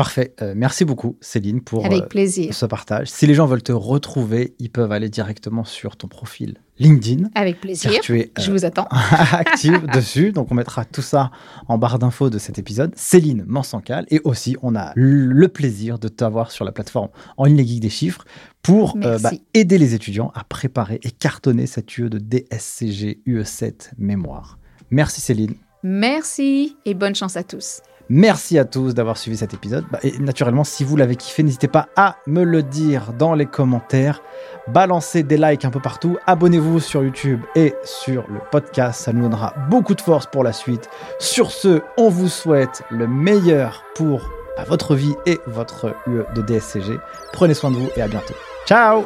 Parfait. 0.00 0.34
Euh, 0.40 0.54
merci 0.56 0.86
beaucoup, 0.86 1.18
Céline, 1.20 1.60
pour 1.60 1.84
Avec 1.84 2.04
euh, 2.04 2.06
plaisir. 2.06 2.54
ce 2.54 2.64
partage. 2.64 3.08
Si 3.08 3.26
les 3.26 3.34
gens 3.34 3.44
veulent 3.44 3.62
te 3.62 3.70
retrouver, 3.70 4.54
ils 4.58 4.70
peuvent 4.70 4.92
aller 4.92 5.10
directement 5.10 5.62
sur 5.62 5.98
ton 5.98 6.08
profil 6.08 6.54
LinkedIn. 6.78 7.28
Avec 7.34 7.60
plaisir. 7.60 8.00
Tu 8.00 8.18
es, 8.18 8.32
Je 8.38 8.50
vous 8.50 8.64
attends. 8.64 8.88
Euh, 8.90 8.96
active 9.32 9.86
dessus. 9.94 10.32
Donc, 10.32 10.50
on 10.50 10.54
mettra 10.54 10.86
tout 10.86 11.02
ça 11.02 11.30
en 11.68 11.76
barre 11.76 11.98
d'infos 11.98 12.30
de 12.30 12.38
cet 12.38 12.58
épisode. 12.58 12.94
Céline 12.96 13.44
Mansancal. 13.46 14.06
Et 14.08 14.22
aussi, 14.24 14.56
on 14.62 14.74
a 14.74 14.92
le 14.94 15.48
plaisir 15.48 15.98
de 15.98 16.08
t'avoir 16.08 16.50
sur 16.50 16.64
la 16.64 16.72
plateforme 16.72 17.10
en 17.36 17.44
ligne 17.44 17.58
Les 17.58 17.66
Geeks 17.66 17.80
des 17.80 17.90
Chiffres 17.90 18.24
pour 18.62 18.96
bah, 18.96 19.16
aider 19.54 19.78
les 19.78 19.94
étudiants 19.94 20.32
à 20.34 20.44
préparer 20.44 21.00
et 21.02 21.10
cartonner 21.10 21.66
cette 21.66 21.96
UE 21.96 22.10
de 22.10 22.18
DSCG 22.18 23.20
UE7 23.26 23.90
mémoire. 23.98 24.58
Merci, 24.90 25.20
Céline. 25.20 25.54
Merci 25.82 26.76
et 26.84 26.94
bonne 26.94 27.14
chance 27.14 27.36
à 27.36 27.42
tous. 27.42 27.80
Merci 28.12 28.58
à 28.58 28.64
tous 28.64 28.92
d'avoir 28.92 29.16
suivi 29.16 29.36
cet 29.36 29.54
épisode. 29.54 29.84
Bah, 29.90 30.00
et 30.02 30.18
naturellement, 30.18 30.64
si 30.64 30.82
vous 30.82 30.96
l'avez 30.96 31.14
kiffé, 31.14 31.44
n'hésitez 31.44 31.68
pas 31.68 31.88
à 31.94 32.16
me 32.26 32.42
le 32.42 32.64
dire 32.64 33.12
dans 33.16 33.34
les 33.34 33.46
commentaires. 33.46 34.20
Balancez 34.66 35.22
des 35.22 35.36
likes 35.36 35.64
un 35.64 35.70
peu 35.70 35.78
partout. 35.78 36.18
Abonnez-vous 36.26 36.80
sur 36.80 37.04
YouTube 37.04 37.40
et 37.54 37.72
sur 37.84 38.26
le 38.28 38.40
podcast. 38.50 39.00
Ça 39.00 39.12
nous 39.12 39.22
donnera 39.22 39.54
beaucoup 39.70 39.94
de 39.94 40.00
force 40.00 40.26
pour 40.26 40.42
la 40.42 40.52
suite. 40.52 40.90
Sur 41.20 41.52
ce, 41.52 41.82
on 41.96 42.08
vous 42.08 42.28
souhaite 42.28 42.82
le 42.90 43.06
meilleur 43.06 43.84
pour 43.94 44.28
bah, 44.56 44.64
votre 44.66 44.96
vie 44.96 45.14
et 45.24 45.38
votre 45.46 45.94
UE 46.08 46.24
de 46.34 46.42
DSCG. 46.42 46.98
Prenez 47.32 47.54
soin 47.54 47.70
de 47.70 47.76
vous 47.76 47.90
et 47.94 48.02
à 48.02 48.08
bientôt. 48.08 48.34
Ciao 48.66 49.04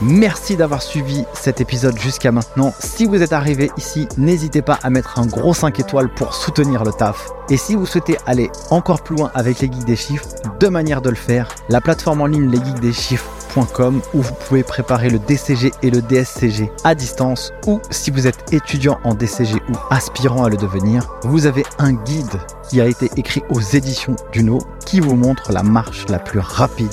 Merci 0.00 0.56
d'avoir 0.56 0.82
suivi 0.82 1.24
cet 1.32 1.60
épisode 1.60 1.96
jusqu'à 1.98 2.32
maintenant. 2.32 2.74
Si 2.78 3.06
vous 3.06 3.22
êtes 3.22 3.32
arrivé 3.32 3.70
ici, 3.76 4.08
n'hésitez 4.18 4.60
pas 4.60 4.78
à 4.82 4.90
mettre 4.90 5.18
un 5.18 5.26
gros 5.26 5.54
5 5.54 5.78
étoiles 5.78 6.12
pour 6.12 6.34
soutenir 6.34 6.84
le 6.84 6.92
taf. 6.92 7.30
Et 7.48 7.56
si 7.56 7.74
vous 7.74 7.86
souhaitez 7.86 8.18
aller 8.26 8.50
encore 8.70 9.02
plus 9.02 9.16
loin 9.16 9.30
avec 9.34 9.60
les 9.60 9.70
geeks 9.70 9.84
des 9.84 9.96
chiffres, 9.96 10.26
deux 10.58 10.68
manières 10.68 11.00
de 11.00 11.10
le 11.10 11.16
faire. 11.16 11.48
La 11.68 11.80
plateforme 11.80 12.22
en 12.22 12.26
ligne 12.26 12.50
lesgeeksdeschiffres.com 12.50 14.00
où 14.14 14.22
vous 14.22 14.34
pouvez 14.46 14.64
préparer 14.64 15.10
le 15.10 15.20
DCG 15.20 15.72
et 15.82 15.90
le 15.90 16.02
DSCG 16.02 16.72
à 16.82 16.94
distance 16.94 17.52
ou 17.66 17.80
si 17.90 18.10
vous 18.10 18.26
êtes 18.26 18.52
étudiant 18.52 18.98
en 19.04 19.14
DCG 19.14 19.54
ou 19.68 19.76
aspirant 19.90 20.44
à 20.44 20.48
le 20.48 20.56
devenir, 20.56 21.08
vous 21.22 21.46
avez 21.46 21.64
un 21.78 21.92
guide 21.92 22.40
qui 22.68 22.80
a 22.80 22.86
été 22.86 23.10
écrit 23.16 23.42
aux 23.48 23.60
éditions 23.60 24.16
Duno 24.32 24.58
qui 24.84 25.00
vous 25.00 25.14
montre 25.14 25.52
la 25.52 25.62
marche 25.62 26.06
la 26.08 26.18
plus 26.18 26.40
rapide 26.40 26.92